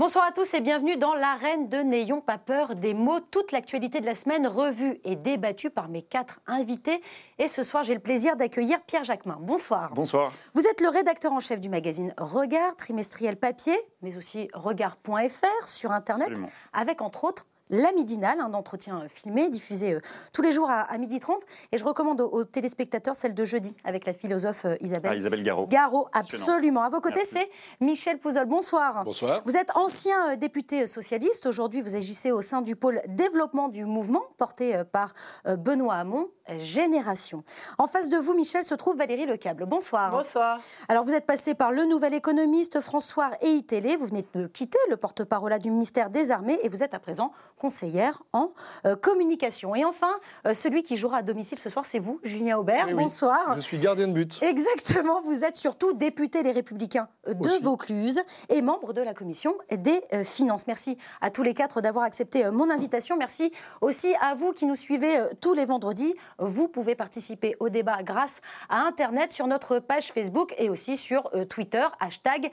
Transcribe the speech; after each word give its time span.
Bonsoir 0.00 0.24
à 0.24 0.32
tous 0.32 0.54
et 0.54 0.62
bienvenue 0.62 0.96
dans 0.96 1.12
l'arène 1.12 1.68
de 1.68 1.76
N'ayons 1.76 2.22
pas 2.22 2.38
peur 2.38 2.74
des 2.74 2.94
mots. 2.94 3.20
Toute 3.20 3.52
l'actualité 3.52 4.00
de 4.00 4.06
la 4.06 4.14
semaine 4.14 4.46
revue 4.46 4.98
et 5.04 5.14
débattue 5.14 5.68
par 5.68 5.90
mes 5.90 6.00
quatre 6.00 6.40
invités. 6.46 7.02
Et 7.38 7.48
ce 7.48 7.62
soir, 7.62 7.84
j'ai 7.84 7.92
le 7.92 8.00
plaisir 8.00 8.34
d'accueillir 8.34 8.80
Pierre 8.86 9.04
Jacquemin. 9.04 9.36
Bonsoir. 9.38 9.92
Bonsoir. 9.92 10.32
Vous 10.54 10.62
êtes 10.62 10.80
le 10.80 10.88
rédacteur 10.88 11.34
en 11.34 11.40
chef 11.40 11.60
du 11.60 11.68
magazine 11.68 12.14
Regard, 12.16 12.76
trimestriel 12.76 13.36
papier, 13.36 13.76
mais 14.00 14.16
aussi 14.16 14.48
regard.fr 14.54 15.68
sur 15.68 15.92
Internet, 15.92 16.28
Absolument. 16.28 16.50
avec 16.72 17.02
entre 17.02 17.24
autres 17.24 17.46
la 17.70 17.92
Midinale, 17.92 18.40
un 18.40 18.52
entretien 18.54 19.04
filmé, 19.08 19.48
diffusé 19.48 19.94
euh, 19.94 20.00
tous 20.32 20.42
les 20.42 20.52
jours 20.52 20.68
à, 20.68 20.80
à 20.82 20.98
12h30. 20.98 21.38
Et 21.72 21.78
je 21.78 21.84
recommande 21.84 22.20
aux, 22.20 22.28
aux 22.28 22.44
téléspectateurs 22.44 23.14
celle 23.14 23.34
de 23.34 23.44
jeudi 23.44 23.74
avec 23.84 24.06
la 24.06 24.12
philosophe 24.12 24.64
euh, 24.64 24.76
Isabelle 24.80 25.12
Ah, 25.12 25.16
Isabelle 25.16 25.42
Garot. 25.42 25.66
Garot, 25.66 26.08
absolument. 26.12 26.82
À 26.82 26.90
vos 26.90 27.00
côtés, 27.00 27.24
c'est 27.24 27.48
Michel 27.80 28.18
Pouzol. 28.18 28.46
Bonsoir. 28.46 29.04
Bonsoir. 29.04 29.42
Vous 29.44 29.56
êtes 29.56 29.74
ancien 29.76 30.32
euh, 30.32 30.36
député 30.36 30.86
socialiste. 30.86 31.46
Aujourd'hui, 31.46 31.80
vous 31.80 31.96
agissez 31.96 32.32
au 32.32 32.42
sein 32.42 32.60
du 32.62 32.76
pôle 32.76 33.00
développement 33.08 33.68
du 33.68 33.84
mouvement 33.84 34.22
porté 34.36 34.76
euh, 34.76 34.84
par 34.84 35.14
euh, 35.46 35.56
Benoît 35.56 35.94
Hamon, 35.94 36.28
euh, 36.39 36.39
Génération. 36.58 37.44
En 37.78 37.86
face 37.86 38.08
de 38.08 38.16
vous, 38.16 38.34
Michel, 38.34 38.64
se 38.64 38.74
trouve 38.74 38.96
Valérie 38.96 39.26
Lecable. 39.26 39.66
Bonsoir. 39.66 40.10
Bonsoir. 40.10 40.60
Alors, 40.88 41.04
vous 41.04 41.12
êtes 41.12 41.26
passé 41.26 41.54
par 41.54 41.72
le 41.72 41.84
nouvel 41.84 42.14
économiste 42.14 42.80
François 42.80 43.30
et. 43.40 43.60
Vous 43.98 44.06
venez 44.06 44.24
de 44.34 44.46
quitter 44.46 44.78
le 44.88 44.96
porte-parole 44.96 45.56
du 45.58 45.70
ministère 45.70 46.10
des 46.10 46.30
Armées 46.30 46.58
et 46.62 46.68
vous 46.68 46.82
êtes 46.82 46.94
à 46.94 46.98
présent 46.98 47.32
conseillère 47.56 48.22
en 48.32 48.52
euh, 48.86 48.96
communication. 48.96 49.74
Et 49.74 49.84
enfin, 49.84 50.12
euh, 50.46 50.54
celui 50.54 50.82
qui 50.82 50.96
jouera 50.96 51.18
à 51.18 51.22
domicile 51.22 51.58
ce 51.58 51.68
soir, 51.68 51.84
c'est 51.84 51.98
vous, 51.98 52.20
Julien 52.22 52.58
Aubert. 52.58 52.86
Eh 52.88 52.94
oui. 52.94 53.02
Bonsoir. 53.02 53.54
Je 53.54 53.60
suis 53.60 53.78
gardien 53.78 54.08
de 54.08 54.12
but. 54.12 54.42
Exactement, 54.42 55.20
vous 55.22 55.44
êtes 55.44 55.56
surtout 55.56 55.92
député 55.92 56.42
Les 56.42 56.52
Républicains 56.52 57.08
de 57.26 57.48
Aussi. 57.48 57.62
Vaucluse 57.62 58.20
et 58.48 58.62
membre 58.62 58.92
de 58.92 59.02
la 59.02 59.14
commission 59.14 59.54
des 59.70 60.02
euh, 60.12 60.24
finances. 60.24 60.66
Merci 60.66 60.96
à 61.20 61.30
tous 61.30 61.42
les 61.42 61.54
quatre 61.54 61.80
d'avoir 61.80 62.04
accepté 62.04 62.50
mon 62.50 62.70
invitation. 62.70 63.16
Merci 63.16 63.52
aussi 63.80 64.14
à 64.20 64.34
vous 64.34 64.52
qui 64.52 64.66
nous 64.66 64.76
suivez 64.76 65.20
tous 65.40 65.54
les 65.54 65.64
vendredis. 65.64 66.14
Vous 66.40 66.68
pouvez 66.68 66.94
participer 66.94 67.54
au 67.60 67.68
débat 67.68 68.02
grâce 68.02 68.40
à 68.70 68.80
Internet 68.80 69.30
sur 69.30 69.46
notre 69.46 69.78
page 69.78 70.10
Facebook 70.10 70.54
et 70.56 70.70
aussi 70.70 70.96
sur 70.96 71.28
euh, 71.34 71.44
Twitter, 71.44 71.86
hashtag 72.00 72.50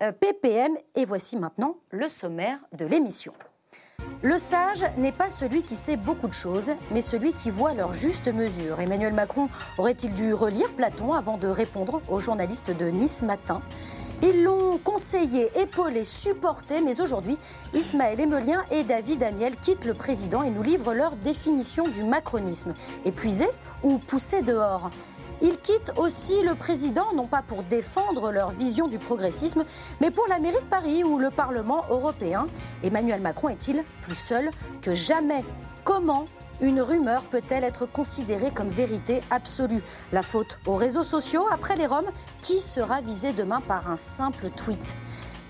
NPPM. 0.00 0.76
Et 0.96 1.04
voici 1.04 1.36
maintenant 1.36 1.76
le 1.90 2.08
sommaire 2.08 2.58
de 2.72 2.84
l'émission. 2.84 3.32
Le 4.22 4.36
sage 4.36 4.84
n'est 4.98 5.12
pas 5.12 5.30
celui 5.30 5.62
qui 5.62 5.74
sait 5.74 5.96
beaucoup 5.96 6.26
de 6.26 6.34
choses, 6.34 6.72
mais 6.90 7.00
celui 7.00 7.32
qui 7.32 7.50
voit 7.50 7.74
leur 7.74 7.92
juste 7.92 8.26
mesure. 8.26 8.80
Emmanuel 8.80 9.12
Macron 9.12 9.48
aurait-il 9.78 10.12
dû 10.12 10.34
relire 10.34 10.72
Platon 10.74 11.12
avant 11.12 11.36
de 11.36 11.46
répondre 11.46 12.02
aux 12.08 12.20
journalistes 12.20 12.76
de 12.76 12.86
Nice 12.86 13.22
Matin? 13.22 13.62
Ils 14.22 14.42
l'ont 14.42 14.78
conseillé, 14.78 15.50
épaulé, 15.58 16.04
supporté, 16.04 16.80
mais 16.80 17.00
aujourd'hui, 17.00 17.36
Ismaël 17.74 18.20
Emelien 18.20 18.62
et 18.70 18.82
David 18.82 19.22
Amiel 19.22 19.56
quittent 19.56 19.84
le 19.84 19.94
président 19.94 20.42
et 20.42 20.50
nous 20.50 20.62
livrent 20.62 20.94
leur 20.94 21.16
définition 21.16 21.88
du 21.88 22.02
macronisme. 22.02 22.74
Épuisé 23.04 23.46
ou 23.82 23.98
poussé 23.98 24.42
dehors? 24.42 24.90
Ils 25.42 25.58
quittent 25.58 25.92
aussi 25.96 26.42
le 26.42 26.54
président, 26.54 27.12
non 27.14 27.26
pas 27.26 27.42
pour 27.42 27.64
défendre 27.64 28.30
leur 28.30 28.50
vision 28.50 28.86
du 28.86 28.98
progressisme, 28.98 29.64
mais 30.00 30.10
pour 30.10 30.26
la 30.28 30.38
mairie 30.38 30.54
de 30.54 30.70
Paris 30.70 31.04
ou 31.04 31.18
le 31.18 31.30
Parlement 31.30 31.82
européen. 31.90 32.46
Emmanuel 32.82 33.20
Macron 33.20 33.48
est-il 33.48 33.84
plus 34.02 34.14
seul 34.14 34.48
que 34.80 34.94
jamais? 34.94 35.44
Comment 35.84 36.24
une 36.60 36.80
rumeur 36.80 37.22
peut-elle 37.22 37.64
être 37.64 37.86
considérée 37.86 38.50
comme 38.50 38.68
vérité 38.68 39.20
absolue? 39.30 39.82
La 40.12 40.22
faute 40.22 40.60
aux 40.66 40.76
réseaux 40.76 41.02
sociaux? 41.02 41.46
Après 41.50 41.76
les 41.76 41.86
Roms 41.86 42.10
Qui 42.42 42.60
sera 42.60 43.00
visé 43.00 43.32
demain 43.32 43.60
par 43.60 43.90
un 43.90 43.96
simple 43.96 44.50
tweet? 44.50 44.96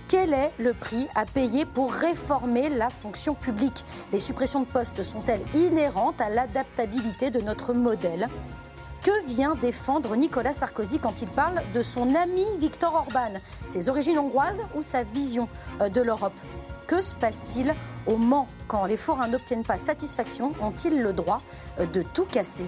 Quel 0.08 0.32
est 0.32 0.52
le 0.58 0.74
prix 0.74 1.08
à 1.14 1.24
payer 1.24 1.64
pour 1.64 1.92
réformer 1.92 2.68
la 2.68 2.90
fonction 2.90 3.34
publique? 3.34 3.84
Les 4.12 4.18
suppressions 4.18 4.60
de 4.60 4.66
postes 4.66 5.02
sont-elles 5.02 5.44
inhérentes 5.54 6.20
à 6.20 6.28
l'adaptabilité 6.28 7.30
de 7.30 7.40
notre 7.40 7.72
modèle? 7.72 8.28
Que 9.02 9.26
vient 9.26 9.54
défendre 9.54 10.16
Nicolas 10.16 10.52
Sarkozy 10.52 10.98
quand 10.98 11.20
il 11.20 11.28
parle 11.28 11.62
de 11.74 11.82
son 11.82 12.14
ami 12.14 12.44
Viktor 12.58 12.94
Orban? 12.94 13.34
Ses 13.66 13.88
origines 13.88 14.18
hongroises 14.18 14.62
ou 14.74 14.82
sa 14.82 15.02
vision 15.02 15.48
euh, 15.80 15.88
de 15.88 16.00
l'Europe? 16.00 16.32
Que 16.86 17.00
se 17.00 17.14
passe-t-il 17.14 17.74
au 18.06 18.16
Mans 18.16 18.46
quand 18.68 18.84
les 18.84 18.96
forains 18.96 19.28
n'obtiennent 19.28 19.64
pas 19.64 19.78
satisfaction? 19.78 20.52
Ont-ils 20.60 21.00
le 21.00 21.12
droit 21.12 21.40
euh, 21.78 21.86
de 21.86 22.02
tout 22.02 22.26
casser? 22.26 22.66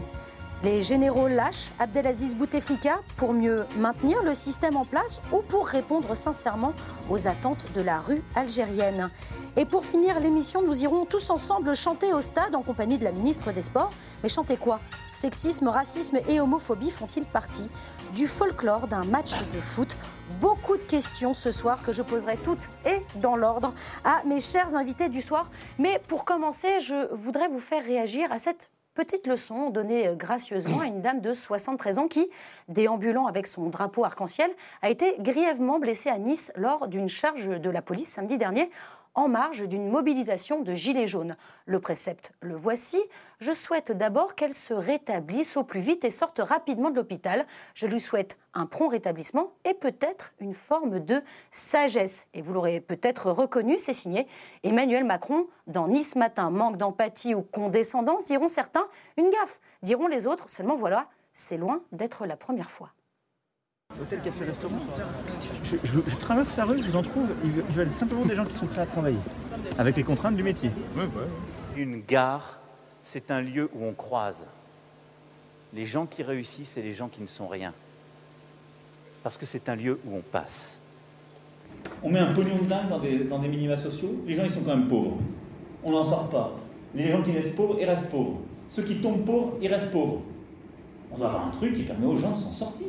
Les 0.63 0.83
généraux 0.83 1.29
lâchent 1.29 1.71
Abdelaziz 1.79 2.35
Bouteflika 2.35 2.97
pour 3.17 3.33
mieux 3.33 3.67
maintenir 3.77 4.23
le 4.23 4.35
système 4.35 4.77
en 4.77 4.85
place 4.85 5.21
ou 5.33 5.41
pour 5.41 5.67
répondre 5.67 6.15
sincèrement 6.15 6.73
aux 7.11 7.29
attentes 7.29 7.67
de 7.75 7.81
la 7.81 7.99
rue 7.99 8.23
algérienne. 8.35 9.09
Et 9.57 9.65
pour 9.65 9.85
finir 9.85 10.21
l'émission, 10.21 10.63
nous 10.63 10.83
irons 10.83 11.05
tous 11.05 11.31
ensemble 11.31 11.75
chanter 11.75 12.13
au 12.13 12.21
stade 12.21 12.55
en 12.55 12.63
compagnie 12.63 12.99
de 12.99 13.05
la 13.05 13.13
ministre 13.13 13.53
des 13.53 13.63
Sports. 13.63 13.91
Mais 14.23 14.29
chanter 14.29 14.57
quoi? 14.57 14.81
Sexisme, 15.13 15.69
racisme 15.69 16.19
et 16.29 16.41
homophobie 16.41 16.91
font-ils 16.91 17.27
partie 17.27 17.71
du 18.15 18.27
folklore 18.27 18.87
d'un 18.87 19.05
match 19.05 19.33
de 19.55 19.61
foot? 19.61 19.97
Beaucoup 20.41 20.77
de 20.77 20.85
questions 20.85 21.33
ce 21.33 21.51
soir 21.51 21.83
que 21.83 21.93
je 21.93 22.03
poserai 22.03 22.37
toutes 22.37 22.69
et 22.85 23.03
dans 23.17 23.37
l'ordre 23.37 23.73
à 24.05 24.23
mes 24.27 24.41
chers 24.41 24.75
invités 24.75 25.09
du 25.09 25.23
soir. 25.23 25.51
Mais 25.79 26.03
pour 26.09 26.25
commencer, 26.25 26.81
je 26.81 27.15
voudrais 27.15 27.49
vous 27.49 27.61
faire 27.61 27.85
réagir 27.85 28.31
à 28.33 28.39
cette 28.39 28.71
Petite 28.97 29.27
leçon 29.27 29.69
donnée 29.69 30.09
euh, 30.09 30.15
gracieusement 30.15 30.81
à 30.81 30.87
une 30.87 31.03
dame 31.03 31.21
de 31.21 31.35
73 31.35 31.99
ans 31.99 32.09
qui, 32.09 32.31
déambulant 32.69 33.27
avec 33.27 33.47
son 33.47 33.69
drapeau 33.69 34.07
arc-en-ciel, 34.07 34.51
a 34.81 34.89
été 34.89 35.17
grièvement 35.19 35.79
blessée 35.79 36.09
à 36.09 36.17
Nice 36.17 36.51
lors 36.57 36.89
d'une 36.89 37.11
charge 37.11 37.47
de 37.47 37.69
la 37.69 37.83
police 37.83 38.09
samedi 38.09 38.39
dernier 38.39 38.71
en 39.17 39.29
marge 39.29 39.67
d'une 39.67 39.89
mobilisation 39.89 40.61
de 40.61 40.75
gilets 40.75 41.07
jaunes. 41.07 41.37
Le 41.65 41.81
précepte, 41.81 42.33
le 42.41 42.55
voici. 42.55 43.03
Je 43.41 43.51
souhaite 43.51 43.91
d'abord 43.91 44.35
qu'elle 44.35 44.55
se 44.55 44.75
rétablisse 44.75 45.57
au 45.57 45.65
plus 45.65 45.81
vite 45.81 46.05
et 46.05 46.11
sorte 46.11 46.39
rapidement 46.39 46.91
de 46.91 46.97
l'hôpital. 46.97 47.47
Je 47.75 47.87
lui 47.87 47.99
souhaite 47.99 48.39
un 48.55 48.67
prompt 48.67 48.89
rétablissement 48.89 49.53
et 49.65 49.75
peut-être 49.75 50.35
une 50.39 50.55
forme 50.55 51.01
de 51.01 51.23
sagesse. 51.51 52.27
Et 52.35 52.43
vous 52.43 52.53
l'aurez 52.53 52.81
peut-être 52.81 53.31
reconnu, 53.31 53.79
c'est 53.79 53.95
signé 53.95 54.27
Emmanuel 54.63 55.05
Macron 55.05 55.47
dans 55.67 55.89
Nice 55.89 56.15
Matin. 56.15 56.51
Manque 56.51 56.77
d'empathie 56.77 57.35
ou 57.35 57.43
condescendance, 57.43 58.27
diront 58.27 58.49
certains. 58.49 58.87
Une 59.17 59.31
gaffe, 59.31 59.61
diront 59.83 60.09
les 60.09 60.27
autres. 60.27 60.49
Seulement 60.51 60.77
voilà, 60.77 61.09
c'est 61.33 61.57
loin 61.57 61.83
d'être 61.91 62.27
la 62.27 62.37
première 62.37 62.71
fois. 62.71 62.91
Hôtel, 64.01 64.21
café, 64.21 64.45
restaurant. 64.45 64.75
Je, 65.65 65.77
je- 65.85 66.01
je 66.11 66.17
traverse 66.17 66.55
la 66.57 66.65
rue, 66.65 66.81
je 66.83 66.87
vous 66.87 66.97
en 66.97 67.03
trouve. 67.03 67.29
Ils 67.45 67.51
veulent- 67.53 67.65
ils 67.69 67.75
veulent 67.75 67.91
simplement 67.91 68.27
des 68.27 68.35
gens 68.35 68.45
qui 68.45 68.53
sont 68.55 68.67
prêts 68.67 68.83
à 68.83 68.87
travailler, 68.87 69.17
avec 69.79 69.97
les 69.97 70.03
contraintes 70.03 70.37
du 70.37 70.43
métier. 70.43 70.71
Une 71.77 72.03
gare, 72.03 72.59
c'est 73.03 73.31
un 73.31 73.41
lieu 73.41 73.71
où 73.75 73.85
on 73.85 73.93
croise 73.95 74.37
les 75.73 75.85
gens 75.87 76.05
qui 76.07 76.23
réussissent 76.23 76.77
et 76.77 76.83
les 76.83 76.93
gens 76.93 77.09
qui 77.09 77.23
ne 77.23 77.27
sont 77.27 77.47
rien. 77.49 77.73
Parce 79.23 79.37
que 79.39 79.47
c'est 79.47 79.69
un 79.69 79.77
lieu 79.77 79.99
où 80.07 80.17
on 80.17 80.21
passe. 80.21 80.79
On 82.03 82.11
met 82.11 82.19
un 82.19 82.33
pognon 82.35 82.57
de 82.59 82.65
dingue 82.69 82.89
dans 82.89 82.99
des, 82.99 83.21
dans 83.25 83.39
des 83.39 83.49
minima 83.49 83.77
sociaux, 83.77 84.15
les 84.27 84.35
gens 84.35 84.45
ils 84.45 84.51
sont 84.53 84.63
quand 84.63 84.77
même 84.77 84.89
pauvres. 84.89 85.19
On 85.85 85.93
n'en 85.93 86.05
sort 86.05 86.29
pas. 86.29 86.55
Les 86.95 87.11
gens 87.11 87.23
qui 87.23 87.33
restent 87.33 87.55
pauvres, 87.57 87.77
ils 87.81 87.85
restent 87.87 88.09
pauvres. 88.11 88.41
Ceux 88.69 88.83
qui 88.83 88.97
tombent 88.97 89.25
pauvres, 89.25 89.57
ils 89.63 89.69
restent 89.73 89.91
pauvres. 89.91 90.23
On 91.13 91.19
doit 91.19 91.29
avoir 91.29 91.47
un 91.47 91.51
truc 91.51 91.75
qui 91.77 91.83
permet 91.85 92.07
aux 92.07 92.17
gens 92.17 92.33
de 92.33 92.41
s'en 92.43 92.53
sortir. 92.53 92.89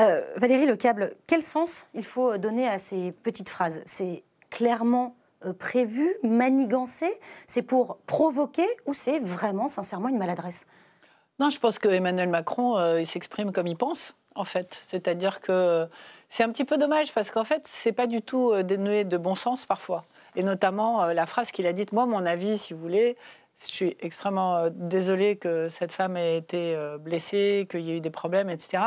Euh, 0.00 0.22
Valérie 0.36 0.66
Lecable, 0.66 1.14
quel 1.26 1.40
sens 1.40 1.86
il 1.94 2.04
faut 2.04 2.36
donner 2.36 2.68
à 2.68 2.78
ces 2.78 3.12
petites 3.12 3.48
phrases? 3.48 3.80
C'est 3.84 4.24
clairement 4.50 5.14
euh, 5.44 5.52
prévu, 5.52 6.16
manigancé? 6.22 7.12
C'est 7.46 7.62
pour 7.62 7.98
provoquer 8.06 8.66
ou 8.86 8.92
c'est 8.92 9.20
vraiment, 9.20 9.68
sincèrement, 9.68 10.08
une 10.08 10.18
maladresse? 10.18 10.66
Non, 11.38 11.48
je 11.48 11.60
pense 11.60 11.78
que 11.78 11.88
Emmanuel 11.88 12.28
Macron, 12.28 12.76
euh, 12.76 13.00
il 13.00 13.06
s'exprime 13.06 13.52
comme 13.52 13.68
il 13.68 13.76
pense, 13.76 14.16
en 14.34 14.44
fait. 14.44 14.80
C'est-à-dire 14.84 15.40
que 15.40 15.86
c'est 16.28 16.42
un 16.42 16.50
petit 16.50 16.64
peu 16.64 16.76
dommage 16.76 17.12
parce 17.12 17.30
qu'en 17.30 17.44
fait, 17.44 17.62
c'est 17.68 17.92
pas 17.92 18.08
du 18.08 18.20
tout 18.20 18.50
euh, 18.52 18.64
dénué 18.64 19.04
de 19.04 19.16
bon 19.16 19.36
sens 19.36 19.64
parfois. 19.64 20.04
Et 20.34 20.42
notamment 20.42 21.06
la 21.06 21.26
phrase 21.26 21.52
qu'il 21.52 21.64
a 21.68 21.72
dite, 21.72 21.92
moi, 21.92 22.06
mon 22.06 22.26
avis, 22.26 22.58
si 22.58 22.74
vous 22.74 22.80
voulez, 22.80 23.16
je 23.60 23.72
suis 23.72 23.96
extrêmement 24.00 24.56
euh, 24.56 24.70
désolée 24.72 25.36
que 25.36 25.68
cette 25.68 25.92
femme 25.92 26.16
ait 26.16 26.36
été 26.36 26.74
euh, 26.74 26.98
blessée, 26.98 27.66
qu'il 27.70 27.80
y 27.80 27.92
ait 27.92 27.96
eu 27.96 28.00
des 28.00 28.10
problèmes, 28.10 28.50
etc. 28.50 28.82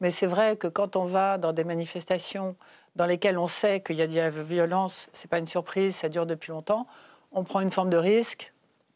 Mais 0.00 0.10
c'est 0.10 0.26
vrai 0.26 0.56
que 0.56 0.66
quand 0.66 0.96
on 0.96 1.04
va 1.04 1.38
dans 1.38 1.52
des 1.52 1.64
manifestations 1.64 2.56
dans 2.96 3.06
lesquelles 3.06 3.38
on 3.38 3.46
sait 3.46 3.80
qu'il 3.80 3.96
y 3.96 4.02
a 4.02 4.06
de 4.06 4.16
la 4.16 4.30
violence, 4.30 5.08
c'est 5.12 5.30
pas 5.30 5.38
une 5.38 5.46
surprise, 5.46 5.96
ça 5.96 6.08
dure 6.08 6.26
depuis 6.26 6.50
longtemps, 6.50 6.86
on 7.32 7.44
prend 7.44 7.60
une 7.60 7.70
forme 7.70 7.90
de 7.90 7.96
risque. 7.96 8.52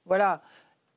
Voilà. 0.07 0.43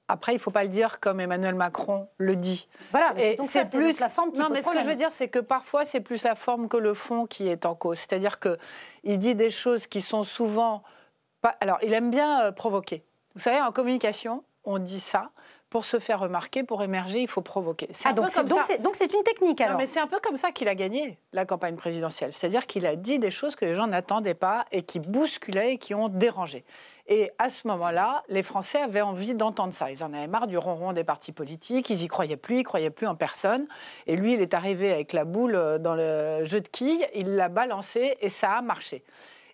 Après, 0.07 0.33
il 0.33 0.35
ne 0.35 0.39
faut 0.39 0.51
pas 0.51 0.63
le 0.63 0.69
dire 0.69 0.99
comme 0.99 1.19
Emmanuel 1.19 1.55
Macron 1.55 2.07
le 2.17 2.35
dit. 2.35 2.67
Voilà, 2.91 3.13
mais 3.15 3.37
c'est 3.47 3.63
donc 3.63 3.83
donc 3.83 3.99
la 3.99 4.09
forme 4.09 4.31
qui 4.31 4.39
Non, 4.39 4.49
mais 4.51 4.61
ce 4.61 4.69
que 4.69 4.79
je 4.79 4.85
veux 4.85 4.95
dire, 4.95 5.11
c'est 5.11 5.29
que 5.29 5.39
parfois, 5.39 5.85
c'est 5.85 5.99
plus 5.99 6.23
la 6.23 6.35
forme 6.35 6.67
que 6.67 6.77
le 6.77 6.93
fond 6.93 7.25
qui 7.25 7.47
est 7.47 7.65
en 7.65 7.73
cause. 7.73 7.99
C'est-à-dire 7.99 8.39
qu'il 8.39 9.17
dit 9.17 9.33
des 9.33 9.49
choses 9.49 9.87
qui 9.87 10.01
sont 10.01 10.23
souvent. 10.23 10.83
Pas... 11.41 11.55
Alors, 11.59 11.79
il 11.81 11.93
aime 11.93 12.11
bien 12.11 12.43
euh, 12.43 12.51
provoquer. 12.51 13.03
Vous 13.35 13.41
savez, 13.41 13.61
en 13.61 13.71
communication, 13.71 14.43
on 14.63 14.79
dit 14.79 14.99
ça 14.99 15.31
pour 15.75 15.83
se 15.83 15.99
faire 15.99 16.21
remarquer, 16.21 16.63
pour 16.63 16.83
émerger, 16.83 17.21
il 17.21 17.27
faut 17.27 17.41
provoquer. 17.41 17.89
Ah, 18.05 18.13
donc 18.13 18.29
c'est 18.29 19.13
une 19.13 19.23
technique 19.23 19.59
alors 19.59 19.73
Non, 19.73 19.79
mais 19.79 19.87
c'est 19.87 19.99
un 19.99 20.07
peu 20.07 20.19
comme 20.23 20.37
ça 20.37 20.51
qu'il 20.51 20.69
a 20.69 20.75
gagné 20.75 21.17
la 21.33 21.45
campagne 21.45 21.75
présidentielle. 21.75 22.31
C'est-à-dire 22.31 22.65
qu'il 22.65 22.85
a 22.85 22.95
dit 22.95 23.19
des 23.19 23.29
choses 23.31 23.57
que 23.57 23.65
les 23.65 23.75
gens 23.75 23.87
n'attendaient 23.87 24.35
pas 24.35 24.63
et 24.71 24.83
qui 24.83 25.01
bousculaient 25.01 25.73
et 25.73 25.77
qui 25.77 25.93
ont 25.93 26.07
dérangé. 26.07 26.63
Et 27.07 27.29
à 27.39 27.49
ce 27.49 27.67
moment-là, 27.67 28.23
les 28.29 28.41
Français 28.41 28.79
avaient 28.79 29.01
envie 29.01 29.33
d'entendre 29.33 29.73
ça. 29.73 29.91
Ils 29.91 30.01
en 30.01 30.13
avaient 30.13 30.27
marre 30.27 30.47
du 30.47 30.57
ronron 30.57 30.93
des 30.93 31.03
partis 31.03 31.33
politiques, 31.33 31.89
ils 31.89 32.03
y 32.03 32.07
croyaient 32.07 32.37
plus, 32.37 32.59
ils 32.59 32.63
croyaient 32.63 32.89
plus 32.89 33.07
en 33.07 33.15
personne. 33.15 33.67
Et 34.07 34.15
lui, 34.15 34.35
il 34.35 34.41
est 34.41 34.53
arrivé 34.53 34.93
avec 34.93 35.11
la 35.11 35.25
boule 35.25 35.55
euh, 35.55 35.77
dans 35.77 35.95
le 35.95 36.45
jeu 36.45 36.61
de 36.61 36.69
quilles, 36.69 37.05
il 37.13 37.35
l'a 37.35 37.49
balancé 37.49 38.15
et 38.21 38.29
ça 38.29 38.53
a 38.53 38.61
marché. 38.61 39.03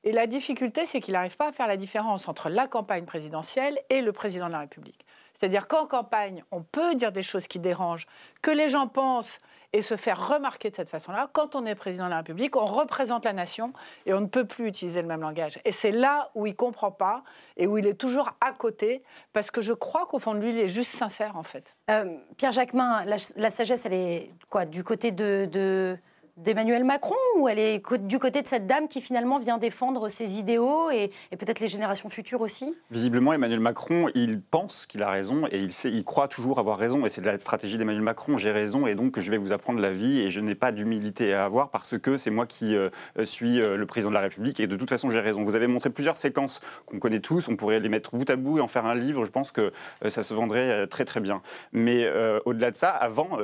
Et 0.04 0.12
la 0.12 0.26
difficulté, 0.26 0.86
c'est 0.86 1.00
qu'il 1.00 1.14
n'arrive 1.14 1.38
pas 1.38 1.50
à 1.50 1.52
faire 1.52 1.68
la 1.68 1.78
différence 1.78 2.28
entre 2.28 2.50
la 2.50 2.68
campagne 2.68 3.06
présidentielle 3.06 3.80
et 3.90 4.02
le 4.02 4.12
président 4.12 4.48
de 4.48 4.54
la 4.54 4.60
République. 4.60 5.06
C'est-à-dire 5.34 5.68
qu'en 5.68 5.86
campagne, 5.86 6.44
on 6.52 6.62
peut 6.62 6.96
dire 6.96 7.12
des 7.12 7.24
choses 7.24 7.48
qui 7.48 7.60
dérangent, 7.60 8.08
que 8.42 8.52
les 8.52 8.70
gens 8.70 8.88
pensent 8.88 9.40
et 9.74 9.82
se 9.82 9.96
faire 9.96 10.28
remarquer 10.28 10.70
de 10.70 10.76
cette 10.76 10.90
façon-là. 10.90 11.30
Quand 11.32 11.56
on 11.56 11.66
est 11.66 11.76
président 11.76 12.06
de 12.06 12.10
la 12.10 12.18
République, 12.18 12.56
on 12.58 12.66
représente 12.66 13.26
la 13.26 13.34
nation 13.34 13.74
et 14.06 14.14
on 14.14 14.20
ne 14.22 14.26
peut 14.26 14.46
plus 14.46 14.68
utiliser 14.68 15.02
le 15.02 15.08
même 15.08 15.22
langage. 15.22 15.60
Et 15.64 15.72
c'est 15.72 15.92
là 15.92 16.30
où 16.36 16.46
il 16.46 16.56
comprend 16.56 16.92
pas 16.92 17.24
et 17.58 17.68
où 17.68 17.78
il 17.78 17.88
est 17.88 17.94
toujours 17.94 18.32
à 18.42 18.52
côté, 18.52 19.02
parce 19.34 19.50
que 19.50 19.62
je 19.62 19.74
crois 19.74 20.06
qu'au 20.08 20.20
fond 20.20 20.34
de 20.34 20.40
lui, 20.40 20.50
il 20.50 20.60
est 20.60 20.68
juste 20.68 20.92
sincère 20.92 21.38
en 21.38 21.44
fait. 21.44 21.76
Euh, 21.90 22.18
Pierre 22.38 22.52
Jacquemin, 22.52 23.06
la, 23.06 23.52
sagesse, 23.52 23.86
elle 23.86 23.94
est 23.94 24.32
quoi 24.50 24.66
Du 24.66 24.84
côté 24.84 25.12
de 25.12 25.98
d'Emmanuel 26.38 26.84
Macron 26.84 27.16
ou 27.38 27.48
elle 27.48 27.60
est 27.60 27.82
du 28.00 28.20
côté 28.20 28.42
de 28.42 28.48
cette 28.48 28.66
dame 28.66 28.88
qui 28.88 29.02
finalement 29.02 29.38
vient 29.38 29.58
défendre 29.58 30.10
ses 30.10 30.40
idéaux 30.40 30.90
et, 30.90 31.12
peut-être 31.32 31.60
les 31.60 31.68
générations 31.68 32.10
futures 32.10 32.42
aussi? 32.42 32.76
Visiblement, 32.90 33.34
Emmanuel 33.34 33.60
Macron, 33.60 34.08
il 34.16 34.42
pense 34.42 34.86
qu'il 34.86 35.04
a 35.04 35.10
raison 35.10 35.48
et 35.52 35.68
il, 35.86 36.04
croit 36.04 36.28
toujours 36.28 36.60
avoir 36.60 36.78
raison. 36.78 37.06
Et 37.06 37.10
c'est 37.10 37.24
la 37.24 37.40
stratégie 37.40 37.78
d'Emmanuel 37.78 38.04
Macron. 38.04 38.38
J'ai 38.38 38.52
raison 38.52 38.88
et 38.88 38.96
donc 38.96 39.20
je 39.20 39.32
vais 39.32 39.38
vous 39.38 39.52
apprendre 39.52 39.80
la 39.80 39.92
vie 39.92 40.20
et 40.20 40.30
je 40.30 40.40
n'ai 40.40 40.56
pas 40.56 40.72
d'humilité 40.72 41.34
à 41.34 41.46
avoir 41.46 41.70
parce 41.70 41.98
que 41.98 42.18
c'est 42.18 42.32
moi 42.32 42.46
qui 42.46 42.76
euh, 42.76 42.90
suis 43.26 43.62
euh, 43.62 43.76
le 43.76 43.86
président 43.86 44.10
de 44.10 44.16
la 44.16 44.22
République 44.22 44.60
et 44.60 44.68
de 44.68 44.76
toute 44.76 44.90
façon 44.90 45.10
j'ai 45.10 45.20
raison. 45.20 45.44
Vous 45.44 45.56
avez 45.56 45.68
montré 45.68 45.90
plusieurs 45.90 46.18
séquences 46.18 46.60
qu'on 46.86 47.00
connaît 47.00 47.20
tous. 47.20 47.48
On 47.48 47.56
pourrait 47.56 47.80
les 47.80 47.90
mettre 47.90 48.16
bout 48.16 48.30
à 48.30 48.36
bout 48.36 48.58
et 48.58 48.62
en 48.62 48.68
faire 48.68 48.86
un 48.86 48.96
livre. 48.96 49.26
Je 49.26 49.32
pense 49.32 49.52
que 49.52 49.72
euh, 50.06 50.10
ça 50.10 50.24
se 50.24 50.34
vendrait 50.34 50.88
très 50.88 51.06
très 51.06 51.20
bien. 51.20 51.42
Mais 51.72 52.10
au-delà 52.46 52.72
de 52.72 52.76
ça, 52.76 52.90
avant 52.90 53.38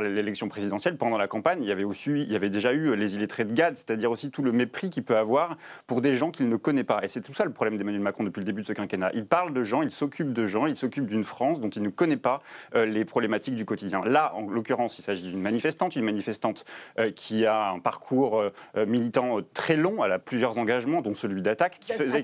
l'élection 0.00 0.48
présidentielle, 0.48 0.96
pendant 0.96 1.18
la 1.18 1.28
campagne, 1.28 1.62
il 1.62 1.68
y 1.68 1.72
avait 1.72 1.84
aussi 1.84 2.11
il 2.16 2.30
y 2.30 2.36
avait 2.36 2.50
déjà 2.50 2.72
eu 2.72 2.94
les 2.96 3.16
illettrés 3.16 3.44
de 3.44 3.52
Gad, 3.52 3.76
c'est-à-dire 3.76 4.10
aussi 4.10 4.30
tout 4.30 4.42
le 4.42 4.52
mépris 4.52 4.90
qu'il 4.90 5.02
peut 5.02 5.16
avoir 5.16 5.56
pour 5.86 6.00
des 6.00 6.16
gens 6.16 6.30
qu'il 6.30 6.48
ne 6.48 6.56
connaît 6.56 6.84
pas. 6.84 7.00
Et 7.02 7.08
c'est 7.08 7.20
tout 7.20 7.34
ça 7.34 7.44
le 7.44 7.52
problème 7.52 7.76
d'Emmanuel 7.78 8.02
Macron 8.02 8.24
depuis 8.24 8.40
le 8.40 8.44
début 8.44 8.62
de 8.62 8.66
ce 8.66 8.72
quinquennat. 8.72 9.10
Il 9.14 9.26
parle 9.26 9.52
de 9.52 9.62
gens, 9.62 9.82
il 9.82 9.90
s'occupe 9.90 10.32
de 10.32 10.46
gens, 10.46 10.66
il 10.66 10.76
s'occupe 10.76 11.06
d'une 11.06 11.24
France 11.24 11.60
dont 11.60 11.70
il 11.70 11.82
ne 11.82 11.88
connaît 11.88 12.16
pas 12.16 12.42
euh, 12.74 12.84
les 12.84 13.04
problématiques 13.04 13.54
du 13.54 13.64
quotidien. 13.64 14.00
Là, 14.04 14.32
en 14.34 14.48
l'occurrence, 14.48 14.98
il 14.98 15.02
s'agit 15.02 15.22
d'une 15.22 15.40
manifestante, 15.40 15.96
une 15.96 16.04
manifestante 16.04 16.64
euh, 16.98 17.10
qui 17.10 17.46
a 17.46 17.70
un 17.70 17.78
parcours 17.78 18.40
euh, 18.40 18.86
militant 18.86 19.38
très 19.54 19.76
long, 19.76 20.04
elle 20.04 20.12
a 20.12 20.18
plusieurs 20.18 20.58
engagements, 20.58 21.02
dont 21.02 21.14
celui 21.14 21.42
d'attaque, 21.42 21.78
qui 21.80 21.92
faisait, 21.92 22.22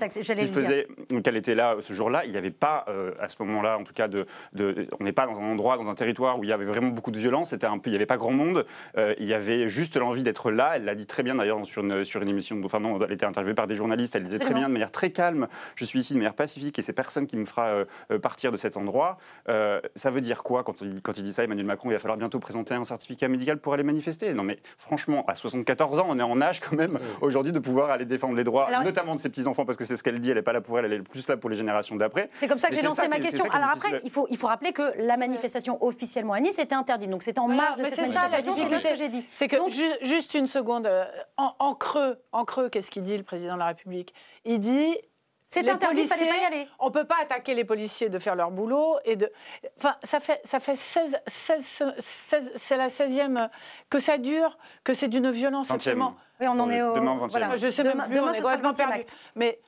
qu'elle 1.23 1.37
était 1.37 1.55
là 1.55 1.75
ce 1.79 1.93
jour-là. 1.93 2.25
Il 2.25 2.31
n'y 2.31 2.37
avait 2.37 2.51
pas, 2.51 2.85
à 3.19 3.29
ce 3.29 3.35
moment-là, 3.43 3.77
en 3.77 3.83
tout 3.83 3.93
cas, 3.93 4.07
de, 4.07 4.25
de 4.53 4.87
on 4.99 5.03
n'est 5.03 5.11
pas 5.11 5.25
dans 5.25 5.37
un 5.37 5.51
endroit, 5.51 5.77
dans 5.77 5.87
un 5.87 5.95
territoire 5.95 6.39
où 6.39 6.43
il 6.43 6.49
y 6.49 6.53
avait 6.53 6.65
vraiment 6.65 6.89
beaucoup 6.89 7.11
de 7.11 7.19
violence. 7.19 7.49
C'était 7.49 7.67
un 7.67 7.77
peu, 7.77 7.89
il 7.89 7.93
n'y 7.93 7.97
avait 7.97 8.05
pas 8.05 8.17
grand 8.17 8.31
monde. 8.31 8.65
il 8.97 9.25
y 9.25 9.33
avait 9.33 9.69
juste 9.69 9.78
l'envie 9.97 10.23
d'être 10.23 10.51
là. 10.51 10.73
Elle 10.75 10.85
l'a 10.85 10.95
dit 10.95 11.05
très 11.05 11.23
bien 11.23 11.35
d'ailleurs 11.35 11.65
sur 11.65 11.83
une, 11.83 12.03
sur 12.03 12.21
une 12.21 12.29
émission. 12.29 12.59
Enfin 12.63 12.79
non, 12.79 12.99
elle 13.03 13.11
était 13.11 13.25
interviewée 13.25 13.53
par 13.53 13.67
des 13.67 13.75
journalistes. 13.75 14.15
Elle 14.15 14.23
disait 14.23 14.39
très 14.39 14.53
bien 14.53 14.67
de 14.67 14.73
manière 14.73 14.91
très 14.91 15.11
calme. 15.11 15.47
Je 15.75 15.85
suis 15.85 15.99
ici 15.99 16.13
de 16.13 16.19
manière 16.19 16.33
pacifique 16.33 16.77
et 16.79 16.81
c'est 16.81 16.93
personne 16.93 17.27
qui 17.27 17.37
me 17.37 17.45
fera 17.45 17.67
euh, 17.67 17.85
euh, 18.11 18.19
partir 18.19 18.51
de 18.51 18.57
cet 18.57 18.77
endroit. 18.77 19.17
Euh, 19.47 19.79
ça 19.95 20.09
veut 20.09 20.21
dire 20.21 20.43
quoi 20.43 20.63
quand 20.63 20.81
il, 20.81 21.01
quand 21.01 21.17
il 21.17 21.23
dit 21.23 21.33
ça, 21.33 21.43
Emmanuel 21.43 21.65
Macron? 21.65 21.89
Il 21.89 21.93
va 21.93 21.99
falloir 21.99 22.17
bientôt 22.17 22.39
présenter 22.39 22.73
un 22.73 22.83
certificat 22.83 23.27
médical 23.27 23.57
pour 23.57 23.73
aller 23.73 23.83
manifester. 23.83 24.33
Non 24.33 24.43
mais 24.43 24.59
franchement, 24.77 25.25
à 25.27 25.35
74 25.35 25.99
ans, 25.99 26.07
on 26.09 26.19
est 26.19 26.23
en 26.23 26.41
âge 26.41 26.59
quand 26.59 26.75
même 26.75 26.99
aujourd'hui 27.21 27.51
de 27.51 27.59
pouvoir 27.59 27.89
aller 27.89 28.05
défendre 28.05 28.35
les 28.35 28.43
droits, 28.43 28.67
notamment 28.83 29.15
de 29.15 29.21
ses 29.21 29.29
petits 29.29 29.47
enfants, 29.47 29.65
parce 29.65 29.77
que 29.77 29.85
c'est 29.85 29.95
ce 29.95 30.03
qu'elle 30.03 30.19
dit. 30.19 30.29
Elle 30.29 30.37
n'est 30.37 30.41
pas 30.41 30.53
là 30.53 30.61
pour 30.61 30.77
elle, 30.79 30.85
elle 30.85 30.93
est 30.93 31.01
plus 31.01 31.27
là 31.27 31.37
pour 31.37 31.49
les 31.49 31.55
générations 31.55 31.95
d'après. 31.95 32.29
C'est 32.33 32.47
comme 32.47 32.59
ça 32.59 32.69
que 32.69 32.75
j'ai 32.75 32.81
lancé 32.81 33.07
ma 33.07 33.19
question. 33.19 33.45
Alors 33.51 33.69
après, 33.69 34.01
il 34.03 34.11
faut, 34.11 34.27
il 34.29 34.37
faut 34.37 34.47
rappeler 34.47 34.71
que 34.71 34.83
la 34.97 35.17
manifestation 35.17 35.83
officiellement 35.83 36.33
à 36.33 36.39
Nice 36.39 36.59
était 36.59 36.75
interdite. 36.75 37.09
Donc 37.09 37.23
c'était 37.23 37.39
en 37.39 37.47
marge 37.47 37.77
de 37.77 37.85
cette 37.85 37.97
manifestation. 37.97 38.53
C'est 38.55 38.63
ce 38.63 38.87
que 38.89 38.95
j'ai 38.97 39.09
dit. 39.09 39.25
C'est 39.33 39.47
que 39.47 39.68
juste 39.69 40.33
une 40.33 40.47
seconde. 40.47 40.87
Euh, 40.87 41.05
en, 41.37 41.73
creux, 41.75 42.21
en 42.31 42.45
creux, 42.45 42.69
qu'est-ce 42.69 42.91
qu'il 42.91 43.03
dit 43.03 43.17
le 43.17 43.23
président 43.23 43.53
de 43.53 43.59
la 43.59 43.67
République? 43.67 44.13
Il 44.45 44.59
dit 44.59 44.95
c'est 45.47 45.67
interdit, 45.67 46.01
il 46.01 46.07
fallait 46.07 46.29
pas 46.29 46.37
y 46.37 46.45
aller. 46.45 46.67
On 46.77 46.91
peut 46.91 47.05
pas 47.05 47.17
attaquer 47.21 47.55
les 47.55 47.63
policiers 47.63 48.09
de 48.09 48.19
faire 48.19 48.35
leur 48.35 48.51
boulot 48.51 48.97
et 49.03 49.15
de. 49.15 49.31
Enfin, 49.77 49.95
ça 50.03 50.19
fait 50.19 50.39
ça 50.43 50.59
fait 50.59 50.75
16, 50.75 51.17
16, 51.25 51.95
16 51.97 52.51
c'est 52.55 52.77
la 52.77 52.87
16e 52.89 53.49
que 53.89 53.99
ça 53.99 54.19
dure, 54.19 54.59
que 54.83 54.93
c'est 54.93 55.07
d'une 55.07 55.31
violence 55.31 55.71
absolument. 55.71 56.15
Oui, 56.39 56.47
on 56.47 56.59
en 56.59 56.69
est 56.69 56.83
au. 56.83 56.93
Demain, 56.93 57.27
voilà. 57.29 57.55
Je 57.57 57.67
sais 57.69 57.83
même 57.83 58.05
plus, 58.07 58.19
on 58.19 58.31
est 58.31 58.41
complètement 58.41 58.73
perdu. 58.73 59.01
Mais 59.35 59.59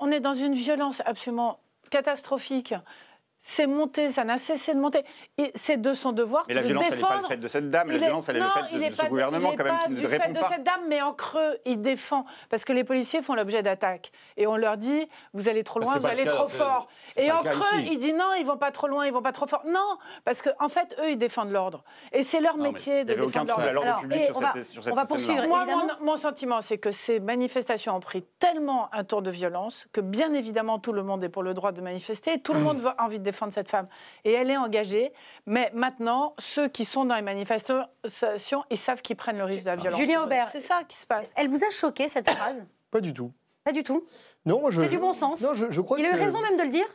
on 0.00 0.12
est 0.12 0.20
dans 0.20 0.34
une 0.34 0.54
violence 0.54 1.02
absolument 1.04 1.58
catastrophique 1.90 2.74
c'est 3.38 3.66
monté, 3.66 4.10
ça 4.10 4.24
n'a 4.24 4.38
cessé 4.38 4.74
de 4.74 4.80
monter. 4.80 5.04
C'est 5.54 5.80
de 5.80 5.94
son 5.94 6.12
devoir 6.12 6.44
mais 6.48 6.54
la 6.54 6.62
violence, 6.62 6.84
elle 6.90 6.96
n'est 6.96 7.02
pas 7.02 7.20
le 7.20 7.26
fait 7.26 7.36
de 7.36 7.48
cette 7.48 7.70
dame, 7.70 7.90
la 7.90 7.98
violence, 7.98 8.28
elle 8.28 8.36
est, 8.36 8.40
le 8.40 8.46
fait 8.48 8.90
de, 8.90 8.94
ce 8.94 9.06
gouvernement 9.06 9.52
quand 9.56 9.64
même 9.64 9.78
qui 9.84 9.90
ne 10.02 10.06
répond 10.06 10.18
pas. 10.18 10.24
fait 10.24 10.32
de 10.32 10.54
cette 10.54 10.64
dame, 10.64 10.80
mais 10.88 11.02
en 11.02 11.12
creux, 11.12 11.56
il 11.64 11.80
défend. 11.80 12.24
Parce 12.48 12.64
que 12.64 12.72
les 12.72 12.84
policiers 12.84 13.22
font 13.22 13.34
l'objet 13.34 13.62
d'attaques. 13.62 14.10
Et 14.36 14.46
on 14.46 14.56
leur 14.56 14.76
dit, 14.76 15.06
vous 15.34 15.48
allez 15.48 15.64
trop 15.64 15.80
loin, 15.80 15.98
vous 15.98 16.06
allez 16.06 16.24
trop 16.24 16.48
fort. 16.48 16.88
Et 17.16 17.30
en 17.30 17.42
creux, 17.42 17.80
il 17.84 17.98
dit 17.98 18.12
non, 18.12 18.32
ils 18.38 18.46
vont 18.46 18.56
pas 18.56 18.70
trop 18.70 18.86
loin, 18.86 19.06
ils 19.06 19.12
vont 19.12 19.22
pas 19.22 19.32
trop 19.32 19.46
fort. 19.46 19.62
Non, 19.66 19.98
parce 20.24 20.42
qu'en 20.42 20.50
en 20.60 20.68
fait, 20.68 20.96
eux, 21.00 21.10
ils 21.10 21.18
défendent 21.18 21.50
l'ordre. 21.50 21.84
Et 22.12 22.22
c'est 22.22 22.40
leur 22.40 22.56
métier 22.56 23.04
de 23.04 23.14
défendre 23.14 23.60
l'ordre. 23.72 24.00
public 24.00 24.24
sur 24.24 24.82
cette, 24.82 24.92
on 24.92 24.96
va 24.96 25.04
poursuivre. 25.04 25.46
Moi, 25.46 25.66
mon, 26.00 26.16
sentiment, 26.16 26.60
c'est 26.62 26.78
que 26.78 26.90
ces 26.90 27.20
manifestations 27.20 27.94
ont 27.94 28.00
pris 28.00 28.22
tellement 28.38 28.88
un 28.92 29.04
tour 29.04 29.22
de 29.22 29.30
violence 29.30 29.86
que 29.92 30.00
bien 30.00 30.32
évidemment, 30.32 30.78
tout 30.78 30.92
le 30.92 31.02
monde 31.02 31.22
est 31.22 31.28
pour 31.28 31.42
le 31.42 31.54
droit 31.54 31.72
de 31.72 31.80
manifester. 31.80 32.40
Tout 32.40 32.54
le 32.54 32.60
monde 32.60 32.80
a 32.96 33.04
envie 33.04 33.18
de 33.18 33.24
défendre 33.26 33.52
cette 33.52 33.68
femme. 33.68 33.88
Et 34.24 34.32
elle 34.32 34.50
est 34.50 34.56
engagée. 34.56 35.12
Mais 35.44 35.70
maintenant, 35.74 36.34
ceux 36.38 36.68
qui 36.68 36.84
sont 36.84 37.04
dans 37.04 37.14
les 37.14 37.22
manifestations, 37.22 38.64
ils 38.70 38.78
savent 38.78 39.02
qu'ils 39.02 39.16
prennent 39.16 39.38
le 39.38 39.44
risque 39.44 39.64
de 39.64 39.70
la 39.70 39.76
violence. 39.76 40.00
Julien 40.00 40.22
Aubert. 40.22 40.48
C'est 40.50 40.60
ça 40.60 40.80
qui 40.88 40.96
se 40.96 41.06
passe. 41.06 41.26
Elle 41.36 41.48
vous 41.48 41.62
a 41.62 41.70
choqué, 41.70 42.08
cette 42.08 42.30
phrase? 42.30 42.64
Pas 42.90 43.00
du 43.00 43.12
tout. 43.12 43.32
Pas 43.64 43.72
du 43.72 43.82
tout? 43.82 44.06
Non, 44.46 44.70
je. 44.70 44.80
C'est 44.80 44.88
du 44.88 44.98
bon 44.98 45.12
sens. 45.12 45.40
Non, 45.42 45.52
je, 45.52 45.80
crois 45.80 45.98
Il 45.98 46.06
a 46.06 46.10
eu 46.10 46.14
raison 46.14 46.40
même 46.40 46.56
de 46.56 46.62
le 46.62 46.68
dire 46.70 46.86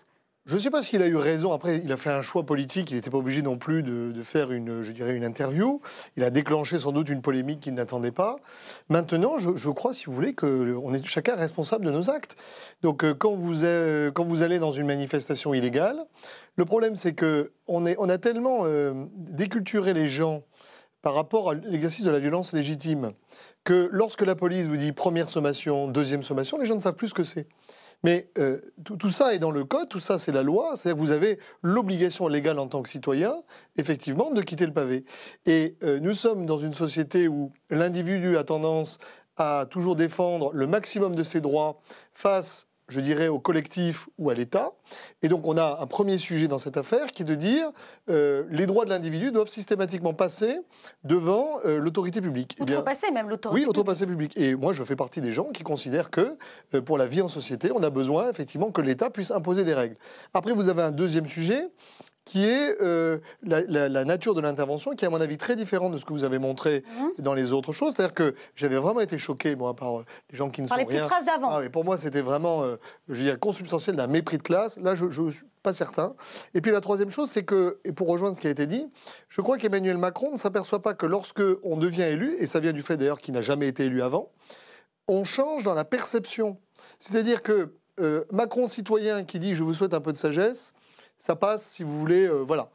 je 0.46 0.56
ne 0.56 0.60
sais 0.60 0.72
pas 0.72 0.82
s'il 0.82 1.04
a 1.04 1.08
eu 1.08 1.18
raison. 1.18 1.54
Après, 1.54 1.82
il 1.84 1.92
a 1.92 1.98
fait 1.98 2.10
un 2.10 2.24
choix 2.24 2.44
politique. 2.44 2.90
Il 2.90 2.96
n'était 2.96 3.12
pas 3.12 3.20
obligé 3.20 3.44
non 3.44 3.58
plus 3.58 3.84
de, 3.84 4.24
faire 4.24 4.52
une, 4.52 4.82
je 4.82 4.92
dirais, 4.92 5.16
une 5.16 5.24
interview. 5.24 5.82
Il 6.18 6.24
a 6.24 6.32
déclenché 6.32 6.80
sans 6.80 6.92
doute 6.92 7.10
une 7.10 7.22
polémique 7.22 7.60
qu'il 7.60 7.76
n'attendait 7.76 8.12
pas. 8.12 8.38
Maintenant, 8.90 9.38
je, 9.38 9.70
crois, 9.70 9.94
si 9.94 10.06
vous 10.06 10.14
voulez, 10.14 10.34
qu'on 10.34 10.94
est 10.94 11.06
chacun 11.06 11.36
responsable 11.36 11.86
de 11.86 11.92
nos 11.92 12.10
actes. 12.10 12.38
Donc, 12.82 13.04
euh, 13.04 13.14
quand 13.14 13.36
vous, 13.36 13.64
quand 14.14 14.24
vous 14.24 14.42
allez 14.42 14.58
dans 14.58 14.72
une 14.72 14.88
manifestation 14.88 15.54
illégale, 15.54 16.00
le 16.56 16.66
problème, 16.66 16.96
c'est 16.96 17.14
que 17.14 17.52
on, 17.68 17.86
est, 17.86 17.96
on 18.00 18.10
a 18.10 18.18
tellement 18.18 18.62
euh, 18.64 19.06
déculturé 19.16 19.94
les 19.94 20.10
gens 20.10 20.44
par 21.02 21.14
rapport 21.14 21.50
à 21.50 21.54
l'exercice 21.56 22.04
de 22.04 22.12
la 22.12 22.20
violence 22.20 22.54
légitime 22.54 23.14
que 23.64 23.90
lorsque 23.92 24.22
la 24.22 24.36
police 24.36 24.68
vous 24.68 24.78
dit 24.78 24.92
première 24.92 25.30
sommation, 25.30 25.88
deuxième 25.88 26.24
sommation, 26.24 26.58
les 26.58 26.66
gens 26.66 26.76
ne 26.76 26.80
savent 26.80 26.96
plus 26.96 27.10
ce 27.10 27.14
que 27.14 27.24
c'est. 27.24 27.48
Mais 28.04 28.32
euh, 28.40 28.60
tout, 28.84 29.12
ça 29.12 29.36
est 29.36 29.40
dans 29.40 29.52
le 29.52 29.64
code, 29.64 29.88
tout 29.88 30.00
ça 30.00 30.18
c'est 30.18 30.32
la 30.32 30.42
loi, 30.42 30.72
c'est-à-dire 30.76 30.96
que 30.96 31.06
vous 31.06 31.12
avez 31.12 31.38
l'obligation 31.62 32.28
légale 32.28 32.58
en 32.58 32.68
tant 32.68 32.82
que 32.82 32.90
citoyen, 32.90 33.36
effectivement, 33.78 34.32
de 34.32 34.42
quitter 34.42 34.66
le 34.66 34.74
pavé. 34.74 35.06
Et 35.46 35.76
euh, 35.84 36.00
nous 36.00 36.14
sommes 36.14 36.46
dans 36.46 36.58
une 36.58 36.74
société 36.74 37.28
où 37.28 37.52
l'individu 37.70 38.38
a 38.38 38.44
tendance 38.44 38.98
à 39.38 39.68
toujours 39.70 39.96
défendre 39.96 40.52
le 40.54 40.66
maximum 40.68 41.16
de 41.16 41.24
ses 41.24 41.42
droits 41.42 41.80
face 42.14 42.68
je 42.92 43.00
dirais, 43.00 43.30
au 43.30 43.40
collectif 43.40 44.08
ou 44.18 44.30
à 44.30 44.34
l'État. 44.34 44.74
Et 45.22 45.30
donc 45.30 45.48
on 45.48 45.58
a 45.58 45.80
un 45.82 45.88
premier 45.88 46.18
sujet 46.18 46.48
dans 46.48 46.58
cette 46.58 46.78
affaire 46.78 47.12
qui 47.12 47.24
est 47.24 47.26
de 47.26 47.36
dire 47.36 47.72
euh, 48.10 48.44
les 48.50 48.66
droits 48.66 48.86
de 48.86 48.90
l'individu 48.90 49.32
doivent 49.32 49.48
systématiquement 49.48 50.14
passer 50.14 50.60
devant 51.04 51.60
euh, 51.66 51.80
l'autorité 51.80 52.22
publique. 52.22 52.56
Eh 52.60 52.64
outrepasser 52.64 53.12
même 53.12 53.30
l'autorité 53.30 53.62
Oui, 53.62 53.70
outrepasser 53.70 54.06
publique. 54.06 54.38
Et 54.38 54.56
moi 54.56 54.74
je 54.74 54.84
fais 54.84 54.96
partie 54.96 55.22
des 55.22 55.32
gens 55.32 55.50
qui 55.54 55.64
considèrent 55.64 56.10
que 56.10 56.38
euh, 56.74 56.82
pour 56.82 56.98
la 56.98 57.06
vie 57.06 57.22
en 57.22 57.28
société, 57.28 57.72
on 57.74 57.84
a 57.84 57.90
besoin 57.90 58.30
effectivement 58.30 58.72
que 58.72 58.82
l'État 58.82 59.10
puisse 59.10 59.32
imposer 59.32 59.64
des 59.64 59.74
règles. 59.74 59.96
Après 60.34 60.54
vous 60.54 60.70
avez 60.70 60.82
un 60.82 60.92
deuxième 60.92 61.28
sujet 61.28 61.70
qui 62.26 62.46
est 62.46 62.82
euh, 62.82 63.18
la, 63.44 64.06
nature 64.06 64.36
de 64.36 64.42
l'intervention, 64.42 64.92
qui 64.92 65.06
est 65.06 65.08
à 65.08 65.12
mon 65.12 65.20
avis 65.20 65.38
très 65.38 65.56
différente 65.56 65.92
de 65.92 65.98
ce 65.98 66.06
que 66.06 66.14
vous 66.14 66.24
avez 66.24 66.40
montré 66.40 66.84
mhm. 66.98 67.12
dans 67.24 67.34
les 67.34 67.52
autres 67.52 67.74
choses. 67.74 67.94
C'est-à-dire 67.96 68.14
que 68.14 68.36
j'avais 68.56 68.78
vraiment 68.78 69.00
été 69.00 69.18
choqué, 69.18 69.56
moi, 69.56 69.76
par 69.76 70.00
euh, 70.00 70.06
les 70.30 70.38
gens 70.38 70.50
qui 70.50 70.62
ne 70.62 70.68
par 70.68 70.78
sont 70.78 70.80
les 70.80 70.86
petites 70.86 71.02
phrases 71.02 71.26
d'avant. 71.26 71.50
Ah, 71.52 71.70
pour 71.70 71.84
moi, 71.84 71.98
c'était 71.98 72.22
vraiment, 72.22 72.64
euh, 72.64 72.78
je 73.10 73.16
veux 73.16 73.24
dire, 73.24 73.40
consubstantiel 73.40 73.96
d'un 73.96 74.08
mépris 74.08 74.38
de 74.38 74.44
classe. 74.44 74.78
Là, 74.78 74.94
je 74.96 75.08
pas 75.64 75.74
certain. 75.74 76.16
Et 76.54 76.62
puis 76.62 76.72
la 76.72 76.82
troisième 76.82 77.10
chose, 77.10 77.30
c'est 77.30 77.44
que, 77.44 77.80
et 77.84 77.92
pour 77.92 78.08
rejoindre 78.08 78.36
ce 78.36 78.42
qui 78.42 78.48
a 78.48 78.52
été 78.52 78.66
dit, 78.66 78.88
je 79.30 79.42
crois 79.42 79.58
qu'Emmanuel 79.58 79.98
Macron 79.98 80.32
ne 80.32 80.38
s'aperçoit 80.38 80.82
pas 80.82 80.94
que 80.94 81.06
lorsque 81.06 81.44
on 81.64 81.78
devient 81.78 82.04
élu, 82.04 82.36
et 82.40 82.48
ça 82.48 82.60
vient 82.60 82.74
du 82.74 82.82
fait 82.82 82.98
d'ailleurs 82.98 83.20
qu'il 83.20 83.34
n'a 83.34 83.42
jamais 83.42 83.68
été 83.68 83.86
élu 83.86 84.02
avant, 84.02 84.32
on 85.08 85.24
change 85.24 85.64
dans 85.64 85.74
la 85.74 85.86
perception. 85.86 86.58
C'est-à-dire 87.00 87.42
que 87.42 87.74
Macron 88.32 88.68
citoyen 88.68 89.24
qui 89.24 89.38
dit 89.38 89.54
je 89.54 89.64
vous 89.64 89.76
souhaite 89.76 89.94
un 89.94 90.02
peu 90.02 90.12
de 90.12 90.18
sagesse, 90.18 90.74
ça 91.22 91.36
passe, 91.36 91.64
si 91.64 91.84
vous 91.84 92.00
voulez, 92.00 92.26
euh, 92.26 92.40
voilà. 92.40 92.72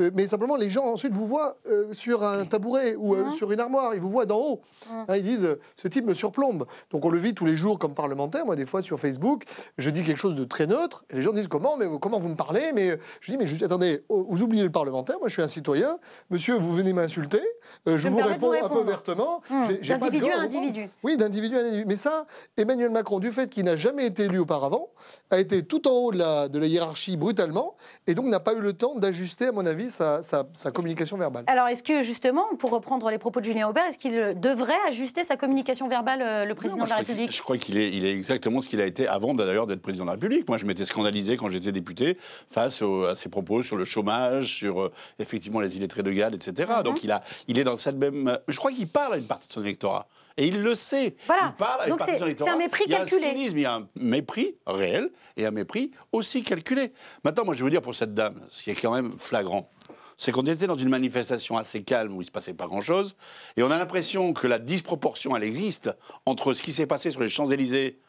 Euh, 0.00 0.10
mais 0.14 0.26
simplement, 0.26 0.56
les 0.56 0.68
gens 0.70 0.84
ensuite 0.84 1.12
vous 1.12 1.26
voient 1.26 1.56
euh, 1.68 1.92
sur 1.92 2.22
un 2.22 2.44
tabouret 2.44 2.94
ou 2.96 3.14
euh, 3.14 3.30
sur 3.30 3.50
une 3.52 3.60
armoire, 3.60 3.94
ils 3.94 4.00
vous 4.00 4.10
voient 4.10 4.26
d'en 4.26 4.38
haut. 4.38 4.60
Hein, 4.90 5.16
ils 5.16 5.22
disent 5.22 5.48
ce 5.76 5.88
type 5.88 6.04
me 6.04 6.14
surplombe. 6.14 6.66
Donc 6.90 7.04
on 7.04 7.08
le 7.10 7.18
vit 7.18 7.34
tous 7.34 7.46
les 7.46 7.56
jours 7.56 7.78
comme 7.78 7.94
parlementaire. 7.94 8.44
Moi, 8.44 8.56
des 8.56 8.66
fois 8.66 8.82
sur 8.82 8.98
Facebook, 9.00 9.44
je 9.78 9.88
dis 9.90 10.02
quelque 10.02 10.18
chose 10.18 10.34
de 10.34 10.44
très 10.44 10.66
neutre 10.66 11.04
et 11.10 11.16
les 11.16 11.22
gens 11.22 11.32
disent 11.32 11.48
comment, 11.48 11.76
mais 11.76 11.86
comment 12.00 12.18
vous 12.18 12.28
me 12.28 12.34
parlez? 12.36 12.72
Mais 12.74 12.98
je 13.20 13.30
dis 13.32 13.38
mais 13.38 13.46
je- 13.46 13.64
attendez, 13.64 14.02
oh, 14.08 14.26
vous 14.28 14.42
oubliez 14.42 14.62
le 14.64 14.70
parlementaire. 14.70 15.16
Moi, 15.18 15.28
je 15.28 15.32
suis 15.34 15.42
un 15.42 15.48
citoyen. 15.48 15.98
Monsieur, 16.30 16.56
vous 16.58 16.72
venez 16.72 16.92
m'insulter. 16.92 17.40
je 17.86 18.08
vous 18.08 18.16
réponds 18.18 18.52
un 18.52 18.58
peu 18.58 18.64
répondre. 18.64 18.84
vertement. 18.84 19.40
J'ai- 19.68 19.78
j'ai 19.82 19.92
pas 19.98 20.06
de 20.10 20.12
d'individu 20.12 20.30
à 20.32 20.40
individu. 20.40 20.88
Oui, 21.04 21.16
d'individu 21.16 21.56
à 21.56 21.60
individu. 21.60 21.84
Mais 21.86 21.96
ça, 21.96 22.26
Emmanuel 22.56 22.90
Macron, 22.90 23.18
du 23.18 23.32
fait 23.32 23.48
qu'il 23.48 23.64
n'a 23.64 23.76
jamais 23.76 24.06
été 24.06 24.24
élu 24.24 24.38
auparavant, 24.38 24.90
a 25.30 25.38
été 25.40 25.62
tout 25.64 25.88
en 25.88 25.92
haut 25.92 26.12
de 26.12 26.18
la, 26.18 26.48
de 26.48 26.58
la 26.58 26.66
hiérarchie 26.66 27.16
brutalement 27.16 27.76
et 28.06 28.14
donc 28.14 28.26
n'a 28.26 28.40
pas 28.40 28.52
eu 28.54 28.60
le 28.60 28.72
temps 28.72 28.94
d'ajuster, 28.96 29.46
à 29.46 29.52
mon 29.52 29.64
avis, 29.66 29.85
sa, 29.90 30.22
sa- 30.22 30.46
sa 30.52 30.70
communication 30.70 31.16
verbale. 31.16 31.44
Alors, 31.46 31.68
est-ce 31.68 31.82
que 31.82 32.02
justement, 32.02 32.44
pour 32.58 32.70
reprendre 32.70 33.10
les 33.10 33.18
propos 33.18 33.40
de 33.40 33.44
Julien 33.44 33.68
Aubert, 33.68 33.84
est-ce 33.86 33.98
qu'il 33.98 34.38
devrait 34.40 34.74
ajuster 34.88 35.24
sa 35.24 35.36
communication 35.36 35.88
verbale, 35.88 36.22
euh, 36.22 36.44
le 36.44 36.54
président 36.54 36.78
Non, 36.80 36.84
de 36.84 36.90
la 36.90 36.96
République 36.96 37.34
Je 37.34 37.42
crois 37.42 37.58
qu'il 37.58 37.76
est, 37.78 37.90
il 37.90 38.04
est 38.04 38.12
exactement 38.12 38.60
ce 38.60 38.68
qu'il 38.68 38.80
a 38.80 38.86
été 38.86 39.06
avant 39.08 39.34
d'ailleurs 39.34 39.66
d'être 39.66 39.82
président 39.82 40.04
de 40.04 40.08
la 40.08 40.14
République. 40.14 40.48
Moi, 40.48 40.58
je 40.58 40.66
m'étais 40.66 40.84
scandalisé 40.84 41.36
quand 41.36 41.48
j'étais 41.48 41.72
député 41.72 42.18
face 42.50 42.82
au- 42.82 43.04
à 43.04 43.14
ses 43.14 43.28
propos 43.28 43.62
sur 43.62 43.76
le 43.76 43.84
chômage, 43.84 44.46
sur 44.54 44.82
euh, 44.82 44.92
effectivement 45.18 45.60
les 45.60 45.76
illettrés 45.76 46.02
de 46.02 46.10
Galles, 46.12 46.34
etc. 46.34 46.68
Mhm. 46.78 46.82
Donc 46.82 47.04
il, 47.04 47.10
a, 47.10 47.22
il 47.48 47.58
est 47.58 47.64
dans 47.64 47.76
cette 47.76 47.96
même. 47.96 48.38
Je 48.48 48.56
crois 48.58 48.72
qu'il 48.72 48.88
parle 48.88 49.14
à 49.14 49.16
une 49.16 49.24
partie 49.26 49.48
de 49.48 49.52
son 49.52 49.62
électorat. 49.62 50.06
Et 50.36 50.46
il 50.48 50.62
le 50.62 50.74
sait. 50.74 51.16
Voilà. 51.26 51.54
Il 51.54 51.56
parle 51.56 51.88
Donc 51.88 52.00
c'est- 52.00 52.48
un 52.48 52.56
mépris 52.56 52.84
il 52.86 52.92
y 52.92 52.94
a 52.94 52.98
calculé. 52.98 53.26
Un 53.26 53.30
cynisme, 53.30 53.58
il 53.58 53.62
y 53.62 53.66
a 53.66 53.74
un 53.76 53.88
mépris 53.98 54.56
réel 54.66 55.10
et 55.36 55.46
un 55.46 55.50
mépris 55.50 55.92
aussi 56.12 56.42
calculé. 56.42 56.92
Maintenant, 57.24 57.44
moi, 57.44 57.54
je 57.54 57.64
veux 57.64 57.70
dire 57.70 57.82
pour 57.82 57.94
cette 57.94 58.14
dame, 58.14 58.40
ce 58.50 58.62
qui 58.62 58.70
est 58.70 58.74
quand 58.74 58.92
même 58.94 59.16
flagrant, 59.16 59.70
c'est 60.18 60.32
qu'on 60.32 60.46
était 60.46 60.66
dans 60.66 60.76
une 60.76 60.88
manifestation 60.88 61.56
assez 61.56 61.82
calme 61.82 62.12
où 62.12 62.16
il 62.16 62.24
ne 62.24 62.24
se 62.26 62.30
passait 62.30 62.54
pas 62.54 62.66
grand-chose, 62.66 63.16
et 63.56 63.62
on 63.62 63.70
a 63.70 63.78
l'impression 63.78 64.32
que 64.32 64.46
la 64.46 64.58
disproportion, 64.58 65.36
elle 65.36 65.42
existe 65.44 65.90
entre 66.24 66.54
ce 66.54 66.62
qui 66.62 66.72
s'est 66.72 66.86
passé 66.86 67.10
sur 67.10 67.20
les 67.20 67.28
Champs-Élysées 67.28 68.00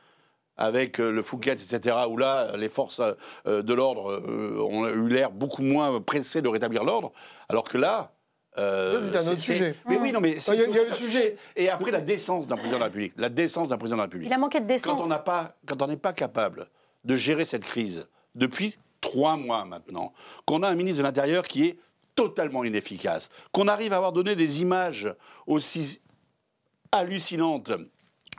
avec 0.55 0.99
euh, 0.99 1.11
le 1.11 1.21
Fouquet, 1.21 1.51
etc., 1.53 1.95
où 2.09 2.17
là, 2.17 2.57
les 2.57 2.69
forces 2.69 3.01
euh, 3.45 3.61
de 3.61 3.73
l'ordre 3.73 4.11
euh, 4.11 4.59
ont 4.59 4.87
eu 4.87 5.07
l'air 5.09 5.31
beaucoup 5.31 5.61
moins 5.61 6.01
pressées 6.01 6.41
de 6.41 6.47
rétablir 6.49 6.83
l'ordre, 6.83 7.11
alors 7.49 7.63
que 7.63 7.77
là... 7.77 8.13
euh, 8.57 8.99
c'est 8.99 9.15
un 9.17 9.31
autre 9.31 9.41
sujet. 9.41 9.75
Mais 9.87 9.97
oui, 9.97 10.11
non, 10.11 10.19
mais 10.19 10.39
c'est 10.39 10.55
le 10.55 10.93
sujet. 10.93 11.37
Et 11.55 11.69
après, 11.69 11.91
la 11.91 12.01
décence 12.01 12.47
d'un 12.47 12.55
président 12.55 12.77
de 12.77 12.81
la 12.81 12.85
République. 12.85 13.13
La 13.17 13.29
décence 13.29 13.69
d'un 13.69 13.77
président 13.77 13.97
de 13.97 14.01
la 14.01 14.05
République 14.05 14.27
Il 14.27 14.33
a 14.33 14.37
manqué 14.37 14.59
de 14.59 14.63
quand 14.65 14.67
décence. 14.67 15.03
on 15.03 15.07
n'a 15.07 15.19
pas, 15.19 15.55
quand 15.65 15.81
on 15.81 15.87
n'est 15.87 15.97
pas 15.97 16.13
capable 16.13 16.67
de 17.03 17.15
gérer 17.15 17.45
cette 17.45 17.63
crise 17.63 18.07
depuis 18.35 18.77
trois 19.01 19.37
mois 19.37 19.65
maintenant, 19.65 20.13
qu'on 20.45 20.63
a 20.63 20.69
un 20.69 20.75
ministre 20.75 20.99
de 20.99 21.03
l'Intérieur 21.03 21.43
qui 21.43 21.65
est 21.65 21.79
totalement 22.15 22.63
inefficace, 22.63 23.29
qu'on 23.51 23.67
arrive 23.67 23.93
à 23.93 23.97
avoir 23.97 24.11
donné 24.11 24.35
des 24.35 24.61
images 24.61 25.13
aussi 25.45 26.01
hallucinantes 26.91 27.71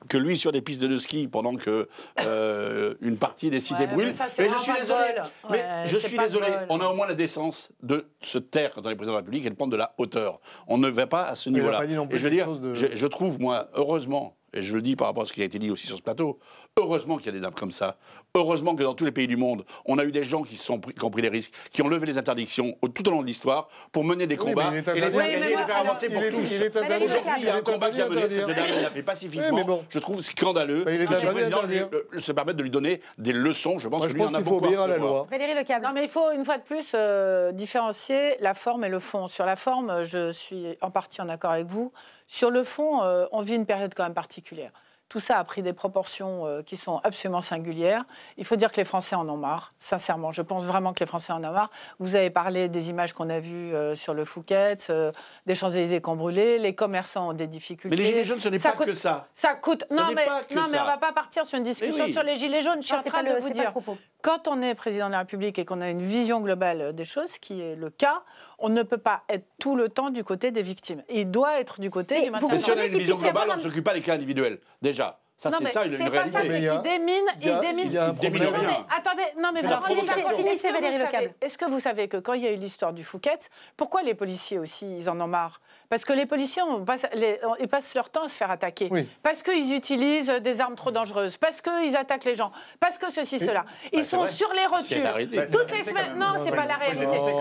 que 0.08 0.16
lui 0.16 0.38
sur 0.38 0.52
des 0.52 0.62
pistes 0.62 0.80
de 0.82 0.98
ski 0.98 1.26
pendant 1.28 1.56
que 1.56 1.88
euh, 2.20 2.94
une 3.00 3.16
partie 3.16 3.50
des 3.50 3.60
cités 3.60 3.80
Ouais, 3.82 3.86
brûlent. 3.88 4.14
mais 4.38 4.48
je 4.48 4.58
suis 4.58 4.72
désolé. 4.72 5.04
Mais 5.50 5.64
je 5.86 5.96
suis 5.98 6.16
désolé. 6.16 6.46
On 6.68 6.80
a 6.80 6.86
au 6.86 6.94
moins 6.94 7.06
la 7.06 7.14
décence 7.14 7.68
de 7.82 8.06
se 8.20 8.38
taire 8.38 8.72
quand 8.74 8.82
on 8.86 8.90
est 8.90 8.94
président 8.96 9.12
de 9.12 9.16
la 9.18 9.22
République 9.22 9.46
et 9.46 9.50
de 9.50 9.54
prendre 9.54 9.72
de 9.72 9.76
la 9.76 9.94
hauteur. 9.98 10.40
On 10.68 10.78
ne 10.78 10.88
va 10.88 11.06
pas 11.06 11.24
à 11.24 11.34
ce 11.34 11.50
Mais 11.50 11.58
il 11.58 11.60
a 11.60 11.64
niveau-là. 11.64 11.78
Et 12.10 12.18
veux 12.24 12.30
dire, 12.30 12.50
de- 12.56 12.74
je 12.94 13.06
trouve 13.06 13.40
moi 13.40 13.68
heureusement. 13.74 14.37
Et 14.54 14.62
je 14.62 14.74
le 14.74 14.80
dis 14.82 14.96
par 14.96 15.08
rapport 15.08 15.24
à 15.24 15.26
ce 15.26 15.32
qui 15.32 15.42
a 15.42 15.44
été 15.44 15.58
dit 15.58 15.70
aussi 15.70 15.86
sur 15.86 15.96
ce 15.96 16.02
plateau. 16.02 16.38
Heureusement 16.78 17.16
qu'il 17.18 17.26
y 17.26 17.28
a 17.28 17.32
des 17.32 17.40
dames 17.40 17.52
comme 17.54 17.70
ça. 17.72 17.96
Heureusement 18.34 18.74
que 18.76 18.82
dans 18.82 18.94
tous 18.94 19.04
les 19.04 19.12
pays 19.12 19.26
du 19.26 19.36
monde, 19.36 19.64
on 19.84 19.98
a 19.98 20.04
eu 20.04 20.12
des 20.12 20.24
gens 20.24 20.42
qui, 20.42 20.56
sont 20.56 20.78
pris, 20.78 20.94
qui 20.94 21.04
ont 21.04 21.10
pris 21.10 21.22
des 21.22 21.28
risques, 21.28 21.52
qui 21.72 21.82
ont 21.82 21.88
levé 21.88 22.06
les 22.06 22.16
interdictions 22.18 22.74
au- 22.80 22.88
tout 22.88 23.06
au 23.08 23.10
long 23.10 23.20
de 23.22 23.26
l'histoire 23.26 23.68
pour 23.92 24.04
mener 24.04 24.26
des 24.26 24.36
Oui, 24.38 24.46
combats 24.46 24.70
mais 24.70 24.82
il 24.86 24.88
est 24.88 24.96
et 24.96 25.00
les 25.10 25.16
Oui, 25.16 25.24
et 25.24 25.32
les 25.32 25.38
faire 25.56 25.76
avancer 25.76 26.06
Il 26.08 26.12
pour 26.14 26.22
est, 26.22 26.30
tous. 26.30 26.38
Aujourd'hui, 26.38 27.32
il 27.38 27.44
y 27.44 27.48
a 27.48 27.54
un 27.56 27.60
combat 27.60 27.90
qui 27.90 28.00
a 28.00 28.08
mené 28.08 28.28
cette 28.28 28.46
dame, 28.46 28.56
il 28.76 28.82
l'a 28.82 28.90
fait 28.90 29.02
pacifiquement. 29.02 29.48
Oui, 29.56 29.64
bon. 29.64 29.84
Je 29.90 29.98
trouve 29.98 30.22
scandaleux 30.22 30.88
est 30.88 31.04
que 31.06 31.14
ce 31.14 31.26
président 31.26 31.62
d'interdire. 31.62 31.88
euh, 32.14 32.20
se 32.20 32.32
permette 32.32 32.56
de 32.56 32.62
lui 32.62 32.70
donner 32.70 33.00
des 33.18 33.32
leçons. 33.32 33.78
Je 33.78 33.88
pense 33.88 33.98
Moi, 33.98 34.06
que 34.06 34.12
je 34.12 34.16
lui 34.16 34.22
pense 34.22 34.32
en 34.32 34.34
a 34.34 34.38
qu'il 34.38 34.46
faut 34.46 34.60
beaucoup 34.60 34.80
à 34.80 34.86
la 34.86 34.96
loi. 34.98 35.26
Valérie 35.30 35.54
Lecable. 35.54 35.84
Non, 35.84 35.92
mais 35.92 36.04
il 36.04 36.08
faut 36.08 36.30
une 36.32 36.44
fois 36.44 36.58
de 36.58 36.62
plus 36.62 36.92
euh, 36.94 37.52
différencier 37.52 38.36
la 38.40 38.54
forme 38.54 38.84
et 38.84 38.88
le 38.88 39.00
fond. 39.00 39.28
Sur 39.28 39.44
la 39.46 39.56
forme, 39.56 40.04
je 40.04 40.30
suis 40.32 40.64
en 40.80 40.90
partie 40.90 41.20
en 41.20 41.28
accord 41.28 41.50
avec 41.52 41.66
vous. 41.66 41.92
Sur 42.28 42.50
le 42.50 42.62
fond, 42.62 43.02
euh, 43.02 43.26
on 43.32 43.40
vit 43.42 43.54
une 43.56 43.66
période 43.66 43.92
quand 43.96 44.04
même 44.04 44.14
particulière. 44.14 44.70
Tout 45.08 45.20
ça 45.20 45.38
a 45.38 45.44
pris 45.44 45.62
des 45.62 45.72
proportions 45.72 46.44
euh, 46.46 46.60
qui 46.60 46.76
sont 46.76 47.00
absolument 47.02 47.40
singulières. 47.40 48.04
Il 48.36 48.44
faut 48.44 48.56
dire 48.56 48.70
que 48.70 48.76
les 48.76 48.84
Français 48.84 49.16
en 49.16 49.26
ont 49.30 49.38
marre, 49.38 49.72
sincèrement. 49.78 50.32
Je 50.32 50.42
pense 50.42 50.64
vraiment 50.64 50.92
que 50.92 51.00
les 51.00 51.06
Français 51.06 51.32
en 51.32 51.38
ont 51.42 51.50
marre. 51.50 51.70
Vous 51.98 52.14
avez 52.14 52.28
parlé 52.28 52.68
des 52.68 52.90
images 52.90 53.14
qu'on 53.14 53.30
a 53.30 53.40
vues 53.40 53.74
euh, 53.74 53.94
sur 53.94 54.12
le 54.12 54.26
Fouquet, 54.26 54.76
euh, 54.90 55.10
des 55.46 55.54
Champs-Élysées 55.54 56.02
qui 56.02 56.10
ont 56.10 56.16
brûlé, 56.16 56.58
les 56.58 56.74
commerçants 56.74 57.30
ont 57.30 57.32
des 57.32 57.46
difficultés. 57.46 57.96
Mais 57.96 58.02
les 58.02 58.10
Gilets 58.10 58.24
jaunes, 58.26 58.40
ce 58.40 58.50
n'est 58.50 58.58
Ça 58.58 58.72
pas 58.72 58.76
coûte- 58.76 58.86
que 58.88 58.94
ça. 58.94 59.28
Ça 59.34 59.54
coûte. 59.54 59.86
Ce 59.90 59.94
non, 59.96 60.08
mais, 60.14 60.26
non 60.54 60.64
on 60.66 60.84
va 60.84 60.98
pas 60.98 61.12
partir 61.12 61.46
sur 61.46 61.56
une 61.56 61.64
discussion 61.64 62.04
oui. 62.04 62.12
sur 62.12 62.22
les 62.22 62.36
Gilets 62.36 62.60
jaunes. 62.60 62.82
Je 62.82 62.86
suis 62.88 62.94
Non, 62.94 63.00
en 63.00 63.04
train 63.04 63.22
de 63.22 63.30
le- 63.30 63.40
vous 63.40 63.48
dire. 63.48 63.72
Quand 64.20 64.46
on 64.46 64.60
est 64.60 64.74
président 64.74 65.06
de 65.06 65.12
la 65.12 65.20
République 65.20 65.58
et 65.58 65.64
qu'on 65.64 65.80
a 65.80 65.88
une 65.88 66.02
vision 66.02 66.42
globale 66.42 66.92
des 66.94 67.04
choses, 67.06 67.30
ce 67.30 67.40
qui 67.40 67.62
est 67.62 67.76
le 67.76 67.88
cas, 67.88 68.24
on 68.58 68.68
ne 68.68 68.82
peut 68.82 68.98
pas 68.98 69.22
être 69.28 69.46
tout 69.58 69.76
le 69.76 69.88
temps 69.88 70.10
du 70.10 70.24
côté 70.24 70.50
des 70.50 70.62
victimes. 70.62 71.02
Il 71.08 71.30
doit 71.30 71.60
être 71.60 71.80
du 71.80 71.90
côté 71.90 72.16
Mais 72.16 72.22
du 72.22 72.26
vous 72.26 72.32
maintien 72.32 72.48
Mais 72.48 72.56
de 72.56 72.62
si 72.62 72.70
on 72.70 72.78
a 72.78 72.84
une 72.86 72.98
vision 72.98 73.16
globale, 73.16 73.48
on 73.52 73.56
ne 73.56 73.60
s'occupe 73.60 73.84
pas 73.84 73.94
des 73.94 74.00
cas 74.00 74.14
individuels. 74.14 74.60
Déjà. 74.82 75.20
Ça, 75.40 75.50
Non, 75.50 75.58
c'est 75.58 75.64
mais 75.64 75.70
ça, 75.70 75.84
une, 75.84 75.96
c'est 75.96 76.02
une 76.02 76.10
pas 76.10 76.26
ça, 76.26 76.40
c'est 76.42 76.48
qu'il 76.48 76.82
démine, 76.82 77.24
il 77.40 77.58
démine. 77.60 77.92
il 77.92 78.14
démine 78.18 78.42
rien. 78.42 78.50
Non, 78.50 78.58
mais 78.66 78.96
attendez, 78.96 79.22
non 79.40 79.50
mais. 79.54 79.60
Finissez, 79.86 80.10
Est-ce 80.48 80.62
que 80.64 80.72
Valérie 80.72 80.92
vous 80.94 80.98
Le 80.98 81.04
Câble. 81.04 81.12
savez- 81.12 81.34
Est-ce 81.40 81.58
que 81.58 81.64
vous 81.66 81.78
savez 81.80 82.08
que 82.08 82.16
quand 82.16 82.32
il 82.32 82.42
y 82.42 82.48
a 82.48 82.50
eu 82.50 82.56
l'histoire 82.56 82.92
du 82.92 83.04
Fouquet, 83.04 83.38
pourquoi 83.76 84.02
les 84.02 84.14
policiers 84.14 84.58
aussi, 84.58 84.98
ils 84.98 85.08
en 85.08 85.20
ont 85.20 85.28
marre? 85.28 85.60
Parce 85.90 86.04
que 86.04 86.12
les 86.12 86.26
policiers, 86.26 86.62
on 86.62 86.84
passe- 86.84 87.06
les- 87.14 87.38
on- 87.44 87.54
ils 87.60 87.68
passent 87.68 87.94
leur 87.94 88.10
temps 88.10 88.24
à 88.24 88.28
se 88.28 88.34
faire 88.36 88.50
attaquer. 88.50 88.88
Oui. 88.90 89.08
Parce 89.22 89.42
qu'ils 89.44 89.72
utilisent 89.74 90.28
des 90.28 90.60
armes 90.60 90.74
trop 90.74 90.90
dangereuses. 90.90 91.36
Parce 91.36 91.62
qu'ils 91.62 91.96
attaquent 91.96 92.24
les 92.24 92.34
gens. 92.34 92.50
Parce 92.80 92.98
que 92.98 93.10
ceci, 93.10 93.38
cela. 93.38 93.64
Ils 93.92 94.00
Bah, 94.00 94.04
sont 94.04 94.16
vrai. 94.18 94.30
sur 94.32 94.52
les 94.52 94.66
rotules. 94.66 95.02
Bah, 95.02 95.12
Toutes 95.12 95.32
la 95.32 95.38
les 95.38 95.46
réalité, 95.46 95.84
semaines. 95.90 96.14
Non, 96.18 96.26
Non, 96.34 96.44
c'est 96.44 96.50
pas 96.50 96.66
la 96.66 96.76
réalité. 96.76 97.06
Non, 97.06 97.12
c'est 97.12 97.32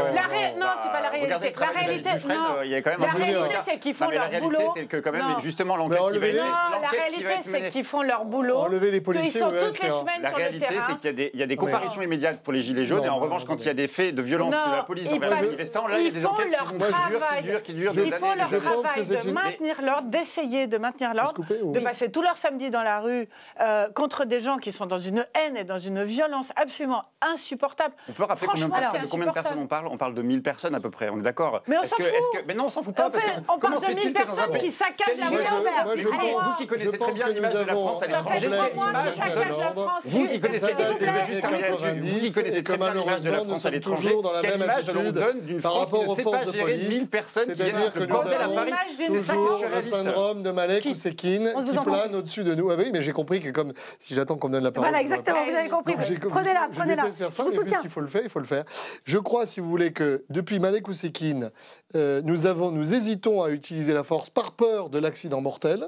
pas 0.92 1.02
la 1.02 1.10
réalité. 1.10 1.30
La 1.60 1.68
réalité, 1.72 2.10
non. 2.28 2.36
euh, 2.58 2.64
La 2.64 3.08
réalité, 3.08 3.34
Non, 3.34 3.62
c'est 3.66 3.80
qu'ils 3.80 3.94
font 3.96 4.06
leur 4.10 4.14
la 4.24 4.28
réalité, 4.30 4.42
boulot. 4.56 4.72
c'est 4.76 4.86
que 4.86 4.98
quand 4.98 5.12
même, 5.12 5.22
Non. 5.28 5.40
justement, 5.40 5.76
l'enquête 5.76 6.00
qui 6.14 6.20
va 6.20 6.28
être 6.28 7.87
Font 7.88 8.02
leur 8.02 8.26
boulot. 8.26 8.58
Enlever 8.58 8.92
les 8.92 9.00
policiers, 9.00 9.40
sont 9.40 9.50
ouais, 9.50 9.60
toutes 9.64 9.80
les 9.82 9.90
semaines 9.90 10.22
La 10.22 10.28
sur 10.30 10.38
le 10.38 10.44
réalité, 10.44 10.66
terrain. 10.68 10.86
c'est 10.90 10.96
qu'il 10.98 11.06
y 11.06 11.10
a 11.10 11.14
des, 11.14 11.32
il 11.34 11.40
y 11.40 11.44
a 11.44 11.46
des 11.46 11.54
mais- 11.56 11.58
comparutions 11.58 12.02
immédiates 12.02 12.42
pour 12.42 12.52
les 12.52 12.60
Gilets 12.62 12.84
jaunes, 12.86 12.98
Non, 13.00 13.06
et 13.06 13.10
en 13.10 13.14
non, 13.16 13.20
revanche, 13.22 13.44
non, 13.44 13.48
quand 13.56 13.62
il 13.62 13.68
y 13.68 13.70
a 13.70 13.74
des 13.74 13.88
faits 13.88 14.14
de 14.14 14.22
violence 14.22 14.54
Non, 14.54 14.72
de 14.72 14.76
la 14.76 14.84
police 14.84 15.08
ils 15.10 15.16
envers 15.16 15.30
les 15.36 15.42
manifestants, 15.42 15.88
là, 15.88 15.98
il 16.00 16.02
y 16.04 16.06
a 16.06 16.10
ils 16.10 16.14
des 16.14 16.20
font 16.20 16.30
enquêtes 16.32 16.46
qui 16.48 16.52
leur 16.52 16.66
vont- 16.66 16.72
qui 16.72 16.78
durent, 16.78 17.20
travail. 17.20 17.62
qui 17.64 17.74
durent, 17.74 17.92
Ils 17.96 18.14
font 18.14 18.36
leur 18.36 18.50
travail 18.50 19.06
de 19.08 19.28
une- 19.28 19.34
maintenir 19.34 19.82
l'ordre, 19.82 20.10
d'essayer 20.10 20.68
de 20.68 20.78
maintenir 20.78 21.14
l'ordre, 21.14 21.42
de 21.48 21.80
passer 21.80 22.12
tout 22.12 22.22
leur 22.22 22.36
samedi 22.38 22.70
dans 22.70 22.84
la 22.84 23.00
rue 23.00 23.30
euh, 23.62 23.88
contre 23.96 24.26
des 24.26 24.42
gens 24.42 24.58
qui 24.58 24.72
sont 24.74 24.86
dans 24.86 25.00
une 25.00 25.26
haine 25.36 25.56
et 25.56 25.64
dans 25.64 25.78
une 25.78 26.04
violence 26.04 26.52
absolument 26.58 27.04
insupportable. 27.22 27.94
On 28.10 28.12
peut 28.14 28.24
rappeler 28.26 28.48
combien 28.48 28.68
de, 28.68 29.08
combien 29.10 29.28
de 29.28 29.32
personnes 29.32 29.60
on 29.60 29.68
parle? 29.68 29.88
On 29.88 29.98
parle 29.98 30.14
de 30.14 30.22
1000 30.22 30.42
personnes 30.44 30.76
à 30.76 30.80
peu 30.82 30.90
près, 30.90 31.08
on 31.10 31.20
est 31.20 31.24
d'accord? 31.24 31.62
Mais 31.68 31.78
on 31.78 31.84
s'en 31.86 31.96
que- 31.96 32.04
fout. 32.04 32.14
que- 32.34 32.46
Mais 32.48 32.54
non, 32.54 32.66
on 32.66 32.70
s'en 32.70 32.82
fout 32.84 32.94
pas. 32.94 33.08
En 33.08 33.12
parce 33.12 33.24
fait, 33.24 33.32
que 33.32 33.40
on 33.48 33.58
parle 33.60 33.76
de 33.76 33.80
fait-il 33.80 33.96
1000 33.96 34.14
que 34.14 34.18
dans 34.28 34.34
un 34.34 34.36
personnes 34.36 34.58
qui 34.58 34.72
saccagent 34.72 35.18
la 35.18 35.26
je 35.28 36.08
Allez, 36.08 36.34
vous 36.34 36.56
qui 36.58 36.68
connaissez 36.68 36.98
très 36.98 37.12
bien 37.12 37.28
l'image 37.30 37.54
de 37.54 37.60
la 37.60 37.74
France 37.78 38.04
à 38.04 38.06
avons- 38.06 38.30
Ça 38.30 38.36
fait 38.36 38.40
l'étranger, 38.40 38.48
trois 38.50 38.66
quelle 38.68 38.76
mois 38.76 38.90
image 38.90 39.06
que 39.14 39.20
saccage 39.20 39.50
donne 39.50 39.60
la 39.60 39.72
France. 39.74 40.02
Vous 40.06 40.28
qui 40.28 40.40
connaissez, 40.40 40.60
très 42.64 42.78
bien 42.78 42.94
l'image 42.94 43.22
de 43.22 43.30
la 43.30 43.32
malheureusement, 43.32 43.32
nous 43.32 43.44
France 43.46 43.58
à 43.58 43.62
sommes 43.62 43.72
l'étranger, 43.74 44.08
toujours 44.08 44.22
dans 44.24 44.32
la 44.32 44.42
quelle 44.42 44.52
même 44.60 44.64
image 44.64 44.86
donne 45.14 45.40
d'une 45.42 45.62
par 45.62 45.72
France 45.72 45.84
rapport 45.86 46.00
qui 46.00 46.06
ne 46.06 46.12
aux 46.12 46.16
sait 46.16 46.24
pas 46.24 46.46
de 46.46 46.52
gérer 46.52 46.64
police. 46.74 46.90
1000 46.90 47.08
personnes 47.10 47.46
qui 47.48 47.54
viennent 47.54 47.68
C'est-à-dire 47.70 47.94
que 47.94 48.00
le 48.00 48.08
bordel 48.08 48.42
à 48.42 48.48
Paris 48.50 48.72
toujours 49.18 49.60
syndrome 49.82 50.44
de 50.44 50.52
Malek 50.52 50.82
Qui- 50.84 50.90
ou 50.90 50.96
Sekine 50.96 51.54
qui 51.66 51.78
plane 51.86 52.16
au-dessus 52.16 52.44
de 52.44 52.56
nous. 52.56 52.70
Ah 52.72 52.76
oui, 52.78 52.90
mais 52.92 53.02
j'ai 53.02 53.14
compris 53.14 53.40
que 53.42 53.50
comme 53.50 53.74
si 54.00 54.14
j'attends 54.14 54.36
qu'on 54.38 54.48
me 54.48 54.54
donne 54.54 54.64
la 54.64 54.72
parole. 54.72 54.90
Voilà, 54.90 55.02
exactement, 55.02 55.44
vous 55.44 55.56
avez 55.56 55.70
compris. 55.70 55.96
Prenez-la, 56.30 56.70
prenez-la. 56.76 57.06
Je 57.12 57.42
vous 57.42 57.52
soutiens. 57.52 57.80
puisqu'il 57.80 57.90
faut 57.90 58.02
le 58.02 58.08
faire, 58.08 58.22
il 58.24 58.30
faut 58.30 58.40
le 58.40 58.46
faire. 58.46 58.64
Je 59.04 59.18
crois, 59.18 59.46
si 59.46 59.60
vous 59.60 59.70
voulez, 59.70 59.92
que 59.94 60.24
depuis 60.30 60.60
Malek 60.60 60.88
Ousekine, 60.88 61.52
euh, 61.96 62.22
nous, 62.24 62.46
avons, 62.46 62.72
nous 62.72 62.94
hésitons 62.94 63.42
à 63.44 63.50
utiliser 63.50 63.94
la 63.94 64.04
force 64.04 64.30
par 64.30 64.52
peur 64.52 64.90
de 64.90 65.00
l'accident 65.00 65.42
mortel 65.42 65.88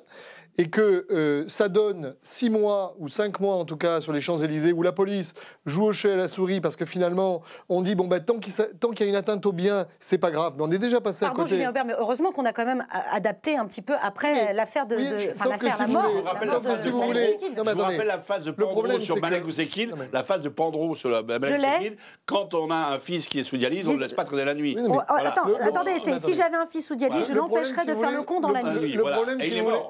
et 0.60 0.70
que 0.70 1.08
euh, 1.10 1.46
ça 1.48 1.70
donne 1.70 2.16
six 2.22 2.50
mois 2.50 2.94
ou 3.00 3.08
cinq 3.08 3.40
mois 3.40 3.56
en 3.56 3.64
tout 3.64 3.78
cas 3.78 4.02
sur 4.02 4.12
les 4.12 4.20
Champs-Élysées 4.22 4.74
où 4.74 4.84
la 4.84 4.92
police 4.92 5.34
joue 5.66 5.86
au 5.86 5.94
chat 5.94 6.10
et 6.10 6.14
à 6.14 6.18
la 6.18 6.28
souris 6.28 6.60
parce 6.60 6.76
que 6.76 6.86
finalement 6.86 7.42
on 7.70 7.82
dit 7.82 7.96
bon 7.96 8.08
ben 8.08 8.20
tant 8.20 8.38
qu'il 8.40 8.52
y 8.54 9.04
a 9.04 9.06
une 9.06 9.16
atteinte 9.16 9.46
au 9.46 9.54
bien 9.54 9.88
c'est 10.02 10.18
pas 10.18 10.32
grave 10.32 10.56
mais 10.58 10.64
on 10.64 10.72
est 10.72 10.78
déjà 10.78 11.00
passé 11.00 11.26
Pardon, 11.26 11.42
à 11.42 11.44
côté. 11.44 11.56
Julien 11.56 11.70
Aubert, 11.70 11.86
mais 11.86 11.94
heureusement 11.98 12.32
qu'on 12.32 12.44
a 12.46 12.52
quand 12.52 12.66
même 12.66 12.86
adapté 13.12 13.56
un 13.56 13.66
petit 13.68 13.82
peu 13.82 13.94
après 14.02 14.54
l'affaire 14.54 14.86
de, 14.86 14.98
Oui, 14.98 15.08
de- 15.08 15.34
sauf 15.34 15.44
que 15.44 15.50
l'affaire, 15.50 15.74
si 15.76 15.82
la 15.82 15.88
mort. 15.88 16.06
Je 16.12 16.18
vous 16.18 16.24
rappelle 16.24 16.50
la 16.50 16.60
phase 16.62 16.84
de 16.84 16.90
de 16.90 16.92
vous 16.94 17.00
Malek 17.00 17.14
voulez- 17.14 17.26
Sekine. 17.40 17.56
Non, 17.56 17.64
mais 17.64 17.72
Je 17.72 17.76
vous 17.76 17.82
attendez. 17.82 17.84
rappelle 17.96 18.08
la 18.08 18.20
phase 18.20 18.44
de 18.44 18.50
Le 18.50 18.56
Pandro 18.56 18.72
problème, 18.74 19.00
sur 19.00 19.16
Malek 19.22 19.44
que- 19.44 19.96
mais- 19.96 20.10
la 20.12 20.24
phase 20.24 20.42
de 20.42 20.50
Pandro 20.50 20.96
sur 20.96 21.10
la 21.10 21.24
Malek. 21.24 21.98
Quand 22.26 22.54
on 22.54 22.70
a 22.70 22.94
un 22.96 23.00
fils 23.00 23.28
qui 23.30 23.40
est 23.40 23.44
sous 23.44 23.56
dialyse, 23.58 23.86
on 23.88 23.92
ne 23.92 23.96
le 23.96 24.02
laisse 24.04 24.14
pas 24.14 24.26
traîner 24.26 24.44
la 24.46 24.56
nuit. 24.56 24.76
Oui, 24.78 24.84
non, 24.84 24.90
mais- 24.90 24.98
Oh, 25.00 25.04
Voilà. 25.08 25.30
attends, 25.30 25.48
Le- 25.48 25.54
le- 25.54 25.64
attendez, 25.64 25.92
si 26.18 26.34
j'avais 26.34 26.58
un 26.58 26.66
fils 26.66 26.86
sous 26.86 26.96
dialyse, 26.96 27.28
Voilà. 27.32 27.34
je 27.34 27.34
l'empêcherais 27.34 27.86
de 27.86 27.96
faire 27.96 28.12
le 28.12 28.24
con 28.24 28.42
dans 28.42 28.52
la 28.52 28.60
Ah 28.64 28.74
nuit. 28.76 28.92
le 28.94 29.02
voilà. 29.02 29.16
problème, 29.18 29.38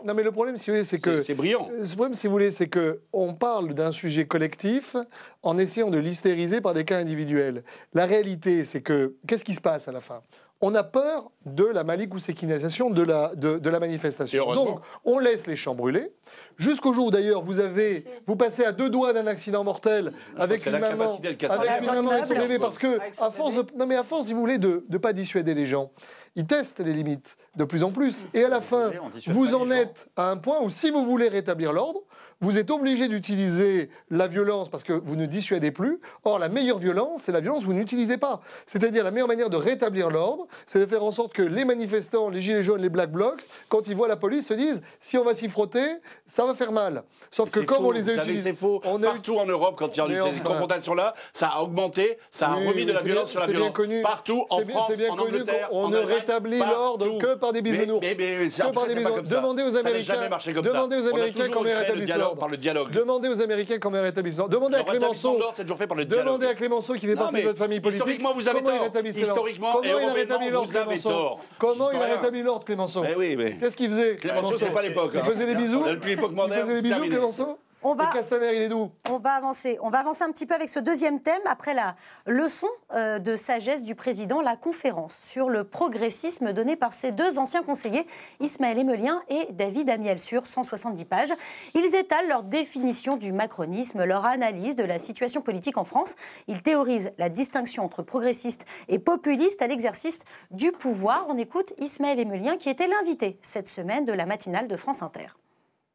non 0.05 0.13
mais 0.13 0.23
le 0.23 0.31
problème, 0.31 0.57
si 0.59 0.69
vous 0.69 0.75
voulez, 0.75 0.83
c'est 0.83 0.99
que 0.99 1.21
C'est 1.21 1.33
brillant. 1.33 1.67
Le 1.71 1.85
problème, 1.95 2.13
si 2.13 2.27
vous 2.27 2.33
voulez, 2.33 2.51
c'est 2.51 2.67
que 2.67 3.01
on 3.13 3.33
parle 3.33 3.73
d'un 3.73 3.91
sujet 3.91 4.25
collectif 4.27 4.95
en 5.41 5.57
essayant 5.57 5.89
de 5.89 5.97
l'hystériser 5.97 6.61
par 6.61 6.73
des 6.73 6.85
cas 6.85 6.97
individuels. 6.97 7.63
La 7.93 8.05
réalité, 8.05 8.63
c'est 8.65 8.81
que 8.81 9.15
qu'est-ce 9.27 9.43
qui 9.43 9.55
se 9.55 9.61
passe 9.61 9.87
à 9.87 9.91
la 9.91 10.01
fin? 10.01 10.21
On 10.61 10.75
a 10.75 10.83
peur 10.83 11.31
de 11.45 11.63
la 11.63 11.85
malicouséquinisation 11.85 12.89
de 12.89 13.01
la, 13.01 13.33
de, 13.33 13.59
de 13.59 13.69
la 13.69 13.79
manifestation. 13.79 14.43
heureusement. 14.43 14.65
Donc, 14.65 14.79
on 15.05 15.17
laisse 15.17 15.47
les 15.47 15.55
champs 15.55 15.73
brûler. 15.73 16.11
Jusqu'au 16.57 16.91
jour 16.91 17.07
où, 17.07 17.11
d'ailleurs, 17.11 17.41
vous 17.41 17.59
avez, 17.59 18.03
vous 18.25 18.35
passez 18.35 18.65
à 18.65 18.73
deux 18.73 18.89
doigts 18.89 19.13
d'un 19.13 19.25
accident 19.27 19.63
mortel 19.63 20.11
avec 20.37 20.65
une 20.65 20.77
maman, 20.77 21.15
avec 21.15 21.41
une 21.81 21.85
maman 21.85 22.17
et 22.17 22.21
son 22.27 22.33
bébé, 22.33 22.59
parce 22.59 22.77
que 22.77 22.99
à 23.21 23.31
force, 23.31 23.53
non 23.77 23.85
mais 23.85 23.95
à 23.95 24.03
force, 24.03 24.27
si 24.27 24.33
vous 24.33 24.41
voulez, 24.41 24.57
de 24.57 24.83
ne 24.89 24.97
pas 24.97 25.13
dissuader 25.13 25.53
les 25.53 25.65
gens, 25.65 25.91
ils 26.35 26.45
testent 26.45 26.79
les 26.79 26.93
limites 26.93 27.37
de 27.55 27.63
plus 27.63 27.83
en 27.83 27.91
plus. 27.91 28.25
Et 28.33 28.43
à 28.43 28.49
la 28.49 28.61
fin, 28.61 28.91
vous 29.27 29.55
en 29.55 29.71
êtes 29.71 30.09
à 30.15 30.29
un 30.29 30.37
point 30.37 30.59
où, 30.61 30.69
si 30.69 30.91
vous 30.91 31.05
voulez 31.05 31.27
rétablir 31.27 31.73
l'ordre, 31.73 32.01
vous 32.41 32.57
êtes 32.57 32.71
obligé 32.71 33.07
d'utiliser 33.07 33.89
la 34.09 34.27
violence 34.27 34.69
parce 34.69 34.83
que 34.83 34.93
vous 34.93 35.15
ne 35.15 35.25
dissuadez 35.25 35.71
plus. 35.71 35.99
Or, 36.23 36.39
la 36.39 36.47
meilleure 36.49 36.77
violence, 36.77 37.23
c'est 37.23 37.31
la 37.31 37.41
violence 37.41 37.61
que 37.61 37.65
vous 37.67 37.73
n'utilisez 37.73 38.17
pas. 38.17 38.39
C'est-à-dire 38.65 39.03
la 39.03 39.11
meilleure 39.11 39.27
manière 39.27 39.49
de 39.49 39.57
rétablir 39.57 40.09
l'ordre, 40.09 40.47
c'est 40.65 40.79
de 40.79 40.85
faire 40.85 41.03
en 41.03 41.11
sorte 41.11 41.33
que 41.33 41.41
les 41.41 41.65
manifestants, 41.65 42.29
les 42.29 42.39
gilets 42.41 42.63
jaunes, 42.63 42.81
les 42.81 42.89
black 42.89 43.11
blocs, 43.11 43.43
quand 43.67 43.87
ils 43.87 43.95
voient 43.95 44.07
la 44.07 44.15
police, 44.15 44.47
se 44.47 44.53
disent 44.53 44.81
si 45.01 45.17
on 45.17 45.23
va 45.25 45.33
s'y 45.33 45.49
frotter, 45.49 45.85
ça 46.25 46.45
va 46.45 46.53
faire 46.53 46.71
mal. 46.71 47.03
Sauf 47.31 47.51
que 47.51 47.59
comme 47.59 47.77
faux, 47.79 47.87
on 47.87 47.91
les 47.91 48.09
a 48.09 48.15
utilisés, 48.15 48.53
faux. 48.53 48.81
on 48.85 49.01
a 49.03 49.07
Partout 49.07 49.37
en 49.37 49.45
Europe, 49.45 49.75
quand 49.77 49.95
il 49.95 49.99
y 49.99 50.01
a 50.01 50.07
eu 50.07 50.15
ces 50.15 50.21
enfin. 50.21 50.43
confrontations-là, 50.43 51.13
ça 51.33 51.47
a 51.49 51.61
augmenté, 51.61 52.17
ça 52.29 52.47
a 52.51 52.57
Oui, 52.57 52.67
remis 52.67 52.85
de 52.85 52.93
la 52.93 53.01
violence 53.01 53.23
bien- 53.25 53.31
sur 53.31 53.39
la 53.41 53.45
c'est 53.47 53.51
bien 53.51 53.59
violence. 53.61 53.75
connu. 53.75 54.01
Partout, 54.01 54.45
en 54.49 54.61
bien- 54.61 54.75
France, 54.77 54.95
bien 54.95 55.09
en 55.09 55.15
connu 55.17 55.27
Angleterre, 55.35 55.69
en 55.73 55.89
ne 55.89 55.97
rétablit 55.97 56.59
l'ordre 56.59 57.17
que 57.19 57.35
par 57.35 57.51
des 57.51 57.61
bisounours. 57.61 57.99
Mais, 58.01 58.15
mais, 58.17 58.37
mais, 58.39 58.49
c'est- 58.49 58.63
Que 58.63 58.71
par 58.71 58.85
des 58.87 58.95
bisounours. 58.95 59.29
Demandez 59.29 59.63
aux 59.63 59.75
Américains. 59.75 60.29
Demandez 60.61 60.95
aux 60.97 61.07
On 61.09 61.13
Américains 61.15 61.47
comment 61.51 61.65
ils 61.69 61.73
rétablissent 61.73 62.05
dialogue 62.05 62.28
l'ordre. 62.29 62.39
par 62.39 62.49
le 62.49 62.57
dialogue. 62.57 62.91
Demandez 62.91 63.27
aux 63.29 63.41
Américains 63.41 63.77
comment 63.79 63.97
ils 63.97 64.03
rétablissent 64.03 64.37
l'ordre. 64.37 64.53
Demandez 64.53 64.75
à 64.75 64.79
Le 64.79 64.83
Clémenceau. 64.85 65.39
c'est 65.55 65.63
toujours 65.63 65.77
fait 65.77 65.87
par 65.87 65.97
le 65.97 66.05
dialogue. 66.05 66.25
Demandez 66.25 66.47
à 66.47 66.55
Clémenceau 66.55 66.93
qui 66.93 67.01
fait 67.07 67.15
Non, 67.15 67.21
partie 67.21 67.37
de 67.41 67.47
votre 67.47 67.57
famille 67.57 67.79
politique. 67.79 68.01
historiquement, 68.01 68.33
vous 68.33 68.47
avez 68.47 68.61
comment 68.61 68.77
il 68.83 68.91
tort. 68.91 69.21
Historiquement 69.21 69.71
Comment 69.73 69.83
et 69.83 69.87
il 69.87 69.91
a 69.91 69.93
européennement, 69.93 70.15
rétabli 70.15 70.49
l'ordre, 70.49 70.69
vous 70.71 70.77
avez 70.77 70.99
tort. 70.99 71.39
Comment 71.57 71.91
il 71.91 71.97
a 72.01 72.05
rétabli 72.05 72.43
l'ordre, 72.43 72.65
Clémenceau 72.65 73.03
Eh 73.09 73.15
oui, 73.15 73.35
mais 73.35 73.57
Qu'est-ce 73.59 73.75
qu'il 73.75 73.89
faisait 73.89 74.15
Clémenceau, 74.15 74.55
c'est 74.57 74.71
pas 74.73 74.81
l'époque. 74.81 75.11
Il 75.13 75.19
hein. 75.19 75.23
faisait 75.25 75.45
des 75.45 75.55
bisous 75.55 75.83
Depuis 75.85 76.09
l'époque 76.11 76.31
Il 76.31 76.37
moderne, 76.37 76.69
faisait 76.69 76.81
des 76.81 76.89
bisous. 76.89 77.01
Clémenceau 77.09 77.57
On 77.81 77.95
va, 77.95 78.09
Et 78.09 78.13
Castaner, 78.13 78.55
il 78.55 78.61
est 78.63 78.69
d'où? 78.69 78.91
On 79.09 79.19
va 79.19 79.31
avancer. 79.31 79.77
On 79.81 79.89
va 79.89 79.99
avancer 79.99 80.23
un 80.23 80.31
petit 80.31 80.45
peu 80.45 80.53
avec 80.53 80.67
ce 80.67 80.79
deuxième 80.79 81.21
thème 81.21 81.41
après 81.45 81.73
la 81.73 81.95
leçon 82.25 82.67
euh, 82.93 83.19
de 83.19 83.37
sagesse 83.37 83.85
du 83.85 83.95
président, 83.95 84.41
la 84.41 84.57
conférence 84.57 85.15
sur 85.15 85.49
le 85.49 85.63
progressisme 85.63 86.51
donnée 86.51 86.75
par 86.75 86.91
ses 86.91 87.13
deux 87.13 87.39
anciens 87.39 87.63
conseillers, 87.63 88.05
Ismaël 88.41 88.79
Emelien 88.79 89.21
et 89.29 89.47
David 89.51 89.89
Amiel, 89.89 90.19
sur 90.19 90.45
170 90.45 91.05
pages. 91.05 91.33
Ils 91.73 91.95
étalent 91.95 92.27
leur 92.27 92.43
définition 92.43 93.15
du 93.15 93.31
macronisme, 93.31 94.03
leur 94.03 94.25
analyse 94.25 94.75
de 94.75 94.83
la 94.83 94.99
situation 94.99 95.41
politique 95.41 95.77
en 95.77 95.85
France. 95.85 96.15
Ils 96.47 96.61
théorisent 96.61 97.13
la 97.17 97.29
distinction 97.29 97.85
entre 97.85 98.03
progressistes 98.03 98.65
et 98.89 98.99
populistes 98.99 99.61
à 99.61 99.67
l'exercice 99.67 100.19
du 100.51 100.73
pouvoir. 100.73 101.25
On 101.29 101.37
écoute 101.37 101.71
Ismaël 101.77 102.19
Emelien 102.19 102.57
qui 102.57 102.69
était 102.69 102.87
l'invité 102.87 103.39
cette 103.41 103.69
semaine 103.69 104.03
de 104.03 104.11
la 104.11 104.25
matinale 104.25 104.67
de 104.67 104.75
France 104.75 105.01
Inter. 105.01 105.38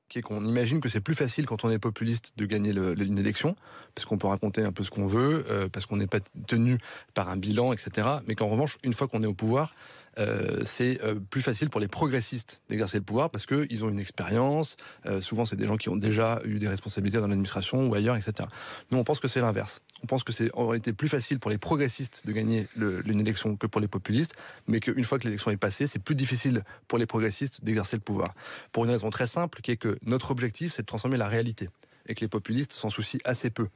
Qui 0.08 0.20
qu'on 0.20 0.44
imagine 0.44 0.80
que 0.80 0.88
c'est 0.88 1.00
plus 1.00 1.14
facile 1.14 1.46
quand 1.46 1.64
on 1.64 1.70
est 1.70 1.78
populiste 1.78 2.32
de 2.36 2.46
gagner 2.46 2.70
une 2.70 3.18
élection, 3.18 3.56
parce 3.94 4.04
qu'on 4.04 4.18
peut 4.18 4.26
raconter 4.26 4.62
un 4.62 4.72
peu 4.72 4.84
ce 4.84 4.90
qu'on 4.90 5.06
veut, 5.06 5.46
euh, 5.50 5.68
parce 5.68 5.86
qu'on 5.86 5.96
n'est 5.96 6.06
pas 6.06 6.20
tenu 6.46 6.78
par 7.14 7.28
un 7.28 7.36
bilan, 7.36 7.72
etc. 7.72 8.08
Mais 8.26 8.34
qu'en 8.34 8.48
revanche, 8.48 8.78
une 8.82 8.92
fois 8.92 9.08
qu'on 9.08 9.22
est 9.22 9.26
au 9.26 9.34
pouvoir, 9.34 9.74
euh, 10.18 10.62
c'est 10.64 11.02
euh, 11.02 11.14
plus 11.14 11.42
facile 11.42 11.70
pour 11.70 11.80
les 11.80 11.88
progressistes 11.88 12.62
d'exercer 12.68 12.98
le 12.98 13.04
pouvoir, 13.04 13.30
parce 13.30 13.46
qu'ils 13.46 13.84
ont 13.84 13.88
une 13.88 13.98
expérience, 13.98 14.76
euh, 15.06 15.20
souvent 15.20 15.44
c'est 15.44 15.56
des 15.56 15.66
gens 15.66 15.76
qui 15.76 15.88
ont 15.88 15.96
déjà 15.96 16.40
eu 16.44 16.58
des 16.58 16.68
responsabilités 16.68 17.18
dans 17.18 17.26
l'administration 17.26 17.86
ou 17.88 17.94
ailleurs, 17.94 18.16
etc. 18.16 18.48
Nous, 18.90 18.98
on 18.98 19.04
pense 19.04 19.20
que 19.20 19.28
c'est 19.28 19.40
l'inverse. 19.40 19.82
On 20.02 20.06
pense 20.06 20.22
que 20.22 20.32
c'est 20.32 20.50
en 20.54 20.68
réalité 20.68 20.92
plus 20.92 21.08
facile 21.08 21.38
pour 21.38 21.50
les 21.50 21.58
progressistes 21.58 22.26
de 22.26 22.32
gagner 22.32 22.68
une 22.76 23.20
élection 23.20 23.56
que 23.56 23.66
pour 23.66 23.80
les 23.80 23.88
populistes, 23.88 24.34
mais 24.66 24.80
qu'une 24.80 25.04
fois 25.04 25.18
que 25.18 25.24
l'élection 25.24 25.50
est 25.50 25.56
passée, 25.56 25.86
c'est 25.86 26.02
plus 26.02 26.14
difficile 26.14 26.62
pour 26.88 26.98
les 26.98 27.06
progressistes 27.06 27.64
d'exercer 27.64 27.96
le 27.96 28.02
pouvoir. 28.02 28.34
Pour 28.72 28.84
une 28.84 28.90
raison 28.90 29.10
très 29.10 29.26
simple, 29.26 29.60
qui 29.62 29.70
est 29.70 29.76
que 29.76 29.98
notre 30.02 30.30
objectif, 30.30 30.74
c'est 30.74 30.82
de 30.82 30.86
transformer 30.86 31.16
la 31.16 31.28
réalité, 31.28 31.68
et 32.06 32.14
que 32.14 32.20
les 32.20 32.28
populistes 32.28 32.72
s'en 32.72 32.90
soucient 32.90 33.20
assez 33.24 33.50
peu. 33.50 33.68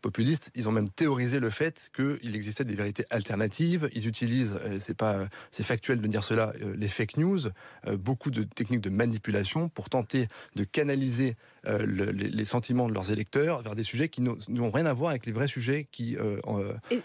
Populistes, 0.00 0.50
ils 0.54 0.68
ont 0.68 0.72
même 0.72 0.88
théorisé 0.88 1.40
le 1.40 1.50
fait 1.50 1.90
qu'il 1.94 2.34
existait 2.34 2.64
des 2.64 2.74
vérités 2.74 3.04
alternatives. 3.10 3.88
Ils 3.92 4.06
utilisent, 4.06 4.58
euh, 4.64 4.78
c'est 4.80 4.96
pas, 4.96 5.14
euh, 5.14 5.26
c'est 5.50 5.62
factuel 5.62 6.00
de 6.00 6.06
dire 6.06 6.24
cela, 6.24 6.52
euh, 6.62 6.74
les 6.76 6.88
fake 6.88 7.16
news, 7.18 7.38
beaucoup 7.98 8.30
de 8.30 8.42
techniques 8.42 8.80
de 8.80 8.90
manipulation 8.90 9.68
pour 9.68 9.90
tenter 9.90 10.28
de 10.56 10.64
canaliser 10.64 11.36
le- 11.64 12.10
les, 12.10 12.44
sentiments 12.44 12.88
de 12.88 12.94
leurs 12.94 13.10
électeurs 13.10 13.62
vers 13.62 13.74
des 13.74 13.82
sujets 13.82 14.08
qui 14.08 14.22
n'ont 14.22 14.70
rien 14.70 14.86
à 14.86 14.92
voir 14.92 15.10
avec 15.10 15.26
les 15.26 15.32
vrais 15.32 15.48
sujets 15.48 15.86
qui 15.90 16.16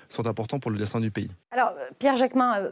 sont 0.10 0.28
importants 0.28 0.60
pour 0.60 0.72
le 0.72 0.78
destin 0.78 1.00
du 1.00 1.12
pays. 1.12 1.32
Alors, 1.52 1.74
Pierre 2.00 2.16
Jacquemin, 2.16 2.72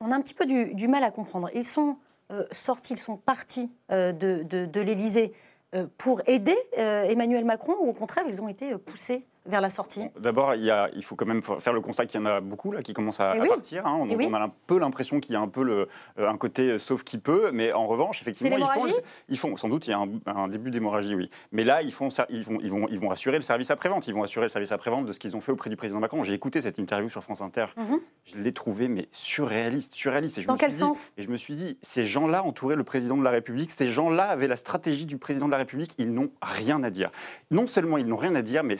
on 0.00 0.10
a 0.10 0.16
un 0.16 0.20
petit 0.20 0.34
peu 0.34 0.46
du, 0.46 0.74
du 0.74 0.88
mal 0.88 1.04
à 1.04 1.10
comprendre. 1.10 1.50
Ils 1.54 1.64
sont 1.64 1.98
euh, 2.30 2.44
sortis, 2.50 2.94
ils 2.94 2.98
sont 2.98 3.16
partis 3.16 3.70
euh, 3.90 4.12
de, 4.12 4.42
de, 4.42 4.66
de 4.66 4.80
l'Élysée 4.80 5.32
euh, 5.74 5.86
pour 5.96 6.20
aider 6.26 6.56
Emmanuel 6.76 7.44
Macron 7.44 7.74
ou 7.80 7.88
au 7.88 7.92
contraire, 7.94 8.24
ils 8.28 8.40
ont 8.42 8.48
été 8.48 8.76
poussés 8.78 9.24
vers 9.46 9.60
la 9.60 9.70
sortie 9.70 10.02
D'abord, 10.18 10.54
il, 10.54 11.02
faut 11.02 11.16
quand 11.16 11.26
même 11.26 11.42
faire 11.42 11.72
le 11.72 11.80
constat 11.80 12.06
qu'il 12.06 12.20
y 12.20 12.22
en 12.22 12.26
a 12.26 12.40
beaucoup 12.40 12.70
là, 12.72 12.82
qui 12.82 12.92
commencent 12.92 13.20
à, 13.20 13.32
Eh 13.34 13.38
à 13.38 13.42
oui. 13.42 13.48
partir. 13.48 13.86
hein. 13.86 14.02
Eh 14.04 14.08
Donc, 14.10 14.18
oui. 14.18 14.26
on 14.30 14.34
a 14.34 14.40
un 14.40 14.52
peu 14.66 14.78
l'impression 14.78 15.20
qu'il 15.20 15.32
y 15.32 15.36
a 15.36 15.40
un 15.40 15.48
peu 15.48 15.62
le, 15.62 15.88
euh, 16.18 16.28
un 16.28 16.36
côté 16.36 16.70
euh, 16.72 16.78
sauf 16.78 17.02
qui 17.04 17.18
peut. 17.18 17.50
Mais 17.52 17.72
en 17.72 17.86
revanche, 17.86 18.20
effectivement, 18.20 18.56
ils 18.56 18.60
font, 18.64 18.84
l'hémorragie 18.84 18.94
ils 19.28 19.38
font, 19.38 19.56
sans 19.56 19.68
doute, 19.68 19.86
il 19.86 19.90
y 19.90 19.92
a 19.94 19.98
un, 19.98 20.08
un 20.26 20.48
début 20.48 20.70
d'hémorragie, 20.70 21.14
oui. 21.14 21.30
Mais 21.52 21.64
là, 21.64 21.82
ils, 21.82 21.92
font, 21.92 22.10
ça- 22.10 22.26
ils, 22.30 22.42
vont, 22.42 22.58
ils, 22.62 22.70
vont, 22.70 22.86
ils 22.90 22.98
vont 22.98 23.10
assurer 23.10 23.36
le 23.36 23.42
service 23.42 23.70
après-vente. 23.70 24.06
Ils 24.08 24.14
vont 24.14 24.22
assurer 24.22 24.44
le 24.46 24.50
service 24.50 24.72
après-vente 24.72 25.06
de 25.06 25.12
ce 25.12 25.18
qu'ils 25.18 25.36
ont 25.36 25.40
fait 25.40 25.52
auprès 25.52 25.70
du 25.70 25.76
président 25.76 26.00
Macron. 26.00 26.22
J'ai 26.22 26.34
écouté 26.34 26.60
cette 26.60 26.78
interview 26.78 27.08
sur 27.08 27.22
France 27.22 27.40
Inter. 27.42 27.66
Mhm. 27.76 28.00
Je 28.24 28.38
l'ai 28.38 28.52
trouvé, 28.52 28.88
mais 28.88 29.08
surréaliste. 29.12 29.94
surréaliste. 29.94 30.38
Et 30.38 30.42
je 30.42 30.46
Dans 30.46 30.54
me 30.54 30.58
quel 30.58 30.70
suis 30.70 30.78
dit- 30.82 30.86
sens? 30.86 31.10
Et 31.16 31.22
je 31.22 31.30
me 31.30 31.36
suis 31.36 31.54
dit, 31.54 31.78
ces 31.82 32.04
gens-là 32.04 32.44
entouraient 32.44 32.76
le 32.76 32.84
président 32.84 33.16
de 33.16 33.22
la 33.24 33.30
République. 33.30 33.70
Ces 33.70 33.88
gens-là 33.90 34.24
avaient 34.24 34.48
la 34.48 34.56
stratégie 34.56 35.06
du 35.06 35.16
président 35.18 35.46
de 35.46 35.52
la 35.52 35.58
République. 35.58 35.94
Ils 35.98 36.12
n'ont 36.12 36.30
rien 36.42 36.82
à 36.82 36.90
dire. 36.90 37.10
Non 37.50 37.66
seulement 37.66 37.98
ils 37.98 38.06
n'ont 38.06 38.16
rien 38.16 38.34
à 38.34 38.42
dire, 38.42 38.62
mais 38.64 38.76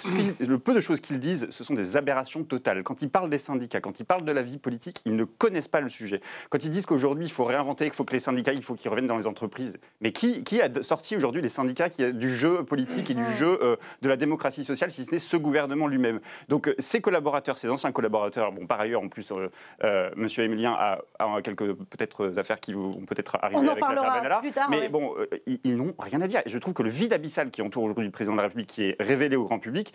le 0.59 0.63
peu 0.65 0.75
de 0.75 0.81
choses 0.81 1.01
qu'ils 1.01 1.21
disent, 1.21 1.47
ce 1.51 1.63
sont 1.63 1.75
des 1.75 1.97
aberrations 1.97 2.43
totales. 2.43 2.83
Quand 2.83 3.01
ils 3.01 3.09
parlent 3.09 3.31
des 3.31 3.39
syndicats, 3.39 3.81
quand 3.81 4.01
ils 4.01 4.05
parlent 4.05 4.25
de 4.25 4.33
la 4.33 4.43
vie 4.43 4.59
politique, 4.59 5.03
ils 5.07 5.15
ne 5.15 5.23
connaissent 5.23 5.69
pas 5.69 5.81
le 5.81 5.89
sujet. 5.89 6.21
Quand 6.51 6.65
ils 6.65 6.71
disent 6.71 6.85
qu'aujourd'hui, 6.85 7.27
il 7.27 7.31
faut 7.31 7.45
réinventer, 7.45 7.85
qu'il 7.85 7.95
faut 7.95 8.05
que 8.05 8.13
les 8.13 8.19
syndicats, 8.19 8.53
il 8.53 8.65
faut 8.65 8.75
qu'ils 8.75 8.91
reviennent 8.91 9.07
dans 9.07 9.17
les 9.17 9.29
entreprises. 9.29 9.79
Mais 10.01 10.11
qui, 10.11 10.43
qui 10.43 10.61
a 10.61 10.69
sorti 10.83 11.17
aujourd'hui 11.17 11.43
les 11.43 11.49
syndicats 11.49 11.91
qui 11.91 12.13
du 12.13 12.29
jeu 12.35 12.65
politique 12.65 13.09
et 13.11 13.15
du 13.15 13.25
jeu 13.25 13.59
euh, 13.63 13.77
de 14.03 14.09
la 14.09 14.17
démocratie 14.17 14.65
sociale, 14.65 14.91
si 14.91 15.05
ce 15.05 15.13
n'est 15.13 15.19
ce 15.19 15.37
gouvernement 15.37 15.87
lui-même? 15.87 16.19
Donc, 16.49 16.67
euh, 16.67 16.75
ses 16.81 17.01
collaborateurs, 17.01 17.57
ses 17.57 17.71
anciens 17.71 17.93
collaborateurs, 17.93 18.51
bon, 18.51 18.67
par 18.67 18.81
ailleurs, 18.81 19.03
en 19.03 19.09
plus, 19.09 19.31
euh, 19.31 19.49
euh, 19.85 20.11
Monsieur 20.17 20.43
Emilien 20.43 20.73
a, 20.73 20.99
a 21.21 21.41
quelques 21.43 21.73
peut-être 21.73 22.33
affaires 22.37 22.59
qui 22.59 22.73
vont 22.73 22.95
peut-être 23.07 23.37
arriver 23.41 23.61
On 23.61 23.69
en 23.69 23.69
avec 23.69 23.81
l'affaire 23.81 23.95
parlera 23.97 24.17
Benalla. 24.19 24.39
plus 24.41 24.51
tard, 24.53 24.71
Mais 24.71 24.81
ouais. 24.81 24.89
bon, 24.89 25.15
euh, 25.19 25.27
ils, 25.47 25.61
ils 25.63 25.77
n'ont 25.77 25.95
rien 26.01 26.21
à 26.21 26.27
dire. 26.27 26.43
Et 26.45 26.51
je 26.51 26.59
trouve 26.59 26.75
que 26.75 26.83
le 26.83 26.91
vide 26.91 27.13
abyssal 27.13 27.51
qui 27.51 27.63
entoure 27.63 27.85
aujourd'hui 27.85 28.07
le 28.07 28.11
président 28.11 28.33
de 28.35 28.39
la 28.39 28.45
République, 28.45 28.69
qui 28.69 28.83
est 28.83 28.97
révélé 28.99 29.37
au 29.37 29.45
grand 29.45 29.61
public, 29.61 29.93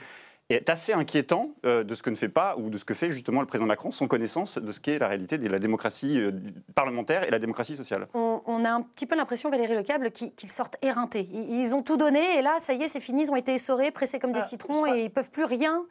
est 0.50 0.70
assez 0.70 0.94
inquiétant 0.94 1.52
euh, 1.66 1.84
de 1.84 1.96
ce 1.96 2.04
que 2.04 2.10
ne 2.10 2.16
fait 2.16 2.30
pas 2.30 2.56
ou 2.58 2.70
de 2.70 2.78
ce 2.78 2.86
que 2.86 2.94
fait 2.94 3.10
justement 3.12 3.40
le 3.42 3.48
président 3.48 3.66
Macron 3.68 3.92
sans 3.92 4.08
connaissance 4.08 4.58
de 4.58 4.72
ce 4.72 4.80
qu'est 4.80 5.00
la 5.00 5.08
réalité 5.08 5.38
de 5.38 5.48
la 5.48 5.58
démocratie 5.60 6.20
euh, 6.20 6.32
parlementaire 6.76 7.24
et 7.24 7.32
la 7.32 7.40
démocratie 7.40 7.76
sociale. 7.76 8.08
on, 8.14 8.42
on 8.46 8.66
a 8.66 8.70
un 8.72 8.82
petit 8.82 9.06
peu 9.06 9.16
l'impression, 9.16 9.50
Valérie 9.50 9.76
Lecable, 9.76 10.12
qu'ils 10.12 10.34
qu'ils 10.34 10.50
sortent 10.50 10.76
éreintés. 10.82 11.28
Ils, 11.32 11.62
ils 11.62 11.74
ont 11.76 11.82
tout 11.82 11.98
donné 11.98 12.38
et 12.38 12.42
là, 12.42 12.56
ça 12.60 12.74
y 12.74 12.84
est, 12.84 12.88
c'est 12.88 13.00
fini, 13.00 13.24
ils 13.24 13.32
ont 13.32 13.36
été 13.36 13.54
essorés, 13.54 13.92
pressés 13.92 14.20
comme 14.20 14.34
des 14.34 14.40
Ah, 14.42 14.46
citrons 14.46 14.86
et 14.94 15.04
ils 15.04 15.10
peuvent 15.10 15.32
plus 15.32 15.46
rien 15.46 15.86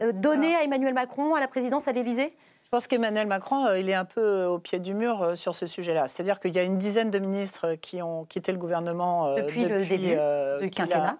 euh, 0.00 0.12
donner 0.12 0.54
à 0.56 0.64
Emmanuel 0.64 0.94
Macron, 0.94 1.34
à 1.34 1.40
la 1.40 1.48
présidence, 1.48 1.86
à 1.86 1.92
l'Élysée 1.92 2.34
Je 2.64 2.68
pense 2.70 2.86
qu'Emmanuel 2.86 3.26
Macron, 3.26 3.72
il 3.74 3.88
est 3.90 3.94
un 3.94 4.04
peu 4.06 4.44
au 4.44 4.58
pied 4.58 4.78
du 4.78 4.94
mur 4.94 5.32
sur 5.36 5.54
ce 5.54 5.66
sujet-là. 5.66 6.06
C'est-à-dire 6.06 6.40
qu'il 6.40 6.54
y 6.54 6.58
a 6.58 6.62
une 6.62 6.78
dizaine 6.78 7.10
de 7.10 7.18
ministres 7.18 7.74
qui 7.74 8.00
ont 8.02 8.24
quitté 8.24 8.52
le 8.52 8.58
gouvernement 8.58 9.34
Depuis 9.36 9.66
le 9.66 9.84
début 9.84 10.12
euh, 10.16 10.58
du 10.60 10.66
a- 10.66 10.70
quinquennat. 10.70 11.18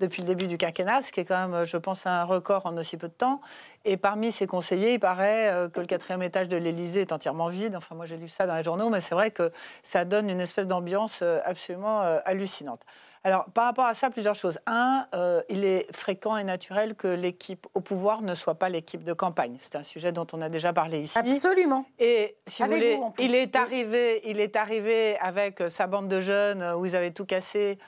Depuis 0.00 0.22
le 0.22 0.26
début 0.26 0.46
du 0.46 0.58
quinquennat, 0.58 1.02
ce 1.02 1.12
qui 1.12 1.20
est 1.20 1.24
quand 1.24 1.40
même, 1.40 1.54
euh, 1.54 1.64
je 1.64 1.76
pense, 1.76 2.06
un 2.06 2.24
record 2.24 2.66
en 2.66 2.76
aussi 2.76 2.96
peu 2.96 3.08
de 3.08 3.12
temps. 3.12 3.40
Et 3.84 3.96
parmi 3.96 4.32
ses 4.32 4.46
conseillers, 4.46 4.94
il 4.94 5.00
paraît 5.00 5.50
euh, 5.52 5.68
que 5.68 5.80
le 5.80 5.86
quatrième 5.86 6.22
étage 6.22 6.48
de 6.48 6.56
l'Élysée 6.56 7.02
est 7.02 7.12
entièrement 7.12 7.48
vide. 7.48 7.76
Enfin, 7.76 7.94
moi, 7.94 8.06
j'ai 8.06 8.16
lu 8.16 8.28
ça 8.28 8.46
dans 8.46 8.56
les 8.56 8.62
journaux, 8.62 8.90
mais 8.90 9.00
c'est 9.00 9.14
vrai 9.14 9.30
que 9.30 9.52
ça 9.82 10.04
donne 10.04 10.28
une 10.28 10.40
espèce 10.40 10.66
d'ambiance 10.66 11.20
euh, 11.22 11.40
absolument 11.44 12.00
hallucinante. 12.24 12.80
Alors, 13.22 13.44
par 13.52 13.64
rapport 13.64 13.84
à 13.84 13.94
ça, 13.94 14.08
plusieurs 14.08 14.34
choses. 14.34 14.58
Un, 14.66 15.06
euh, 15.14 15.42
il 15.50 15.64
est 15.64 15.86
fréquent 15.94 16.38
et 16.38 16.44
naturel 16.44 16.94
que 16.94 17.06
l'équipe 17.06 17.66
au 17.74 17.80
pouvoir 17.80 18.22
ne 18.22 18.34
soit 18.34 18.54
pas 18.54 18.70
l'équipe 18.70 19.04
de 19.04 19.12
campagne. 19.12 19.58
C'est 19.60 19.76
un 19.76 19.82
sujet 19.82 20.10
dont 20.10 20.26
on 20.32 20.40
a 20.40 20.48
déjà 20.48 20.72
parlé 20.72 21.00
ici. 21.00 21.18
Absolument. 21.18 21.84
Et 21.98 22.36
si 22.46 22.62
vous 22.62 22.70
voulez, 22.70 22.96
vous, 22.96 23.12
il 23.18 23.34
est 23.34 23.56
arrivé, 23.56 24.22
il 24.24 24.40
est 24.40 24.56
arrivé 24.56 25.18
avec 25.18 25.62
sa 25.68 25.86
bande 25.86 26.08
de 26.08 26.20
jeunes 26.20 26.62
où 26.78 26.86
ils 26.86 26.96
avaient 26.96 27.10
tout 27.10 27.26
cassé 27.26 27.78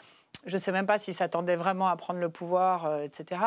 Je 0.44 0.54
ne 0.54 0.58
sais 0.58 0.72
même 0.72 0.86
pas 0.86 0.98
s'il 0.98 1.14
s'attendait 1.14 1.54
vraiment 1.54 1.86
à 1.86 1.94
prendre 1.96 2.18
le 2.18 2.28
pouvoir, 2.28 2.86
euh, 2.86 3.02
etc. 3.02 3.40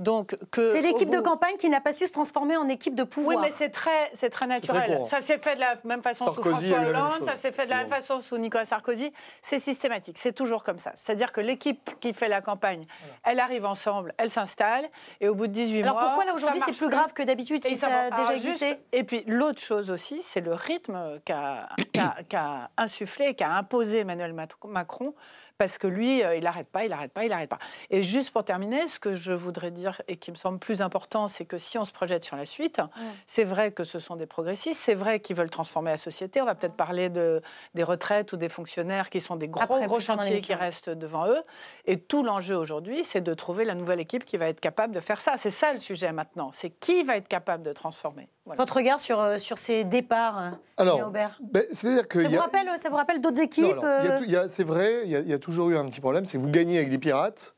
Donc 0.00 0.36
que 0.50 0.72
C'est 0.72 0.80
l'équipe 0.80 1.08
de 1.08 1.20
campagne 1.20 1.56
qui 1.56 1.68
n'a 1.68 1.80
pas 1.80 1.92
su 1.92 2.04
se 2.06 2.12
transformer 2.12 2.56
en 2.56 2.68
équipe 2.68 2.96
de 2.96 3.04
pouvoir. 3.04 3.36
Oui, 3.36 3.42
mais 3.42 3.52
c'est 3.52 3.68
très, 3.68 4.10
c'est 4.12 4.28
très 4.30 4.48
naturel. 4.48 5.04
ça 5.04 5.20
s'est 5.20 5.38
fait 5.38 5.54
de 5.54 5.60
la 5.60 5.76
même 5.84 6.02
façon 6.02 6.24
Sarkozy 6.24 6.48
sous 6.48 6.56
François 6.74 6.88
Hollande, 6.88 7.24
ça 7.24 7.36
s'est 7.36 7.52
fait 7.52 7.66
de 7.66 7.70
la 7.70 7.76
même 7.78 7.88
façon 7.88 8.20
sous 8.20 8.38
Nicolas 8.38 8.64
Sarkozy. 8.64 9.12
C'est 9.40 9.60
systématique, 9.60 10.18
c'est 10.18 10.32
toujours 10.32 10.64
comme 10.64 10.80
ça. 10.80 10.90
C'est-à-dire 10.96 11.30
que 11.32 11.40
l'équipe 11.40 11.90
qui 12.00 12.12
fait 12.12 12.28
la 12.28 12.40
campagne, 12.40 12.86
elle 13.22 13.38
arrive 13.38 13.64
ensemble, 13.64 14.12
elle 14.18 14.30
s'installe, 14.32 14.88
et 15.20 15.28
au 15.28 15.36
bout 15.36 15.46
de 15.46 15.52
18 15.52 15.82
Alors 15.84 15.94
mois. 15.94 16.04
pourquoi 16.06 16.24
là 16.24 16.34
aujourd'hui 16.34 16.60
c'est 16.66 16.76
plus 16.76 16.88
grave 16.90 17.12
que 17.12 17.22
d'habitude 17.22 17.64
et 17.64 17.68
si 17.68 17.78
ça 17.78 17.86
a 17.86 18.10
déjà 18.10 18.16
alors, 18.16 18.32
juste- 18.32 18.46
existé 18.62 18.80
et 18.92 19.04
puis 19.04 19.22
l'autre 19.28 19.60
chose 19.60 19.90
aussi, 19.92 20.20
c'est 20.22 20.40
le 20.40 20.54
rythme 20.54 21.20
qu'a 21.24 21.68
qu'a- 21.92 22.16
qu'a 22.28 22.70
insufflé, 22.78 23.34
qu'a 23.34 23.50
imposé 23.50 23.98
Emmanuel 23.98 24.34
Macron, 24.66 25.14
parce 25.58 25.78
que 25.78 25.86
lui, 25.86 26.22
euh, 26.22 26.36
il 26.36 26.44
n'arrête 26.44 26.68
pas, 26.68 26.84
il 26.84 26.90
n'arrête 26.90 27.12
pas, 27.12 27.24
il 27.24 27.30
n'arrête 27.30 27.50
pas. 27.50 27.58
Et 27.90 28.02
juste 28.02 28.30
pour 28.30 28.44
terminer, 28.44 28.88
ce 28.88 28.98
que 28.98 29.14
je 29.14 29.32
voudrais 29.32 29.70
dire 29.70 30.00
et 30.08 30.16
qui 30.16 30.30
me 30.30 30.36
semble 30.36 30.58
plus 30.58 30.82
important, 30.82 31.28
c'est 31.28 31.44
que 31.44 31.58
si 31.58 31.78
on 31.78 31.84
se 31.84 31.92
projette 31.92 32.24
sur 32.24 32.36
la 32.36 32.46
suite, 32.46 32.80
c'est 33.26 33.44
vrai 33.44 33.72
que 33.72 33.84
ce 33.84 33.98
sont 33.98 34.16
des 34.16 34.26
progressistes, 34.26 34.80
c'est 34.80 34.94
vrai 34.94 35.20
qu'ils 35.20 35.36
veulent 35.36 35.50
transformer 35.50 35.90
la 35.90 35.96
société. 35.96 36.40
On 36.40 36.44
va 36.44 36.54
peut-être 36.54 36.76
parler 36.76 37.08
de, 37.08 37.42
des 37.74 37.82
retraites 37.82 38.32
ou 38.32 38.36
des 38.36 38.48
fonctionnaires 38.48 39.10
qui 39.10 39.20
sont 39.20 39.36
des 39.36 39.48
gros, 39.48 39.62
Après, 39.62 39.86
gros 39.86 40.00
chantiers 40.00 40.40
qui 40.40 40.54
restent 40.54 40.90
devant 40.90 41.26
eux. 41.26 41.42
Et 41.86 41.98
tout 41.98 42.22
l'enjeu 42.22 42.56
aujourd'hui, 42.56 43.04
c'est 43.04 43.20
de 43.20 43.34
trouver 43.34 43.64
la 43.64 43.74
nouvelle 43.74 44.00
équipe 44.00 44.24
qui 44.24 44.36
va 44.36 44.48
être 44.48 44.60
capable 44.60 44.94
de 44.94 45.00
faire 45.00 45.20
ça. 45.20 45.36
C'est 45.36 45.50
ça 45.50 45.72
le 45.72 45.80
sujet 45.80 46.12
maintenant. 46.12 46.50
C'est 46.52 46.70
qui 46.70 47.02
va 47.02 47.16
être 47.16 47.28
capable 47.28 47.62
de 47.62 47.72
transformer. 47.72 48.28
Voilà. 48.44 48.60
Votre 48.60 48.76
regard 48.76 48.98
sur, 48.98 49.20
euh, 49.20 49.38
sur 49.38 49.56
ces 49.56 49.84
départs, 49.84 50.38
euh, 50.38 50.50
Alors, 50.76 51.06
Aubert 51.06 51.38
ben, 51.40 51.62
c'est-à-dire 51.70 52.08
que 52.08 52.22
ça, 52.22 52.28
vous 52.28 52.36
a- 52.36 52.40
rappelle, 52.40 52.68
ça 52.76 52.88
vous 52.90 52.96
rappelle 52.96 53.20
d'autres 53.20 53.40
équipes 53.40 53.78
alors, 53.80 54.20
il 54.24 54.30
y 54.32 54.36
a 54.36 54.40
euh, 54.42 54.48
c'est 54.48 54.64
vrai, 54.64 55.02
il 55.04 55.10
y, 55.12 55.16
a, 55.16 55.20
il 55.20 55.28
y 55.28 55.32
a 55.32 55.38
toujours 55.38 55.70
eu 55.70 55.76
un 55.76 55.86
petit 55.86 56.00
problème, 56.00 56.24
c'est 56.26 56.38
que 56.38 56.42
vous 56.42 56.50
gagnez 56.50 56.76
avec 56.78 56.90
des 56.90 56.98
pirates 56.98 57.54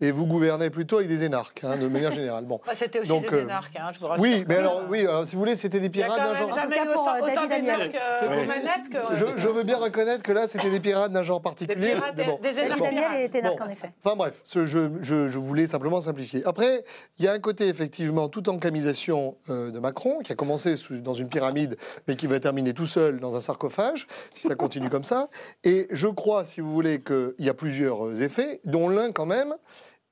et 0.00 0.10
vous 0.10 0.26
gouvernez 0.26 0.70
plutôt 0.70 0.96
avec 0.96 1.08
des 1.08 1.22
énarques, 1.24 1.62
hein, 1.64 1.76
de 1.76 1.86
manière 1.86 2.10
générale. 2.10 2.44
Bon. 2.44 2.60
Bah, 2.66 2.72
C'était 2.74 3.00
aussi 3.00 3.08
Donc, 3.08 3.28
des 3.30 3.36
euh, 3.36 3.42
énarques, 3.42 3.76
hein, 3.78 3.90
je 3.92 3.98
vous 4.00 4.06
rassure. 4.06 4.22
Oui, 4.22 4.44
mais 4.48 4.56
alors, 4.56 4.82
oui, 4.90 5.00
alors, 5.00 5.26
si 5.26 5.34
vous 5.34 5.40
voulez, 5.40 5.54
c'était 5.56 5.80
des 5.80 5.86
Il 5.86 5.96
y 5.96 6.02
a 6.02 6.06
pirates 6.06 6.18
quand 6.18 6.24
d'un 6.24 6.32
même 6.32 6.48
genre. 6.48 6.54
jamais 6.60 6.76
eu 6.76 6.88
autant 6.88 7.46
David 7.46 7.48
d'énarques 7.64 7.94
euh, 7.94 8.46
Oui. 8.46 8.90
que... 8.90 9.16
Je, 9.16 9.24
je 9.42 9.48
veux 9.48 9.62
bien 9.62 9.76
reconnaître 9.76 10.22
que 10.22 10.32
là, 10.32 10.48
c'était 10.48 10.70
des 10.70 10.80
pirates 10.80 11.12
d'un 11.12 11.22
genre 11.22 11.40
Des 11.40 11.44
particulier. 11.44 11.92
pirates, 11.94 12.14
mais 12.16 12.24
bon. 12.24 12.38
des 12.42 12.58
énarques 12.58 12.78
Bon. 12.80 12.84
Daniel 12.86 13.04
pirates. 13.04 13.34
est 13.34 13.34
énarque 13.38 13.58
Bon. 13.58 13.64
en 13.64 13.68
effet. 13.68 13.90
Enfin 14.04 14.16
bref, 14.16 14.40
ce- 14.44 14.64
je, 14.64 14.88
je- 15.00 15.28
je 15.28 15.38
voulais 15.38 15.66
simplement 15.66 16.00
simplifier. 16.00 16.42
Après, 16.44 16.84
il 17.18 17.24
y 17.24 17.28
a 17.28 17.32
un 17.32 17.38
côté 17.38 17.68
effectivement 17.68 18.28
tout 18.28 18.48
en 18.48 18.58
camisation 18.58 19.36
euh, 19.50 19.70
de 19.70 19.78
Macron, 19.78 20.18
qui 20.24 20.32
a 20.32 20.34
commencé 20.34 20.76
sous- 20.76 21.00
dans 21.00 21.14
une 21.14 21.28
pyramide, 21.28 21.76
mais 22.08 22.16
qui 22.16 22.26
va 22.26 22.40
terminer 22.40 22.72
tout 22.74 22.86
seul 22.86 23.20
dans 23.20 23.36
un 23.36 23.40
sarcophage, 23.40 24.06
si 24.32 24.48
ça 24.48 24.54
continue 24.54 24.90
comme 24.90 25.04
ça. 25.04 25.28
Et 25.62 25.86
je 25.90 26.08
crois, 26.08 26.44
si 26.44 26.60
vous 26.60 26.72
voulez, 26.72 27.00
qu'il 27.00 27.34
y 27.38 27.48
a 27.48 27.54
plusieurs 27.54 28.06
euh, 28.06 28.22
effets, 28.22 28.60
dont 28.64 28.88
l'un 28.88 29.12
quand 29.12 29.26
même 29.26 29.54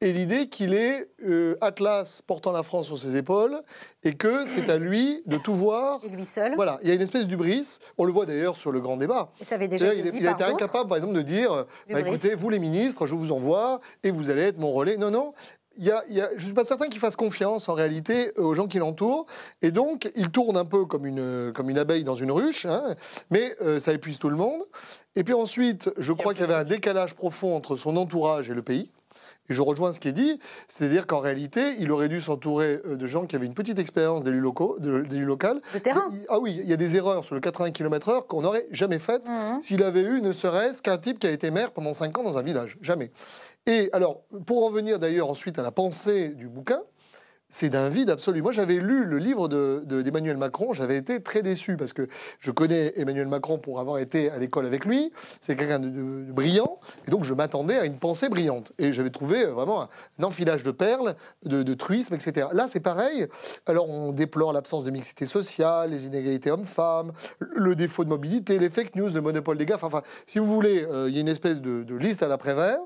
est 0.03 0.13
l'idée 0.13 0.49
qu'il 0.49 0.75
est 0.75 1.09
euh, 1.27 1.57
Atlas 1.61 2.23
portant 2.27 2.53
la 2.53 2.63
France 2.63 2.87
sur 2.87 2.99
ses 2.99 3.17
épaules, 3.17 3.61
et 4.05 4.15
que 4.15 4.47
c'est 4.47 4.69
à 4.69 4.79
lui 4.79 5.23
de 5.27 5.37
tout 5.37 5.55
voir. 5.55 6.01
Et 6.05 6.09
lui 6.09 6.25
seul. 6.25 6.55
Voilà, 6.57 6.79
il 6.83 6.89
y 6.89 6.93
a 6.93 6.95
une 6.95 7.01
espèce 7.03 7.27
d'ubris. 7.27 7.79
On 7.99 8.05
le 8.05 8.13
voit 8.13 8.27
d'ailleurs 8.27 8.57
sur 8.57 8.73
le 8.73 8.81
grand 8.81 8.97
débat. 8.97 9.31
Et 9.41 9.45
ça 9.45 9.55
avait 9.55 9.69
déjà 9.69 9.93
été 9.95 10.03
il, 10.05 10.11
dit 10.11 10.17
il 10.21 10.27
a 10.27 10.33
par 10.35 10.41
été 10.41 10.51
d'autres. 10.53 10.65
incapable, 10.65 10.89
par 10.89 10.97
exemple, 10.99 11.15
de 11.15 11.23
dire 11.23 11.53
euh, 11.53 11.65
bah, 11.91 12.01
écoutez, 12.01 12.35
vous 12.35 12.51
les 12.51 12.59
ministres, 12.59 13.07
je 13.07 13.15
vous 13.15 13.33
envoie 13.33 13.81
et 14.03 14.11
vous 14.11 14.31
allez 14.31 14.43
être 14.43 14.59
mon 14.59 14.73
relais. 14.73 14.97
Non, 14.97 15.11
non. 15.11 15.33
Il 15.79 15.85
y 15.87 15.91
a, 15.91 16.05
il 16.11 16.15
y 16.17 16.21
a- 16.21 16.29
je 16.33 16.35
ne 16.35 16.41
suis 16.41 16.53
pas 16.53 16.65
certain 16.65 16.89
qu'il 16.89 17.01
fasse 17.01 17.17
confiance 17.17 17.71
en 17.71 17.73
réalité 17.75 18.33
euh, 18.39 18.43
aux 18.43 18.53
gens 18.53 18.67
qui 18.67 18.79
l'entourent. 18.79 19.25
Et 19.63 19.71
donc, 19.71 20.11
il 20.17 20.29
tourne 20.31 20.59
un 20.59 20.67
peu 20.67 20.85
comme 20.85 21.07
une, 21.07 21.51
comme 21.55 21.71
une 21.71 21.79
abeille 21.79 22.05
dans 22.05 22.15
une 22.15 22.31
ruche, 22.31 22.67
hein, 22.67 22.95
mais 23.31 23.57
euh, 23.63 23.79
ça 23.81 23.95
épuise 23.95 24.19
tout 24.19 24.29
le 24.29 24.37
monde. 24.37 24.61
Et 25.17 25.25
puis 25.25 25.33
ensuite, 25.33 25.91
je 25.97 26.13
crois 26.13 26.35
qu'il 26.35 26.43
y 26.43 26.45
avait 26.45 26.55
un 26.55 26.65
décalage 26.65 27.15
profond 27.15 27.57
entre 27.57 27.77
son 27.77 27.97
entourage 27.97 28.51
et 28.51 28.55
le 28.55 28.63
pays. 28.63 28.91
Et 29.49 29.55
je 29.55 29.63
rejoins 29.63 29.93
ce 29.93 29.99
qui 30.01 30.09
est 30.09 30.13
dit, 30.13 30.39
c'est-à-dire 30.69 31.07
qu'en 31.07 31.19
réalité, 31.19 31.75
il 31.81 31.91
aurait 31.91 32.09
dû 32.09 32.21
s'entourer 32.21 32.81
euh, 32.87 32.97
de 32.97 33.07
gens 33.07 33.27
qui 33.27 33.35
avaient 33.37 33.47
une 33.47 33.55
petite 33.55 33.79
expérience 33.79 34.23
d'élu 34.25 34.39
locaux- 34.41 34.77
de- 34.79 35.03
d'élu 35.03 35.25
local. 35.25 35.61
De 35.75 35.79
terrain. 35.79 36.05
Il- 36.13 36.25
Ah 36.29 36.39
oui, 36.39 36.59
il 36.63 36.69
y 36.69 36.73
a 36.73 36.77
des 36.77 36.95
erreurs 36.97 37.25
sur 37.25 37.35
le 37.35 37.41
80 37.41 37.73
km/h 37.73 38.27
qu'on 38.27 38.43
n'aurait 38.43 38.67
jamais 38.71 38.99
faites 39.01 39.27
Mhm. 39.29 39.61
s'il 39.61 39.83
avait 39.83 40.03
eu 40.03 40.21
ne 40.23 40.33
serait-ce 40.33 40.81
qu'un 40.81 40.99
type 40.99 41.19
qui 41.19 41.27
a 41.27 41.31
été 41.33 41.51
maire 41.51 41.73
pendant 41.73 41.93
5 41.93 42.17
ans 42.19 42.23
dans 42.23 42.39
un 42.39 42.43
village. 42.43 42.79
Jamais. 42.81 43.11
Et 43.67 43.91
alors, 43.93 44.23
pour 44.47 44.65
en 44.65 44.71
venir 44.71 44.99
d'ailleurs 44.99 45.29
ensuite 45.29 45.59
à 45.59 45.63
la 45.63 45.71
pensée 45.73 46.29
du 46.31 46.49
bouquin, 46.49 46.81
c'est 47.53 47.69
d'un 47.69 47.89
vide 47.89 48.11
absolu. 48.11 48.43
Moi, 48.43 48.51
j'avais 48.51 48.77
lu 48.77 49.05
le 49.05 49.19
livre 49.19 49.47
de- 49.47 49.83
de- 49.87 50.03
d'Emmanuel 50.03 50.39
Macron, 50.39 50.73
j'avais 50.73 50.97
été 50.97 51.23
très 51.23 51.43
déçu 51.43 51.77
parce 51.77 51.93
que 51.93 52.09
je 52.41 52.51
connais 52.51 52.95
Emmanuel 52.97 53.29
Macron 53.29 53.59
pour 53.59 53.79
avoir 53.79 53.99
été 53.99 54.31
à 54.31 54.39
l'école 54.39 54.67
avec 54.67 54.87
lui. 54.87 55.13
C'est 55.41 55.55
quelqu'un 55.55 55.79
de, 55.79 56.33
brillant, 56.33 56.81
et 57.07 57.11
donc 57.11 57.25
je 57.25 57.35
m'attendais 57.35 57.77
à 57.77 57.85
une 57.85 57.99
pensée 57.99 58.31
brillante. 58.31 58.73
Et 58.79 58.93
j'avais 58.93 59.11
trouvé 59.11 59.45
euh, 59.45 59.53
vraiment 59.53 59.83
un, 59.83 59.89
enfilage 60.23 60.63
de 60.63 60.71
perles, 60.71 61.15
de, 61.45 61.63
de 61.63 61.75
truisme, 61.75 62.15
etc. 62.15 62.49
Là, 62.53 62.67
c'est 62.69 62.81
pareil. 62.81 63.27
Alors, 63.67 63.89
on 63.89 64.13
déplore 64.13 64.53
l'absence 64.53 64.85
de 64.85 64.91
mixité 64.91 65.27
sociale, 65.27 65.91
les 65.91 66.07
inégalités 66.07 66.51
hommes-femmes, 66.51 67.13
le 67.39 67.75
défaut 67.75 68.05
de 68.05 68.09
mobilité, 68.09 68.59
les 68.59 68.71
fake 68.71 68.97
news, 68.97 69.11
le 69.11 69.21
monopole 69.21 69.59
des 69.59 69.67
gaffes. 69.67 69.85
Enfin, 69.85 70.03
si 70.27 70.39
vous 70.39 70.47
voulez, 70.47 70.85
euh, 70.85 71.09
il 71.09 71.15
y 71.15 71.19
a 71.19 71.21
une 71.21 71.29
espèce 71.29 71.61
de, 71.61 71.85
liste 71.97 72.23
à 72.23 72.29
l'après-vert 72.29 72.79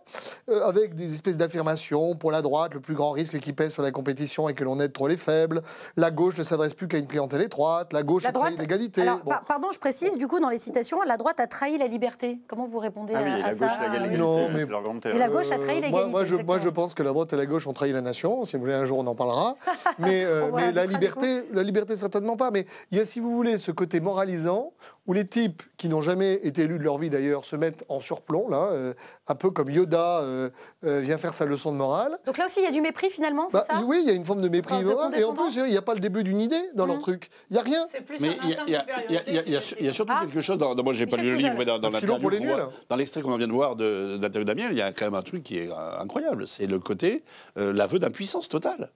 euh, 0.49 0.63
avec 0.65 0.95
des 0.95 1.13
espèces 1.13 1.39
d'affirmations 1.39 2.17
pour 2.17 2.33
la 2.33 2.43
droite, 2.43 2.75
le 2.75 2.81
plus 2.81 2.95
grand 2.95 3.13
risque 3.13 3.39
qui 3.39 3.53
pèse 3.53 3.73
sur 3.73 3.83
la 3.83 3.93
compétition 3.93 4.49
et 4.49 4.55
que 4.57 4.65
l'on 4.65 4.81
aide 4.81 4.93
trop 4.93 5.07
les 5.07 5.17
faibles. 5.17 5.63
La 5.97 6.11
gauche 6.11 6.37
ne 6.39 6.43
s'adresse 6.43 6.75
plus 6.75 6.89
qu'à 6.89 6.99
une 6.99 7.07
clientèle 7.07 7.43
étroite. 7.43 7.93
La 7.93 8.03
gauche 8.03 8.25
La 8.25 8.31
a 8.31 8.33
trahi 8.33 8.45
droite. 8.55 8.59
l'égalité. 8.61 9.03
Alors, 9.03 9.19
Bon. 9.19 9.31
par- 9.31 9.45
pardon, 9.45 9.69
je 9.73 9.79
précise, 9.79 10.19
du 10.19 10.27
coup, 10.27 10.41
dans 10.41 10.49
les 10.49 10.59
citations, 10.59 11.01
la 11.03 11.17
droite 11.17 11.39
a 11.39 11.47
trahi 11.47 11.79
la 11.79 11.87
liberté. 11.87 12.41
Comment 12.49 12.67
vous 12.67 12.79
répondez 12.81 13.13
Ah 13.17 13.21
oui, 13.23 13.31
à, 13.31 13.39
et 13.39 13.43
à 13.43 13.47
la 13.47 13.53
ça 13.53 13.67
gauche, 13.69 13.77
la 13.81 14.17
Non, 14.17 14.49
mais- 14.53 14.65
c'est 14.65 14.71
leur 14.71 14.83
grande 14.83 15.07
Et 15.07 15.19
la 15.19 15.29
gauche 15.29 15.51
a 15.53 15.59
trahi 15.59 15.79
Euh, 15.79 15.81
l'égalité. 15.83 15.91
moi, 15.91 16.07
moi, 16.07 16.25
je, 16.25 16.35
moi, 16.35 16.43
je 16.43 16.53
exactement. 16.63 16.73
pense 16.73 16.95
que 16.95 17.03
la 17.03 17.11
droite 17.11 17.33
et 17.33 17.37
la 17.37 17.47
gauche 17.47 17.67
ont 17.67 17.73
trahi 17.73 17.93
la 17.93 18.01
nation. 18.01 18.45
Si 18.45 18.57
vous 18.57 18.63
voulez, 18.63 18.75
un 18.75 18.85
jour, 18.85 18.99
on 18.99 19.07
en 19.07 19.15
parlera. 19.15 19.57
Mais, 19.99 20.25
euh, 20.25 20.51
mais 20.55 20.73
la 20.73 20.87
liberté, 20.87 21.45
la 21.53 21.63
liberté, 21.63 21.95
certainement 21.97 22.37
pas. 22.37 22.51
Mais 22.51 22.67
il 22.91 22.99
y 22.99 23.01
a, 23.01 23.05
si 23.05 23.21
vous 23.21 23.31
voulez, 23.31 23.59
ce 23.59 23.71
côté 23.71 24.01
moralisant 24.01 24.73
où 25.07 25.13
les 25.13 25.27
types 25.27 25.63
qui 25.77 25.89
n'ont 25.89 26.01
jamais 26.01 26.35
été 26.47 26.63
élus 26.63 26.79
de 26.79 26.83
leur 26.85 26.99
vie, 26.99 27.11
d'ailleurs, 27.11 27.45
se 27.45 27.55
mettent 27.57 27.85
en 27.89 28.01
surplomb, 28.01 28.49
là, 28.49 28.69
euh, 28.73 28.95
un 29.29 29.35
peu 29.35 29.51
comme 29.51 29.71
Yoda 29.71 30.21
euh, 30.21 30.51
euh, 30.85 31.01
vient 31.01 31.19
faire 31.19 31.33
sa 31.35 31.45
leçon 31.45 31.71
de 31.73 31.77
morale. 31.77 32.19
Donc 32.27 32.39
là 32.39 32.47
aussi, 32.47 32.61
il 32.61 32.65
y 32.65 32.67
a 32.67 32.71
du 32.73 32.81
mépris 32.81 33.11
finalement, 33.11 33.49
c'est 33.49 33.59
Bah, 33.59 33.65
ça 33.69 33.83
oui, 33.85 33.99
il 34.03 34.09
y 34.09 34.11
a 34.11 34.15
une 34.15 34.25
forme 34.25 34.41
de 34.43 34.49
mépris 34.49 34.79
De 34.79 34.85
moral. 34.85 35.15
Et 35.19 35.25
en 35.25 35.33
plus, 35.35 35.55
il 35.57 35.65
n'y 35.65 35.77
a 35.77 35.83
pas 35.83 35.95
le 35.95 36.01
début 36.01 36.25
d'une 36.25 36.41
idée 36.41 36.61
dans 36.75 36.87
leur 36.87 36.97
Mhm. 36.97 37.03
truc. 37.03 37.29
Il 37.51 37.55
n'y 37.55 37.59
a 37.59 37.63
rien. 37.63 37.85
C'est 37.91 38.01
plus 38.05 38.21
Mais 38.21 38.29
un 38.31 38.33
il 38.45 38.51
y 38.51 38.77
a- 38.77 39.91
y, 39.91 39.93
surtout 39.93 40.13
Ah. 40.17 40.21
quelque 40.25 40.41
chose 40.41 40.59
dans. 40.59 40.75
dans- 40.75 40.83
moi, 40.85 40.93
j'ai 40.95 41.07
pas 41.07 41.17
lu 41.17 41.31
le 41.31 41.37
livre, 41.37 41.55
mais 41.59 41.65
dans, 41.65 41.79
dans 41.79 41.91
dans 41.91 42.97
l'extrait 42.97 43.23
qu'on 43.23 43.37
vient 43.37 43.47
de 43.49 43.53
voir 43.53 43.77
de, 43.77 44.17
de 44.17 44.23
l'interview 44.23 44.45
d'Amiel, 44.45 44.73
il 44.73 44.79
y 44.79 44.83
a 44.83 44.93
quand 44.93 45.05
même 45.05 45.15
un 45.15 45.23
truc 45.23 45.43
qui 45.43 45.59
est 45.59 45.71
euh, 45.71 45.99
incroyable. 46.01 46.47
C'est 46.47 46.67
le 46.67 46.79
côté, 46.79 47.23
euh, 47.59 47.73
l'aveu 47.73 47.99
d'impuissance 47.99 48.49
totale. 48.49 48.91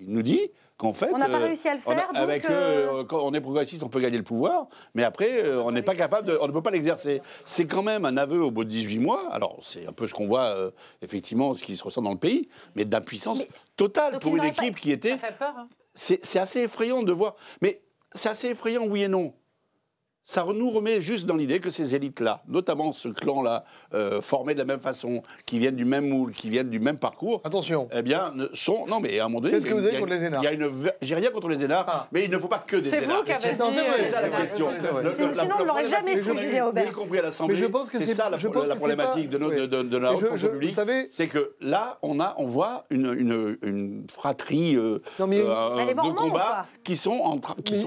Il 0.00 0.10
nous 0.12 0.22
dit 0.22 0.40
qu'en 0.78 0.92
fait. 0.94 1.10
On 1.12 1.18
n'a 1.18 1.28
pas 1.28 1.38
euh, 1.40 1.44
réussi 1.44 1.68
à 1.68 1.74
le 1.74 1.80
on 1.86 1.90
a- 1.90 1.94
faire, 1.94 2.06
donc, 2.08 2.16
avec 2.16 2.44
euh, 2.48 3.00
euh, 3.00 3.04
quand 3.04 3.20
on 3.22 3.32
est 3.34 3.40
progressiste, 3.40 3.82
on 3.82 3.88
peut 3.88 4.00
gagner 4.00 4.16
le 4.16 4.22
pouvoir, 4.24 4.66
mais 4.94 5.04
après, 5.04 5.44
euh, 5.44 5.62
on 5.62 5.70
n'est 5.72 5.82
pas 5.82 5.94
capable 5.94 6.26
de, 6.28 6.38
on 6.40 6.46
ne 6.48 6.52
peut 6.52 6.62
pas 6.62 6.70
l'exercer. 6.70 7.20
C'est 7.44 7.66
quand 7.66 7.82
même 7.82 8.04
un 8.06 8.16
aveu 8.16 8.42
au 8.42 8.50
bout 8.50 8.64
de 8.64 8.70
18 8.70 8.98
mois. 8.98 9.28
Alors, 9.30 9.58
c'est 9.62 9.86
un 9.86 9.92
peu 9.92 10.06
ce 10.06 10.14
qu'on 10.14 10.26
voit, 10.26 10.46
euh, 10.56 10.70
effectivement, 11.02 11.54
ce 11.54 11.62
qui 11.62 11.76
se 11.76 11.84
ressent 11.84 12.02
dans 12.02 12.12
le 12.12 12.18
pays, 12.18 12.48
mais 12.74 12.84
d'impuissance 12.86 13.42
totale 13.76 14.18
pour 14.20 14.36
une 14.36 14.42
pas- 14.42 14.48
équipe 14.48 14.80
qui 14.80 14.90
était. 14.90 15.10
Ça 15.10 15.18
fait 15.18 15.36
peur. 15.38 15.54
hein. 15.56 15.68
C'est 15.94 16.38
assez 16.38 16.60
effrayant 16.60 17.02
de 17.02 17.12
voir. 17.12 17.34
Mais 17.60 17.82
c'est 18.12 18.28
assez 18.30 18.48
effrayant, 18.48 18.86
oui 18.86 19.02
et 19.02 19.08
non. 19.08 19.34
Ça 20.30 20.46
nous 20.54 20.70
remet 20.70 21.00
juste 21.00 21.26
dans 21.26 21.34
l'idée 21.34 21.58
que 21.58 21.70
ces 21.70 21.96
élites-là, 21.96 22.40
notamment 22.46 22.92
ce 22.92 23.08
clan-là, 23.08 23.64
euh, 23.94 24.20
formé 24.20 24.54
de 24.54 24.60
la 24.60 24.64
même 24.64 24.78
façon, 24.78 25.24
qui 25.44 25.58
viennent 25.58 25.74
du 25.74 25.84
même 25.84 26.08
moule, 26.08 26.30
qui 26.32 26.48
viennent 26.50 26.70
du 26.70 26.78
même 26.78 26.98
parcours, 26.98 27.40
Attention. 27.42 27.88
eh 27.92 28.00
bien, 28.02 28.30
ne- 28.36 28.46
sont. 28.52 28.86
Non, 28.86 29.00
mais 29.00 29.18
à 29.18 29.24
un 29.24 29.28
moment 29.28 29.40
donné. 29.40 29.54
Qu'est-ce 29.54 29.66
que 29.66 29.74
vous 29.74 29.84
avez 29.84 29.98
contre 29.98 30.12
les 30.12 30.22
énarques 30.26 30.44
Il 30.44 30.46
y 30.46 30.62
a 30.62 30.66
une. 30.66 30.70
J'ai 31.02 31.14
rien 31.16 31.30
contre 31.30 31.48
les 31.48 31.64
énarques, 31.64 31.88
Ah. 31.90 32.06
mais 32.12 32.26
il 32.26 32.30
ne 32.30 32.38
faut 32.38 32.46
pas 32.46 32.62
que 32.64 32.76
des 32.76 32.88
C'est 32.88 33.02
énarques. 33.02 33.18
vous 33.18 33.24
qui 33.24 33.32
avez 33.32 33.54
dit. 33.54 33.62
c'est 33.72 33.80
euh, 33.80 33.92
C'est 33.98 34.06
ça 34.06 34.20
la 34.22 34.28
question. 34.28 34.68
c'est 35.10 35.34
Sinon, 35.34 35.54
on 35.58 35.64
l'aurait 35.64 35.84
jamais 35.84 36.16
su, 36.16 36.38
Julien 36.38 36.66
Aubert. 36.66 36.92
Compris 36.92 37.18
à 37.18 37.22
l'Assemblée. 37.22 37.54
Mais 37.56 37.60
je 37.60 37.66
pense 37.66 37.90
que 37.90 37.98
c'est 37.98 38.04
c'est- 38.04 38.14
ça 38.14 38.30
la, 38.30 38.38
c'est 38.38 38.48
problématique 38.48 39.30
de, 39.30 39.98
la 39.98 40.12
haute 40.14 40.26
fonction 40.26 40.48
publique. 40.50 40.74
savez- 40.74 41.08
C'est 41.10 41.26
que 41.26 41.54
là, 41.60 41.98
on, 42.02 42.20
a, 42.20 42.36
on 42.38 42.46
voit 42.46 42.84
une, 42.90 43.06
une, 43.18 43.56
une 43.64 44.06
fratrie 44.08 44.76
euh, 44.76 45.00
de 45.18 46.12
combat 46.14 46.66
qui 46.84 46.94
sont, 46.94 47.36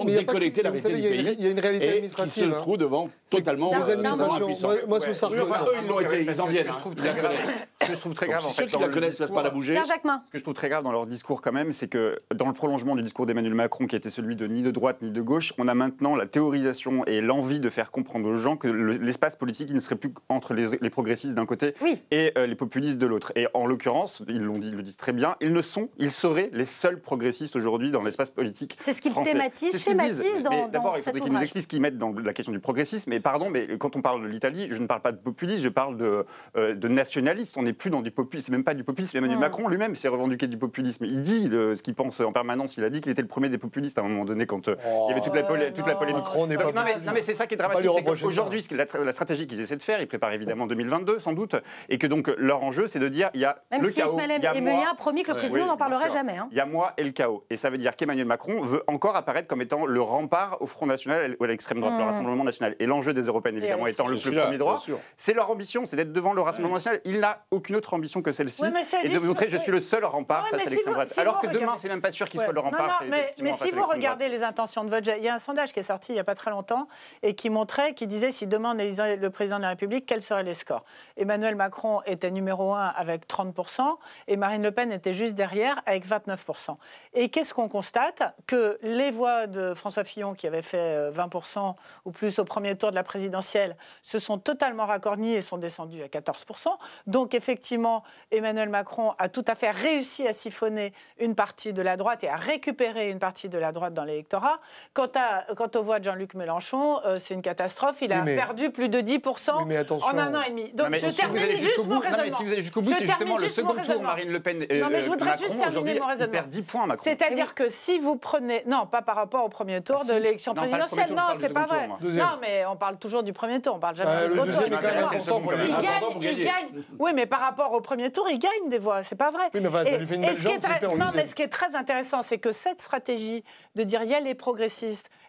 déconnectés 0.06 0.62
de 0.62 0.68
la 0.68 0.72
réalité 0.72 0.90
du 0.94 1.02
pays. 1.10 1.36
il 1.40 1.44
y 1.46 1.48
a 1.48 1.52
une 1.52 1.60
réalité 1.62 2.02
qui 2.02 2.30
se 2.34 2.46
hein. 2.46 2.52
trouvent 2.62 2.78
devant 2.78 3.10
totalement 3.30 3.72
les 3.72 3.90
euh, 3.90 3.94
administrations, 3.94 4.48
moi, 4.62 4.76
moi, 4.88 5.00
sous 5.00 5.08
Ouais. 5.08 5.14
Sarkozy, 5.14 5.42
Enfin, 5.42 5.64
eux, 5.68 5.76
ils 5.82 5.88
l'ont 5.88 6.00
été, 6.00 6.24
ils 6.24 6.42
en 6.42 6.46
viennent. 6.48 6.64
Ce 6.64 6.68
que 6.70 6.74
je 6.74 6.80
trouve 6.80 6.94
Ils 6.98 7.04
la 7.04 7.12
très 7.14 7.22
grave, 7.22 7.32
connaissent. 7.32 7.68
Ce 7.82 7.88
que 7.88 7.94
je 7.96 8.00
trouve 8.00 8.14
très 8.14 8.28
grave, 8.28 8.42
ceux 8.54 8.66
qui 8.66 8.80
la 8.80 8.88
connaissent, 8.88 9.18
pas 9.34 9.44
la 9.44 9.50
bouger. 9.50 9.76
Ce 9.76 10.32
que 10.32 10.38
je 10.38 10.44
trouve 10.44 10.54
très 10.54 10.70
grave 10.70 10.84
dans 10.84 10.92
leur 10.92 11.06
discours 11.06 11.42
quand 11.42 11.52
même, 11.52 11.72
c'est 11.72 11.88
que 11.88 12.20
dans 12.34 12.48
le 12.48 12.54
prolongement 12.54 12.96
du 12.96 13.04
discours 13.04 13.26
d'Emmanuel 13.26 13.54
Macron, 13.56 13.88
qui 13.88 13.96
était 13.96 14.10
celui 14.10 14.36
de 14.36 14.48
ni 14.48 14.62
de 14.62 14.72
droite 14.72 15.02
ni 15.02 15.12
de 15.12 15.22
gauche, 15.22 15.54
on 15.58 15.68
a 15.68 15.74
maintenant 15.74 16.16
la 16.16 16.26
théorisation 16.26 17.06
et 17.06 17.22
l'envie 17.22 17.60
de 17.60 17.70
faire 17.70 17.92
comprendre 17.92 18.30
aux 18.30 18.36
gens 18.36 18.56
que 18.58 18.68
le- 18.68 18.94
l'espace 18.98 19.36
politique, 19.36 19.70
il 19.70 19.76
ne 19.76 19.80
serait 19.80 19.96
plus 19.96 20.14
entre 20.30 20.54
les, 20.54 20.78
les 20.80 20.90
progressistes 20.90 21.34
d'un 21.36 21.46
côté 21.46 21.74
Oui. 21.82 22.02
et 22.12 22.32
euh, 22.38 22.46
les 22.48 22.56
populistes 22.56 22.98
de 22.98 23.06
l'autre. 23.06 23.32
Et 23.36 23.48
en 23.54 23.66
l'occurrence, 23.66 24.24
ils, 24.28 24.42
l'ont 24.42 24.60
dit, 24.60 24.68
ils 24.68 24.76
le 24.76 24.84
disent 24.84 24.98
très 24.98 25.12
bien, 25.14 25.36
ils 25.42 25.52
ne 25.54 25.62
sont, 25.62 25.90
ils 25.98 26.12
seraient 26.12 26.50
les 26.54 26.66
seuls 26.66 27.00
progressistes 27.02 27.56
aujourd'hui 27.56 27.92
dans 27.92 28.02
l'espace 28.04 28.30
politique. 28.30 28.78
C'est 28.80 28.94
ce 28.94 29.02
qu'ils 29.02 29.14
thématisent, 29.14 29.84
schématisent 29.84 30.44
dans, 30.44 30.50
dans 30.52 30.68
D'abord, 30.70 30.94
il 30.94 30.98
cet 30.98 31.06
faudrait 31.06 31.20
qu'ils 31.22 31.30
nous 31.30 31.36
ouvrage. 31.36 31.44
expliquent 31.44 31.64
ce 31.64 31.68
qu'ils 31.68 31.82
mettent 31.82 31.98
dans 31.98 32.12
la 32.22 32.34
question 32.34 32.52
du 32.54 32.60
progressisme. 32.60 33.12
Et 33.14 33.20
pardon, 33.20 33.50
mais 33.50 33.68
quand 33.78 33.96
on 33.96 34.02
parle 34.02 34.22
de 34.24 34.28
l'Italie, 34.28 34.68
je 34.70 34.82
ne 34.82 34.88
parle 34.88 35.02
pas 35.02 35.12
de 35.12 35.18
populisme, 35.18 35.64
je 35.64 35.70
parle 35.70 35.98
de, 35.98 36.26
euh, 36.58 36.74
de 36.76 36.88
nationaliste. 36.88 37.58
On 37.58 37.64
n'est 37.64 37.74
plus 37.74 37.90
dans 37.90 38.02
du 38.02 38.12
populisme, 38.12 38.48
c'est 38.48 38.52
même 38.52 38.64
pas 38.64 38.74
du 38.74 38.84
populisme. 38.84 39.18
Emmanuel. 39.18 39.40
Macron 39.40 39.68
lui-même 39.68 39.96
s'est 39.96 40.08
revendiqué 40.08 40.48
du 40.48 40.58
populisme. 40.58 41.06
Il 41.06 41.22
dit 41.22 41.50
ce 41.52 41.82
qu'il 41.82 41.96
pense 41.96 42.20
en 42.20 42.32
permanence. 42.32 42.78
Il 42.78 42.84
a 42.84 42.90
dit 42.90 43.02
qu'il 43.02 43.12
était 43.12 43.22
le 43.22 43.28
premier 43.28 43.50
des 43.50 43.58
populistes 43.58 43.98
à 43.98 44.02
un 44.02 44.08
moment 44.08 44.26
donné 44.26 44.46
quand 44.46 44.68
euh, 44.68 44.76
il 45.08 45.10
y 45.10 45.12
avait 45.12 45.22
toute 45.22 45.36
la, 45.36 45.44
polé- 45.44 45.72
toute 45.74 45.86
la 45.88 45.94
non. 45.94 46.00
polémique. 46.00 46.24
Macron 46.24 46.48
n'est 46.48 46.56
Non, 46.56 46.72
pas 46.74 46.84
mais, 46.84 46.96
non, 46.98 47.12
mais 47.14 47.22
c'est 47.22 47.34
ça 47.34 47.48
qui 47.48 47.54
est 47.56 47.58
dramatique. 47.58 47.90
c'est 47.96 48.04
qu'aujourd'hui, 48.04 48.66
la, 48.72 48.86
la 49.04 49.12
stratégie 49.12 49.48
qu'ils 49.48 49.62
essaient 49.62 49.76
de 49.78 49.84
faire, 49.84 50.02
ils 50.02 50.08
préparent 50.08 50.32
évidemment 50.34 50.68
2022 50.68 51.20
sans 51.20 51.34
doute, 51.34 51.56
et 51.90 51.98
que 51.98 52.08
donc 52.08 52.28
leur 52.38 52.64
enjeu, 52.64 52.88
c'est 52.88 53.00
de 53.00 53.08
dire 53.08 53.30
il 53.34 53.42
y 53.42 53.46
a 53.46 53.62
Même 53.72 53.82
le 53.82 53.90
si 53.90 53.96
chaos, 53.98 54.18
il 54.20 54.44
y 54.44 54.48
a 54.48 54.56
Emelien 54.56 54.74
moi, 54.76 54.90
a 54.92 54.96
promis 54.96 55.24
que 55.24 55.32
le 55.32 55.38
président 55.38 55.62
Oui, 55.64 55.68
n'en 55.68 55.78
parlerait 55.78 56.10
jamais. 56.10 56.38
hein. 56.38 56.48
il 56.52 56.58
y 56.58 56.62
a 56.62 56.66
moi 56.66 56.94
et 56.98 57.04
le 57.04 57.12
chaos. 57.12 57.44
Et 57.50 57.58
ça 57.58 57.70
veut 57.70 57.78
dire 57.78 57.96
qu'Emmanuel 57.96 58.26
Macron 58.26 58.62
veut 58.62 58.84
encore 58.88 59.16
apparaître 59.16 59.48
comme 59.48 59.62
étant 59.62 59.86
le 59.86 60.02
rempart 60.02 60.58
au 60.62 60.66
Front 60.66 60.86
National 60.86 61.36
ou 61.40 61.44
à 61.44 61.48
l'extrême 61.48 61.80
droite, 61.80 61.94
le 62.04 62.10
Mm. 62.10 62.14
Rassemblement 62.14 62.44
National. 62.44 62.76
Et 62.80 62.86
l'enjeu 62.86 63.14
des 63.14 63.24
Européennes, 63.24 63.58
évidemment, 63.58 63.88
étant 63.88 64.08
le 64.08 64.18
plus 64.18 64.32
premier 64.32 64.58
droit, 64.58 64.84
c'est 65.18 65.34
leur 65.34 65.50
ambition, 65.50 65.86
c'est 65.86 65.96
d'être 65.96 66.14
devant 66.14 66.34
le 66.34 66.42
Rassemblement 66.42 66.76
National. 66.76 67.02
Il 67.06 67.20
n'a 67.20 67.44
aucune 67.52 67.76
autre 67.76 67.94
ambition 67.94 68.22
que 68.22 68.32
celle-ci. 68.32 68.64
Et 69.04 69.10
de 69.10 69.20
montrer 69.20 69.50
je 69.50 69.58
suis 69.58 69.72
le 69.72 69.82
seul 69.82 70.06
rempart 70.06 70.48
face 70.48 70.66
à 70.66 70.70
l'extrême 70.70 70.94
droite. 70.94 71.14
Alors 71.18 71.40
que 71.40 71.48
demain, 71.48 71.76
c'est 71.78 71.90
même 71.90 72.02
pas 72.02 72.12
sûr 72.12 72.30
qu'il 72.30 72.42
soit 72.42 72.54
le 72.54 72.60
rempart. 72.60 73.04
mais, 73.10 73.54
si 73.54 73.72
vous 73.72 73.84
regardez 73.84 74.30
les 74.30 74.44
intentions 74.44 74.84
de 74.84 74.90
vote, 74.90 75.08
il 75.18 75.24
y 75.24 75.30
a 75.30 75.34
un 75.34 75.40
sondage 75.40 75.74
qui 75.74 75.80
est 75.80 75.84
sorti 75.84 76.12
il 76.12 76.16
n'y 76.16 76.20
a 76.20 76.24
pas 76.24 76.36
très 76.36 76.52
longtemps 76.52 76.88
et 77.22 77.34
qui 77.36 77.50
montrait, 77.50 77.94
qui 77.94 78.08
disait 78.08 78.32
si 78.32 78.48
demain 78.48 78.74
on 78.76 78.80
élisait 78.80 79.16
le 79.16 79.30
président 79.30 79.58
de 79.58 79.64
la 79.64 79.70
République, 79.70 80.06
quels 80.06 80.22
seraient 80.22 80.44
les 80.44 80.54
scores? 80.54 80.84
Emmanuel 81.18 81.56
Macron 81.56 82.02
était 82.06 82.32
numéro 82.32 82.74
1 82.74 82.88
avec 82.88 83.28
30% 83.28 83.82
et 84.28 84.38
Marine 84.38 84.64
Le 84.64 84.72
Pen 84.72 84.92
était 84.92 85.14
juste 85.14 85.36
derrière 85.36 85.82
avec 85.86 86.08
29%. 86.08 86.78
Et 87.14 87.30
qu'est-ce 87.30 87.54
qu'on 87.54 87.70
constate? 87.70 88.36
Que 88.48 88.78
les 88.82 89.12
voix 89.12 89.48
de 89.48 89.74
François 89.74 90.04
Fillon, 90.04 90.34
qui 90.34 90.48
avait 90.48 90.62
fait 90.62 90.78
euh, 90.78 91.12
20% 91.12 91.76
ou 92.06 92.12
plus 92.12 92.40
au 92.40 92.46
premier 92.46 92.76
tour 92.76 92.90
de 92.92 92.96
la 92.96 93.04
présidentielle, 93.04 93.76
se 94.02 94.20
sont 94.20 94.38
totalement 94.38 94.86
raccornies 94.86 95.34
et 95.34 95.42
sont 95.42 95.58
descendues 95.58 96.04
à 96.04 96.08
14%. 96.08 96.68
Donc 97.08 97.34
effectivement, 97.34 98.04
Emmanuel 98.32 98.70
Macron 98.70 99.14
a 99.18 99.30
tout 99.30 99.46
à 99.48 99.56
fait 99.56 99.72
réussi 99.72 100.28
à 100.28 100.34
siphonner 100.34 100.94
une 101.20 101.36
partie 101.36 101.74
de 101.74 101.82
la 101.82 101.98
droite 101.98 102.24
et 102.24 102.30
à 102.30 102.36
récupérer 102.36 103.10
une 103.10 103.20
partie 103.20 103.50
de 103.50 103.58
la 103.58 103.72
droite 103.72 103.94
dans 103.94 104.04
l'électorat. 104.04 104.60
Quant, 104.94 105.08
à, 105.16 105.54
quant 105.56 105.70
aux 105.76 105.84
voix 105.84 106.00
de 106.00 106.06
Jean-Luc 106.06 106.34
Mélenchon, 106.34 107.00
euh, 107.06 107.18
c'est 107.18 107.34
une 107.34 107.42
catastrophe. 107.42 107.98
Il 108.02 108.12
a 108.14 108.18
Oui, 108.18 108.22
mais- 108.26 108.36
perdu 108.36 108.70
plus 108.70 108.90
de 108.90 109.02
10% 109.02 109.64
Oui, 109.66 109.76
en 110.04 110.18
un 110.18 110.36
an 110.36 110.42
et 110.42 110.50
demi. 110.50 110.72
Donc 110.74 110.94
je 110.94 111.10
si 111.10 111.16
termine 111.16 111.58
juste 111.58 111.78
mon 111.86 111.96
non, 111.96 112.00
raisonnement. 112.00 112.38
si 112.38 112.44
vous 112.46 112.52
allez 112.54 112.62
jusqu'au 112.62 112.82
bout, 112.82 112.94
c'est 112.98 113.06
justement 113.08 113.38
le 113.38 113.50
second 113.50 113.74
tour. 113.74 114.02
Marine 114.02 114.32
Le 114.32 114.40
Pen. 114.40 114.58
Non, 114.60 114.90
mais 114.90 115.00
je 115.00 115.06
euh, 115.06 115.10
voudrais 115.10 115.30
Macron, 115.32 115.46
juste 115.46 115.60
terminer 115.60 116.00
mon 116.00 116.08
raisonnement. 116.08 116.32
perd 116.34 116.50
10 116.50 116.62
points, 116.64 116.86
Macron. 116.86 117.04
C'est-à-dire 117.04 117.54
que 117.54 117.70
si 117.70 118.00
vous 118.00 118.16
prenez... 118.16 118.64
Non, 118.66 118.86
pas 118.86 119.02
par 119.02 119.16
rapport 119.16 119.44
au 119.46 119.50
premier 119.50 119.82
tour 119.82 120.00
Ah, 120.04 120.08
de 120.08 120.14
l'élection 120.14 120.54
présidentielle. 120.54 121.14
Non, 121.14 121.24
c'est 121.40 121.54
pas 121.54 121.66
vrai. 121.66 121.83
Deuxième. 122.00 122.26
Non, 122.26 122.32
mais 122.42 122.66
on 122.66 122.76
parle 122.76 122.98
toujours 122.98 123.24
du 123.24 123.34
premier 123.34 123.62
tour. 123.62 123.76
On 123.76 123.80
parle 123.80 123.96
jamais 123.96 124.12
Euh, 124.12 124.28
du 124.30 124.52
second 124.54 125.40
tour. 125.42 125.54
est. 125.54 125.68
Il 125.68 125.76
gagne, 125.76 126.04
il 126.22 126.44
gagne. 126.44 126.84
Oui, 127.00 127.12
mais 127.14 127.26
par 127.26 127.40
rapport 127.42 127.72
au 127.74 127.82
premier 127.82 128.12
tour, 128.12 128.28
il 128.30 128.40
gagne 128.40 128.70
des 128.70 128.80
voix. 128.80 129.04
C'est 129.04 129.16
pas 129.16 129.32
vrai. 129.32 129.44
Oui, 129.54 129.60
mais 129.62 129.68
enfin, 129.70 129.84
ça 129.86 129.98
lui 129.98 130.06
fait 130.08 130.16
une 130.16 130.22
belle 130.22 130.36
est 130.36 130.82
jambe 130.90 130.98
Non, 130.98 131.06
mais 131.16 131.28
ce 131.28 131.36
qui 131.36 131.42
est 131.42 131.48
très 131.48 131.76
intéressant, 131.76 132.22
c'est 132.22 132.38
que 132.38 132.52
cette 132.52 132.82
stratégie 132.82 133.44
de 133.76 133.84
dire 133.84 134.04
il 134.04 134.10
y 134.10 134.16
a 134.16 134.20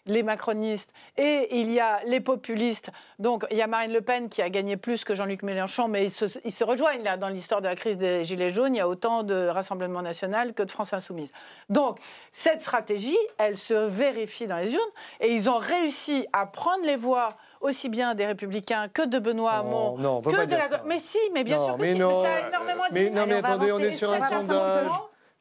les 0.07 0.23
macronistes 0.23 0.91
et 1.17 1.49
il 1.61 1.73
y 1.73 1.81
a 1.81 2.01
les 2.07 2.21
populistes. 2.21 2.91
Donc 3.19 3.47
il 3.51 3.57
y 3.57 3.63
a 3.63 3.67
Marine 3.67 3.93
Le 3.93 4.01
Pen 4.01 4.29
qui 4.29 4.43
a 4.43 4.51
gagné 4.51 4.77
plus 4.77 5.05
que 5.05 5.15
Jean-Luc 5.15 5.43
Mélenchon, 5.43 5.89
mais 5.89 6.05
ils 6.05 6.11
se, 6.11 6.27
ils 6.45 6.53
se 6.53 6.65
rejoignent 6.65 7.03
là 7.03 7.17
dans 7.17 7.29
l'histoire 7.29 7.61
de 7.63 7.69
la 7.69 7.77
crise 7.77 7.97
des 7.99 8.25
Gilets 8.25 8.51
jaunes. 8.51 8.75
Il 8.75 8.79
y 8.79 8.81
a 8.83 8.89
autant 8.89 9.23
de 9.23 9.47
Rassemblement 9.49 10.03
national 10.03 10.53
que 10.55 10.63
de 10.63 10.71
France 10.71 10.93
Insoumise. 10.93 11.33
Donc 11.69 11.99
cette 12.33 12.61
stratégie, 12.61 13.17
elle 13.39 13.57
se 13.57 13.75
vérifie 13.87 14.47
dans 14.47 14.59
les 14.59 14.73
urnes 14.73 14.83
et 15.21 15.33
ils 15.33 15.49
ont 15.49 15.59
réussi 15.59 16.27
à 16.33 16.47
prendre 16.47 16.85
les 16.85 16.97
voix 16.97 17.31
aussi 17.61 17.89
bien 17.89 18.15
des 18.15 18.27
Républicains 18.27 18.89
que 18.89 19.07
de 19.07 19.19
Benoît 19.19 19.53
Hamon, 19.53 19.97
non, 19.97 20.21
que 20.21 20.35
pas 20.37 20.45
de 20.45 20.55
la. 20.55 20.69
ça. 20.69 20.83
Mais 20.85 20.99
si, 20.99 21.19
mais 21.33 21.45
bien 21.45 21.57
Non, 21.57 21.65
sûr 21.65 21.77
que 21.77 21.81
mais 21.81 21.93
si. 21.93 21.95
mais 21.99 22.13
ça 22.13 22.35
a 22.45 22.49
énormément 22.49 22.83
Mais 22.93 23.11
mais 23.27 23.35
attendez, 23.35 23.73
on 23.73 23.79
est 23.79 23.93
sur 23.93 24.13
un 24.13 24.41
sondage. 24.43 24.87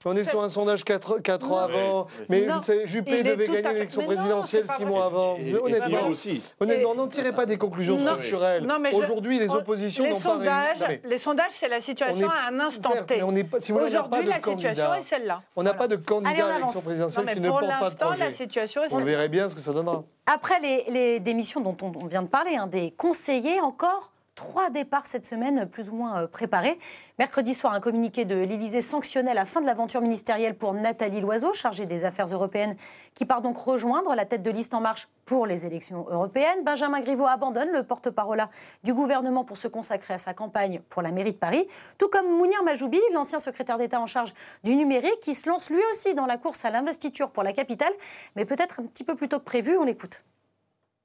On 0.06 0.16
est 0.16 0.24
sur 0.24 0.44
un 0.44 0.50
sondage 0.50 0.84
4, 0.84 1.14
ans 1.52 1.58
avant. 1.58 2.08
oui. 2.20 2.26
Mais 2.30 2.42
Non, 2.46 2.58
vous 2.58 2.64
savez, 2.64 2.88
Juppé 2.88 3.24
devait 3.24 3.46
gagner 3.48 3.62
l'élection 3.74 4.02
présidentielle 4.04 4.64
c'est 4.66 4.68
pas 4.68 4.76
6 4.76 4.84
vrai. 4.84 4.92
mois 4.92 5.06
avant. 5.06 5.38
Et, 5.38 5.50
et 5.52 5.56
honnêtement, 5.62 6.08
aussi. 6.10 6.42
honnêtement, 6.60 6.96
n'en 6.96 7.08
tirez 7.08 7.32
pas 7.32 7.46
des 7.46 7.58
conclusions 7.58 7.98
Non. 7.98 8.12
structurelles. 8.14 8.68
Aujourd'hui, 8.94 9.40
les 9.40 9.50
on- 9.50 9.56
oppositions 9.56 10.04
les 10.04 10.12
n'ont 10.12 10.20
pas 10.20 10.30
réussi. 10.30 10.40
sondages, 10.40 10.80
Non, 10.82 10.86
mais 10.90 11.02
les 11.10 11.18
sondages, 11.18 11.52
c'est 11.52 11.68
la 11.70 11.82
situation 11.82 12.28
est- 12.28 12.34
à 12.50 12.52
un 12.54 12.60
instant 12.60 12.92
certes, 12.94 13.08
T. 13.08 13.16
mais 13.18 13.24
on 13.24 13.32
n'est 13.32 13.44
pas- 13.44 13.60
si 13.60 13.72
Aujourd'hui, 13.72 14.24
de 14.24 14.30
la 14.30 14.36
situation 14.36 14.52
candidat. 14.86 15.00
est 15.00 15.04
celle-là. 15.04 15.42
On 15.56 15.64
n'a 15.64 15.72
Voilà. 15.72 15.80
pas 15.80 15.88
de 15.88 15.96
candidat 15.96 16.30
à 16.48 16.54
l'élection 16.58 16.82
présidentielle 16.82 17.26
Non, 17.26 17.34
qui 17.34 17.40
ne 17.40 17.48
pour 17.50 17.60
porte 17.60 17.72
pas 17.72 17.78
de 17.78 17.84
l'instant, 17.84 18.10
la 18.10 18.16
projet. 18.16 18.32
situation 18.32 18.84
est 18.84 18.94
On 18.94 19.00
verrait 19.00 19.30
bien 19.30 19.50
ce 19.50 19.56
que 19.56 19.62
ça 19.62 19.74
donnera. 19.74 20.04
Après 20.26 20.60
les, 20.62 20.86
les 20.90 21.20
démissions 21.20 21.62
dont 21.62 21.76
on, 21.82 21.92
on 22.02 22.08
vient 22.08 22.22
de 22.24 22.28
parler, 22.30 22.56
hein, 22.56 22.68
des 22.68 22.92
conseillers 22.92 23.60
encore, 23.62 24.13
trois 24.36 24.70
départs 24.70 25.06
cette 25.06 25.26
semaine 25.26 25.68
plus 25.68 25.90
ou 25.90 25.96
moins 25.96 26.24
euh, 26.24 26.28
préparés. 26.28 26.80
Mercredi 27.20 27.54
soir, 27.54 27.74
un 27.74 27.80
communiqué 27.80 28.26
de 28.26 28.36
l'Élysée 28.36 28.82
sanctionnait 28.82 29.34
la 29.34 29.46
fin 29.46 29.62
de 29.62 29.68
l'aventure 29.68 30.02
ministérielle 30.02 30.56
pour 30.56 30.74
Nathalie 30.74 31.22
Loiseau, 31.22 31.54
chargée 31.54 31.86
des 31.86 32.06
affaires 32.06 32.26
européennes, 32.26 32.76
qui 33.14 33.26
part 33.26 33.42
donc 33.42 33.58
rejoindre 33.58 34.16
la 34.16 34.26
tête 34.26 34.42
de 34.42 34.50
liste 34.50 34.74
En 34.74 34.82
Marche 34.82 35.08
pour 35.26 35.46
les 35.46 35.66
élections 35.66 36.06
européennes. 36.10 36.64
Benjamin 36.64 37.02
Griveaux 37.02 37.28
abandonne 37.28 37.70
le 37.70 37.84
porte-parole 37.84 38.44
du 38.84 38.94
gouvernement 38.94 39.44
pour 39.44 39.58
se 39.58 39.68
consacrer 39.68 40.16
à 40.16 40.18
sa 40.18 40.34
campagne 40.34 40.82
pour 40.90 41.02
la 41.02 41.12
mairie 41.12 41.34
de 41.34 41.38
Paris, 41.38 41.68
tout 41.98 42.08
comme 42.08 42.28
Mounir 42.36 42.64
Majoubi, 42.64 43.00
l'ancien 43.14 43.40
secrétaire 43.40 43.78
d'État 43.78 44.02
en 44.02 44.08
charge 44.08 44.34
du 44.64 44.76
numérique, 44.76 45.20
qui 45.22 45.36
se 45.36 45.48
lance 45.48 45.70
lui 45.70 45.82
aussi 45.92 46.16
dans 46.16 46.26
la 46.26 46.38
course 46.38 46.66
à 46.66 46.72
l'investiture 46.72 47.30
pour 47.30 47.44
la 47.44 47.54
capitale, 47.54 47.94
mais 48.36 48.46
peut-être 48.46 48.80
un 48.80 48.86
petit 48.86 49.04
peu 49.04 49.16
plus 49.16 49.30
tôt 49.30 49.40
que 49.40 49.46
prévu. 49.46 49.78
On 49.78 49.84
l'écoute. 49.84 50.24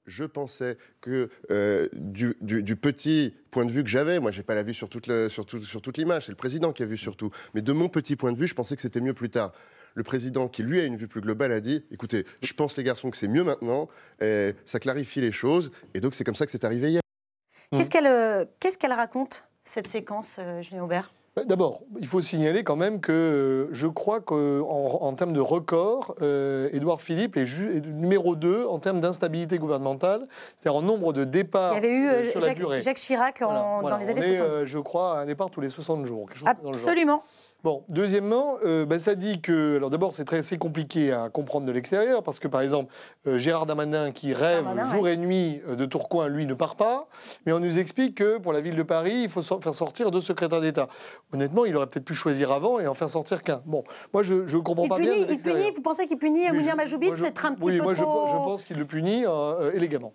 Je 0.08 0.24
pensais 0.24 0.76
que 1.00 1.28
euh, 1.50 1.88
du, 1.92 2.36
du- 2.40 2.76
petit 2.76 3.34
point 3.50 3.64
de 3.64 3.70
vue 3.70 3.82
que 3.84 3.88
j'avais, 3.88 4.18
moi 4.20 4.30
j'ai 4.30 4.42
pas 4.42 4.54
la 4.54 4.62
vue 4.62 4.74
sur 4.74 4.88
toute, 4.88 5.06
le- 5.06 5.28
sur 5.28 5.46
tout- 5.46 5.62
sur 5.62 5.80
toute 5.82 5.96
l'image, 5.98 6.26
c'est 6.26 6.32
le 6.32 6.36
président 6.36 6.72
qui 6.72 6.82
a 6.82 6.86
vu 6.86 6.96
surtout, 6.96 7.30
mais 7.54 7.62
de 7.62 7.72
mon 7.72 7.88
petit 7.88 8.16
point 8.16 8.32
de 8.32 8.38
vue, 8.38 8.46
je 8.48 8.54
pensais 8.54 8.74
que 8.74 8.82
c'était 8.82 9.00
mieux 9.00 9.14
plus 9.14 9.30
tard. 9.30 9.52
Le 9.94 10.02
président, 10.04 10.48
qui 10.48 10.62
lui 10.62 10.80
a 10.80 10.84
une 10.84 10.96
vue 10.96 11.08
plus 11.08 11.20
globale, 11.20 11.50
a 11.52 11.60
dit 11.60 11.84
écoutez, 11.90 12.24
je 12.42 12.52
pense 12.52 12.76
les 12.76 12.84
garçons 12.84 13.10
que 13.10 13.16
c'est 13.16 13.28
mieux 13.28 13.44
maintenant, 13.44 13.88
ça 14.20 14.78
clarifie 14.80 15.20
les 15.20 15.32
choses, 15.32 15.70
et 15.94 16.00
donc 16.00 16.14
c'est 16.14 16.24
comme 16.24 16.34
ça 16.36 16.46
que 16.46 16.52
c'est 16.52 16.64
arrivé 16.64 16.90
hier. 16.90 17.00
Qu'est-ce 17.72 17.90
qu'elle 17.90 18.06
euh, 18.06 18.44
qu'est-ce 18.60 18.78
qu'elle 18.78 18.92
raconte, 18.92 19.44
cette 19.64 19.88
séquence, 19.88 20.36
euh, 20.38 20.62
Julien 20.62 20.84
Aubert? 20.84 21.12
D'abord, 21.46 21.80
il 22.00 22.06
faut 22.06 22.20
signaler 22.20 22.64
quand 22.64 22.76
même 22.76 23.00
que 23.00 23.12
euh, 23.12 23.68
je 23.72 23.86
crois 23.86 24.20
qu'en 24.20 24.36
en 24.68 25.12
termes 25.14 25.32
de 25.32 25.40
record, 25.40 26.14
euh, 26.22 26.68
Édouard 26.72 27.00
Philippe 27.00 27.36
est, 27.36 27.46
numéro 27.86 28.36
2 28.36 28.66
en 28.66 28.78
termes 28.78 29.00
d'instabilité 29.00 29.58
gouvernementale, 29.58 30.26
c'est-à-dire 30.56 30.78
en 30.78 30.82
nombre 30.82 31.12
de 31.12 31.24
départs 31.24 31.72
Il 31.72 31.74
y 31.76 31.78
avait 31.78 31.90
eu 31.90 32.08
euh, 32.08 32.22
la 32.34 32.40
Jacques, 32.40 32.56
durée. 32.56 32.80
Jacques 32.80 32.96
Chirac 32.98 33.42
en- 33.42 33.46
Voilà, 33.46 33.78
voilà. 33.80 33.96
dans 33.96 34.02
les 34.02 34.08
années 34.10 34.20
On 34.24 34.30
est, 34.30 34.36
70. 34.36 34.54
euh, 34.54 34.64
je 34.68 34.78
crois, 34.78 35.18
un 35.20 35.26
départ 35.26 35.50
tous 35.50 35.60
les 35.60 35.68
60 35.68 36.04
jours. 36.06 36.26
quelque 36.28 36.38
chose 36.38 36.48
dans 36.62 36.70
le 36.70 36.74
genre. 36.74 36.82
Bon, 37.64 37.82
deuxièmement, 37.88 38.54
euh, 38.64 38.86
ben, 38.86 39.00
ça 39.00 39.16
dit 39.16 39.40
que. 39.40 39.76
Alors 39.76 39.90
d'abord, 39.90 40.14
c'est 40.14 40.24
très 40.24 40.38
assez 40.38 40.58
compliqué 40.58 41.12
à 41.12 41.28
comprendre 41.28 41.66
de 41.66 41.72
l'extérieur, 41.72 42.22
parce 42.22 42.38
que 42.38 42.46
par 42.46 42.60
exemple, 42.60 42.92
euh, 43.26 43.36
Gérard 43.36 43.66
Darmanin, 43.66 44.12
qui 44.12 44.32
rêve 44.32 44.64
jour 44.92 45.08
et 45.08 45.16
nuit 45.16 45.60
euh, 45.68 45.74
de 45.74 45.84
Tourcoing, 45.84 46.28
lui 46.28 46.46
ne 46.46 46.54
part 46.54 46.76
pas. 46.76 47.08
Mais 47.46 47.52
on 47.52 47.58
nous 47.58 47.76
explique 47.78 48.14
que 48.18 48.38
pour 48.38 48.52
la 48.52 48.60
ville 48.60 48.76
de 48.76 48.82
Paris, 48.84 49.22
il 49.24 49.28
faut 49.28 49.42
so- 49.42 49.60
faire 49.60 49.74
sortir 49.74 50.12
deux 50.12 50.20
secrétaires 50.20 50.60
d'État. 50.60 50.86
Honnêtement, 51.34 51.64
il 51.64 51.74
aurait 51.76 51.88
peut-être 51.88 52.04
pu 52.04 52.14
choisir 52.14 52.52
avant 52.52 52.78
et 52.78 52.86
en 52.86 52.94
faire 52.94 53.10
sortir 53.10 53.42
qu'un. 53.42 53.60
Bon, 53.66 53.82
moi, 54.14 54.22
je 54.22 54.34
ne 54.34 54.62
comprends 54.62 54.84
Il 54.84 54.88
pas 54.88 54.98
bien. 54.98 55.10
punit, 55.12 55.24
de 55.26 55.32
il 55.32 55.42
punit, 55.42 55.70
vous 55.74 55.82
pensez 55.82 56.06
qu'il 56.06 56.18
punit 56.18 56.46
Mounir 56.52 56.70
je- 56.70 56.76
Majoubi? 56.76 57.06
moi, 57.06 57.14
de 57.16 57.20
je- 57.20 57.24
s'être 57.24 57.44
un 57.44 57.54
petit 57.54 57.68
oui, 57.70 57.78
peu 57.78 57.82
moi, 57.82 57.94
je- 57.94 58.02
trop... 58.02 58.28
Je, 58.28 58.32
pense 58.34 58.62
qu'il 58.62 58.76
le 58.76 58.84
punit 58.84 59.24
euh, 59.26 59.72
élégamment. 59.74 60.12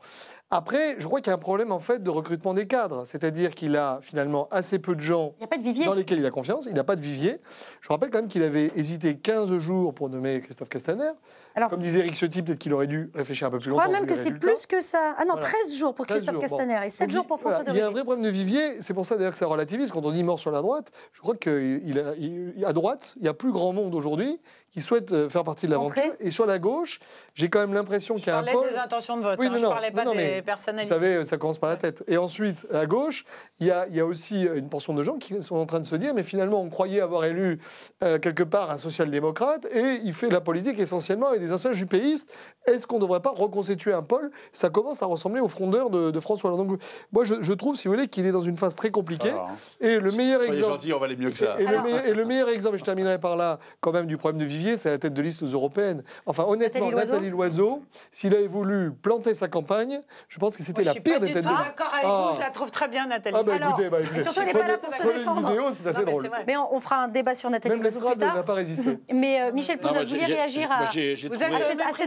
Après, 0.56 0.98
je 1.00 1.08
crois 1.08 1.20
qu'il 1.20 1.30
y 1.30 1.32
a 1.32 1.34
un 1.34 1.40
problème 1.40 1.72
en 1.72 1.80
fait 1.80 2.04
de 2.04 2.10
recrutement 2.12 2.54
des 2.54 2.68
cadres, 2.68 3.06
c'est-à-dire 3.08 3.56
qu'il 3.56 3.76
a 3.76 3.98
finalement 4.04 4.48
assez 4.52 4.78
peu 4.78 4.94
de 4.94 5.00
gens 5.02 5.34
Il 5.38 5.40
n'y 5.40 5.46
a 5.46 5.48
pas 5.48 5.58
de 5.58 5.64
vivier. 5.64 5.86
dans 5.86 5.96
lesquels 5.96 6.20
il 6.20 6.26
a 6.28 6.30
confiance. 6.30 6.68
Il 6.70 6.76
n'a 6.76 6.84
pas 6.84 6.96
de 6.96 7.02
vivier. 7.02 7.40
Je 7.82 7.90
rappelle 7.90 8.12
quand 8.12 8.20
même 8.20 8.28
qu'il 8.28 8.44
avait 8.44 8.72
hésité 8.76 9.16
15 9.18 9.58
jours 9.58 9.96
pour 9.96 10.10
nommer 10.10 10.42
Christophe 10.42 10.70
Castaner. 10.70 11.10
Alors- 11.56 11.72
Comme 11.72 11.82
disait 11.82 12.00
Eric 12.00 12.14
Ciotti, 12.16 12.44
peut-être 12.44 12.60
qu'il 12.60 12.72
aurait 12.74 12.86
dû 12.86 13.10
réfléchir 13.16 13.48
un 13.48 13.50
peu 13.50 13.58
plus 13.58 13.66
Je 13.66 13.70
longtemps. 13.72 13.84
crois 13.84 13.94
même 14.00 14.06
que 14.06 14.14
c'est 14.14 14.32
plus 14.32 14.68
que 14.68 14.80
ça. 14.80 15.16
Ah 15.18 15.22
non, 15.26 15.34
Voilà. 15.34 15.42
13 15.42 15.76
jours 15.76 15.96
pour 15.96 16.06
13 16.06 16.18
Christophe 16.18 16.34
jours, 16.36 16.50
bon. 16.50 16.58
Castaner 16.58 16.86
et 16.86 16.90
7 16.90 17.08
Donc, 17.08 17.16
jours 17.16 17.26
pour 17.26 17.40
François 17.40 17.60
voilà, 17.64 17.72
de 17.72 17.78
Il 17.78 17.80
y 17.80 17.84
a 17.84 17.88
un 17.88 17.92
vrai 17.92 18.04
problème 18.04 18.24
de 18.24 18.30
vivier, 18.30 18.80
c'est 18.82 18.94
pour 18.94 19.08
ça 19.08 19.16
d'ailleurs 19.18 19.32
que 19.32 19.38
ça 19.40 19.48
relativise. 19.48 19.92
Quand 19.92 20.06
on 20.06 20.12
dit 20.12 20.22
mort 20.24 20.40
sur 20.40 20.52
la 20.52 20.62
droite, 20.62 20.92
je 21.14 21.22
crois 21.22 21.34
qu'à 21.36 22.74
droite, 22.74 23.16
il 23.20 23.26
y 23.26 23.28
a 23.28 23.34
plus 23.34 23.52
grand 23.52 23.74
monde 23.74 23.96
aujourd'hui 23.96 24.40
qui 24.74 24.82
souhaite 24.82 25.12
euh, 25.12 25.30
faire 25.30 25.44
partie 25.44 25.68
de 25.68 25.72
l'aventure. 25.72 26.02
Et 26.20 26.32
sur 26.32 26.46
la 26.48 26.58
gauche, 26.58 27.00
j'ai 27.36 27.48
quand 27.50 27.60
même 27.60 27.74
l'impression 27.74 28.16
qu'il 28.16 28.28
y 28.28 28.30
a 28.32 28.38
un 28.38 28.44
parlais 28.44 28.54
pôle. 28.54 28.70
des 28.70 28.76
intentions 28.78 29.18
de 29.18 29.24
vote, 29.24 29.38
Oui, 29.40 29.46
hein, 29.48 29.52
non, 29.52 29.60
je 29.60 29.66
parlais 29.66 29.92
pas 29.92 30.04
non, 30.04 30.14
des 30.16 30.38
Vous 30.38 30.44
personnalités. 30.46 30.94
savez, 30.94 31.24
ça 31.26 31.38
commence 31.38 31.60
par 31.60 31.70
la 31.70 31.76
tête. 31.76 32.04
Et 32.08 32.18
ensuite, 32.18 32.66
à 32.74 32.86
gauche, 32.88 33.24
il 33.60 33.68
y 33.68 33.72
a, 33.72 33.86
il 33.88 33.96
y 33.96 34.00
a 34.00 34.06
aussi 34.06 34.42
une 34.44 34.70
portion 34.70 34.94
de 34.96 35.04
gens 35.04 35.18
qui 35.18 35.40
sont 35.44 35.56
en 35.58 35.66
train 35.68 35.80
de 35.80 35.86
se 35.86 35.96
dire, 35.96 36.14
mais 36.16 36.24
finalement, 36.24 36.60
on 36.62 36.70
croyait 36.70 37.02
avoir 37.02 37.24
élu 37.26 37.60
euh, 38.04 38.18
quelque 38.18 38.44
part 38.44 38.72
un 38.72 38.78
social-démocrate, 38.80 39.66
et 39.72 40.02
il 40.04 40.14
fait 40.14 40.30
la 40.30 40.42
politique 40.42 40.80
essentiellement 40.80 41.28
avec 41.28 41.40
des 41.42 41.54
anciens 41.54 41.74
jupéistes. 41.74 42.32
Est-ce 42.66 42.88
qu'on 42.88 42.96
ne 42.98 43.02
devrait 43.02 43.20
pas 43.22 43.32
reconstituer 43.32 43.94
un 43.94 44.02
pôle? 44.02 44.32
Ça 44.54 44.70
commence 44.72 45.04
à 45.04 45.06
ressembler 45.06 45.40
au 45.42 45.48
frondeur 45.48 45.92
de, 45.92 46.10
de 46.10 46.20
François 46.20 46.52
Hollande. 46.52 46.68
Donc, 46.68 46.80
moi, 47.12 47.24
je, 47.26 47.36
je 47.42 47.54
trouve, 47.54 47.76
si 47.76 47.88
vous 47.88 47.94
voulez, 47.94 48.08
qu'il 48.08 48.26
est 48.26 48.32
dans 48.32 48.42
une 48.42 48.58
phase 48.58 48.76
très 48.76 48.90
compliquée. 48.90 49.30
Alors, 49.30 49.50
hein. 49.50 49.56
Et 49.82 50.00
le 50.00 50.12
meilleur 50.12 50.40
Soyez 50.42 50.58
exemple... 50.58 50.74
gentil, 50.74 50.94
on 50.94 51.00
va 51.00 51.06
aller 51.06 51.16
mieux 51.16 51.30
que 51.30 51.38
ça. 51.38 51.58
Et, 51.60 51.64
et 51.64 51.68
Alors- 51.68 51.84
le 51.84 51.90
meilleur, 51.92 52.06
et 52.08 52.14
le 52.16 52.26
meilleur 52.26 52.50
exemple, 52.50 52.76
et 52.76 52.80
je 52.80 52.84
terminerai 52.84 53.20
par 53.20 53.36
là, 53.36 53.60
quand 53.82 53.92
même, 53.92 54.08
du 54.08 54.18
problème 54.18 54.40
de 54.40 54.46
C'est 54.78 54.90
la 54.90 54.98
tête 54.98 55.14
de 55.14 55.22
liste 55.22 55.42
aux 55.44 55.48
européennes. 55.48 56.04
Enfin, 56.26 56.46
honnêtement, 56.48 56.90
Nathalie 56.90 57.10
Nathalie 57.12 57.30
Loiseau, 57.30 57.82
s'il 58.12 58.34
avait 58.34 58.48
voulu 58.48 58.92
planter 58.92 59.34
sa 59.34 59.48
campagne, 59.48 60.02
je 60.30 60.40
pense 60.40 60.56
que 60.58 60.64
c'était 60.64 60.82
Moi, 60.82 60.86
la 60.86 60.92
je 60.92 60.94
suis 60.94 61.02
pire 61.02 61.20
des 61.20 61.28
têtes 61.34 61.44
de 61.44 61.50
liste. 61.50 61.64
d'accord 61.66 61.94
avec 61.94 62.06
Ah. 62.06 62.28
vous, 62.30 62.36
je 62.36 62.40
la 62.42 62.50
trouve 62.52 62.72
très 62.72 62.88
bien, 62.88 63.08
Nathalie. 63.08 63.36
Ah 63.40 63.44
bah 63.44 63.54
Alors, 63.56 63.70
écoutez, 63.72 63.90
bah, 63.90 64.02
écoutez, 64.02 64.20
et 64.20 64.24
surtout, 64.24 64.42
elle 64.42 64.50
est 64.50 64.54
pas 64.54 64.68
là 64.68 64.78
pour 64.78 64.94
se 64.94 65.04
défendre. 65.04 65.48
vidéo, 65.48 65.64
c'est 65.72 65.88
assez 65.88 66.00
Non, 66.00 66.06
mais 66.06 66.12
drôle. 66.12 66.30
Mais 66.48 66.58
on, 66.58 66.76
on 66.76 66.80
fera 66.80 67.04
un 67.04 67.08
débat 67.08 67.36
sur 67.36 67.50
Nathalie 67.50 67.74
Même 67.76 67.84
Loiseau 67.84 68.00
l'estrade 68.00 68.20
tard. 68.20 68.36
n'a 68.36 68.44
pas 68.44 68.54
résisté. 68.54 68.98
Mais 69.14 69.42
euh, 69.42 69.52
Michel 69.52 69.78
vous 69.82 69.88
vouliez 69.90 70.06
j'ai- 70.28 70.34
réagir 70.34 70.72
à, 70.72 70.92
ces- 70.92 71.16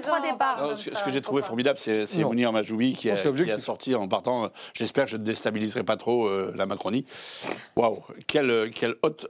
trois 0.01 0.21
comme 0.21 0.77
ce, 0.77 0.91
que 1.05 1.11
j'ai 1.11 1.21
trouvé 1.21 1.43
formidable, 1.43 1.79
c'est. 1.79 2.07
Mounir 2.25 2.53
Majoubi 2.53 2.95
qui, 2.95 3.11
a- 3.11 3.17
sorti 3.59 3.95
en 3.95 4.09
partant. 4.09 4.49
J'espère 4.75 5.05
que 5.05 5.11
je 5.11 5.17
ne 5.17 5.23
déstabiliserai 5.25 5.85
pas 5.85 5.97
trop 5.97 6.27
euh, 6.27 6.53
la 6.57 6.67
Macronie. 6.67 7.07
Waouh, 7.77 8.03
quelle, 8.27 8.51
euh, 8.51 8.69
quelle, 8.73 8.95
haute, 9.03 9.27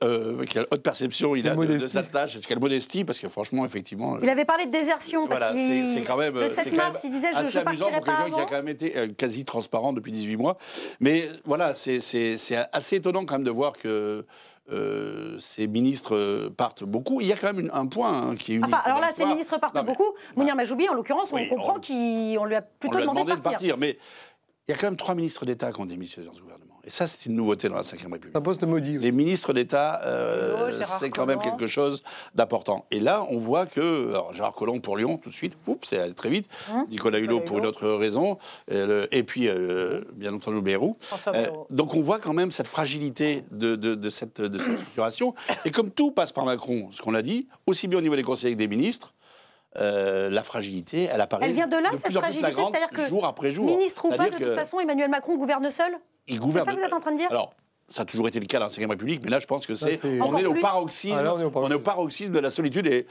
perception 0.83 1.35
il 1.37 1.49
a 1.49 1.55
de, 1.57 1.79
sa 1.79 2.03
tâche, 2.03 2.39
quelle 2.47 2.61
modestie, 2.61 3.05
parce 3.17 3.21
que 3.23 3.29
franchement, 3.29 3.65
effectivement. 3.65 4.17
euh, 4.17 4.21
Il 4.23 4.29
avait 4.29 4.45
parlé 4.45 4.67
de 4.67 4.71
désertion 4.71 5.27
parce 5.27 5.41
c'est 5.53 5.55
qu'il 5.57 5.89
c'est 5.89 6.03
quand 6.03 6.17
même. 6.17 6.35
le 6.35 6.43
euh, 6.43 6.49
7 6.49 6.65
c'est 6.65 6.71
quand 6.71 6.77
mars, 6.77 7.01
il 7.05 7.11
disait 7.11 7.33
je, 7.33 7.39
assez 7.39 7.51
je 7.51 7.59
amusant 7.61 7.87
partirai 7.87 7.97
pour 7.97 8.05
pas 8.05 8.17
quelqu'un 8.25 8.37
qui 8.37 8.41
a 8.41 8.45
quand 8.45 8.57
même 8.57 8.69
été 8.69 8.97
euh, 8.97 9.09
quasi 9.17 9.45
transparent 9.45 9.93
depuis 9.93 10.13
18 10.13 10.37
mois. 10.37 10.57
Mais 11.01 11.29
voilà, 11.45 11.75
c'est 11.75 12.01
c'est- 12.01 12.37
c'est 12.37 12.59
assez 12.73 12.97
étonnant 12.97 13.25
quand 13.25 13.35
même 13.37 13.45
de 13.45 13.51
voir 13.51 13.73
que. 13.73 14.27
euh, 14.73 15.39
ces 15.39 15.69
ministres 15.69 16.17
euh, 16.17 16.51
partent 16.51 16.83
beaucoup. 16.83 17.21
Il 17.21 17.29
y 17.29 17.33
a 17.33 17.37
quand 17.37 17.47
même 17.53 17.61
une- 17.61 17.71
un 17.73 17.87
point 17.87 18.13
hein, 18.13 18.35
qui 18.37 18.51
est 18.53 18.55
unique 18.57 18.67
Enfin, 18.67 18.83
alors 18.85 19.01
là, 19.01 19.11
ces 19.15 19.25
ministres 19.25 19.61
partent 19.61 19.77
Non, 19.77 19.83
mais- 19.85 19.91
beaucoup. 19.95 20.13
Mounir 20.35 20.57
Majoubi, 20.57 20.89
en 20.89 20.95
l'occurrence, 20.95 21.33
on 21.33 21.47
comprend 21.49 21.77
on- 21.77 21.81
qu'on 21.81 22.45
lui 22.47 22.57
a 22.57 22.59
on 22.59 22.65
plutôt 22.81 22.97
lui 22.97 23.03
a 23.05 23.07
demandé 23.07 23.33
de 23.33 23.41
partir. 23.41 23.79
Mais 23.79 23.97
il 24.67 24.73
y 24.73 24.75
a 24.75 24.77
quand 24.77 24.89
même 24.89 24.97
trois 24.97 25.15
ministres 25.15 25.47
d'État 25.47 25.71
qui 25.73 25.81
ont 25.81 25.87
démissionné 25.87 26.27
dans 26.27 26.35
ce 26.35 26.41
gouvernement. 26.41 26.76
Et 26.87 26.91
ça, 26.91 27.09
c'est 27.09 27.27
une 27.27 27.35
nouveauté 27.35 27.69
dans 27.69 27.75
la 27.75 27.83
Ve 27.83 27.91
République. 27.91 28.25
C'est 28.33 28.37
un 28.39 28.41
poste 28.41 28.63
maudit. 28.63 28.97
oui. 28.97 29.03
Les 29.03 29.11
ministres 29.13 29.53
d'État, 29.53 30.01
euh, 30.05 30.71
c'est 31.01 31.11
quand 31.11 31.27
même 31.27 31.41
quelque 31.41 31.67
chose 31.67 32.03
d'important. 32.35 32.87
Et 32.93 33.01
là, 33.01 33.25
on 33.29 33.39
voit 33.39 33.67
que 33.67 34.11
alors, 34.11 34.33
Gérard 34.33 34.53
Collomb 34.53 34.79
pour 34.81 34.97
Lyon, 34.97 35.17
tout 35.17 35.31
de 35.31 35.35
suite, 35.35 35.57
oups, 35.67 35.89
c'est 35.89 35.99
allé 35.99 36.15
très 36.15 36.29
vite. 36.31 36.49
Hein 36.73 36.87
Nicolas 36.89 37.19
Hulot 37.19 37.41
pour 37.41 37.59
une 37.59 37.67
autre 37.67 37.89
raison. 37.89 38.39
Et, 38.71 38.87
le- 38.87 39.09
et 39.11 39.25
puis, 39.25 39.49
euh, 39.49 40.03
bien 40.15 40.33
entendu, 40.33 40.61
Bayrou. 40.61 40.97
Euh, 41.35 41.47
donc 41.71 41.95
on 41.95 42.03
voit 42.03 42.21
quand 42.21 42.33
même 42.33 42.53
cette 42.53 42.69
fragilité 42.69 43.43
de, 43.51 43.75
de- 43.75 43.97
de 43.97 44.09
cette, 44.11 44.41
de 44.41 44.57
cette 44.59 44.79
structuration. 44.79 45.35
Et 45.65 45.71
comme 45.73 45.91
tout 45.91 46.13
passe 46.13 46.31
par 46.31 46.45
Macron, 46.45 46.91
ce 46.93 47.03
qu'on 47.03 47.15
a 47.15 47.23
dit, 47.23 47.49
aussi 47.67 47.89
bien 47.89 47.99
au 47.99 48.03
niveau 48.03 48.15
des 48.17 48.23
conseillers 48.23 48.53
que 48.55 48.59
des 48.59 48.69
ministres, 48.69 49.13
euh, 49.79 50.31
la 50.31 50.43
fragilité, 50.43 51.09
elle 51.13 51.21
apparaît 51.21 51.47
Elle 51.47 51.53
vient 51.53 51.67
de 51.67 51.77
là, 51.77 51.91
de 51.91 51.97
cette 51.97 52.17
en 52.17 52.21
fragilité, 52.21 52.55
c'est-à-dire 52.55 52.91
que 52.91 53.07
jour 53.09 53.25
après 53.25 53.51
jour. 53.51 53.67
Ministre 53.67 54.05
ou 54.07 54.11
pas, 54.11 54.29
de 54.31 54.37
toute 54.37 54.55
façon, 54.55 54.81
Emmanuel 54.81 55.11
Macron 55.11 55.37
gouverne 55.37 55.71
seul? 55.71 55.93
Il 56.29 56.35
C'est 56.35 56.41
gouverne. 56.41 56.67
ça 56.67 56.73
que 56.73 56.79
vous 56.79 56.85
êtes 56.85 56.93
en 56.93 57.01
train 57.01 57.13
de 57.13 57.19
dire? 57.19 57.29
Alors, 57.31 57.53
ça 57.89 58.03
a 58.03 58.05
toujours 58.05 58.27
été 58.27 58.41
le 58.41 58.47
cas 58.47 58.59
dans 58.59 58.67
la 58.67 58.71
Ve 58.87 58.91
République, 58.91 59.21
mais 59.23 59.31
là, 59.31 59.39
je 59.39 59.47
pense 59.47 59.65
que 59.65 59.77
c'est, 59.77 59.97
c'est- 59.97 60.21
on 60.21 60.37
est 60.37 60.45
au 60.45 60.55
paroxysme, 60.55 61.15
Ah, 61.21 61.23
là, 61.23 61.35
on 61.37 61.41
est 61.41 61.45
au 61.45 61.53
on 61.55 61.71
est 61.71 61.75
au 61.75 61.79
paroxysme. 61.79 62.33
de 62.33 62.41
la 62.41 62.51
solitude 62.51 62.87
et 62.89 63.07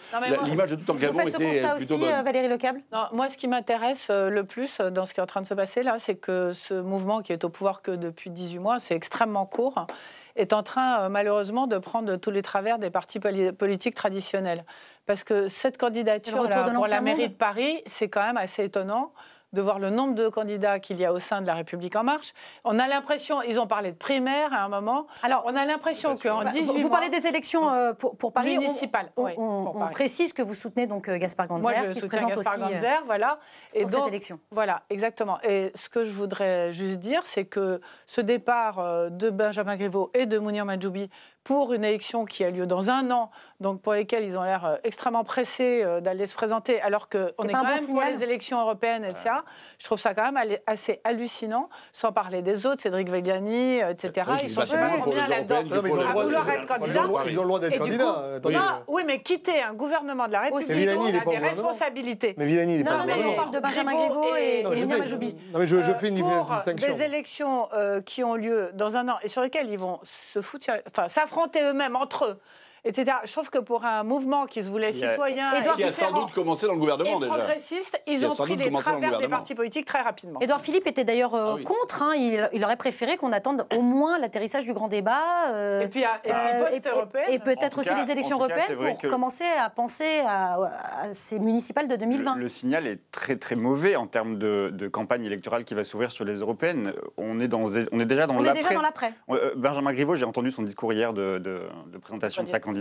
l'image 0.46 0.72
de 0.72 0.76
tout 0.76 0.84
ce 0.86 0.92
était 1.30 1.62
plutôt 1.78 1.94
aussi, 1.96 2.04
bonne. 2.04 2.14
euh, 2.14 2.22
Valérie 2.24 2.50
Lecable? 2.50 2.82
Non, 2.92 3.06
moi, 3.14 3.30
ce 3.30 3.38
qui 3.38 3.48
m'intéresse 3.48 4.08
euh, 4.10 4.30
le 4.30 4.44
plus 4.44 4.80
euh, 4.82 4.90
dans 4.90 5.06
ce 5.06 5.14
qui 5.14 5.22
est 5.22 5.24
en 5.24 5.28
train 5.28 5.42
de 5.42 5.48
se 5.48 5.54
passer 5.54 5.82
là, 5.82 5.96
c'est 6.00 6.16
que 6.16 6.52
ce 6.52 6.74
mouvement 6.74 7.22
qui 7.22 7.32
est 7.32 7.46
au 7.46 7.50
pouvoir 7.50 7.82
que 7.82 7.92
depuis 7.92 8.30
18 8.32 8.60
mois, 8.60 8.80
c'est 8.82 8.96
extrêmement 8.96 9.46
court, 9.46 9.88
est 10.36 10.54
en 10.54 10.64
train 10.64 11.00
euh, 11.02 11.10
malheureusement 11.10 11.68
de 11.68 11.78
prendre 11.78 12.16
tous 12.18 12.32
les 12.32 12.42
travers 12.42 12.80
des 12.80 12.90
partis 12.90 13.20
poli- 13.20 13.52
politiques 13.52 13.96
traditionnels. 13.96 14.66
Parce 15.06 15.24
que 15.24 15.48
cette 15.48 15.78
candidature 15.78 16.38
là, 16.50 16.64
pour 16.76 16.88
la 16.88 17.02
mairie 17.02 17.30
de 17.30 17.36
Paris, 17.36 17.82
c'est 17.86 18.10
quand 18.10 18.24
même 18.24 18.38
assez 18.38 18.64
étonnant 18.64 19.14
de 19.56 19.62
voir 19.62 19.80
le 19.80 19.90
nombre 19.90 20.14
de 20.14 20.28
candidats 20.30 20.80
qu'il 20.80 21.00
y 21.00 21.06
a 21.06 21.12
au 21.14 21.18
sein 21.20 21.42
de 21.42 21.48
la 21.48 21.56
République 21.56 21.96
en 21.96 22.04
marche. 22.04 22.34
On 22.64 22.78
a 22.78 22.88
l'impression, 22.88 23.42
ils 23.42 23.60
ont 23.60 23.66
parlé 23.68 23.92
de 23.92 23.98
primaire 23.98 24.54
à 24.54 24.58
un 24.64 24.70
moment, 24.70 25.08
Alors, 25.24 25.44
on 25.46 25.56
a 25.56 25.66
l'impression 25.66 26.16
qu'en 26.18 26.44
Bah, 26.44 26.50
18 26.52 26.66
vous, 26.66 26.74
vous 26.74 26.80
mois... 26.82 26.90
parlez 27.00 27.10
des 27.10 27.26
élections 27.28 27.70
euh, 27.70 27.94
pour, 27.94 28.16
pour 28.18 28.34
Paris. 28.34 28.56
On- 28.58 28.62
Municipales, 28.62 29.12
On, 29.18 29.24
oui, 29.26 29.32
on- 29.38 29.64
pour 29.66 29.76
on 29.78 29.80
Paris. 29.80 29.94
précise 29.94 30.34
que 30.34 30.42
vous 30.42 30.54
soutenez 30.54 30.86
donc 30.86 31.08
euh, 31.10 31.18
Gaspard 31.18 31.48
Ganzer, 31.48 31.62
Moi, 31.62 31.74
je 31.88 31.92
qui 31.94 32.02
se 32.02 32.06
présente 32.08 32.30
Gaspard 32.36 32.54
aussi 32.56 32.64
euh, 32.64 32.74
Ganzer, 32.76 33.04
voilà. 33.06 33.40
Et 33.74 33.82
pour 33.82 33.90
cette 33.90 34.00
donc, 34.00 34.08
élection. 34.10 34.40
Voilà, 34.52 34.84
exactement. 34.90 35.40
Et 35.44 35.72
ce 35.74 35.90
que 35.90 36.04
je 36.04 36.12
voudrais 36.12 36.74
juste 36.74 37.00
dire, 37.00 37.22
c'est 37.24 37.46
que 37.46 37.80
ce 38.06 38.22
départ 38.22 38.80
euh, 38.80 39.10
de 39.10 39.30
Benjamin 39.30 39.78
Griveaux 39.78 40.12
et 40.14 40.26
de 40.26 40.38
Mounir 40.38 40.66
Majoubi 40.66 41.10
pour 41.46 41.74
une 41.74 41.84
élection 41.86 42.26
qui 42.26 42.44
a 42.44 42.50
lieu 42.50 42.66
dans 42.66 42.90
un 42.90 43.12
an, 43.12 43.30
donc 43.62 43.80
pour 43.80 43.94
lesquelles 43.94 44.24
ils 44.26 44.36
ont 44.36 44.44
l'air 44.44 44.66
euh, 44.66 44.76
extrêmement 44.84 45.24
pressés 45.24 45.84
euh, 45.86 46.02
d'aller 46.02 46.26
se 46.26 46.34
présenter, 46.34 46.82
alors 46.82 47.08
qu'on 47.08 47.20
est 47.20 47.32
pas 47.36 47.44
un 47.44 47.48
quand 47.52 47.58
bon 47.60 47.66
même 47.70 47.78
signal 47.78 48.04
pour 48.10 48.18
les 48.18 48.24
élections 48.24 48.60
européennes, 48.60 49.06
etc. 49.06 49.30
Je 49.78 49.86
trouve 49.86 50.00
ça 50.00 50.16
quand 50.16 50.32
même 50.32 50.58
assez 50.66 51.02
hallucinant, 51.04 51.70
sans 51.94 52.12
parler 52.12 52.42
des 52.42 52.66
autres, 52.66 52.82
Cédric 52.82 53.10
Vegliani, 53.10 53.80
euh, 53.84 53.92
etc. 53.92 54.26
Vrai 54.28 54.40
Ils 54.44 54.50
sont 54.50 54.62
pour 54.62 55.04
combien 55.04 55.28
là-dedans. 55.28 55.56
européennes 55.62 55.76
Non, 55.76 55.82
mais 55.84 55.90
ils 55.90 55.94
ont 55.94 55.96
le 55.98 56.08
À 56.08 56.24
vouloir 56.24 56.50
être 56.50 56.56
ils 56.56 56.58
ont 56.58 56.62
le 56.62 56.66
candidat. 56.80 57.02
droit- 57.04 57.24
Ils 57.30 57.38
ont 57.40 57.42
le 57.44 57.48
droit 57.48 57.60
d'être 57.60 57.74
Et 57.74 57.76
du 57.76 57.80
candidat. 57.82 58.04
coup- 58.04 58.36
Attendez. 58.38 58.56
Non, 58.56 58.62
oui, 58.88 59.04
mais 59.06 59.22
quitter 59.22 59.62
un 59.62 59.74
gouvernement 59.76 60.26
de 60.26 60.32
la 60.32 60.40
République, 60.42 60.68
Mais 60.68 60.76
on 60.98 61.08
il 61.08 61.16
est 61.16 61.20
a 61.20 61.26
des 61.26 61.38
responsabilités. 61.38 62.34
Mais 62.38 62.48
Villani, 62.48 62.74
il 62.76 62.82
est 62.82 62.84
Non, 62.84 62.90
pas 62.90 63.06
non, 63.06 63.16
non, 63.18 63.30
on 63.30 63.36
parle 63.36 63.52
de 63.52 63.60
Benjamin 63.60 63.94
Griveaux 63.96 64.36
et, 64.36 64.64
sais. 64.88 64.98
Majoubi. 64.98 65.36
Non, 65.54 65.60
mais 65.60 65.68
je, 65.68 65.76
Euh, 65.76 65.94
fais 65.94 66.10
une 66.10 66.20
pour 66.20 66.46
distinction. 66.56 66.88
des 66.96 67.04
élections 67.04 67.70
euh, 67.76 68.02
qui 68.02 68.24
ont 68.24 68.34
lieu 68.34 68.72
dans 68.74 68.98
un 68.98 69.08
an 69.10 69.18
et 69.22 69.28
sur 69.28 69.42
lesquelles 69.44 69.70
ils 69.70 69.78
vont 69.78 70.00
se 70.02 70.42
foutre, 70.42 70.66
enfin 70.90 71.08
s'affronter 71.08 71.35
eux-mêmes 71.64 71.96
entre 71.96 72.26
eux, 72.26 72.40
etc. 72.86 73.18
Je 73.26 73.32
trouve 73.32 73.50
que 73.50 73.58
pour 73.58 73.84
un 73.84 74.04
mouvement 74.04 74.46
qui 74.46 74.64
se 74.64 74.70
voulait 74.70 74.92
Il 74.92 75.00
y 75.00 75.06
a- 75.06 75.12
citoyen 75.12 75.52
Qui 75.76 75.84
a 75.84 75.92
sans 75.92 76.12
doute 76.12 76.32
commencé 76.32 76.68
dans 76.68 76.74
le 76.74 76.80
gouvernement 76.80 77.20
déjà. 77.20 77.34
progressiste, 77.34 78.00
ils 78.08 78.24
a 78.24 78.30
ont 78.30 78.36
pris 78.36 78.56
les 78.56 78.72
travers 78.72 79.20
des 79.20 79.28
partis 79.28 79.56
politiques 79.56 79.86
très 79.86 80.02
rapidement. 80.02 80.40
Édouard 80.40 80.62
Philippe 80.62 80.88
était 80.88 81.04
d'ailleurs 81.04 81.34
euh, 81.36 81.52
Ah 81.52 81.56
oui. 81.56 81.64
contre. 81.64 82.02
hein. 82.04 82.14
il, 82.16 82.50
il 82.54 82.64
aurait 82.64 82.78
préféré 82.78 83.18
qu'on 83.18 83.32
attende 83.32 83.66
au 83.76 83.82
moins 83.82 84.20
l'atterrissage 84.20 84.66
du 84.66 84.74
grand 84.74 84.88
débat. 84.88 85.50
euh, 85.50 85.82
Et 85.82 85.88
puis, 85.88 86.02
et 86.02 86.06
puis 86.24 86.32
euh, 86.32 86.66
post-européenne. 86.70 87.26
et, 87.30 87.34
et 87.36 87.40
peut-être 87.40 87.80
aussi 87.80 87.90
cas- 87.90 88.02
les 88.04 88.12
élections 88.12 88.38
cas, 88.38 88.46
européennes 88.46 88.78
pour 88.92 88.98
que- 89.02 89.08
commencer 89.08 89.46
à 89.60 89.70
penser 89.70 90.20
à, 90.26 90.54
à 91.02 91.14
ces 91.14 91.40
municipales 91.40 91.88
de 91.88 91.96
2020. 91.96 92.36
Le, 92.36 92.42
le 92.42 92.48
signal 92.48 92.88
est 92.88 93.00
très 93.12 93.36
très 93.38 93.56
mauvais 93.56 93.96
en 93.96 94.08
termes 94.08 94.38
de, 94.38 94.70
de 94.72 94.88
campagne 94.88 95.26
électorale 95.26 95.66
qui 95.66 95.74
va 95.74 95.84
s'ouvrir 95.84 96.12
sur 96.12 96.26
les 96.26 96.36
européennes. 96.36 96.94
On 97.18 97.40
est, 97.40 97.48
dans, 97.48 97.64
on 97.92 98.00
est 98.00 98.06
déjà 98.06 98.28
dans 98.28 98.40
l'après. 98.82 99.14
Benjamin 99.56 99.94
Griveaux, 99.94 100.16
j'ai 100.16 100.26
entendu 100.26 100.52
son 100.52 100.62
discours 100.64 100.94
hier 100.94 101.14
de, 101.14 101.38
de- 101.40 101.64
de 101.92 101.98
présentation 101.98 102.44
de 102.44 102.48
sa 102.50 102.60
candidature. 102.60 102.75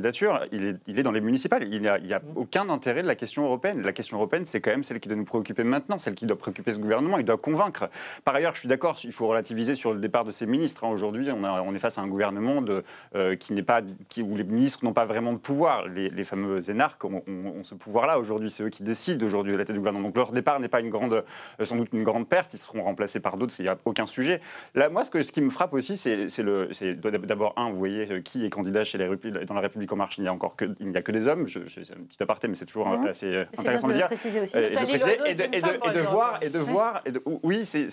Il 0.52 0.64
est, 0.64 0.76
il 0.86 0.98
est 0.98 1.02
dans 1.02 1.12
les 1.12 1.20
municipales. 1.20 1.64
Il 1.72 1.80
n'y 1.80 1.88
a, 1.88 1.94
a 1.94 2.20
aucun 2.36 2.68
intérêt 2.68 3.02
de 3.02 3.06
la 3.08 3.14
question 3.14 3.44
européenne. 3.44 3.82
La 3.82 3.92
question 3.92 4.16
européenne, 4.16 4.44
c'est 4.46 4.60
quand 4.60 4.70
même 4.70 4.84
celle 4.84 5.00
qui 5.00 5.08
doit 5.08 5.16
nous 5.16 5.24
préoccuper 5.24 5.64
maintenant, 5.64 5.98
celle 5.98 6.14
qui 6.14 6.26
doit 6.26 6.38
préoccuper 6.38 6.72
ce 6.72 6.78
gouvernement. 6.78 7.18
Il 7.18 7.24
doit 7.24 7.36
convaincre. 7.38 7.88
Par 8.24 8.34
ailleurs, 8.34 8.54
je 8.54 8.60
suis 8.60 8.68
d'accord, 8.68 8.98
il 9.04 9.12
faut 9.12 9.26
relativiser 9.26 9.74
sur 9.74 9.92
le 9.92 10.00
départ 10.00 10.24
de 10.24 10.30
ces 10.30 10.46
ministres. 10.46 10.84
hein. 10.84 10.88
Aujourd'hui, 10.88 11.28
on, 11.30 11.74
est 11.74 11.78
face 11.78 11.98
à 11.98 12.02
un 12.02 12.08
gouvernement 12.08 12.62
de, 12.62 12.84
euh, 13.14 13.36
qui 13.36 13.52
n'est 13.52 13.62
pas, 13.62 13.80
qui, 14.08 14.22
où 14.22 14.36
les 14.36 14.44
ministres 14.44 14.84
n'ont 14.84 14.92
pas 14.92 15.04
vraiment 15.04 15.32
de 15.32 15.38
pouvoir. 15.38 15.86
Les, 15.88 16.10
les 16.10 16.24
fameux 16.24 16.70
énarques 16.70 17.04
ont, 17.04 17.22
ont- 17.26 17.58
ont 17.58 17.62
ce 17.64 17.74
pouvoir-là 17.74 18.18
aujourd'hui. 18.18 18.50
C'est 18.50 18.62
eux 18.64 18.68
qui 18.70 18.82
décident 18.82 19.24
aujourd'hui 19.24 19.54
à 19.54 19.58
la 19.58 19.64
tête 19.64 19.74
du 19.74 19.80
gouvernement. 19.80 20.08
Donc 20.08 20.16
leur 20.16 20.32
départ 20.32 20.60
n'est 20.60 20.68
pas 20.68 20.80
une 20.80 20.90
grande, 20.90 21.24
euh, 21.60 21.64
sans 21.64 21.76
doute 21.76 21.88
une 21.92 22.02
grande 22.04 22.28
perte. 22.28 22.54
Ils 22.54 22.58
seront 22.58 22.82
remplacés 22.82 23.20
par 23.20 23.36
d'autres. 23.36 23.54
Il 23.58 23.62
n'y 23.62 23.68
a 23.68 23.76
aucun 23.84 24.06
sujet. 24.06 24.40
Là, 24.74 24.88
moi, 24.88 25.04
ce, 25.04 25.10
que, 25.10 25.22
ce 25.22 25.32
qui 25.32 25.40
me 25.40 25.50
frappe 25.50 25.72
aussi, 25.74 25.96
c'est 25.96 26.26
d'abord 27.26 27.54
un, 27.56 27.70
vous 27.70 27.78
voyez, 27.78 28.10
euh, 28.10 28.20
qui 28.20 28.44
est 28.44 28.50
candidat 28.50 28.84
chez 28.84 28.98
les, 28.98 29.08
dans 29.46 29.54
la 29.54 29.60
République 29.60 29.83
en 29.92 29.96
marche. 29.96 30.18
Il 30.18 30.22
n'y 30.22 30.28
a 30.28 30.32
encore 30.32 30.56
que, 30.56 30.64
il 30.80 30.88
n'y 30.88 30.96
a 30.96 31.02
que 31.02 31.12
des 31.12 31.28
hommes. 31.28 31.46
Je, 31.46 31.60
je- 31.66 31.82
c'est 31.84 31.92
un 31.92 32.02
petit 32.08 32.22
aparté, 32.22 32.48
mais 32.48 32.54
c'est 32.54 32.66
toujours 32.66 32.88
Mhm. 32.88 33.06
assez 33.06 33.26
euh, 33.26 33.44
intéressant 33.58 33.86
de 33.88 33.92
de 33.92 33.96
le 33.96 33.98
dire. 34.00 34.06
préciser 34.06 34.40
aussi. 34.40 34.56
Euh, 34.56 34.68
et 34.68 34.70
de 34.70 34.74
préciser, 34.76 35.18
et 35.26 35.34
de, 35.34 35.42
de- 35.44 35.94
de 35.94 36.00
voir, 36.00 36.38
et 36.42 36.48
de 36.50 36.58
voir, 36.58 37.02
et 37.06 37.12
oui, 37.42 37.64
c'est 37.66 37.88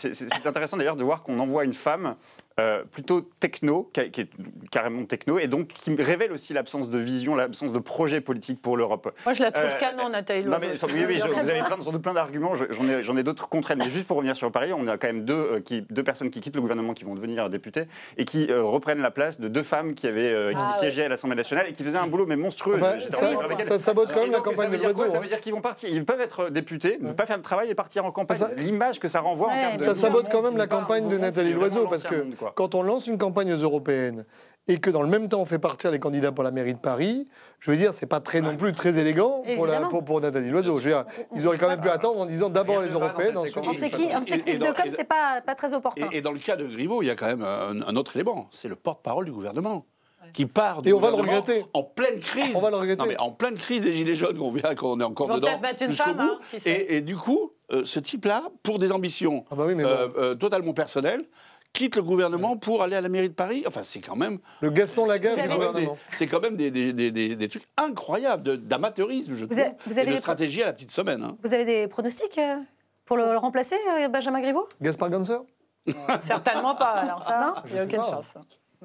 intéressant 0.45 0.77
d'ailleurs 0.77 0.95
de 0.95 1.03
voir 1.03 1.23
qu'on 1.23 1.39
envoie 1.39 1.65
une 1.65 1.73
femme 1.73 2.15
euh, 2.59 2.83
plutôt 2.91 3.21
techno, 3.39 3.89
qui, 3.93 4.01
est 4.01 4.29
carrément 4.71 5.05
techno, 5.05 5.39
et 5.39 5.47
donc 5.47 5.69
qui 5.69 5.95
révèle 5.95 6.31
aussi 6.31 6.53
l'absence 6.53 6.89
de 6.89 6.97
vision, 6.97 7.33
l'absence 7.35 7.71
de 7.71 7.79
projet 7.79 8.21
politique 8.21 8.61
pour 8.61 8.77
l'Europe. 8.77 9.13
Moi, 9.25 9.33
je 9.33 9.41
la 9.43 9.51
trouve 9.51 9.69
Euh, 9.69 9.75
canon, 9.79 10.09
Nathalie 10.09 10.43
Non, 10.43 10.57
Loiseau. 10.57 10.87
mais, 10.87 10.93
oui, 10.93 11.05
oui, 11.07 11.19
je- 11.23 11.27
vous 11.27 11.39
avez 11.49 11.59
plein, 11.61 11.77
sans 11.81 11.91
doute 11.91 12.01
plein 12.01 12.13
d'arguments, 12.13 12.53
je- 12.53 12.65
j'en 12.71 12.87
ai, 12.87 13.03
j'en 13.03 13.15
ai 13.17 13.23
d'autres 13.23 13.47
contre 13.49 13.71
elle. 13.71 13.77
Mais 13.77 13.89
juste 13.89 14.05
pour 14.07 14.17
revenir 14.17 14.35
sur 14.35 14.51
Paris, 14.51 14.73
on 14.73 14.85
a 14.87 14.97
quand 14.97 15.07
même 15.07 15.23
deux, 15.25 15.33
euh, 15.33 15.59
qui, 15.61 15.81
deux 15.89 16.03
personnes 16.03 16.29
qui 16.29 16.41
quittent 16.41 16.55
le 16.55 16.61
gouvernement, 16.61 16.93
qui 16.93 17.03
vont 17.05 17.15
devenir 17.15 17.49
députés, 17.49 17.85
et 18.17 18.25
qui 18.25 18.47
euh, 18.51 18.61
reprennent 18.63 19.01
la 19.01 19.11
place 19.11 19.39
de 19.39 19.47
deux 19.47 19.63
femmes 19.63 19.93
qui, 19.93 20.07
avaient, 20.07 20.31
euh, 20.33 20.51
qui 20.51 20.57
Ah, 20.59 20.75
siégeaient 20.79 21.05
à 21.05 21.09
l'Assemblée 21.09 21.37
nationale 21.37 21.67
et 21.69 21.73
qui 21.73 21.83
faisaient 21.83 21.97
un 21.97 22.07
boulot 22.07 22.25
mais 22.25 22.35
monstrueux. 22.35 22.75
Enfin, 22.75 22.99
ça- 23.09 23.65
ça 23.65 23.79
sabote 23.79 24.11
quand 24.13 24.21
même 24.21 24.31
la 24.31 24.39
campagne 24.39 24.55
ça 24.57 24.67
veut 24.67 24.77
de 24.77 24.81
dire 24.81 24.89
quoi? 24.91 24.99
L'oiseau, 24.99 25.11
Ça 25.13 25.17
hein. 25.17 25.21
veut 25.21 25.27
dire 25.27 25.41
qu'ils 25.41 25.53
vont 25.53 25.61
partir. 25.61 25.89
Ils 25.89 26.05
peuvent 26.05 26.21
être 26.21 26.49
députés, 26.49 26.97
ne 27.01 27.13
pas 27.13 27.25
faire 27.25 27.37
le 27.37 27.43
travail 27.43 27.69
et 27.69 27.75
partir 27.75 28.05
en 28.05 28.11
campagne. 28.11 28.37
Ça- 28.37 28.49
L'image 28.57 28.99
que 28.99 29.07
ça 29.07 29.21
renvoie 29.21 29.47
en 29.49 29.57
termes 29.57 29.77
de 29.77 29.85
Ça 29.85 29.95
sabote 29.95 30.27
quand 30.31 30.41
même 30.41 30.57
la 30.57 30.67
campagne 30.67 31.07
de 31.09 31.17
Nathalie 31.17 31.53
Loiseau, 31.53 31.87
parce 31.87 32.03
que 32.03 32.25
quoi. 32.41 32.53
quand 32.55 32.75
on 32.75 32.83
lance 32.83 33.07
une 33.07 33.17
campagne 33.17 33.51
aux 33.53 33.57
européennes 33.57 34.25
et 34.67 34.77
que 34.79 34.89
dans 34.91 35.01
le 35.01 35.07
même 35.07 35.27
temps 35.27 35.39
on 35.41 35.45
fait 35.45 35.57
partir 35.59 35.89
les 35.91 35.99
candidats 35.99 36.31
pour 36.31 36.43
la 36.43 36.51
mairie 36.51 36.73
de 36.75 36.79
Paris, 36.79 37.27
je 37.59 37.71
veux 37.71 37.77
dire, 37.77 37.93
c'est 37.93 38.05
pas 38.05 38.19
très 38.19 38.41
non 38.41 38.55
plus 38.57 38.73
très 38.73 38.97
élégant 38.99 39.43
pour, 39.55 39.65
la- 39.65 39.81
pour, 39.81 40.05
pour 40.05 40.21
Nathalie 40.21 40.49
Loiseau. 40.51 40.79
Je 40.79 40.89
veux 40.89 40.95
dire, 40.95 41.05
ils 41.35 41.47
auraient 41.47 41.57
quand 41.57 41.67
même 41.67 41.81
pu 41.81 41.89
attendre 41.89 42.19
en 42.21 42.25
disant 42.25 42.49
d'abord 42.49 42.81
les 42.81 42.89
dans 42.89 43.01
ensuite. 43.01 43.57
En 43.57 43.73
technique, 43.73 44.59
de 44.59 44.65
com, 44.73 44.85
c'est 44.89 45.03
pas, 45.07 45.41
pas 45.41 45.55
très 45.55 45.73
opportun. 45.73 46.07
Et, 46.11 46.17
et 46.17 46.21
dans 46.21 46.31
le 46.31 46.39
cas 46.39 46.55
de 46.55 46.65
Griveaux, 46.67 47.01
il 47.01 47.07
y 47.07 47.09
a 47.09 47.15
quand 47.15 47.25
même 47.27 47.43
un, 47.43 47.81
un 47.87 47.95
autre 47.95 48.15
élément, 48.15 48.49
c'est 48.51 48.67
le 48.67 48.75
porte-parole 48.75 49.25
du 49.25 49.31
gouvernement. 49.31 49.85
Qui 50.33 50.45
part 50.45 50.83
du 50.83 50.89
Et 50.89 50.93
on 50.93 50.99
va 50.99 51.09
le 51.09 51.15
regretter. 51.15 51.65
En 51.73 51.81
pleine 51.83 52.19
crise. 52.19 52.55
On 52.55 52.59
va 52.59 52.69
le 52.69 52.75
regretter. 52.77 53.01
Non, 53.01 53.07
mais 53.07 53.19
en 53.19 53.31
pleine 53.31 53.55
crise 53.55 53.81
des 53.81 53.91
Gilets 53.91 54.13
jaunes, 54.13 54.37
on 54.39 54.51
vient 54.51 54.75
qu'on 54.75 54.99
est 54.99 55.03
encore 55.03 55.25
Ils 55.27 55.31
vont 55.31 55.35
dedans. 55.37 55.59
une 55.81 55.87
jusqu'au 55.89 56.03
femme, 56.03 56.17
bout. 56.17 56.23
hein, 56.35 56.39
qui 56.51 56.59
sait. 56.59 56.69
et, 56.69 56.95
et 56.97 57.01
du 57.01 57.15
coup, 57.17 57.51
euh, 57.73 57.81
ce 57.85 57.99
type-là, 57.99 58.43
pour 58.61 58.77
des 58.77 58.91
ambitions 58.91 59.45
Ah 59.51 59.55
bah 59.55 59.63
oui, 59.67 59.73
mais 59.75 59.83
bon. 59.83 59.89
euh, 59.89 60.07
euh, 60.17 60.35
totalement 60.35 60.73
personnelles, 60.73 61.25
quitte 61.73 61.95
le 61.95 62.03
gouvernement 62.03 62.57
pour 62.57 62.83
aller 62.83 62.95
à 62.95 63.01
la 63.01 63.09
mairie 63.09 63.29
de 63.29 63.33
Paris. 63.33 63.63
Enfin, 63.67 63.81
c'est 63.83 63.99
quand 63.99 64.15
même. 64.15 64.39
Le 64.61 64.69
Gaston 64.69 65.05
Lagaffe 65.05 65.35
c'est 65.35 65.41
du 65.43 65.47
quand 65.47 65.57
même 65.57 65.67
gouvernement. 65.67 65.93
des- 66.11 66.17
C'est 66.17 66.27
quand 66.27 66.39
même 66.41 66.57
des, 66.57 66.71
des- 66.71 66.93
des- 66.93 67.11
des- 67.11 67.35
des 67.35 67.49
trucs 67.49 67.63
incroyables 67.77 68.57
d'amateurisme, 68.57 69.33
je 69.35 69.45
trouve, 69.45 69.59
avez- 69.59 69.71
vous 69.85 69.97
avez 69.99 70.11
et 70.11 70.15
de 70.15 70.19
stratégie 70.19 70.63
à 70.63 70.67
la 70.67 70.73
petite 70.73 70.91
semaine. 70.91 71.23
hein. 71.23 71.37
Vous 71.43 71.53
avez 71.53 71.65
des 71.65 71.87
pronostics 71.87 72.37
euh, 72.37 72.57
pour 73.05 73.17
le, 73.17 73.31
le 73.31 73.37
remplacer, 73.37 73.75
euh, 73.99 74.07
Benjamin 74.09 74.41
Griveaux? 74.41 74.67
Gaspard 74.81 75.09
Ganser? 75.09 75.37
Certainement 76.19 76.75
pas. 76.75 76.91
Alors 76.91 77.23
ça, 77.23 77.39
Non 77.55 77.61
il 77.67 77.73
n'y 77.73 77.79
a 77.79 77.83
aucune 77.83 77.97
pas. 78.01 78.03
chance. 78.03 78.33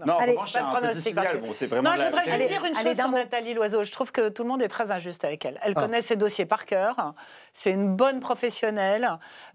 Non, 0.06 0.18
Allez, 0.18 0.32
revanche, 0.32 0.54
a 0.56 0.58
pas 0.60 0.66
de 0.66 0.76
pronostic. 0.76 1.14
Bon, 1.14 1.22
Non, 1.22 1.90
je 1.96 2.02
voudrais 2.04 2.24
juste 2.24 2.48
dire 2.48 2.64
une 2.66 2.76
allez, 2.76 2.88
chose 2.90 2.96
sur 2.98 3.08
mot. 3.08 3.16
Nathalie 3.16 3.54
Loiseau. 3.54 3.82
Je 3.82 3.90
trouve 3.92 4.12
que 4.12 4.28
tout 4.28 4.42
le 4.42 4.48
monde 4.50 4.60
est 4.60 4.68
très 4.68 4.90
injuste 4.90 5.24
avec 5.24 5.42
elle. 5.46 5.58
Elle 5.62 5.72
Ah. 5.74 5.80
connaît 5.80 6.02
ses 6.02 6.16
dossiers 6.16 6.44
par 6.44 6.66
cœur. 6.66 7.14
C'est 7.58 7.70
une 7.70 7.96
bonne 7.96 8.20
professionnelle. 8.20 9.08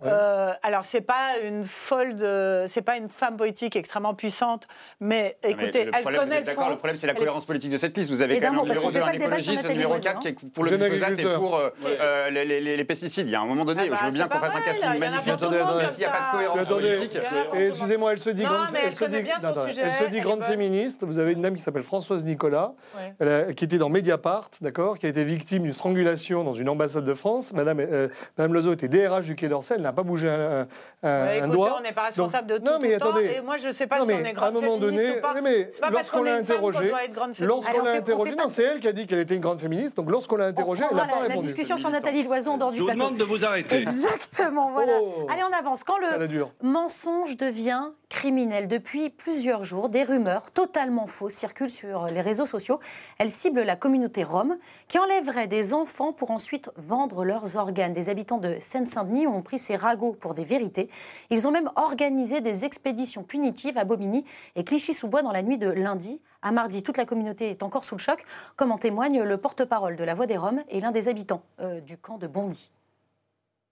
Euh, 0.04 0.52
alors, 0.64 0.84
c'est 0.84 1.02
pas 1.02 1.38
une 1.43 1.66
folle 1.66 2.16
de, 2.16 2.64
c'est 2.66 2.82
pas 2.82 2.97
une 2.97 3.10
femme 3.10 3.38
politique 3.38 3.76
extrêmement 3.76 4.16
puissante, 4.16 4.68
mais 4.99 5.38
écoutez, 5.43 5.86
le 5.86 5.91
elle 5.93 6.02
problème, 6.02 6.22
vous 6.22 6.28
connaît 6.28 6.36
êtes 6.38 6.39
le 6.41 6.45
d'accord, 6.47 6.64
fond. 6.64 6.70
le 6.72 6.78
problème, 6.78 6.97
c'est 6.97 7.06
la 7.06 7.14
cohérence 7.14 7.45
politique 7.45 7.70
de 7.70 7.78
cette 7.78 7.95
liste. 7.95 8.10
Vous 8.10 8.24
avez 8.24 8.39
quand 8.39 8.52
même 8.52 8.60
un 8.60 8.64
numéro 8.64 8.82
qu'on 8.82 8.89
fait 8.89 8.93
2, 8.95 8.99
pas 9.02 9.10
un 9.10 9.12
le 9.14 9.18
débat 9.20 9.39
sur 9.39 9.54
écologiste, 9.54 9.66
un 9.66 9.74
numéro 9.74 9.89
Loiseau, 9.93 10.04
4 10.04 10.16
hein. 10.16 10.20
qui 10.20 10.28
est 10.30 10.49
pour 10.49 10.64
le 10.64 10.72
glyphosate 10.78 11.20
et 11.20 11.24
pour 11.36 11.56
euh, 11.58 11.70
euh, 11.86 12.30
les, 12.32 12.43
les- 12.45 12.60
les- 12.62 12.78
les 12.78 12.86
pesticides. 12.86 13.28
Il 13.28 13.32
y 13.32 13.36
a 13.36 13.41
un 13.41 13.45
moment 13.45 13.66
donné, 13.66 13.84
Ah 13.86 13.89
bah, 13.91 13.97
je 14.02 14.06
veux 14.08 14.12
bien 14.14 14.28
qu'on 14.28 14.39
fasse 14.39 14.56
un 14.56 14.62
casting 14.62 14.99
magnifique. 14.99 15.34
Attendez, 15.34 15.60
comme 15.60 15.89
S'il 15.91 15.99
n'y 15.99 16.06
a 16.06 16.10
pas 16.10 16.18
de 16.26 16.32
cohérence 16.38 16.60
Attendez. 16.60 16.95
politique. 16.95 17.20
Excusez-moi, 17.54 18.12
elle 18.14 18.20
se 18.20 18.30
dit 18.32 18.43
Non, 18.43 18.49
grande, 18.49 18.68
mais 18.74 18.80
elle 18.86 18.93
se 18.93 18.99
connaît 18.99 19.18
dit- 19.18 19.24
bien 19.24 19.39
son 19.39 19.45
attends, 19.47 19.66
sujet, 19.68 19.82
elle 19.86 19.93
se 19.93 20.04
dit 20.06 20.10
elle 20.10 20.18
est 20.18 20.22
grande 20.22 20.43
féministe. 20.43 21.04
Vous 21.04 21.20
avez 21.20 21.34
une 21.34 21.41
dame 21.41 21.56
qui 21.56 21.62
s'appelle 21.62 21.84
Françoise 21.84 22.24
Nicolas, 22.24 22.74
Ouais. 22.97 23.14
elle 23.20 23.28
a- 23.28 23.54
qui 23.54 23.64
était 23.66 23.78
dans 23.78 23.89
Mediapart, 23.89 24.49
d'accord, 24.62 24.97
qui 24.97 25.06
a 25.06 25.10
été 25.10 25.24
victime 25.24 25.64
d'une 25.64 25.74
strangulation 25.74 26.43
dans 26.43 26.54
une 26.56 26.68
ambassade 26.70 27.06
de 27.06 27.14
France. 27.14 27.54
Madame, 27.54 27.80
euh, 27.92 28.08
Madame 28.38 28.54
Loiseau 28.54 28.74
était 28.74 28.88
DRH 28.88 29.26
du 29.26 29.36
Quai 29.36 29.48
d'Orsay, 29.50 29.76
elle 29.76 29.82
n'a 29.82 29.94
pas 29.94 30.04
bougé 30.04 30.30
un, 30.30 30.62
un- 30.62 30.68
un 31.04 31.26
Ouais, 31.26 31.38
écoutez, 31.39 31.54
doigt. 31.56 31.76
on 31.80 31.82
n'est 31.82 31.92
pas 31.94 32.04
responsable 32.04 32.48
Donc- 32.48 32.60
de 32.60 32.66
tout, 32.66 32.72
non, 32.72 32.80
mais 32.80 32.88
tout 32.89 32.94
le 32.94 33.00
temps. 33.00 33.10
attendez. 33.10 33.34
Et 33.38 33.42
moi, 33.42 33.58
je 33.58 33.68
ne 33.68 33.74
sais 33.74 33.88
pas 33.88 34.00
Non, 34.00 34.06
si 34.06 34.12
on 34.12 34.20
est 34.20 34.26
à 34.26 34.30
un 34.30 34.34
grande 34.34 34.54
moment 34.54 34.78
donné, 34.78 35.18
ou 35.18 35.22
pas. 35.22 35.34
oui, 35.34 35.42
mais 35.44 35.68
C'est 35.72 35.82
pas 35.82 35.88
parce 35.88 35.94
lorsqu'on 35.94 36.18
qu'on 36.20 36.24
l'a 36.24 36.36
interrogée, 36.36 36.92
grande. 37.12 37.32
Lorsqu'on 37.39 37.84
l'a 37.84 37.92
interrogée, 37.94 38.36
non, 38.36 38.46
c'est 38.50 38.64
elle 38.64 38.80
qui 38.80 38.88
a 38.88 38.94
dit 38.94 39.08
qu'elle 39.08 39.20
était 39.20 39.36
une 39.36 39.42
grande 39.42 39.60
féministe. 39.60 39.96
Donc 39.98 40.10
lorsqu'on 40.12 40.36
l'a 40.38 40.46
interrogée, 40.46 40.84
elle 40.89 40.96
n'a 40.96 41.04
pas 41.06 41.08
la, 41.16 41.22
la 41.22 41.28
répondu. 41.30 41.48
discussion 41.48 41.78
sur 41.78 41.89
Nathalie 41.89 42.24
Loiseau 42.24 42.52
en 42.52 42.58
dehors 42.58 42.72
du 42.72 42.78
Je 42.78 42.82
vous 42.84 42.88
plateau. 42.88 43.00
demande 43.00 43.18
de 43.18 43.24
vous 43.24 43.44
arrêter. 43.44 43.78
Exactement, 43.82 44.72
voilà. 44.72 44.94
Oh. 45.02 45.28
Allez, 45.32 45.42
on 45.50 45.58
avance. 45.58 45.84
Quand 45.84 45.98
le 45.98 46.46
mensonge 46.62 47.36
devient 47.38 47.82
criminel, 48.10 48.68
depuis 48.68 49.10
plusieurs 49.10 49.64
jours, 49.64 49.89
des 49.89 50.04
rumeurs 50.04 50.52
totalement 50.52 51.08
fausses 51.08 51.34
circulent 51.34 51.70
sur 51.70 52.08
les 52.08 52.22
réseaux 52.22 52.46
sociaux. 52.46 52.80
Elles 53.18 53.30
ciblent 53.30 53.62
la 53.64 53.76
communauté 53.76 54.24
rome 54.24 54.58
qui 54.88 55.00
enlèverait 55.00 55.48
des 55.48 55.74
enfants 55.74 56.12
pour 56.14 56.30
ensuite 56.32 56.70
vendre 56.76 57.24
leurs 57.26 57.56
organes. 57.58 57.81
Des 57.90 58.10
habitants 58.10 58.38
de 58.38 58.58
Seine-Saint-Denis 58.60 59.26
ont 59.26 59.42
pris 59.42 59.58
ces 59.58 59.76
ragots 59.76 60.14
pour 60.14 60.36
des 60.36 60.44
vérités. 60.44 60.88
Ils 61.32 61.48
ont 61.48 61.52
même 61.52 61.72
organisé 61.76 62.40
des 62.40 62.64
expéditions 62.64 63.24
punitives 63.24 63.78
à 63.78 63.86
Bobigny 63.86 64.24
et 64.56 64.64
Clichy-sous-Bois 64.64 65.24
dans 65.24 65.32
la 65.32 65.42
nuit 65.42 65.58
de 65.58 65.68
lundi 65.68 66.22
à 66.44 66.52
mardi. 66.52 66.84
Toute 66.84 66.98
la 66.98 67.06
communauté 67.06 67.50
est 67.50 67.64
encore 67.64 67.84
sous 67.84 67.96
le 67.96 68.00
choc, 68.00 68.24
comme 68.56 68.72
en 68.72 68.78
témoigne 68.78 69.24
le 69.24 69.38
porte-parole 69.38 69.96
de 69.96 70.04
la 70.04 70.14
Voix 70.14 70.28
des 70.28 70.38
Roms 70.38 70.64
et 70.70 70.80
l'un 70.80 70.92
des 70.92 71.08
habitants 71.08 71.42
euh, 71.60 71.82
du 71.82 71.98
camp 71.98 72.20
de 72.20 72.28
Bondy. 72.28 72.70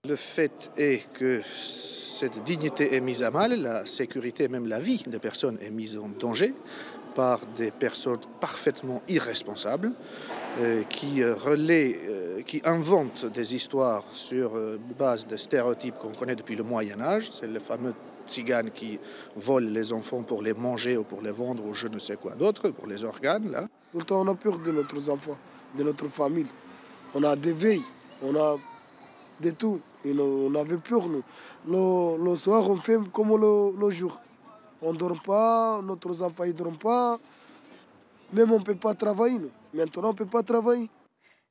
Le 0.08 0.16
fait 0.16 0.72
est 0.76 1.08
que 1.12 1.40
cette 1.44 2.42
dignité 2.42 2.96
est 2.96 3.00
mise 3.00 3.22
à 3.22 3.30
mal, 3.30 3.62
la 3.62 3.86
sécurité 3.86 4.44
et 4.44 4.48
même 4.48 4.66
la 4.66 4.80
vie 4.80 5.02
des 5.06 5.18
personnes 5.20 5.58
est 5.62 5.70
mise 5.70 5.96
en 5.96 6.08
danger 6.08 6.52
par 7.14 7.46
des 7.56 7.70
personnes 7.70 8.20
parfaitement 8.40 9.02
irresponsables 9.08 9.92
qui 10.88 11.22
euh, 11.22 11.34
relaient, 11.34 11.96
euh, 12.08 12.42
qui 12.42 12.60
inventent 12.64 13.26
des 13.26 13.54
histoires 13.54 14.04
sur 14.12 14.56
euh, 14.56 14.78
base 14.98 15.26
de 15.26 15.36
stéréotypes 15.36 15.98
qu'on 15.98 16.12
connaît 16.12 16.34
depuis 16.34 16.56
le 16.56 16.64
Moyen 16.64 17.00
Âge. 17.00 17.30
C'est 17.32 17.46
le 17.46 17.60
fameux 17.60 17.94
tzigane 18.26 18.70
qui 18.70 18.98
vole 19.36 19.64
les 19.64 19.92
enfants 19.92 20.22
pour 20.22 20.42
les 20.42 20.54
manger 20.54 20.96
ou 20.96 21.04
pour 21.04 21.22
les 21.22 21.30
vendre 21.30 21.64
ou 21.64 21.74
je 21.74 21.88
ne 21.88 21.98
sais 21.98 22.16
quoi 22.16 22.34
d'autre, 22.34 22.70
pour 22.70 22.86
les 22.86 23.04
organes 23.04 23.50
là. 23.50 23.68
Temps, 24.06 24.20
on 24.20 24.28
a 24.28 24.34
peur 24.34 24.58
de 24.58 24.70
nos 24.70 25.10
enfants, 25.10 25.36
de 25.76 25.82
notre 25.82 26.08
famille. 26.08 26.46
On 27.14 27.24
a 27.24 27.34
des 27.34 27.52
veilles, 27.52 27.82
on 28.22 28.36
a 28.36 28.56
de 29.40 29.50
tout. 29.50 29.80
Et 30.04 30.12
on 30.18 30.54
avait 30.54 30.78
peur, 30.78 31.08
nous. 31.08 31.22
Le, 31.66 32.36
soir, 32.36 32.68
on 32.70 32.76
fait 32.76 32.98
comme 33.12 33.36
le, 33.36 33.90
jour. 33.90 34.20
On 34.80 34.92
ne 34.92 34.98
dort 34.98 35.20
pas, 35.22 35.80
notre 35.82 36.22
enfants 36.22 36.46
ne 36.46 36.52
dorment 36.52 36.78
pas. 36.78 37.18
Même 38.32 38.52
on 38.52 38.60
ne 38.60 38.64
peut 38.64 38.76
pas 38.76 38.94
travailler, 38.94 39.38
nous. 39.38 39.50
Maintenant, 39.74 40.08
on 40.08 40.12
ne 40.12 40.16
peut 40.18 40.26
pas 40.26 40.42
travailler. 40.42 40.88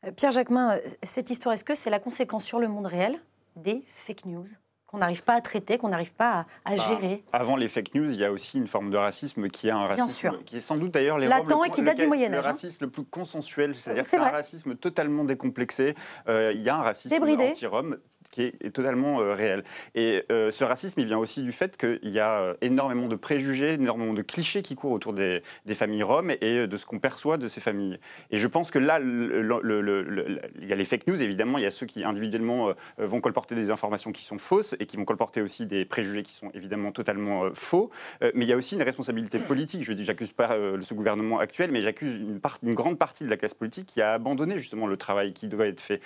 Euh, 0.06 0.12
Pierre 0.12 0.32
Jacquemin, 0.32 0.76
euh, 0.76 0.80
cette 1.04 1.30
histoire, 1.30 1.54
est-ce 1.54 1.64
que 1.64 1.76
c'est 1.76 1.90
la 1.90 2.00
conséquence 2.00 2.44
sur 2.46 2.60
le 2.60 2.68
monde 2.68 2.86
réel 2.86 3.20
des 3.56 3.84
fake 3.96 4.26
news 4.26 4.48
qu'on 4.88 4.98
n'arrive 4.98 5.24
pas 5.24 5.34
à 5.36 5.42
traiter, 5.42 5.78
qu'on 5.78 5.90
n'arrive 5.90 6.16
pas 6.16 6.32
à, 6.66 6.72
à 6.72 6.76
Bah, 6.76 6.82
gérer 6.88 7.24
Avant 7.32 7.56
les 7.56 7.68
fake 7.68 7.94
news, 7.94 8.12
il 8.12 8.20
y 8.20 8.26
a 8.26 8.32
aussi 8.32 8.58
une 8.58 8.66
forme 8.68 8.90
de 8.90 8.98
racisme 8.98 9.48
qui 9.48 9.68
est 9.68 9.72
un 9.72 9.88
Bien 9.88 10.04
racisme 10.04 10.08
sûr. 10.32 10.44
qui 10.46 10.58
est 10.58 10.62
sans 10.62 10.78
doute 10.78 10.92
d'ailleurs 10.92 11.20
les 11.20 11.28
Latent 11.28 11.64
et 11.66 11.70
qui 11.70 11.84
date 11.84 12.00
du 12.00 12.08
Moyen 12.08 12.34
Âge, 12.34 12.44
Le 12.44 12.50
hein. 12.50 12.54
racisme 12.54 12.86
le 12.86 12.90
plus 12.90 13.04
consensuel, 13.04 13.76
c'est-à-dire 13.76 14.04
C'est 14.04 14.18
un 14.18 14.30
racisme 14.30 14.76
totalement 14.76 15.26
décomplexé. 15.26 15.94
Euh, 16.28 16.54
il 16.56 16.62
y 16.64 16.70
a 16.70 16.76
un 16.76 16.82
racisme 16.82 17.24
anti-Rom 17.24 17.98
qui 18.32 18.44
est, 18.44 18.72
totalement 18.72 19.22
euh, 19.22 19.34
réel. 19.34 19.64
Et 19.96 20.24
euh, 20.32 20.52
ce 20.52 20.64
racisme, 20.64 21.00
il 21.00 21.08
vient 21.08 21.18
aussi 21.18 21.42
du 21.42 21.52
fait 21.52 21.78
qu'il 21.78 22.10
y 22.10 22.20
a 22.20 22.42
euh, 22.42 22.54
énormément 22.62 23.08
de 23.08 23.16
préjugés, 23.16 23.74
énormément 23.74 24.14
de 24.14 24.22
clichés 24.22 24.62
qui 24.62 24.76
courent 24.76 24.92
autour 24.92 25.14
des, 25.14 25.42
familles 25.74 26.04
roms 26.04 26.32
et 26.42 26.68
de 26.68 26.78
ce 26.78 26.86
qu'on 26.86 27.00
perçoit 27.00 27.38
de 27.38 27.48
ces 27.48 27.62
familles. 27.62 28.00
Et 28.32 28.38
je 28.38 28.48
pense 28.48 28.70
que 28.70 28.80
là, 28.80 29.00
il 29.00 30.68
y 30.68 30.74
a 30.74 30.76
les 30.76 30.86
fake 30.86 31.08
news, 31.08 31.22
évidemment, 31.22 31.58
il 31.58 31.64
y 31.64 31.68
a 31.68 31.72
ceux 31.72 31.86
qui 31.86 32.04
individuellement 32.04 32.74
vont 32.98 33.22
colporter 33.22 33.56
des 33.56 33.72
informations 33.72 34.12
qui 34.12 34.24
sont 34.24 34.38
fausses 34.38 34.76
et 34.80 34.86
qui 34.86 34.98
vont 34.98 35.06
colporter 35.06 35.42
aussi 35.42 35.66
des 35.66 35.86
préjugés 35.86 36.24
qui 36.24 36.34
sont 36.34 36.52
évidemment 36.54 36.92
totalement 36.92 37.50
faux. 37.54 37.92
Mais 38.22 38.46
il 38.46 38.48
y 38.48 38.54
a 38.54 38.58
aussi 38.58 38.76
une 38.76 38.82
responsabilité 38.82 39.40
politique. 39.40 39.84
Je 39.84 39.94
dis, 39.94 40.04
j'accuse 40.04 40.34
pas 40.34 40.50
ce 40.82 40.94
gouvernement 40.94 41.40
actuel, 41.40 41.72
mais 41.72 41.82
j'accuse 41.82 42.16
une, 42.16 42.42
une 42.64 42.74
grande 42.74 42.98
partie 42.98 43.24
de 43.24 43.30
la 43.30 43.38
classe 43.38 43.54
politique 43.54 43.86
qui 43.86 44.02
a 44.02 44.14
abandonné 44.14 44.58
justement 44.58 44.88
le 44.88 44.98
travail 44.98 45.34
qui 45.34 45.48
doit 45.48 45.68
être 45.68 45.82
fait. 45.82 46.02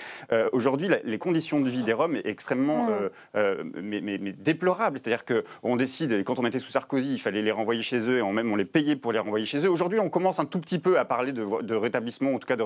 Aujourd'hui, 0.52 0.90
les 1.04 1.18
conditions 1.18 1.62
de 1.62 1.70
vie 1.70 1.84
des 1.84 1.94
Roms 1.94 2.13
extrêmement 2.26 2.86
Mm. 2.86 2.90
euh, 2.92 3.10
euh, 3.36 3.64
mais, 3.82 4.02
mais- 4.02 4.18
mais 4.20 4.32
déplorables. 4.32 5.00
C'est-à-dire 5.00 5.24
qu'on 5.26 5.76
décide, 5.76 6.12
et 6.12 6.24
quand 6.24 6.40
on 6.40 6.46
était 6.46 6.60
sous 6.60 6.72
Sarkozy, 6.72 7.14
il 7.14 7.20
fallait 7.20 7.42
les 7.42 7.52
renvoyer 7.52 7.82
chez 7.82 8.10
eux 8.10 8.18
et 8.18 8.22
on, 8.22 8.34
même 8.34 8.52
on 8.52 8.56
les 8.56 8.66
payait 8.66 8.96
pour 8.96 9.12
les 9.12 9.20
renvoyer 9.20 9.46
chez 9.46 9.66
eux. 9.66 9.70
Aujourd'hui, 9.70 10.00
on 10.00 10.10
commence 10.10 10.40
un 10.40 10.46
tout 10.46 10.60
petit 10.60 10.80
peu 10.80 11.00
à 11.00 11.06
parler 11.06 11.32
de, 11.32 11.62
de 11.62 11.76
rétablissement, 11.76 12.34
en 12.34 12.40
tout 12.40 12.48
cas 12.48 12.56
de, 12.56 12.64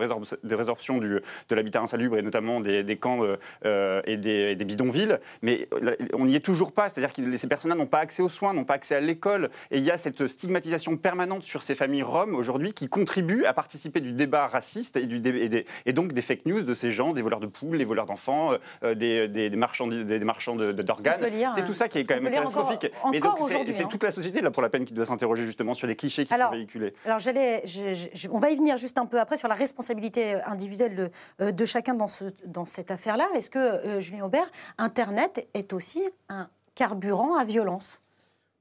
résorption 0.55 0.97
du, 0.97 1.19
de 1.49 1.55
l'habitat 1.55 1.81
insalubre 1.81 2.17
et 2.17 2.21
notamment 2.21 2.59
des, 2.61 2.83
des 2.83 2.95
camps 2.97 3.19
euh, 3.65 4.01
et 4.05 4.17
des, 4.17 4.55
des 4.55 4.65
bidonvilles. 4.65 5.17
Mais 5.41 5.67
on 6.13 6.25
n'y 6.25 6.35
est 6.35 6.45
toujours 6.45 6.71
pas. 6.71 6.89
C'est-à-dire 6.89 7.13
que 7.13 7.35
ces 7.35 7.47
personnes-là 7.47 7.75
n'ont 7.77 7.85
pas 7.87 7.99
accès 7.99 8.21
aux 8.23 8.29
soins, 8.29 8.53
n'ont 8.53 8.63
pas 8.65 8.75
accès 8.75 8.95
à 8.95 8.99
l'école. 8.99 9.49
Et 9.71 9.77
il 9.77 9.83
y 9.83 9.91
a 9.91 9.97
cette 9.97 10.25
stigmatisation 10.27 10.97
permanente 10.97 11.43
sur 11.43 11.61
ces 11.63 11.75
familles 11.75 12.03
roms 12.03 12.35
aujourd'hui 12.35 12.73
qui 12.73 12.87
contribuent 12.87 13.45
à 13.45 13.53
participer 13.53 13.99
du 14.01 14.11
débat 14.13 14.47
raciste 14.47 14.97
et, 14.97 15.05
du 15.05 15.19
dé- 15.19 15.29
et, 15.41 15.49
des- 15.49 15.65
et 15.85 15.93
donc 15.93 16.13
des 16.13 16.21
fake 16.21 16.45
news 16.45 16.61
de 16.63 16.73
ces 16.73 16.91
gens, 16.91 17.13
des 17.13 17.21
voleurs 17.21 17.39
de 17.39 17.47
poules, 17.47 17.77
les 17.77 17.85
voleurs 17.85 18.05
d'enfants, 18.05 18.53
euh, 18.83 18.95
des, 18.95 19.27
des- 19.37 19.49
des 19.49 19.55
marchands, 19.55 19.87
des, 19.87 20.03
des 20.03 20.19
marchands 20.19 20.55
de- 20.55 20.71
de- 20.73 20.81
d'organes. 20.83 21.21
C'est 21.55 21.63
tout 21.63 21.73
ça 21.73 21.87
qui 21.87 21.99
est 21.99 22.03
quand 22.03 22.19
même 22.19 22.31
catastrophique. 22.33 22.91
encore 23.03 23.11
Mais 23.11 23.19
donc 23.19 23.37
c'est- 23.71 23.83
hein. 23.83 23.87
toute 23.89 24.03
la 24.03 24.11
société 24.11 24.41
là 24.41 24.51
pour 24.51 24.61
la 24.61 24.69
peine 24.69 24.83
qui 24.83 24.93
doit 24.93 25.05
s'interroger 25.05 25.45
justement 25.45 25.73
sur 25.73 25.87
les 25.87 25.95
clichés 25.95 26.25
qui 26.25 26.33
Alors, 26.33 26.49
sont 26.49 26.55
véhiculés. 26.55 26.93
Alors, 27.05 27.19
j'allais, 27.19 27.61
je- 27.65 27.93
je- 28.13 28.27
on 28.29 28.39
va 28.39 28.49
y 28.49 28.55
venir 28.57 28.75
juste 28.77 28.97
un 28.97 29.05
peu 29.05 29.19
après 29.19 29.37
sur 29.37 29.47
la 29.47 29.55
responsabilité 29.55 30.33
euh, 30.35 30.39
individuelle 30.45 30.95
de, 30.95 31.11
euh, 31.41 31.51
de 31.51 31.65
chacun 31.65 31.93
dans, 31.93 32.07
ce, 32.07 32.25
dans 32.45 32.65
cette 32.65 32.91
affaire-là. 32.91 33.27
Est-ce 33.35 33.49
que, 33.49 33.59
euh, 33.59 33.99
Julien 34.01 34.25
Aubert, 34.25 34.51
Internet 34.77 35.47
est 35.53 35.71
aussi 35.73 36.01
un 36.29 36.49
carburant 36.75 37.35
à 37.37 37.45
violence? 37.45 38.01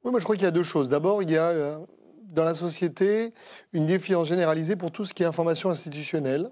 Oui, 0.05 0.11
moi 0.11 0.21
je 0.21 0.25
crois 0.25 0.37
qu'il 0.37 0.45
y 0.45 0.49
a 0.49 0.53
deux 0.53 0.63
choses. 0.63 0.89
D'abord, 0.89 1.23
il 1.23 1.31
y 1.31 1.37
a 1.37 1.47
euh, 1.49 1.79
dans 2.23 2.45
la 2.45 2.55
société 2.55 3.33
une 3.73 3.87
défiance 3.87 4.29
généralisée 4.29 4.77
pour 4.77 4.91
tout 4.93 5.05
ce 5.05 5.15
qui 5.15 5.23
est 5.23 5.27
information 5.27 5.71
institutionnelle. 5.71 6.51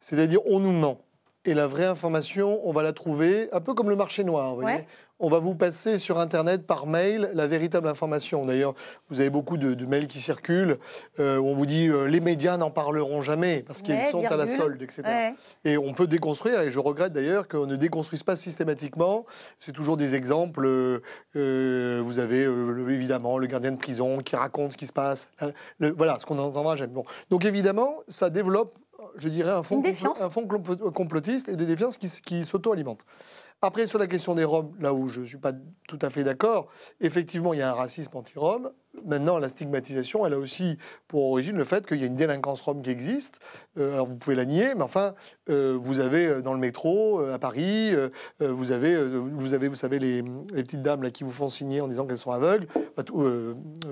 C'est-à-dire, 0.00 0.40
on 0.46 0.60
nous 0.60 0.72
ment. 0.72 0.98
Et 1.46 1.54
la 1.54 1.66
vraie 1.66 1.86
information, 1.86 2.60
on 2.68 2.72
va 2.72 2.82
la 2.82 2.92
trouver 2.92 3.48
un 3.52 3.60
peu 3.60 3.72
comme 3.72 3.88
le 3.88 3.96
marché 3.96 4.24
noir. 4.24 4.54
Vous 4.54 4.60
voyez 4.62 4.78
Ouais. 4.78 4.86
on 5.20 5.30
va 5.30 5.38
vous 5.38 5.54
passer 5.54 5.96
sur 5.96 6.18
Internet 6.18 6.66
par 6.66 6.86
mail 6.86 7.30
la 7.34 7.46
véritable 7.46 7.88
information. 7.88 8.44
D'ailleurs, 8.44 8.74
vous 9.08 9.20
avez 9.20 9.30
beaucoup 9.30 9.56
de, 9.56 9.72
de 9.74 9.86
mails 9.86 10.08
qui 10.08 10.18
circulent 10.20 10.78
euh, 11.20 11.38
où 11.38 11.46
on 11.46 11.54
vous 11.54 11.64
dit 11.64 11.88
euh, 11.88 12.04
les 12.06 12.20
médias 12.20 12.56
n'en 12.58 12.70
parleront 12.70 13.22
jamais 13.22 13.62
parce 13.66 13.80
qu'ils 13.80 13.94
Ouais, 13.94 14.10
sont 14.10 14.24
à 14.26 14.36
la 14.36 14.46
solde, 14.48 14.82
etc. 14.82 15.02
Ouais. 15.04 15.34
Et 15.64 15.78
on 15.78 15.94
peut 15.94 16.06
déconstruire, 16.08 16.60
et 16.60 16.70
je 16.70 16.80
regrette 16.80 17.12
d'ailleurs 17.12 17.46
qu'on 17.48 17.66
ne 17.66 17.76
déconstruise 17.76 18.24
pas 18.24 18.34
systématiquement. 18.36 19.24
C'est 19.60 19.72
toujours 19.72 19.96
des 19.96 20.14
exemples. 20.16 20.66
euh, 20.66 21.00
euh, 21.36 22.00
vous 22.04 22.18
avez 22.18 22.42
évidemment 22.42 23.38
le 23.38 23.46
gardien 23.46 23.70
de 23.72 23.78
prison 23.78 24.18
qui 24.18 24.34
raconte 24.36 24.72
ce 24.72 24.76
qui 24.76 24.86
se 24.86 24.92
passe. 24.92 25.28
Le- 25.78 25.92
voilà, 25.92 26.18
ce 26.18 26.26
qu'on 26.26 26.38
entendra 26.38 26.74
jamais. 26.76 26.92
Bon. 26.92 27.04
Donc 27.30 27.44
évidemment, 27.44 27.94
ça 28.08 28.30
développe, 28.30 28.76
je 29.18 29.28
dirais, 29.28 29.50
un 29.50 29.62
fond, 29.62 29.80
un 30.20 30.30
fond 30.30 30.46
complo- 30.46 30.92
complotiste 30.92 31.48
et 31.48 31.56
de 31.56 31.64
défiance 31.64 31.96
qui, 31.98 32.44
s'auto-alimente. 32.44 33.00
Après, 33.62 33.86
sur 33.86 33.98
la 33.98 34.06
question 34.06 34.34
des 34.34 34.44
Roms, 34.44 34.74
là 34.80 34.92
où 34.92 35.08
je 35.08 35.22
ne 35.22 35.26
suis 35.26 35.38
pas 35.38 35.52
tout 35.88 35.98
à 36.02 36.10
fait 36.10 36.24
d'accord, 36.24 36.68
effectivement, 37.00 37.54
il 37.54 37.60
y 37.60 37.62
a 37.62 37.70
un 37.70 37.74
racisme 37.74 38.16
anti-Rom. 38.16 38.70
Maintenant, 39.04 39.38
la 39.38 39.48
stigmatisation, 39.48 40.26
elle 40.26 40.32
a 40.32 40.38
aussi 40.38 40.78
pour 41.08 41.24
origine 41.30 41.56
le 41.56 41.64
fait 41.64 41.86
qu'il 41.86 41.98
y 41.98 42.04
a 42.04 42.06
une 42.06 42.14
délinquance 42.14 42.60
Rome 42.62 42.82
qui 42.82 42.90
existe. 42.90 43.38
Euh, 43.78 43.92
alors, 43.94 44.06
vous 44.06 44.16
pouvez 44.16 44.36
la 44.36 44.44
nier, 44.44 44.74
mais 44.74 44.82
enfin, 44.82 45.14
euh, 45.50 45.78
vous 45.80 46.00
avez 46.00 46.26
euh, 46.26 46.40
dans 46.42 46.52
le 46.54 46.58
métro, 46.58 47.20
euh, 47.20 47.34
à 47.34 47.38
Paris, 47.38 47.92
vous, 48.40 48.72
avez, 48.72 48.96
vous 48.96 49.52
avez, 49.54 49.68
vous 49.68 49.74
savez, 49.74 49.98
les, 49.98 50.22
les 50.54 50.62
petites 50.62 50.82
dames 50.82 51.02
là, 51.02 51.10
qui 51.10 51.24
vous 51.24 51.30
font 51.30 51.48
signer 51.48 51.80
en 51.80 51.88
disant 51.88 52.06
qu'elles 52.06 52.18
sont 52.18 52.30
aveugles, 52.32 52.66
tout- 53.04 53.24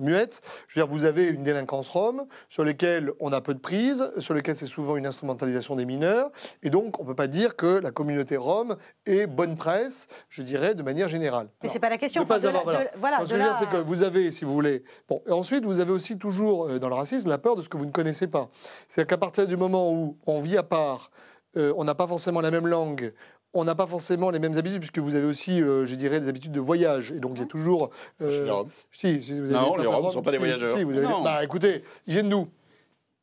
muettes. 0.01 0.41
Je 0.69 0.79
veux 0.81 0.87
dire, 0.87 0.93
vous 0.95 1.05
avez 1.05 1.29
une 1.29 1.43
délinquance 1.43 1.89
Rome 1.89 2.25
sur 2.49 2.65
lesquelles 2.65 3.11
on 3.21 3.33
a 3.33 3.41
peu 3.41 3.55
de 3.55 3.59
prise, 3.61 4.11
sur 4.19 4.35
lesquelles 4.35 4.57
c'est 4.57 4.67
souvent 4.67 4.97
une 4.97 5.07
instrumentalisation 5.07 5.77
des 5.77 5.85
mineurs. 5.85 6.31
Et 6.63 6.71
donc, 6.71 6.99
on 6.99 7.03
ne 7.03 7.09
peut 7.09 7.15
pas 7.15 7.27
dire 7.27 7.57
que 7.57 7.67
la 7.83 7.91
communauté 7.91 8.37
Rome 8.37 8.77
est 9.07 9.27
bonne 9.27 9.57
presse, 9.57 10.09
je 10.29 10.43
dirais, 10.43 10.75
de 10.75 10.83
manière 10.83 11.09
générale. 11.09 11.47
Mais 11.63 11.67
Alors, 11.69 11.73
c'est 11.73 11.79
pas 11.81 11.91
la 11.91 11.99
question. 11.99 12.23
de 12.23 12.29
pas 12.29 12.35
Enfin, 12.39 12.43
de 12.45 12.49
avoir, 12.57 12.65
la- 12.67 12.91
voilà. 12.97 13.19
de- 13.21 13.25
ce 13.27 13.31
je 13.31 13.37
veux 13.37 13.43
dire, 13.45 13.55
c'est 13.55 13.69
que 13.69 13.77
vous 13.77 14.03
avez, 14.03 14.31
si 14.31 14.45
vous 14.45 14.53
voulez. 14.53 14.83
Bon, 15.09 15.23
et 15.27 15.33
ensuite, 15.33 15.65
vous 15.65 15.81
avez 15.81 15.93
aussi 15.93 16.19
toujours, 16.19 16.67
euh, 16.67 16.79
dans 16.79 16.89
le 16.89 16.95
racisme, 16.95 17.29
la 17.29 17.39
peur 17.39 17.57
de 17.57 17.63
ce 17.63 17.69
que 17.69 17.77
vous 17.77 17.87
ne 17.87 17.91
connaissez 17.93 18.27
pas. 18.27 18.49
C'est-à-dire 18.89 19.09
qu'à 19.11 19.19
partir 19.19 19.47
du 19.47 19.57
moment 19.57 19.93
où 19.93 20.17
on 20.27 20.41
vit 20.41 20.57
à 20.57 20.63
part, 20.63 21.11
euh, 21.57 21.73
on 21.77 21.85
n'a 21.85 21.95
pas 21.95 22.07
forcément 22.07 22.41
la 22.41 22.51
même 22.51 22.67
langue, 22.67 23.13
on 23.57 23.65
n'a 23.65 23.75
pas 23.77 23.87
forcément 23.87 24.31
les 24.31 24.41
mêmes 24.41 24.57
habitudes, 24.59 24.81
puisque 24.81 24.99
vous 24.99 25.15
avez 25.15 25.27
aussi, 25.27 25.63
euh, 25.63 25.85
je 25.85 25.95
dirais, 25.95 26.19
des 26.21 26.29
habitudes 26.29 26.51
de 26.53 26.59
voyage. 26.61 27.13
Et 27.13 27.21
donc, 27.21 27.33
il 27.35 27.41
y 27.41 27.43
a 27.43 27.47
toujours. 27.47 27.91
euh, 28.21 28.45
les 28.45 28.51
Roms. 28.51 28.69
Si, 28.91 29.23
si, 29.23 29.39
vous 29.39 29.55
avez 29.55 29.67
Non, 29.67 29.77
les 29.77 29.87
Roms 29.87 30.07
ne 30.07 30.11
sont 30.11 30.23
pas 30.23 30.33
des 30.33 30.39
voyageurs. 30.39 30.77
Si, 30.77 30.83
vous 30.83 30.97
avez 30.97 31.07
Non. 31.07 31.23
Bah, 31.23 31.45
écoutez, 31.45 31.85
ils 32.07 32.15
viennent 32.15 32.29
d'où? 32.31 32.49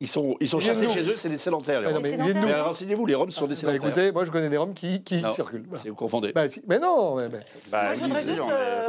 Ils 0.02 0.08
sont, 0.08 0.36
ils 0.42 0.48
sont 0.48 0.60
chassés 0.60 0.90
chez 0.90 1.08
eux, 1.08 1.14
c'est 1.16 1.30
des 1.30 1.38
sédentaires. 1.38 1.80
Les 1.80 1.88
Roms. 1.88 2.02
mais 2.02 2.54
renseignez-vous, 2.60 3.06
les 3.06 3.14
Roms 3.14 3.30
sont 3.30 3.46
des 3.46 3.54
Bah, 3.54 3.60
sédentaires. 3.60 3.88
écoutez, 3.88 4.12
moi, 4.12 4.26
je 4.26 4.32
connais 4.32 4.50
des 4.50 4.58
Roms 4.58 4.74
qui, 4.74 5.04
qui 5.04 5.22
Non. 5.22 5.30
circulent. 5.30 5.64
Voilà. 5.68 5.84
C'est 5.84 5.90
vous 5.90 5.96
confondez. 5.96 6.32
Bah, 6.34 6.50
si. 6.50 6.60
Mais 6.68 6.80
non 6.80 7.16
mais- 7.18 7.30
mais- 7.30 7.40
Bah, 7.72 7.84
Moi, 7.84 7.94
je 7.96 8.00
voudrais 8.02 8.24
juste, 8.24 8.40
euh, 8.50 8.88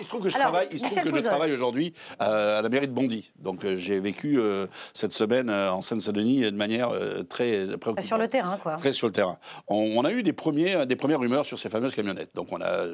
il 0.00 0.04
se 0.04 0.08
trouve 0.08 0.22
que 0.22 0.28
je 0.30 0.36
alors, 0.36 0.48
travaille, 0.48 0.68
il 0.72 0.78
se 0.78 0.84
trouve 0.98 1.12
que 1.12 1.16
je 1.18 1.22
travaille 1.24 1.52
aujourd'hui 1.52 1.92
euh, 2.22 2.58
à 2.58 2.62
la 2.62 2.68
mairie 2.70 2.88
de 2.88 2.92
Bondy. 2.92 3.30
Donc 3.38 3.64
euh, 3.64 3.76
j'ai 3.76 4.00
vécu 4.00 4.38
euh, 4.40 4.66
cette 4.94 5.12
semaine 5.12 5.50
euh, 5.50 5.70
en 5.70 5.82
Seine-Saint-Denis 5.82 6.40
de 6.42 6.50
manière 6.56 6.88
euh, 6.90 7.22
très 7.22 7.66
préoccupante. 7.78 8.02
Sur 8.02 8.16
le 8.18 8.28
terrain, 8.28 8.56
quoi. 8.62 8.76
Très 8.76 8.92
sur 8.94 9.06
le 9.06 9.12
terrain. 9.12 9.38
On, 9.68 9.76
on 9.96 10.04
a 10.04 10.12
eu 10.12 10.22
des, 10.22 10.32
premiers, 10.32 10.86
des 10.86 10.96
premières 10.96 11.20
rumeurs 11.20 11.44
sur 11.44 11.58
ces 11.58 11.68
fameuses 11.68 11.94
camionnettes. 11.94 12.30
Donc 12.34 12.48
on 12.52 12.60
a 12.62 12.84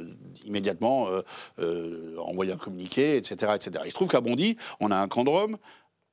immédiatement 0.44 1.06
euh, 1.08 1.20
euh, 1.60 2.16
envoyé 2.18 2.52
un 2.52 2.56
communiqué, 2.56 3.16
etc., 3.16 3.52
etc. 3.54 3.84
Il 3.84 3.90
se 3.90 3.94
trouve 3.94 4.08
qu'à 4.08 4.20
Bondy, 4.20 4.56
on 4.80 4.90
a 4.90 4.96
un 4.96 5.06
camp 5.08 5.22
de 5.24 5.30
Rome 5.30 5.56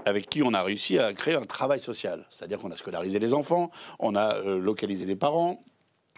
avec 0.05 0.29
qui 0.29 0.41
on 0.43 0.53
a 0.53 0.63
réussi 0.63 0.97
à 0.99 1.13
créer 1.13 1.35
un 1.35 1.45
travail 1.45 1.79
social. 1.79 2.25
C'est-à-dire 2.29 2.59
qu'on 2.59 2.71
a 2.71 2.75
scolarisé 2.75 3.19
les 3.19 3.33
enfants, 3.33 3.71
on 3.99 4.15
a 4.15 4.35
euh, 4.35 4.59
localisé 4.59 5.05
les 5.05 5.15
parents, 5.15 5.63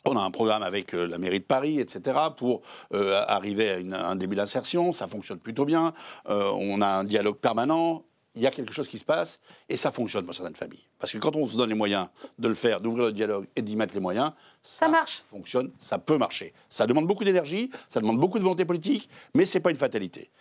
on 0.05 0.17
a 0.17 0.21
un 0.21 0.31
programme 0.31 0.63
avec 0.63 0.93
euh, 0.93 1.05
la 1.07 1.17
mairie 1.17 1.39
de 1.39 1.45
Paris, 1.45 1.79
etc., 1.79 2.17
pour 2.35 2.61
euh, 2.93 3.23
arriver 3.27 3.69
à 3.69 3.77
une- 3.79 3.93
un 3.93 4.15
début 4.15 4.35
d'insertion. 4.35 4.91
Ça 4.93 5.07
fonctionne 5.07 5.39
plutôt 5.39 5.65
bien. 5.65 5.93
Euh, 6.29 6.51
on 6.51 6.81
a 6.81 6.87
un 6.87 7.03
dialogue 7.03 7.37
permanent. 7.37 8.03
Il 8.35 8.41
y 8.41 8.47
a 8.47 8.51
quelque 8.51 8.73
chose 8.73 8.87
qui 8.87 8.97
se 8.97 9.05
passe 9.05 9.39
et 9.69 9.77
ça 9.77 9.91
fonctionne 9.91 10.25
pour 10.25 10.33
certaines 10.33 10.55
familles. 10.55 10.83
Parce 10.97 11.11
que 11.13 11.19
quand 11.19 11.35
on 11.35 11.45
se 11.45 11.55
donne 11.55 11.69
les 11.69 11.75
moyens 11.75 12.07
de 12.39 12.47
le 12.47 12.55
faire, 12.55 12.81
d'ouvrir 12.81 13.05
le 13.05 13.11
dialogue 13.11 13.45
et 13.55 13.61
d'y 13.61 13.75
mettre 13.75 13.93
les 13.93 13.99
moyens, 13.99 14.31
Ça 14.63 14.87
marche. 14.87 15.21
fonctionne, 15.29 15.71
ça 15.77 15.99
peut 15.99 16.17
marcher. 16.17 16.51
Ça 16.67 16.87
demande 16.87 17.05
beaucoup 17.05 17.23
d'énergie, 17.23 17.69
ça 17.89 17.99
demande 18.01 18.19
beaucoup 18.19 18.39
de 18.39 18.43
volonté 18.43 18.65
politique, 18.65 19.07
mais 19.35 19.45
c'est 19.45 19.59
pas 19.59 19.69
une 19.69 19.77
fatalité. 19.77 20.31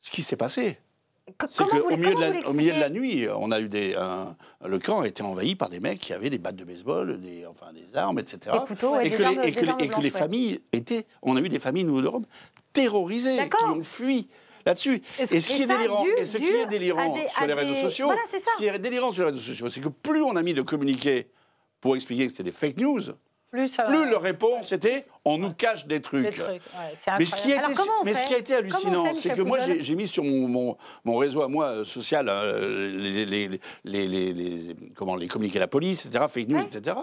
Ce 0.00 0.10
qui 0.10 0.22
s'est 0.22 0.36
passé, 0.36 0.78
Comment 1.38 1.50
vous, 1.72 1.88
qu'au 1.88 1.96
milieu, 1.96 2.10
de 2.10 2.14
comment 2.14 2.20
la- 2.20 2.40
vous 2.42 2.50
au 2.50 2.52
milieu 2.52 2.74
de 2.74 2.80
la 2.80 2.90
nuit, 2.90 3.26
on 3.34 3.50
a 3.50 3.58
eu 3.60 3.68
des. 3.68 3.94
un- 3.94 4.36
le 4.66 4.78
camp 4.78 5.00
a 5.00 5.06
été 5.06 5.22
envahi 5.22 5.54
par 5.54 5.70
des 5.70 5.80
mecs 5.80 5.98
qui 5.98 6.12
avaient 6.12 6.28
des 6.28 6.36
battes 6.38 6.56
de 6.56 6.64
baseball, 6.64 7.18
des, 7.18 7.46
enfin, 7.46 7.72
des 7.72 7.96
armes, 7.96 8.18
etc. 8.18 8.38
Des 8.52 8.58
couteaux 8.66 9.00
et 9.00 9.06
et 9.06 9.10
des 9.10 9.16
que, 9.16 9.22
armes- 9.22 9.40
les, 9.40 9.48
et 9.48 9.50
des 9.50 9.56
que 9.58 9.64
les- 9.64 9.68
armes 9.70 9.78
et 9.80 9.88
que 9.88 9.94
les 9.94 10.00
blanches, 10.00 10.04
ouais. 10.04 10.10
familles 10.18 10.60
étaient. 10.74 11.06
On 11.22 11.36
a 11.36 11.40
eu 11.40 11.48
des 11.48 11.58
familles, 11.58 11.84
nous, 11.84 12.02
d'Europe, 12.02 12.24
terrorisées, 12.74 13.38
qui 13.48 13.64
ont 13.64 13.82
fui 13.82 14.28
là-dessus. 14.66 15.00
Et 15.18 15.24
ce- 15.26 15.34
Et 15.36 15.40
ce 15.40 15.48
qui 15.48 15.62
est 15.62 15.66
délirant, 15.66 16.02
dû- 16.02 16.10
et 16.18 16.24
ce 16.26 16.36
qui 16.36 16.44
est 16.46 16.66
délirant 16.66 17.14
des- 17.14 17.28
sur 17.28 17.46
les 17.46 17.54
réseaux 17.54 17.74
sociaux, 17.88 18.06
Voilà, 18.06 18.20
ce 18.26 18.56
qui 18.58 18.66
est 18.66 18.78
délirant 18.78 19.10
sur 19.12 19.24
les 19.24 19.30
réseaux 19.30 19.42
sociaux, 19.42 19.70
c'est 19.70 19.80
que 19.80 19.88
plus 19.88 20.22
on 20.22 20.36
a 20.36 20.42
mis 20.42 20.52
de 20.52 20.62
communiqués 20.62 21.28
pour 21.80 21.96
expliquer 21.96 22.24
que 22.26 22.32
c'était 22.32 22.42
des 22.42 22.52
fake 22.52 22.76
news, 22.76 23.00
Plus, 23.54 23.68
ça 23.68 23.84
plus 23.84 24.10
leur 24.10 24.20
réponse 24.22 24.72
était 24.72 25.04
on 25.24 25.38
nous 25.38 25.52
cache 25.52 25.86
des 25.86 26.02
trucs. 26.02 26.24
des 26.24 26.30
trucs. 26.32 26.48
Ouais, 26.48 26.60
c'est 26.96 27.12
Mais 27.18 27.24
ce, 27.24 27.36
qui 27.36 27.52
a. 27.52 27.58
Alors, 27.60 27.70
été, 27.70 27.82
mais 28.04 28.14
ce 28.14 28.24
qui 28.24 28.52
a 28.52 28.56
hallucinant, 28.56 29.14
c'est 29.14 29.30
que 29.30 29.42
moi, 29.42 29.58
j'ai 29.78 29.94
mis 29.94 30.08
sur 30.08 30.24
mon, 30.24 30.48
mon, 30.48 30.76
mon 31.04 31.16
réseau 31.18 31.40
à 31.42 31.46
moi 31.48 31.66
euh, 31.66 31.84
social 31.84 32.26
euh, 32.28 32.90
les, 32.90 33.24
les, 33.84 34.08
les, 34.08 34.76
comment, 34.96 35.14
les 35.14 35.28
communiqués 35.28 35.58
de 35.58 35.60
la 35.60 35.68
police, 35.68 36.04
etc., 36.04 36.24
fake 36.28 36.48
news, 36.48 36.58
Ouais. 36.58 36.64
etc. 36.64 36.96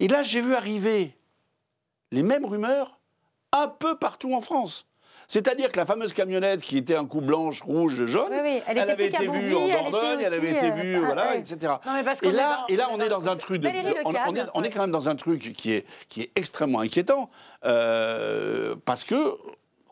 Et 0.00 0.08
là, 0.08 0.22
j'ai 0.22 0.40
vu 0.40 0.54
arriver 0.54 1.14
les 2.10 2.22
mêmes 2.22 2.46
rumeurs 2.46 2.98
un 3.52 3.68
peu 3.68 3.98
partout 3.98 4.32
en 4.34 4.40
France. 4.40 4.86
C'est-à-dire 5.28 5.72
que 5.72 5.76
la 5.76 5.86
fameuse 5.86 6.12
camionnette 6.12 6.60
qui 6.62 6.78
était 6.78 6.94
un 6.94 7.04
coup 7.04 7.20
blanche, 7.20 7.60
rouge, 7.62 8.04
jaune, 8.06 8.28
Oui, 8.30 8.38
oui, 8.42 8.62
elle 8.66 8.78
était 8.78 8.90
avait 8.90 9.06
été 9.08 9.26
vue 9.28 9.54
en 9.56 9.68
Dordogne, 9.90 10.20
elle 10.24 10.34
avait 10.34 10.50
été 10.52 10.70
euh, 10.70 10.74
vue, 10.74 10.96
ah, 10.96 11.06
voilà, 11.06 11.30
ouais. 11.30 11.38
etc. 11.40 11.74
Non, 11.84 11.92
Et 12.22 12.30
là, 12.32 12.58
dans- 12.68 12.74
et 12.74 12.76
là, 12.76 12.88
on 12.90 12.94
on 12.96 13.00
est 13.00 13.08
dans- 13.08 13.18
dans 13.18 13.28
un 13.28 13.36
truc 13.36 13.60
de, 13.60 13.68
on, 14.04 14.10
on 14.10 14.34
est, 14.36 14.42
on 14.54 14.62
quand 14.62 14.80
même 14.82 14.90
dans 14.92 15.08
un 15.08 15.16
truc 15.16 15.52
qui 15.56 15.72
est, 15.72 15.84
qui 16.08 16.22
est 16.22 16.30
extrêmement 16.36 16.80
inquiétant 16.80 17.28
euh, 17.64 18.76
parce 18.84 19.04
que 19.04 19.36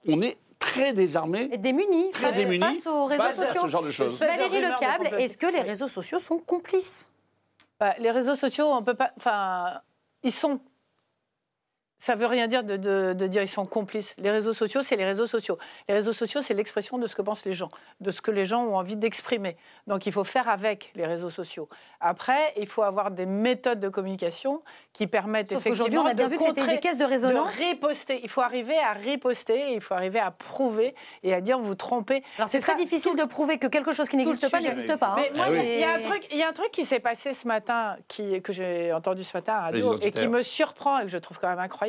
on 0.06 0.20
est 0.22 0.36
très 0.58 0.92
désarmé, 0.92 1.48
Et 1.52 1.58
démunis 1.58 2.10
très 2.10 2.28
face, 2.28 2.36
démuni 2.36 2.58
face 2.60 2.86
aux 2.86 3.06
réseaux 3.06 3.22
face 3.22 3.38
à 3.40 3.46
sociaux. 3.46 3.62
ce 3.64 3.68
genre 3.68 3.82
de 3.82 3.90
choses. 3.90 4.18
Valérie 4.18 4.60
Lecable, 4.60 5.08
est-ce 5.18 5.36
que 5.36 5.46
les 5.46 5.60
réseaux 5.60 5.88
sociaux 5.88 6.18
sont 6.18 6.38
complices? 6.38 7.08
Bah, 7.80 7.94
les 7.98 8.10
réseaux 8.10 8.34
sociaux, 8.36 8.66
on 8.72 8.82
peut 8.82 8.94
pas. 8.94 9.10
Enfin, 9.16 9.80
ils 10.22 10.32
sont. 10.32 10.60
Ça 11.98 12.16
veut 12.16 12.26
rien 12.26 12.48
dire 12.48 12.64
de, 12.64 12.76
de- 12.76 13.12
de 13.14 13.26
dire 13.26 13.42
ils 13.42 13.48
sont 13.48 13.64
complices. 13.64 14.14
Les 14.18 14.30
réseaux 14.30 14.52
sociaux, 14.52 14.82
c'est 14.82 14.96
les 14.96 15.04
réseaux 15.06 15.26
sociaux. 15.26 15.56
Les 15.88 15.94
réseaux 15.94 16.12
sociaux, 16.12 16.42
c'est 16.42 16.52
l'expression 16.52 16.98
de 16.98 17.06
ce 17.06 17.14
que 17.14 17.22
pensent 17.22 17.46
les 17.46 17.54
gens, 17.54 17.70
de 18.00 18.10
ce 18.10 18.20
que 18.20 18.30
les 18.30 18.44
gens 18.44 18.62
ont 18.64 18.76
envie 18.76 18.96
d'exprimer. 18.96 19.56
Donc 19.86 20.04
il 20.06 20.12
faut 20.12 20.24
faire 20.24 20.48
avec 20.48 20.90
les 20.96 21.06
réseaux 21.06 21.30
sociaux. 21.30 21.68
Après, 22.00 22.52
il 22.58 22.66
faut 22.66 22.82
avoir 22.82 23.10
des 23.10 23.24
méthodes 23.26 23.80
de 23.80 23.88
communication 23.88 24.62
qui 24.92 25.06
permettent 25.06 25.50
Sauf 25.50 25.64
effectivement 25.66 26.02
on 26.02 26.06
a 26.06 26.14
bien 26.14 26.26
de 26.26 26.32
vu 26.32 26.38
que 26.38 26.42
contrer- 26.44 26.74
des 26.74 26.80
caisses 26.80 26.98
de 26.98 27.04
résonance. 27.04 27.58
De 27.58 27.64
riposter. 27.64 28.20
Il 28.22 28.28
faut 28.28 28.42
arriver 28.42 28.76
à 28.78 28.92
riposter, 28.92 29.72
il 29.72 29.80
faut 29.80 29.94
arriver 29.94 30.18
à 30.20 30.30
prouver 30.30 30.94
et 31.22 31.32
à 31.32 31.40
dire 31.40 31.58
vous 31.58 31.74
trompez. 31.74 32.22
Alors 32.36 32.48
c'est 32.48 32.60
très 32.60 32.72
ça, 32.72 32.78
difficile 32.78 33.16
de 33.16 33.24
prouver 33.24 33.58
que 33.58 33.66
quelque 33.68 33.92
chose 33.92 34.08
qui 34.08 34.16
n'existe 34.16 34.50
pas 34.50 34.60
n'existe 34.60 34.98
pas. 34.98 35.10
hein. 35.10 35.16
mais 35.16 35.30
moi, 35.34 35.46
Ah 35.48 35.52
oui. 35.52 35.60
il 35.62 35.78
y 35.80 35.84
a 35.84 35.94
un 35.94 36.00
truc, 36.02 36.26
il 36.32 36.36
y 36.38 36.42
a 36.42 36.48
un 36.48 36.52
truc 36.52 36.70
qui 36.70 36.84
s'est 36.84 37.00
passé 37.00 37.32
ce 37.34 37.46
matin, 37.48 37.96
qui, 38.08 38.42
que 38.42 38.52
j'ai 38.52 38.92
entendu 38.92 39.24
ce 39.24 39.34
matin 39.36 39.54
à 39.54 39.60
radio, 39.62 39.96
et 40.02 40.10
qui 40.10 40.26
me 40.28 40.42
surprend 40.42 40.98
et 40.98 41.02
que 41.02 41.08
je 41.08 41.18
trouve 41.18 41.38
quand 41.38 41.48
même 41.48 41.58
incroyable, 41.58 41.83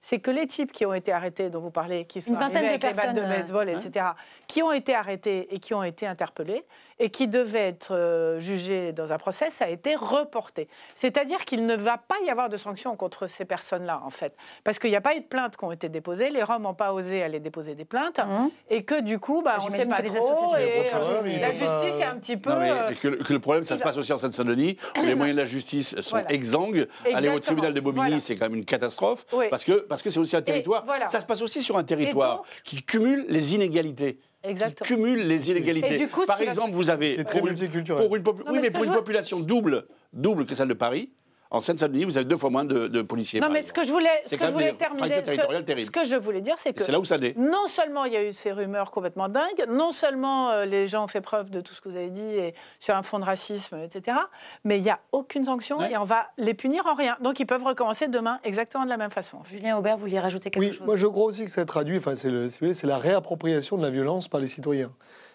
c'est 0.00 0.18
que 0.18 0.30
les 0.30 0.46
types 0.46 0.72
qui 0.72 0.86
ont 0.86 0.94
été 0.94 1.12
arrêtés, 1.12 1.50
dont 1.50 1.60
vous 1.60 1.70
parlez, 1.70 2.04
qui 2.04 2.20
sont 2.20 2.34
arrivés 2.36 2.60
de 2.60 2.66
avec 2.66 2.82
les 2.82 2.92
battes 2.94 3.14
de 3.14 3.20
euh, 3.20 3.28
baseball, 3.38 3.68
etc., 3.68 4.06
qui 4.46 4.62
ont 4.62 4.72
été 4.72 4.94
arrêtés 4.94 5.48
et 5.54 5.58
qui 5.60 5.74
ont 5.74 5.82
été 5.82 6.06
interpellés 6.06 6.64
et 7.00 7.10
qui 7.10 7.28
devaient 7.28 7.68
être 7.68 7.94
euh, 7.94 8.40
jugés 8.40 8.92
dans 8.92 9.12
un 9.12 9.18
procès, 9.18 9.50
ça 9.52 9.66
a 9.66 9.68
été 9.68 9.94
reporté. 9.94 10.66
C'est-à-dire 10.94 11.44
qu'il 11.44 11.64
ne 11.64 11.76
va 11.76 11.96
pas 11.96 12.16
y 12.26 12.30
avoir 12.30 12.48
de 12.48 12.56
sanctions 12.56 12.96
contre 12.96 13.28
ces 13.28 13.44
personnes-là, 13.44 14.00
en 14.04 14.10
fait, 14.10 14.34
parce 14.64 14.78
qu'il 14.80 14.90
n'y 14.90 14.96
a 14.96 15.00
pas 15.00 15.14
eu 15.14 15.20
de 15.20 15.26
plaintes 15.26 15.56
qui 15.56 15.64
ont 15.64 15.70
été 15.70 15.88
déposées, 15.88 16.30
les 16.30 16.42
Roms 16.42 16.62
n'ont 16.62 16.74
pas 16.74 16.92
osé 16.92 17.22
aller 17.22 17.38
déposer 17.38 17.74
des 17.76 17.84
plaintes, 17.84 18.18
Mhm. 18.18 18.50
et 18.70 18.82
que 18.82 19.00
du 19.00 19.18
coup, 19.20 19.42
bah, 19.42 19.58
on 19.60 19.66
ne 19.66 19.70
sait 19.70 19.86
pas 19.86 20.00
les 20.00 20.08
trop, 20.10 20.56
et, 20.56 21.38
la 21.38 21.52
justice 21.52 22.00
est 22.00 22.04
un 22.04 22.16
petit 22.16 22.36
peu... 22.36 22.50
Non, 22.50 22.58
mais 22.58 22.70
euh, 22.70 22.90
et 22.90 22.94
que, 22.96 23.08
le- 23.08 23.16
que 23.18 23.32
le 23.32 23.38
problème, 23.38 23.64
ça 23.64 23.76
se 23.76 23.82
passe 23.82 23.96
aussi 23.96 24.12
en 24.12 24.18
Seine-Saint-Denis, 24.18 24.76
où 25.00 25.04
les 25.04 25.14
moyens 25.14 25.36
de 25.36 25.42
la 25.42 25.46
justice 25.46 25.94
sont 26.00 26.10
Voilà. 26.10 26.32
exsangues. 26.32 26.88
Aller 27.14 27.28
au 27.28 27.38
tribunal 27.38 27.72
de 27.74 27.80
Bobigny, 27.80 28.06
Voilà. 28.06 28.20
c'est 28.20 28.34
quand 28.36 28.46
même 28.46 28.56
une 28.58 28.64
catastrophe, 28.64 29.24
Oui. 29.32 29.46
parce 29.50 29.64
que 29.64 29.72
parce 29.80 30.02
que 30.02 30.10
c'est 30.10 30.18
aussi 30.18 30.36
un 30.36 30.42
territoire. 30.42 30.84
voilà. 30.84 31.08
Ça 31.08 31.20
se 31.20 31.26
passe 31.26 31.42
aussi 31.42 31.62
sur 31.62 31.76
un 31.76 31.84
territoire 31.84 32.36
donc- 32.38 32.46
qui 32.64 32.82
cumule 32.82 33.26
les 33.28 33.54
inégalités. 33.54 34.18
Exactement. 34.42 34.86
Qui 34.86 34.94
cumule 34.94 35.26
les 35.26 35.50
inégalités. 35.50 35.94
Et 35.96 35.98
du 35.98 36.08
coup, 36.08 36.24
Par 36.26 36.40
exemple, 36.40 36.70
vous 36.72 36.90
avez 36.90 37.22
pour 37.24 37.46
une, 37.48 37.56
pour 37.56 38.16
une 38.16 38.22
popu- 38.22 38.44
Non, 38.44 38.52
oui, 38.52 38.58
mais 38.62 38.70
pour 38.70 38.84
une 38.84 38.90
vois- 38.90 38.98
population 38.98 39.40
double, 39.40 39.86
double 40.12 40.46
que 40.46 40.54
celle 40.54 40.68
de 40.68 40.74
Paris, 40.74 41.10
En 41.50 41.60
Seine-Saint-Denis, 41.60 42.04
vous 42.04 42.16
avez 42.18 42.26
deux 42.26 42.36
fois 42.36 42.50
moins 42.50 42.64
de, 42.66 42.88
de 42.88 43.00
policiers. 43.00 43.40
Non, 43.40 43.48
mais 43.48 43.62
ce 43.62 43.72
que 43.72 43.82
je 43.82 43.90
voulais, 43.90 44.22
ce 44.26 44.34
que 44.36 44.44
je 44.44 44.70
terminer, 44.72 45.14
ce 45.24 45.30
que, 45.32 45.62
terribles. 45.62 45.86
ce 45.86 45.90
que 45.90 46.04
je 46.04 46.16
voulais 46.16 46.42
dire, 46.42 46.56
c'est 46.58 46.74
que 46.74 46.82
c'est 46.82 46.92
là 46.92 47.00
où 47.00 47.06
ça 47.06 47.16
naît. 47.16 47.32
non 47.38 47.66
seulement 47.68 48.04
il 48.04 48.12
y 48.12 48.16
a 48.16 48.22
eu 48.22 48.32
ces 48.32 48.52
rumeurs 48.52 48.90
complètement 48.90 49.30
dingues, 49.30 49.64
non 49.70 49.90
seulement 49.90 50.50
euh, 50.50 50.66
les 50.66 50.86
gens 50.88 51.04
ont 51.04 51.08
fait 51.08 51.22
preuve 51.22 51.48
de 51.50 51.62
tout 51.62 51.72
ce 51.72 51.80
que 51.80 51.88
vous 51.88 51.96
avez 51.96 52.10
dit 52.10 52.20
et 52.22 52.54
sur 52.80 52.94
un 52.94 53.02
fond 53.02 53.18
de 53.18 53.24
racisme, 53.24 53.78
etc., 53.78 54.18
mais 54.64 54.76
il 54.78 54.82
n'y 54.82 54.90
a 54.90 55.00
aucune 55.12 55.44
sanction 55.44 55.78
Ouais. 55.78 55.92
et 55.92 55.96
on 55.96 56.04
va 56.04 56.26
les 56.36 56.52
punir 56.54 56.86
en 56.86 56.92
rien. 56.94 57.16
Donc 57.22 57.40
ils 57.40 57.46
peuvent 57.46 57.64
recommencer 57.64 58.08
demain 58.08 58.40
exactement 58.44 58.84
de 58.84 58.90
la 58.90 58.96
même 58.98 59.10
façon. 59.10 59.38
Julien 59.50 59.78
Aubert, 59.78 59.96
vous 59.96 60.02
vouliez 60.02 60.20
rajouter 60.20 60.50
quelque 60.50 60.62
Oui, 60.62 60.72
chose? 60.72 60.86
moi 60.86 60.96
je 60.96 61.06
crois 61.06 61.24
aussi 61.24 61.44
que 61.46 61.50
ça 61.50 61.64
traduit, 61.64 61.96
enfin 61.96 62.14
c'est 62.14 62.30
le- 62.30 62.48
si 62.50 62.58
vous 62.58 62.66
voulez, 62.66 62.74
c'est 62.74 62.86
la 62.86 62.98
réappropriation 62.98 63.78
de 63.78 63.82
la 63.82 63.90
violence 63.90 64.28
par 64.28 64.40
les 64.40 64.48
citoyens. 64.48 64.92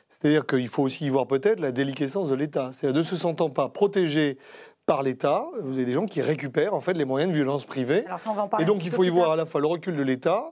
C'est-à-dire 0.10 0.46
qu'il 0.46 0.68
faut 0.68 0.84
aussi 0.84 1.06
y 1.06 1.10
voir 1.10 1.26
peut-être 1.26 1.60
la 1.60 1.72
déliquescence 1.72 2.30
de 2.30 2.36
l'État. 2.36 2.70
C'est-à-dire 2.72 2.96
de 3.00 3.04
se 3.04 3.16
sentant 3.16 3.50
pas 3.50 3.70
protégé 3.70 4.38
par 4.86 5.04
l'État, 5.04 5.46
vous 5.62 5.74
avez 5.74 5.86
des 5.86 5.94
gens 5.94 6.06
qui 6.06 6.22
récupèrent 6.22 6.74
en 6.74 6.82
fait 6.82 6.94
les 6.94 7.06
moyens 7.06 7.32
de 7.32 7.36
violence 7.36 7.66
privée. 7.66 8.06
Alors 8.06 8.20
ça, 8.20 8.30
on 8.30 8.34
va 8.34 8.44
en 8.44 8.48
parler 8.48 8.64
Et 8.64 8.68
donc 8.68 8.84
il 8.84 8.92
faut 8.92 9.04
y 9.04 9.10
voir 9.10 9.32
à 9.32 9.36
la 9.36 9.46
fois 9.46 9.62
le 9.62 9.68
recul 9.68 9.96
de 9.96 10.04
l'État. 10.04 10.52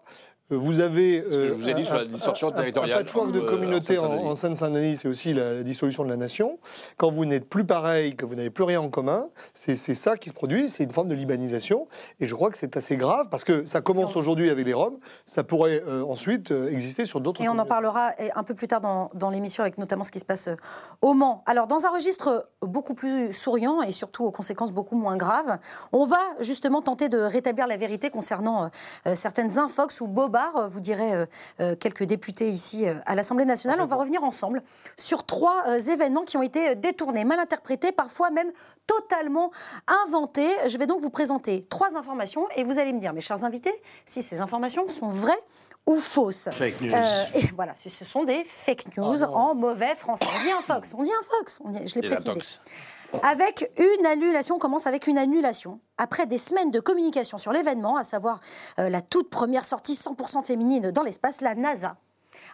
Euh, 0.52 0.58
Vous 0.58 0.80
avez 0.80 1.22
que 1.22 1.48
je 1.50 1.54
vous 1.54 1.70
ai 1.70 1.74
dit 1.74 1.86
sur 1.86 1.96
la 1.96 2.06
distorsion 2.06 2.50
un- 2.50 2.52
territoriale 2.52 3.00
Un 3.00 3.02
patchwork 3.04 3.32
de 3.32 3.40
euh, 3.40 3.50
communautés 3.50 3.98
en 3.98 4.06
en, 4.06 4.10
Seine-Saint-Denis. 4.10 4.30
en 4.30 4.36
Seine-Saint-Denis, 4.36 4.98
c'est 4.98 5.08
aussi 5.08 5.34
la, 5.34 5.54
la 5.56 5.64
dissolution 5.64 6.04
de 6.04 6.10
la 6.10 6.18
nation. 6.18 6.60
Quand 6.98 7.10
vous 7.12 7.26
n'êtes 7.26 7.48
plus 7.50 7.66
pareil, 7.66 8.16
que 8.16 8.26
vous 8.26 8.36
n'avez 8.36 8.50
plus 8.50 8.64
rien 8.64 8.82
en 8.82 8.90
commun, 8.90 9.28
c'est 9.54 9.76
ça 9.76 10.18
qui 10.18 10.30
se 10.30 10.34
produit, 10.34 10.70
c'est 10.70 10.84
une 10.84 10.92
forme 10.92 11.08
de 11.08 11.16
libanisation. 11.16 11.88
Et 12.20 12.28
je 12.28 12.36
crois 12.36 12.50
que 12.50 12.58
c'est 12.58 12.76
assez 12.78 12.98
grave 12.98 13.28
parce 13.30 13.44
que 13.44 13.66
ça 13.66 13.82
commence 13.82 14.16
aujourd'hui 14.16 14.50
avec 14.50 14.66
les 14.66 14.74
Roms, 14.74 14.98
ça 15.26 15.44
pourrait 15.44 15.84
euh, 15.88 16.04
ensuite 16.04 16.52
euh, 16.52 16.70
exister 16.72 17.06
sur 17.06 17.22
d'autres 17.22 17.42
Et 17.42 17.50
on 17.50 17.58
en 17.60 17.66
parlera 17.66 18.12
un 18.36 18.44
peu 18.44 18.54
plus 18.54 18.68
tard 18.68 18.82
dans, 18.82 19.10
dans 19.14 19.30
l'émission 19.30 19.64
avec 19.64 19.78
notamment 19.78 20.04
ce 20.04 20.12
qui 20.12 20.20
se 20.20 20.26
passe 20.26 20.48
euh, 20.48 20.56
au 21.02 21.14
Mans. 21.14 21.44
Alors 21.46 21.68
dans 21.68 21.86
un 21.86 21.90
registre 21.90 22.48
beaucoup 22.62 22.94
plus 22.94 23.32
souriant 23.34 23.82
et 23.82 23.92
surtout 23.92 24.26
aux 24.26 24.32
conséquences 24.32 24.72
beaucoup 24.72 24.96
moins 24.98 25.18
graves, 25.18 25.58
on 25.92 26.06
va 26.06 26.18
justement 26.40 26.82
tenter 26.82 27.10
de 27.10 27.18
rétablir 27.20 27.68
la 27.68 27.78
vérité 27.78 28.10
concernant 28.10 28.64
euh, 28.64 28.68
euh, 29.08 29.16
certaines 29.16 29.58
infox 29.60 30.02
ou 30.02 30.08
bobards, 30.08 30.41
euh, 30.56 30.68
vous 30.68 30.80
direz 30.80 31.14
euh, 31.14 31.26
euh, 31.60 31.76
quelques 31.76 32.04
députés 32.04 32.50
ici 32.50 32.86
à 33.06 33.16
l'Assemblée 33.16 33.46
nationale. 33.46 33.80
On 33.82 33.86
va 33.86 33.96
revenir 33.96 34.24
ensemble 34.24 34.64
sur 34.98 35.26
trois 35.26 35.64
événements 35.90 36.24
qui 36.24 36.38
ont 36.38 36.42
été 36.42 36.76
détournés, 36.76 37.24
mal 37.24 37.40
interprétés, 37.40 37.92
parfois 37.92 38.30
même 38.30 38.52
totalement 38.88 39.52
inventés. 40.06 40.50
Je 40.68 40.78
vais 40.78 40.88
donc 40.88 41.02
vous 41.02 41.10
présenter 41.10 41.64
trois 41.70 41.98
informations 41.98 42.48
et 42.56 42.64
vous 42.64 42.80
allez 42.80 42.94
me 42.94 43.00
dire, 43.00 43.14
mes 43.14 43.22
chers 43.22 43.44
invités, 43.44 43.74
si 44.06 44.22
ces 44.22 44.42
informations 44.42 44.88
sont 44.88 45.10
vraies 45.10 45.42
ou 45.88 45.96
fausses. 45.98 46.50
Fake 46.52 46.82
news. 46.82 46.94
Euh, 46.94 47.24
et 47.36 47.48
voilà, 47.56 47.74
ce 47.76 47.90
sont 48.06 48.24
des 48.24 48.44
fake 48.44 48.98
news 48.98 49.24
en 49.24 49.56
mauvais 49.56 49.96
français. 49.96 50.26
On 50.40 50.44
dit 50.44 50.52
un 50.52 50.62
fox, 50.62 50.94
on 50.98 51.02
dit 51.02 51.12
un 51.12 51.38
fox, 51.38 51.60
on 51.64 51.70
dit- 51.70 51.88
je 51.88 52.00
l'ai 52.00 52.08
la 52.08 52.16
précisé. 52.16 52.40
Avec 53.24 53.70
une 53.78 54.06
annulation, 54.06 54.56
on 54.56 54.60
commence 54.60 54.88
avec 54.88 55.08
une 55.08 55.18
annulation. 55.18 55.80
Après 55.98 56.26
des 56.26 56.38
semaines 56.38 56.72
de 56.72 56.80
communication 56.80 57.38
sur 57.38 57.52
l'événement, 57.52 57.98
à 57.98 58.04
savoir 58.04 58.40
euh, 58.80 58.90
la 58.90 59.02
toute 59.02 59.30
première 59.30 59.66
sortie 59.66 59.94
100% 59.94 60.44
féminine 60.44 60.92
dans 60.92 61.04
l'espace, 61.04 61.42
la 61.42 61.56
NASA 61.56 61.98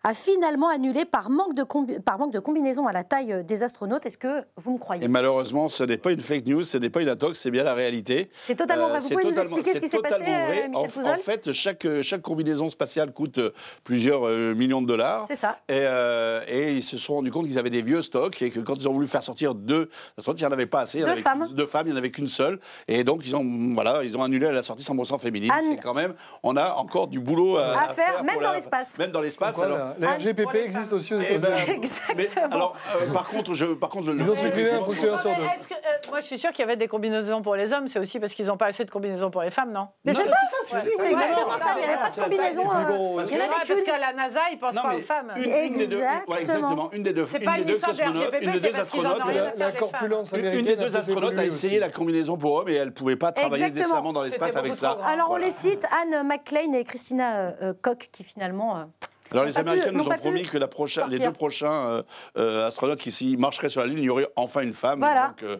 a 0.04 0.14
finalement 0.14 0.70
annulé 0.70 1.06
par 1.06 1.30
manque 1.30 1.54
de, 1.54 1.64
combi- 1.64 2.00
par 2.00 2.18
manque 2.20 2.34
de 2.34 2.40
combinaison 2.40 2.88
à 2.88 2.94
la 2.94 3.04
taille 3.04 3.34
euh, 3.34 3.44
des 3.44 3.64
astronautes. 3.64 4.06
Est-ce 4.06 4.18
que 4.18 4.44
vous 4.56 4.74
me 4.74 4.78
croyez? 4.78 5.04
Et 5.04 5.08
malheureusement, 5.08 5.70
ce 5.70 5.84
n'est 5.84 5.98
pas 5.98 6.12
une 6.12 6.20
fake 6.22 6.46
news, 6.46 6.64
ce 6.64 6.78
n'est 6.78 6.90
pas 6.90 7.02
une 7.02 7.10
intox, 7.10 7.40
c'est 7.40 7.52
bien 7.52 7.64
la 7.64 7.74
réalité. 7.74 8.30
C'est 8.46 8.56
totalement 8.56 8.88
vrai. 8.90 9.00
Vous 9.00 9.08
c'est 9.08 9.14
pouvez 9.16 9.26
nous 9.26 9.40
expliquer 9.40 9.74
ce 9.74 9.80
qui 9.80 9.88
s'est 9.88 10.00
passé, 10.00 10.24
vrai. 10.24 10.64
euh, 10.66 10.68
Michel 10.70 10.76
en, 10.76 10.84
Pouzol 10.92 11.14
en 11.14 11.18
fait, 11.18 11.52
chaque, 11.54 11.86
euh, 11.86 12.02
chaque 12.04 12.22
combinaison 12.22 12.70
spatiale 12.70 13.12
coûte 13.12 13.38
euh, 13.40 13.52
plusieurs 13.84 14.28
euh, 14.28 14.54
millions 14.54 14.82
de 14.82 14.88
dollars. 14.88 15.26
C'est 15.28 15.36
ça. 15.36 15.58
Et, 15.70 15.74
euh, 15.78 16.42
et 16.48 16.74
ils 16.74 16.84
se 16.84 16.98
sont 16.98 17.16
rendus 17.16 17.32
compte 17.32 17.46
qu'ils 17.48 17.60
avaient 17.60 17.70
des 17.70 17.82
vieux 17.82 18.02
stocks 18.02 18.42
et 18.42 18.50
que 18.52 18.60
quand 18.60 18.76
ils 18.76 18.88
ont 18.88 18.94
voulu 18.94 19.08
faire 19.08 19.24
sortir 19.24 19.56
deux 19.56 19.90
astronautes, 20.18 20.40
il 20.40 20.44
n'y 20.44 20.48
en 20.50 20.54
avait 20.54 20.66
pas 20.66 20.82
assez. 20.82 21.00
Il 21.00 21.02
y 21.02 21.04
en 21.04 21.08
Deux 21.08 21.12
avait 21.14 21.22
femmes. 21.22 21.48
Deux 21.52 21.66
femmes, 21.68 21.88
il 21.88 21.92
n'y 21.92 21.96
en 21.96 22.00
avait 22.00 22.12
qu'une 22.12 22.28
seule. 22.28 22.60
Et 22.88 23.04
donc, 23.04 23.22
ils 23.26 23.36
ont, 23.36 23.46
voilà, 23.74 24.04
ils 24.04 24.18
ont 24.18 24.24
annulé 24.24 24.52
la 24.52 24.64
sortie 24.64 24.84
100% 24.84 25.20
féminine. 25.20 25.52
Anne- 25.52 25.66
C'est 25.72 25.82
quand 25.82 25.94
même, 25.94 26.14
on 26.44 26.56
a 26.56 26.74
encore 26.76 27.08
du 27.08 27.20
boulot 27.20 27.58
à, 27.58 27.82
À 27.82 27.88
faire, 27.90 28.24
même 28.24 28.40
dans 28.42 28.54
l'espace. 28.54 28.98
Même 29.00 29.12
dans 29.12 29.22
l'espace. 29.22 29.56
Voilà, 29.88 29.96
la 30.00 30.12
Anne, 30.16 30.22
RGPP 30.22 30.56
existe 30.66 30.94
aussi 30.94 31.14
aux 31.14 31.20
Eh 31.20 31.36
États-Unis. 31.36 31.66
ben, 31.78 32.16
mais 32.16 32.24
Exactement. 32.24 32.56
alors, 32.56 32.76
euh, 33.02 33.12
par 33.12 33.28
contre, 33.28 33.54
je, 33.54 33.66
par 33.66 33.90
contre, 33.90 34.08
le- 34.12 34.16
Ils 34.20 34.32
ont 34.32 34.36
supprimé 34.36 34.72
un 34.72 34.84
fonctionnaire 34.84 35.20
sur 35.22 35.30
deux. 35.36 35.42
euh, 35.44 36.10
moi, 36.10 36.20
je 36.20 36.26
suis 36.26 36.38
sûre 36.40 36.52
qu'il 36.52 36.60
y 36.60 36.64
avait 36.64 36.76
des 36.76 36.88
combinaisons 36.88 37.42
pour 37.42 37.56
les 37.56 37.74
hommes. 37.74 37.88
C'est 37.88 38.00
aussi 38.00 38.20
parce 38.20 38.34
qu'ils 38.34 38.48
n'ont 38.48 38.58
pas 38.58 38.68
assez 38.68 38.86
de 38.86 38.92
combinaisons 38.92 39.30
pour 39.30 39.42
les 39.42 39.52
femmes, 39.52 39.72
non? 39.72 39.88
Mais 40.06 40.14
c'est 40.14 40.26
ça, 40.26 40.36
c'est 40.66 40.76
exactement 40.78 41.08
ouais, 41.08 41.60
ça. 41.60 41.66
Il 41.76 41.80
n'y 41.80 41.84
avait 41.86 41.98
pas 41.98 42.10
de 42.10 42.22
combinaison. 42.24 42.62
euh, 42.64 43.16
parce 43.18 43.30
Il 43.32 43.34
y 43.34 43.38
en 43.38 43.44
avait 43.44 43.50
parce 43.68 43.84
qu'à 43.84 43.98
la 43.98 44.14
NASA, 44.14 44.40
ils 44.52 44.60
pensent 44.60 44.76
Non, 44.76 44.82
pas 44.84 44.96
aux 44.96 45.00
femmes. 45.00 45.34
Une, 45.38 45.44
une 45.44 45.74
des 45.74 45.88
deux, 45.88 46.02
Exactement. 46.40 46.90
Une 46.94 47.04
des 47.04 47.14
deux, 47.14 47.26
C'est 47.26 47.40
pas 47.40 47.58
une 47.60 47.70
histoire 47.70 47.94
de 47.94 48.02
RGPP, 48.02 48.60
c'est 48.62 48.72
parce 48.72 48.90
qu'ils 48.90 49.06
en 49.06 49.10
ont 49.10 49.14
astronautes, 49.14 49.34
rien 49.34 49.44
à 49.44 49.52
faire 49.52 49.58
la 49.68 49.72
des 49.72 49.78
corpulence 49.78 50.32
Une, 50.34 50.42
des 50.66 50.74
a 50.74 50.76
deux 50.76 50.96
astronautes 50.96 51.38
a 51.38 51.46
essayé 51.46 51.80
la 51.80 51.90
combinaison 51.90 52.38
pour 52.38 52.56
hommes 52.56 52.70
et 52.70 52.76
elle 52.76 52.88
ne 52.88 52.92
pouvait 52.94 53.16
pas 53.16 53.32
travailler 53.32 53.70
décemment 53.70 54.14
dans 54.14 54.24
l'espace 54.24 54.56
avec 54.56 54.76
ça. 54.76 54.98
Alors 55.06 55.32
on 55.32 55.38
les 55.38 55.52
cite, 55.52 55.86
Anne 56.02 56.28
McClain 56.28 56.72
et 56.74 56.84
Christina 56.84 57.54
euh, 57.62 57.74
Koch, 57.82 58.10
qui 58.12 58.24
finalement... 58.24 58.86
Alors 59.32 59.46
les 59.46 59.58
Américains 59.58 59.92
nous 59.92 60.08
ont 60.08 60.18
promis 60.18 60.46
que 60.46 60.58
la 60.58 60.68
prochaine, 60.68 61.10
les 61.10 61.20
deux 61.20 61.32
prochains 61.32 61.74
euh, 61.74 62.04
euh, 62.38 62.68
astronautes 62.68 63.02
qui 63.02 63.12
s'y 63.12 63.38
marcheraient 63.38 63.70
sur 63.70 63.82
la 63.82 63.88
Lune, 63.88 64.00
il 64.00 64.06
y 64.06 64.10
aurait 64.10 64.28
enfin 64.36 64.62
une 64.62 64.74
femme. 64.74 65.00
Voilà. 65.00 65.30
Donc, 65.30 65.44
euh, 65.44 65.58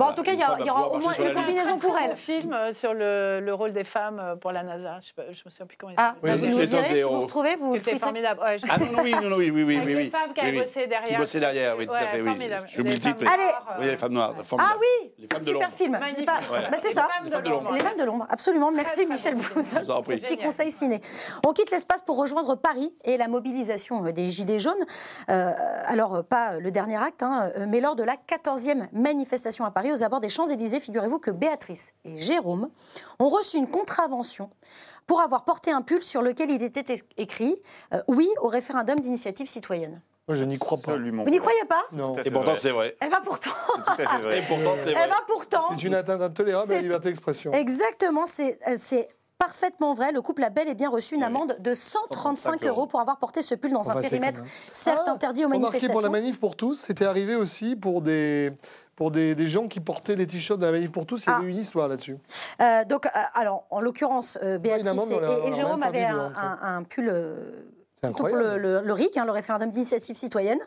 Bon, 0.00 0.06
en 0.06 0.14
tout 0.14 0.22
cas, 0.22 0.32
il 0.32 0.38
y, 0.38 0.42
a- 0.42 0.50
aura 0.72 0.88
au 0.92 0.98
moins 0.98 1.12
une 1.12 1.32
combinaison 1.34 1.78
pour 1.78 1.96
elle. 1.98 2.12
Un 2.12 2.16
film 2.16 2.52
euh, 2.54 2.72
sur 2.72 2.94
le, 2.94 3.40
le 3.40 3.52
rôle 3.54 3.72
des 3.72 3.84
femmes 3.84 4.18
euh, 4.18 4.34
pour 4.34 4.50
la 4.50 4.62
NASA. 4.62 4.98
Je 5.00 5.22
ne 5.22 5.28
me 5.28 5.34
souviens 5.34 5.66
plus 5.66 5.76
comment 5.76 5.92
il 5.92 5.96
Ah, 5.98 6.14
s'appelle. 6.16 6.30
bah, 6.38 6.42
Oui, 6.42 6.50
vous 6.52 6.58
nous 6.58 6.66
direz 6.66 6.84
si 6.86 6.90
vous 6.92 6.96
héros. 6.96 7.20
retrouvez, 7.20 7.56
vous 7.56 7.76
C'était 7.76 7.98
formidable. 7.98 8.40
Ouais, 8.40 8.58
je- 8.58 8.66
Ah 8.70 8.78
non, 8.78 8.86
oui, 9.02 9.12
non, 9.22 9.36
oui, 9.36 9.50
oui, 9.50 9.62
oui, 9.62 9.76
Avec 9.76 9.86
oui, 9.88 9.94
les 9.94 10.02
oui. 10.04 10.10
femmes 10.10 10.32
qui 10.32 10.40
Oui, 10.40 10.48
avaient 10.48 10.58
oui. 10.58 10.64
bossé 10.64 10.86
derrière. 10.86 11.08
Qui 11.10 11.16
bossaient 11.16 11.40
derrière, 11.40 11.76
oui, 11.78 11.86
tout 11.86 11.92
à 11.92 11.98
fait, 11.98 12.20
oui. 12.22 12.26
formidable. 12.28 12.66
Je 12.70 12.82
Les 12.82 12.88
multiple. 12.88 13.26
Allez. 13.28 13.42
noires, 13.44 13.76
Oui, 13.78 13.86
les 13.86 13.96
femmes 13.98 14.12
noires. 14.14 14.34
Ah 14.58 14.76
oui 14.80 15.10
Les 15.18 15.26
femmes 15.28 15.38
de 15.40 15.44
Super 15.44 15.60
l'ombre. 15.68 15.76
film. 15.76 15.92
Bah, 15.92 16.06
c'est 16.78 16.88
Les 16.88 16.94
ça. 16.94 17.02
femmes 17.12 17.24
de 17.24 17.24
Les 17.26 17.30
femmes 17.32 17.42
de 17.44 17.50
l'ombre. 17.50 17.72
Les 17.74 17.80
femmes 17.80 17.98
de 17.98 18.04
l'ombre, 18.04 18.26
absolument. 18.30 18.70
Merci 18.70 19.04
Michel 19.06 19.34
vous 19.34 19.48
pour 19.52 19.62
ce 19.62 19.76
prie. 20.02 20.16
petit 20.18 20.38
conseil 20.38 20.70
ciné. 20.70 21.00
On 21.46 21.52
quitte 21.52 21.70
l'espace 21.70 22.00
pour 22.00 22.16
rejoindre 22.16 22.54
Paris 22.56 22.94
et 23.04 23.18
la 23.18 23.28
mobilisation 23.28 24.06
euh, 24.06 24.12
des 24.12 24.30
Gilets 24.30 24.58
jaunes. 24.58 24.82
Alors, 25.28 26.24
pas 26.24 26.58
le 26.58 26.70
dernier 26.70 26.96
acte, 26.96 27.22
hein, 27.22 27.50
mais 27.68 27.80
lors 27.80 27.96
de 27.96 28.02
la 28.02 28.14
14e 28.16 28.88
manifestation 28.92 29.64
à 29.64 29.70
Paris 29.70 29.89
aux 29.92 30.02
abords 30.02 30.20
des 30.20 30.28
Champs-Élysées, 30.28 30.80
figurez-vous 30.80 31.18
que 31.18 31.30
Béatrice 31.30 31.94
et 32.04 32.16
Jérôme 32.16 32.70
ont 33.18 33.28
reçu 33.28 33.56
une 33.56 33.68
contravention 33.68 34.50
pour 35.06 35.20
avoir 35.20 35.44
porté 35.44 35.70
un 35.70 35.82
pull 35.82 36.02
sur 36.02 36.22
lequel 36.22 36.50
il 36.50 36.62
était 36.62 37.02
écrit 37.16 37.56
euh, 37.94 38.00
Oui 38.08 38.28
au 38.42 38.48
référendum 38.48 38.98
d'initiative 39.00 39.48
citoyenne. 39.48 40.00
Moi, 40.28 40.36
je 40.36 40.44
n'y 40.44 40.58
crois 40.58 40.78
pas. 40.78 40.92
Absolument. 40.92 41.24
Vous 41.24 41.30
n'y 41.30 41.38
croyez 41.38 41.64
pas 41.68 41.82
Non. 41.92 42.12
Tout 42.12 42.20
à 42.20 42.22
Et 42.24 42.30
pourtant, 42.30 42.54
c'est 42.56 42.70
vrai. 42.70 42.96
Elle 43.00 43.10
va 43.10 43.20
pourtant. 43.20 43.50
C'est 43.74 43.82
tout 43.82 43.90
à 43.90 43.96
fait 43.96 44.04
vrai. 44.22 44.38
Et 44.42 44.42
pourtant, 44.42 44.74
c'est 44.76 44.90
Elle 44.90 44.94
vrai. 44.96 45.08
va 45.08 45.20
pourtant. 45.26 45.64
C'est 45.74 45.82
une 45.82 45.94
atteinte 45.94 46.22
intolérable 46.22 46.70
à 46.70 46.76
la 46.76 46.82
liberté 46.82 47.08
d'expression. 47.08 47.52
Exactement, 47.52 48.26
c'est 48.26 48.58
euh, 48.68 48.74
c'est 48.76 49.08
parfaitement 49.38 49.94
vrai. 49.94 50.12
Le 50.12 50.20
couple 50.22 50.44
a 50.44 50.50
bel 50.50 50.68
et 50.68 50.74
bien 50.74 50.88
reçu 50.90 51.16
une 51.16 51.24
amende 51.24 51.56
de 51.58 51.74
135 51.74 52.36
135 52.36 52.66
euros 52.66 52.86
pour 52.86 53.00
avoir 53.00 53.18
porté 53.18 53.42
ce 53.42 53.56
pull 53.56 53.72
dans 53.72 53.90
un 53.90 54.00
périmètre 54.00 54.42
certes 54.70 55.02
Ah, 55.06 55.12
interdit 55.12 55.44
aux 55.44 55.48
manifestations. 55.48 55.92
pour 55.92 56.02
la 56.02 56.10
manif 56.10 56.38
pour 56.38 56.54
tous, 56.54 56.74
c'était 56.74 57.06
arrivé 57.06 57.34
aussi 57.34 57.74
pour 57.74 58.02
des, 58.02 58.52
pour 59.00 59.10
des, 59.10 59.34
des 59.34 59.48
gens 59.48 59.66
qui 59.66 59.80
portaient 59.80 60.14
les 60.14 60.26
t-shirts 60.26 60.60
de 60.60 60.66
la 60.66 60.72
manif 60.72 60.92
pour 60.92 61.06
tous. 61.06 61.24
Il 61.24 61.30
y 61.30 61.32
Ah. 61.32 61.38
avait 61.38 61.48
une 61.48 61.56
histoire 61.56 61.88
là-dessus. 61.88 62.18
Euh, 62.60 62.84
donc, 62.84 63.06
euh, 63.06 63.08
alors, 63.32 63.64
en 63.70 63.80
l'occurrence, 63.80 64.36
euh, 64.42 64.58
Béatrice 64.58 65.08
et, 65.10 65.48
et 65.48 65.52
Jérôme 65.52 65.82
avaient 65.82 66.04
un, 66.04 66.30
un- 66.36 66.58
un 66.60 66.82
pull 66.82 67.08
euh, 67.08 67.34
plutôt 68.02 68.24
pour 68.24 68.36
le, 68.36 68.58
le- 68.58 68.82
le 68.84 68.92
RIC, 68.92 69.16
hein, 69.16 69.24
le 69.24 69.32
référendum 69.32 69.70
d'initiative 69.70 70.16
citoyenne. 70.16 70.58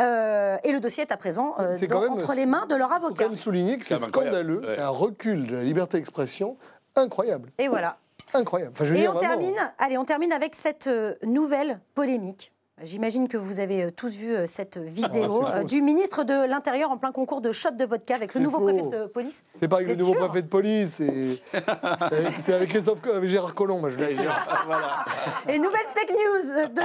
Euh, 0.00 0.56
et 0.64 0.72
le 0.72 0.80
dossier 0.80 1.04
est 1.04 1.12
à 1.12 1.16
présent 1.16 1.54
euh, 1.60 1.78
dans- 1.86 2.00
même- 2.00 2.10
entre 2.14 2.34
les 2.34 2.44
mains 2.44 2.66
de 2.66 2.74
leur 2.74 2.88
Il 2.88 2.98
faut 2.98 3.06
avocat. 3.06 3.22
quand 3.22 3.30
même 3.30 3.38
souligner 3.38 3.78
que 3.78 3.84
c'est 3.86 4.00
scandaleux. 4.00 4.62
Ouais. 4.62 4.66
C'est 4.66 4.80
un 4.80 4.88
recul 4.88 5.46
de 5.46 5.54
la 5.54 5.62
liberté 5.62 5.96
d'expression 5.98 6.56
incroyable. 6.96 7.50
Et 7.58 7.68
voilà. 7.68 7.98
Incroyable. 8.34 8.72
Enfin, 8.74 8.84
je 8.84 8.90
veux 8.90 8.96
Et 8.96 9.02
dire, 9.02 9.10
on 9.14 9.18
vraiment. 9.18 9.30
termine, 9.38 9.72
allez, 9.78 9.96
on 9.96 10.04
termine 10.04 10.32
avec 10.32 10.56
cette 10.56 10.90
nouvelle 11.22 11.78
polémique. 11.94 12.50
J'imagine 12.82 13.26
que 13.26 13.38
vous 13.38 13.58
avez 13.60 13.84
euh, 13.84 13.90
tous 13.90 14.14
vu 14.14 14.34
euh, 14.36 14.44
cette 14.46 14.76
vidéo 14.76 15.44
Ah, 15.46 15.56
euh, 15.58 15.64
du 15.64 15.80
ministre 15.80 16.24
de 16.24 16.46
l'Intérieur 16.46 16.90
en 16.90 16.98
plein 16.98 17.10
concours 17.10 17.40
de 17.40 17.50
shot 17.50 17.70
de 17.70 17.86
vodka 17.86 18.14
avec 18.14 18.34
le 18.34 18.42
nouveau 18.42 18.58
faux. 18.58 18.64
préfet 18.64 18.82
de 18.82 19.06
police. 19.06 19.44
C'est 19.58 19.66
pas 19.66 19.76
avec 19.76 19.88
le 19.88 19.94
nouveau 19.94 20.12
préfet 20.12 20.42
de 20.42 20.46
police, 20.48 20.96
c'est 20.96 21.40
avec, 21.54 22.34
c'est 22.38 22.52
avec 22.52 22.68
Christophe, 22.68 22.98
avec 23.10 23.30
Gérard 23.30 23.54
Collomb, 23.54 23.78
moi, 23.80 23.88
je 23.88 23.96
dis. 23.96 24.14
voilà. 24.66 25.06
Et 25.48 25.58
nouvelle 25.58 25.86
fake 25.86 26.10
news 26.10 26.66
de 26.74 26.82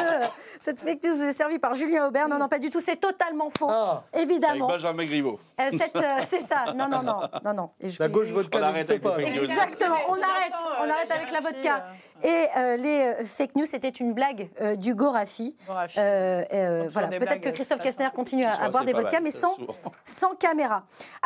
cette 0.61 0.79
fake 0.79 1.03
news 1.03 1.23
est 1.23 1.33
servie 1.33 1.59
par 1.59 1.73
Julien 1.73 2.07
Aubert. 2.07 2.29
Non, 2.29 2.39
non, 2.39 2.47
pas 2.47 2.59
du 2.59 2.69
tout. 2.69 2.79
C'est 2.79 2.95
totalement 2.95 3.49
faux. 3.49 3.67
Ah, 3.69 4.03
Avec 4.13 4.29
Évidemment. 4.29 4.67
Benjamin 4.67 5.03
Griveaux. 5.03 5.39
Euh, 5.59 5.69
cette, 5.71 5.95
euh, 5.97 6.07
c'est 6.25 6.39
ça. 6.39 6.73
Non, 6.73 6.87
non, 6.87 7.03
non, 7.03 7.19
non, 7.43 7.53
non. 7.53 7.69
Et 7.81 7.89
je 7.89 7.97
la 7.99 8.07
vais- 8.07 8.13
gauche 8.13 8.29
vodka 8.29 8.59
n'existe 8.61 8.91
avec 8.91 9.01
pas. 9.01 9.17
Exactement. 9.19 9.95
On 10.07 10.13
arrête. 10.13 10.53
On 10.79 10.89
arrête 10.89 11.11
avec 11.11 11.31
la 11.33 11.39
vodka. 11.41 11.85
Et 12.23 12.47
euh, 12.57 12.77
les 12.77 13.13
euh, 13.19 13.25
fake 13.25 13.55
news, 13.55 13.65
c'était 13.65 13.89
une 13.89 14.13
blague 14.13 14.49
euh, 14.61 14.75
du 14.75 14.95
Gorafi. 14.95 15.55
Euh, 15.97 16.43
euh, 16.53 16.87
voilà. 16.91 17.07
Peut-être 17.07 17.41
que 17.41 17.49
Christophe. 17.49 17.79
Kessner 17.81 18.09
continue 18.13 18.45
à, 18.45 18.53
à 18.61 18.69
boire 18.69 18.85
des 18.85 18.93
vodkas, 18.93 19.21
mais 19.21 19.31
sans, 19.31 19.57
sans 20.03 20.35
caméra. 20.35 20.83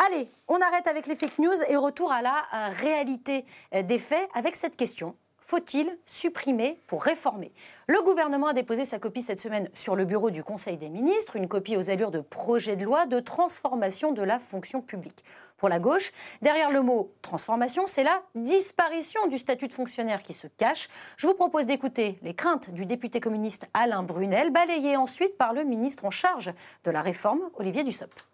Allez, 0.07 0.29
on 0.47 0.59
arrête 0.61 0.87
avec 0.87 1.07
les 1.07 1.15
fake 1.15 1.39
news 1.39 1.55
et 1.67 1.75
retour 1.75 2.11
à 2.11 2.21
la 2.21 2.43
réalité 2.69 3.45
des 3.73 3.99
faits 3.99 4.29
avec 4.33 4.55
cette 4.55 4.75
question. 4.75 5.15
Faut-il 5.45 5.95
supprimer 6.05 6.79
pour 6.87 7.03
réformer? 7.03 7.51
Le 7.87 8.01
gouvernement 8.01 8.47
a 8.47 8.53
déposé 8.53 8.83
sa 8.83 8.97
copie 8.97 9.21
cette 9.21 9.39
semaine 9.39 9.69
sur 9.75 9.95
le 9.95 10.05
bureau 10.05 10.31
du 10.31 10.43
Conseil 10.43 10.75
des 10.75 10.89
ministres, 10.89 11.35
une 11.35 11.47
copie 11.47 11.77
aux 11.77 11.91
allures 11.91 12.09
de 12.09 12.19
projet 12.19 12.75
de 12.75 12.83
loi 12.83 13.05
de 13.05 13.19
transformation 13.19 14.11
de 14.11 14.23
la 14.23 14.39
fonction 14.39 14.81
publique. 14.81 15.23
Pour 15.57 15.69
la 15.69 15.79
gauche, 15.79 16.11
derrière 16.41 16.71
le 16.71 16.81
mot 16.81 17.13
transformation, 17.21 17.83
c'est 17.85 18.03
la 18.03 18.23
disparition 18.33 19.27
du 19.27 19.37
statut 19.37 19.67
de 19.67 19.73
fonctionnaire 19.73 20.23
qui 20.23 20.33
se 20.33 20.47
cache. 20.47 20.89
Je 21.15 21.27
vous 21.27 21.35
propose 21.35 21.67
d'écouter 21.67 22.17
les 22.23 22.33
craintes 22.33 22.71
du 22.71 22.87
député 22.87 23.19
communiste 23.19 23.67
Alain 23.75 24.01
Brunel, 24.01 24.49
balayées 24.49 24.97
ensuite 24.97 25.37
par 25.37 25.53
le 25.53 25.63
ministre 25.63 26.05
en 26.05 26.11
charge 26.11 26.51
de 26.83 26.91
la 26.91 27.03
réforme, 27.03 27.41
Olivier 27.53 27.83
Dussopt. 27.83 28.25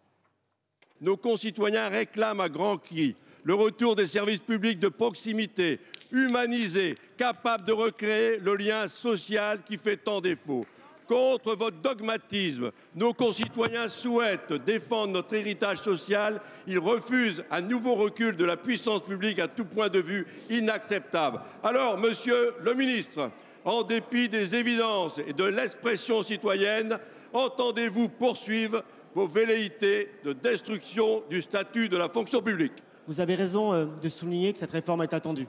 Nos 1.02 1.18
concitoyens 1.18 1.90
réclament 1.90 2.40
à 2.40 2.48
grands 2.48 2.78
cris 2.78 3.18
le 3.44 3.54
retour 3.54 3.96
des 3.96 4.08
services 4.08 4.40
publics 4.40 4.80
de 4.80 4.90
proximité, 4.90 5.80
humanisés, 6.12 6.98
capables 7.18 7.66
de 7.66 7.74
recréer 7.74 8.38
le 8.40 8.56
lien 8.56 8.88
social 8.88 9.62
qui 9.64 9.78
fait 9.78 9.98
tant 9.98 10.22
défaut. 10.22 10.66
Contre 11.08 11.56
votre 11.56 11.78
dogmatisme, 11.82 12.72
nos 12.96 13.14
concitoyens 13.14 13.90
souhaitent 13.90 14.54
défendre 14.54 15.14
notre 15.14 15.34
héritage 15.34 15.80
social. 15.80 16.40
Ils 16.68 16.80
refusent 16.80 17.44
un 17.52 17.62
nouveau 17.62 17.96
recul 17.96 18.36
de 18.38 18.46
la 18.46 18.56
puissance 18.56 19.04
publique 19.04 19.40
à 19.40 19.50
tout 19.50 19.66
point 19.66 19.90
de 19.90 20.00
vue 20.00 20.26
inacceptable. 20.50 21.42
Alors, 21.64 21.98
monsieur 21.98 22.54
le 22.62 22.74
ministre, 22.76 23.30
en 23.66 23.84
dépit 23.84 24.30
des 24.30 24.56
évidences 24.56 25.20
et 25.28 25.34
de 25.34 25.44
l'expression 25.44 26.24
citoyenne, 26.24 26.98
entendez-vous 27.34 28.08
poursuivre 28.08 28.82
vos 29.14 29.28
velléités 29.28 30.12
de 30.24 30.32
destruction 30.32 31.24
du 31.30 31.42
statut 31.42 31.90
de 31.90 31.98
la 31.98 32.08
fonction 32.08 32.42
publique? 32.42 32.74
Vous 33.12 33.20
avez 33.20 33.36
raison 33.36 33.74
euh, 33.74 33.88
de 34.02 34.08
souligner 34.08 34.54
que 34.54 34.60
cette 34.60 34.72
réforme 34.72 35.02
est 35.02 35.14
attendue. 35.14 35.46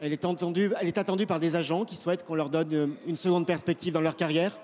Elle 0.00 0.12
est 0.12 0.24
attendue, 0.24 1.26
par 1.28 1.38
des 1.38 1.54
agents 1.54 1.84
qui 1.84 1.94
souhaitent 1.94 2.24
qu'on 2.24 2.34
leur 2.34 2.50
donne 2.50 2.74
euh, 2.74 2.86
une 3.06 3.16
seconde 3.16 3.46
perspective 3.46 3.94
dans 3.94 4.00
leur 4.00 4.16
carrière. 4.16 4.58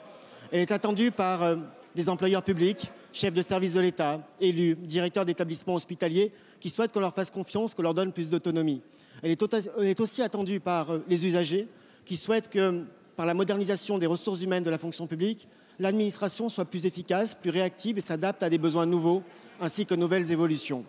Elle 0.51 0.59
est 0.59 0.73
attendue 0.73 1.13
par 1.13 1.45
euh, 1.45 1.55
des 1.95 2.09
employeurs 2.09 2.43
publics, 2.43 2.91
chefs 3.13 3.35
de 3.35 3.41
service 3.41 3.75
de 3.75 3.79
l'État, 3.79 4.21
élus, 4.41 4.75
directeurs 4.75 5.25
d'établissements 5.25 5.77
hospitaliers, 5.77 6.33
qui 6.59 6.71
souhaitent 6.71 6.91
qu'on 6.91 6.99
leur 6.99 7.15
fasse 7.15 7.31
confiance, 7.31 7.73
qu'on 7.73 7.83
leur 7.83 7.95
donne 7.95 8.11
plus 8.11 8.29
d'autonomie. 8.29 8.83
Elle 9.23 9.31
est, 9.31 10.01
aussi 10.01 10.21
attendue 10.21 10.59
par 10.59 10.89
les 11.09 11.25
usagers, 11.25 11.69
qui 12.05 12.17
souhaitent 12.17 12.49
que, 12.49 12.83
par 13.15 13.27
la 13.27 13.35
modernisation 13.35 13.97
des 13.97 14.07
ressources 14.07 14.43
humaines 14.43 14.65
de 14.65 14.71
la 14.71 14.79
fonction 14.79 15.07
publique, 15.07 15.47
l'administration 15.79 16.49
soit 16.49 16.65
plus 16.65 16.85
efficace, 16.85 17.37
plus 17.37 17.51
réactive 17.51 17.97
et 17.97 18.01
s'adapte 18.01 18.43
à 18.43 18.51
des 18.51 18.59
besoins 18.59 18.87
nouveaux, 18.87 19.23
ainsi 19.61 19.87
que 19.87 19.95
nouvelles 19.95 20.33
évolutions. 20.33 20.85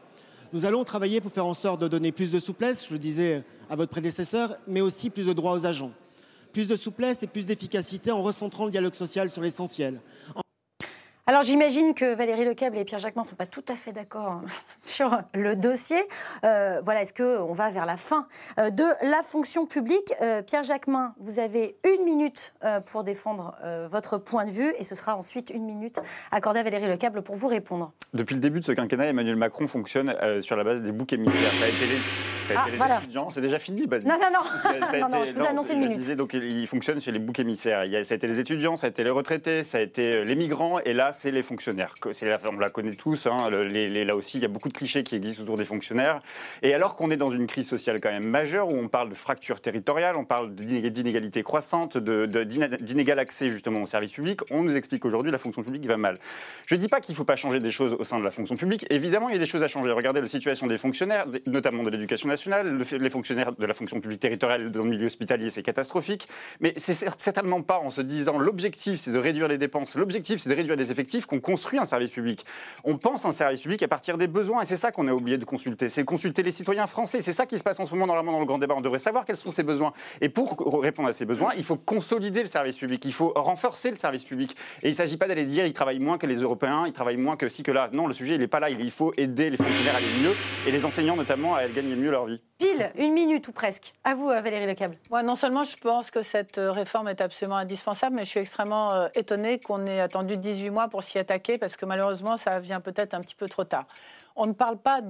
Nous 0.53 0.65
allons 0.65 0.83
travailler 0.83 1.21
pour 1.21 1.31
faire 1.31 1.45
en 1.45 1.53
sorte 1.53 1.81
de 1.81 1.87
donner 1.87 2.11
plus 2.11 2.31
de 2.31 2.39
souplesse, 2.39 2.87
je 2.87 2.93
le 2.93 2.99
disais 2.99 3.43
à 3.69 3.75
votre 3.75 3.91
prédécesseur, 3.91 4.57
mais 4.67 4.81
aussi 4.81 5.09
plus 5.09 5.25
de 5.25 5.33
droits 5.33 5.53
aux 5.53 5.65
agents. 5.65 5.91
Plus 6.53 6.67
de 6.67 6.75
souplesse 6.75 7.23
et 7.23 7.27
plus 7.27 7.45
d'efficacité 7.45 8.11
en 8.11 8.21
recentrant 8.21 8.65
le 8.65 8.71
dialogue 8.71 8.93
social 8.93 9.29
sur 9.29 9.41
l'essentiel. 9.41 9.99
Alors 11.27 11.41
j'imagine 11.41 11.95
que 11.95 12.13
Valérie 12.13 12.45
Lecable 12.45 12.77
et 12.77 12.85
Pierre 12.85 12.99
Jacquemin 12.99 13.23
ne 13.23 13.27
sont 13.27 13.35
pas 13.35 13.47
tout 13.47 13.63
à 13.67 13.73
fait 13.73 13.91
d'accord 13.91 14.27
hein, 14.27 14.43
sur 14.83 15.17
le 15.33 15.55
dossier. 15.55 15.97
Euh, 16.43 16.81
voilà, 16.83 17.01
est-ce 17.01 17.15
qu'on 17.15 17.51
va 17.51 17.71
vers 17.71 17.87
la 17.87 17.97
fin 17.97 18.27
euh, 18.59 18.69
de 18.69 18.83
la 19.01 19.23
fonction 19.23 19.65
publique? 19.65 20.13
Euh, 20.21 20.43
Pierre 20.43 20.61
Jacquemin, 20.61 21.15
vous 21.19 21.39
avez 21.39 21.77
une 21.97 22.03
minute 22.05 22.53
euh, 22.63 22.79
pour 22.79 23.03
défendre 23.03 23.55
votre 23.89 24.19
point 24.19 24.45
de 24.45 24.51
vue 24.51 24.71
et 24.77 24.83
ce 24.83 24.93
sera 24.93 25.15
ensuite 25.15 25.49
une 25.49 25.65
minute 25.65 25.99
accordée 26.31 26.59
à 26.59 26.63
Valérie 26.63 26.87
Lecable 26.87 27.23
pour 27.23 27.35
vous 27.35 27.47
répondre. 27.47 27.91
Depuis 28.13 28.35
le 28.35 28.39
début 28.41 28.59
de 28.59 28.65
ce 28.65 28.71
quinquennat, 28.73 29.07
Emmanuel 29.07 29.35
Macron 29.35 29.65
fonctionne 29.65 30.15
sur 30.41 30.55
la 30.55 30.63
base 30.63 30.81
des 30.83 30.91
boucs 30.91 31.11
émissaires. 31.13 31.51
Ça 31.59 31.65
a 31.65 31.67
été 31.69 31.85
les, 31.87 31.95
ça 31.95 32.53
été 32.53 32.55
Ah, 32.57 32.65
voilà. 32.77 32.97
étudiants. 32.99 33.29
C'est 33.29 33.41
déjà 33.41 33.57
fini, 33.57 33.87
Badi. 33.87 34.07
Non, 34.07 34.17
non, 34.21 34.27
non. 34.31 34.49
Ça 34.61 34.69
a 34.69 34.99
Non, 34.99 35.09
non, 35.09 35.17
été- 35.21 35.29
je 35.29 35.33
vous 35.33 35.43
ai 35.43 35.47
annoncé 35.47 35.73
une 35.73 35.79
minute. 35.79 35.97
disais, 35.97 36.15
donc 36.15 36.33
il 36.33 36.67
fonctionne 36.67 36.99
sur 36.99 37.11
les 37.11 37.19
boucs 37.19 37.39
émissaires. 37.39 37.83
Il 37.85 37.91
y 37.93 37.97
a- 37.97 38.03
ça 38.03 38.13
a 38.13 38.17
été 38.17 38.27
les 38.27 38.39
étudiants, 38.39 38.75
ça 38.75 38.87
a 38.87 38.89
été 38.91 39.03
les 39.03 39.09
retraités, 39.11 39.63
ça 39.63 39.79
a 39.79 39.81
été 39.81 40.23
les 40.23 40.35
migrants, 40.35 40.73
et 40.85 40.93
là, 40.93 41.11
c'est 41.15 41.31
les 41.31 41.41
fonctionnaires. 41.43 41.93
On 42.51 42.59
la 42.59 42.69
connaît 42.69 42.91
tous. 42.91 43.25
hein, 43.25 43.49
là 43.49 44.15
aussi, 44.15 44.37
il 44.37 44.41
y 44.41 44.45
a 44.45 44.49
beaucoup 44.49 44.69
de 44.69 44.73
clichés 44.73 45.03
qui 45.03 45.15
existent 45.15 45.43
autour 45.43 45.55
des 45.57 45.65
fonctionnaires. 45.65 46.21
Et 46.61 46.73
alors 46.73 46.95
qu'on 46.95 47.09
est 47.09 47.17
dans 47.17 47.31
une 47.31 47.47
crise 47.47 47.67
sociale 47.67 47.99
quand 48.01 48.11
même 48.11 48.27
majeure, 48.27 48.71
où 48.71 48.75
on 48.77 48.87
parle 48.87 49.09
de 49.09 49.15
fracture 49.15 49.59
territoriale, 49.61 50.15
on 50.17 50.25
parle 50.25 50.53
d'inég- 50.53 50.89
d'inégalités 50.91 51.41
croissantes, 51.43 51.97
d'inégal 51.97 53.19
accès 53.19 53.49
justement 53.49 53.81
aux 53.81 53.85
services 53.85 54.11
publics, 54.11 54.41
on 54.51 54.63
nous 54.63 54.75
explique 54.75 55.05
aujourd'hui 55.05 55.31
la 55.31 55.37
fonction 55.37 55.63
publique 55.63 55.85
va 55.87 55.97
mal. 55.97 56.15
Je 56.67 56.75
ne 56.75 56.79
dis 56.79 56.87
pas 56.87 56.99
qu'il 56.99 57.13
ne 57.13 57.17
faut 57.17 57.23
pas 57.25 57.35
changer 57.35 57.59
des 57.59 57.71
choses 57.71 57.95
au 57.97 58.03
sein 58.03 58.19
de 58.19 58.23
la 58.23 58.31
fonction 58.31 58.55
publique. 58.55 58.85
Évidemment, 58.89 59.27
il 59.29 59.33
y 59.33 59.35
a 59.37 59.39
des 59.39 59.45
choses 59.45 59.63
à 59.63 59.67
changer. 59.67 59.91
Regardez 59.91 60.19
la 60.21 60.27
situation 60.27 60.67
des 60.67 60.77
fonctionnaires, 60.77 61.25
notamment 61.47 61.83
de 61.83 61.89
l'éducation 61.89 62.27
nationale, 62.27 62.77
les 62.99 63.09
fonctionnaires 63.09 63.53
de 63.53 63.65
la 63.65 63.73
fonction 63.73 63.99
publique 63.99 64.19
territoriale 64.19 64.71
dans 64.71 64.81
le 64.81 64.89
milieu 64.89 65.05
hospitalier, 65.05 65.49
c'est 65.49 65.63
catastrophique. 65.63 66.25
Mais 66.59 66.73
c'est 66.77 66.93
cer- 66.93 67.13
certainement 67.17 67.61
pas 67.61 67.79
en 67.79 67.91
se 67.91 68.01
disant 68.01 68.37
l'objectif, 68.37 68.99
c'est 68.99 69.11
de 69.11 69.19
réduire 69.19 69.47
les 69.47 69.57
dépenses, 69.57 69.95
l'objectif, 69.95 70.41
c'est 70.41 70.49
de 70.49 70.55
réduire 70.55 70.75
les 70.75 70.91
effectifs 70.91 71.04
qu'on 71.25 71.39
construit 71.39 71.79
un 71.79 71.85
service 71.85 72.09
public. 72.09 72.45
On 72.83 72.97
pense 72.97 73.25
un 73.25 73.31
service 73.31 73.61
public 73.61 73.81
à 73.83 73.87
partir 73.87 74.17
des 74.17 74.27
besoins, 74.27 74.61
et 74.61 74.65
c'est 74.65 74.75
ça 74.75 74.91
qu'on 74.91 75.07
a 75.07 75.13
oublié 75.13 75.37
de 75.37 75.45
consulter. 75.45 75.89
C'est 75.89 76.03
consulter 76.03 76.43
les 76.43 76.51
citoyens 76.51 76.85
français. 76.85 77.21
C'est 77.21 77.33
ça 77.33 77.45
qui 77.45 77.57
se 77.57 77.63
passe 77.63 77.79
en 77.79 77.85
ce 77.85 77.93
moment 77.93 78.05
dans 78.05 78.39
le 78.39 78.45
grand 78.45 78.57
débat. 78.57 78.75
On 78.77 78.81
devrait 78.81 78.99
savoir 78.99 79.25
quels 79.25 79.37
sont 79.37 79.51
ces 79.51 79.63
besoins. 79.63 79.93
Et 80.21 80.29
pour 80.29 80.57
répondre 80.81 81.09
à 81.09 81.13
ces 81.13 81.25
besoins, 81.25 81.53
il 81.55 81.63
faut 81.63 81.77
consolider 81.77 82.41
le 82.41 82.47
service 82.47 82.77
public. 82.77 83.03
Il 83.05 83.13
faut 83.13 83.33
renforcer 83.35 83.91
le 83.91 83.97
service 83.97 84.25
public. 84.25 84.55
Et 84.83 84.87
il 84.87 84.91
ne 84.91 84.95
s'agit 84.95 85.17
pas 85.17 85.27
d'aller 85.27 85.45
dire 85.45 85.65
ils 85.65 85.73
travaillent 85.73 86.03
moins 86.03 86.17
que 86.17 86.25
les 86.25 86.37
Européens, 86.37 86.85
ils 86.87 86.93
travaillent 86.93 87.17
moins 87.17 87.37
que 87.37 87.49
ci 87.49 87.63
que 87.63 87.71
là. 87.71 87.89
Non, 87.95 88.07
le 88.07 88.13
sujet 88.13 88.35
il 88.35 88.41
n'est 88.41 88.47
pas 88.47 88.59
là. 88.59 88.69
Il 88.69 88.91
faut 88.91 89.11
aider 89.17 89.49
les 89.49 89.57
fonctionnaires 89.57 89.95
à 89.95 89.97
aller 89.97 90.07
mieux 90.21 90.33
et 90.67 90.71
les 90.71 90.85
enseignants 90.85 91.15
notamment 91.15 91.55
à 91.55 91.67
gagner 91.67 91.95
mieux 91.95 92.11
leur 92.11 92.25
vie. 92.25 92.41
Pile, 92.57 92.89
une 92.95 93.11
minute 93.11 93.49
ou 93.49 93.51
presque. 93.51 93.93
À 94.05 94.15
vous, 94.15 94.29
euh, 94.29 94.39
Valérie 94.39 94.65
Lecable. 94.65 94.97
Moi, 95.11 95.23
non 95.23 95.35
seulement 95.35 95.65
je 95.65 95.75
pense 95.75 96.09
que 96.09 96.21
cette 96.21 96.57
euh, 96.57 96.71
réforme 96.71 97.09
est 97.09 97.19
absolument 97.19 97.57
indispensable, 97.57 98.15
mais 98.15 98.23
je 98.23 98.29
suis 98.29 98.39
extrêmement 98.39 98.93
euh, 98.93 99.09
étonnée 99.13 99.59
qu'on 99.59 99.83
ait 99.85 99.99
attendu 99.99 100.37
18 100.37 100.69
mois 100.69 100.87
pour 100.87 101.03
s'y 101.03 101.19
attaquer, 101.19 101.57
parce 101.57 101.75
que 101.75 101.85
malheureusement, 101.85 102.37
ça 102.37 102.61
vient 102.61 102.79
peut-être 102.79 103.13
un 103.13 103.19
petit 103.19 103.35
peu 103.35 103.49
trop 103.49 103.65
tard. 103.65 103.85
On 104.37 104.45
ne 104.45 104.53
parle 104.53 104.77
pas 104.77 105.01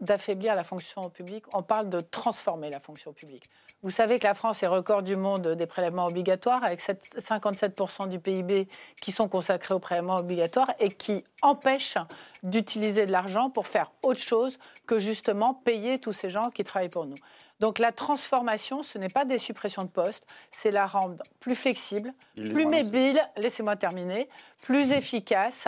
d'affaiblir 0.00 0.54
la 0.54 0.64
fonction 0.64 1.02
publique, 1.02 1.44
on 1.54 1.62
parle 1.62 1.88
de 1.88 2.00
transformer 2.00 2.68
la 2.70 2.80
fonction 2.80 3.12
publique. 3.12 3.44
Vous 3.84 3.90
savez 3.90 4.18
que 4.18 4.26
la 4.26 4.34
France 4.34 4.60
est 4.64 4.66
record 4.66 5.04
du 5.04 5.14
monde 5.14 5.54
des 5.54 5.66
prélèvements 5.66 6.06
obligatoires, 6.06 6.64
avec 6.64 6.80
sept- 6.80 7.16
57% 7.20 8.08
du 8.08 8.18
PIB 8.18 8.66
qui 9.00 9.12
sont 9.12 9.28
consacrés 9.28 9.72
aux 9.72 9.78
prélèvements 9.78 10.16
obligatoires 10.16 10.70
et 10.80 10.88
qui 10.88 11.22
empêchent 11.42 11.96
d'utiliser 12.42 13.04
de 13.04 13.12
l'argent 13.12 13.50
pour 13.50 13.68
faire 13.68 13.92
autre 14.02 14.18
chose 14.18 14.58
que 14.86 14.98
justement 14.98 15.54
payer 15.54 15.98
tous 15.98 16.12
ces 16.12 16.28
gens 16.28 16.50
qui 16.52 16.64
travaillent 16.64 16.87
pour 16.88 17.06
nous. 17.06 17.16
Donc 17.60 17.78
la 17.78 17.92
transformation, 17.92 18.82
ce 18.82 18.98
n'est 18.98 19.08
pas 19.08 19.24
des 19.24 19.38
suppressions 19.38 19.82
de 19.82 19.88
postes, 19.88 20.26
c'est 20.50 20.70
la 20.70 20.86
rendre 20.86 21.22
plus 21.40 21.54
flexible, 21.54 22.12
plus 22.34 22.66
mobile, 22.66 23.20
laissez-moi 23.36 23.76
terminer, 23.76 24.28
plus 24.62 24.92
efficace, 24.92 25.66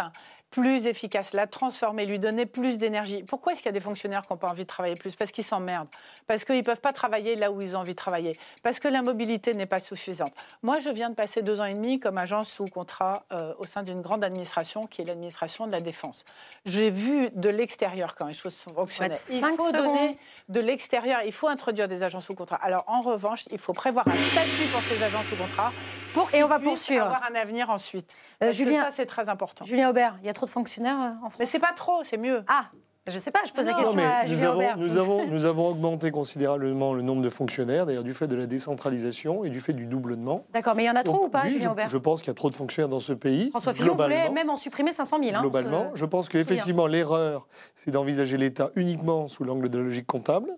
plus 0.50 0.86
efficace, 0.86 1.32
la 1.32 1.46
transformer, 1.46 2.06
lui 2.06 2.18
donner 2.18 2.44
plus 2.44 2.76
d'énergie. 2.76 3.22
Pourquoi 3.22 3.52
est-ce 3.52 3.62
qu'il 3.62 3.68
y 3.68 3.74
a 3.74 3.78
des 3.78 3.80
fonctionnaires 3.80 4.22
qui 4.22 4.32
n'ont 4.32 4.36
pas 4.38 4.48
envie 4.48 4.64
de 4.64 4.68
travailler 4.68 4.94
plus? 4.96 5.14
Parce 5.14 5.30
qu'ils 5.30 5.44
s'emmerdent, 5.44 5.88
parce 6.26 6.44
qu'ils 6.44 6.56
ne 6.56 6.62
peuvent 6.62 6.80
pas 6.80 6.92
travailler 6.92 7.36
là 7.36 7.52
où 7.52 7.60
ils 7.60 7.76
ont 7.76 7.80
envie 7.80 7.92
de 7.92 7.96
travailler, 7.96 8.32
parce 8.62 8.78
que 8.80 8.88
la 8.88 9.02
mobilité 9.02 9.52
n'est 9.52 9.66
pas 9.66 9.78
suffisante. 9.78 10.32
Moi, 10.62 10.78
je 10.80 10.90
viens 10.90 11.10
de 11.10 11.14
passer 11.14 11.42
deux 11.42 11.60
ans 11.60 11.66
et 11.66 11.74
demi 11.74 12.00
comme 12.00 12.18
agent 12.18 12.42
sous 12.42 12.64
contrat 12.64 13.22
euh, 13.32 13.54
au 13.58 13.66
sein 13.66 13.82
d'une 13.82 14.02
grande 14.02 14.24
administration 14.24 14.80
qui 14.80 15.02
est 15.02 15.04
l'administration 15.04 15.66
de 15.66 15.72
la 15.72 15.78
Défense. 15.80 16.24
J'ai 16.64 16.90
vu 16.90 17.22
de 17.34 17.48
l'extérieur 17.48 18.16
quand 18.16 18.26
les 18.26 18.32
choses 18.32 18.54
sont 18.54 18.74
fonctionnaient. 18.74 19.14
Il 19.30 19.40
faut 19.56 19.72
donner 19.72 20.10
de 20.48 20.60
l'extérieur, 20.60 21.20
il 21.24 21.32
faut 21.32 21.48
introduire 21.48 21.86
des 21.86 22.02
agents 22.02 22.20
sous 22.20 22.34
contrat. 22.34 22.58
Alors 22.62 22.84
en 22.86 23.00
revanche, 23.00 23.44
il 23.52 23.58
faut 23.58 23.72
prévoir 23.72 24.06
un 24.08 24.18
statut 24.30 24.66
pour 24.72 24.82
ces 24.82 25.02
agents 25.02 25.22
sous 25.28 25.36
contrat 25.36 25.72
pour 26.12 26.30
qu'ils 26.30 26.44
puissent 26.44 26.62
poursuivre. 26.64 27.04
avoir 27.06 27.22
un 27.30 27.34
avenir 27.36 27.70
ensuite. 27.70 28.16
Euh, 28.42 28.46
que 28.48 28.52
Julien- 28.52 28.84
ça, 28.84 28.90
c'est 28.92 29.06
très 29.06 29.28
important. 29.28 29.64
Julien 29.64 29.90
Aubert, 29.90 30.16
il 30.22 30.26
y 30.26 30.28
a 30.28 30.34
trop 30.40 30.46
de 30.46 30.50
fonctionnaires 30.50 31.00
euh, 31.00 31.26
en 31.26 31.30
France 31.30 31.36
Mais 31.38 31.46
c'est 31.46 31.58
pas 31.58 31.72
trop, 31.72 32.02
c'est 32.02 32.16
mieux. 32.16 32.42
Ah, 32.48 32.70
je 33.10 33.18
sais 33.18 33.30
pas, 33.30 33.40
je 33.46 33.52
pose 33.52 33.64
la 33.66 33.74
question 33.74 33.94
mais 33.94 34.02
à 34.04 34.26
nous 34.26 34.42
avons, 34.44 34.56
Aubert. 34.56 34.78
nous, 34.78 34.96
avons, 34.96 35.26
nous 35.26 35.44
avons 35.44 35.68
augmenté 35.68 36.10
considérablement 36.10 36.94
le 36.94 37.02
nombre 37.02 37.22
de 37.22 37.28
fonctionnaires, 37.30 37.86
d'ailleurs 37.86 38.04
du 38.04 38.14
fait 38.14 38.26
de 38.26 38.36
la 38.36 38.46
décentralisation 38.46 39.44
et 39.44 39.50
du 39.50 39.60
fait 39.60 39.72
du 39.72 39.86
doublement. 39.86 40.44
D'accord, 40.52 40.74
mais 40.74 40.84
il 40.84 40.86
y 40.86 40.90
en 40.90 40.96
a 40.96 41.02
trop 41.02 41.14
Donc, 41.18 41.26
ou 41.26 41.28
pas, 41.28 41.42
oui, 41.44 41.50
Julien 41.52 41.64
je, 41.64 41.68
Aubert 41.70 41.88
je 41.88 41.98
pense 41.98 42.20
qu'il 42.22 42.28
y 42.28 42.30
a 42.30 42.34
trop 42.34 42.50
de 42.50 42.54
fonctionnaires 42.54 42.88
dans 42.88 43.00
ce 43.00 43.12
pays. 43.12 43.50
François 43.50 43.74
Fillon 43.74 43.94
voulait 43.94 44.30
même 44.30 44.50
en 44.50 44.56
supprimer 44.56 44.92
500 44.92 45.18
000. 45.22 45.36
hein, 45.36 45.40
Globalement, 45.40 45.90
je 45.94 46.04
pense 46.04 46.28
qu'effectivement, 46.28 46.86
l'erreur, 46.86 47.46
c'est 47.74 47.90
d'envisager 47.90 48.36
l'État 48.36 48.70
uniquement 48.76 49.28
sous 49.28 49.44
l'angle 49.44 49.68
de 49.68 49.78
la 49.78 49.84
logique 49.84 50.06
comptable. 50.06 50.50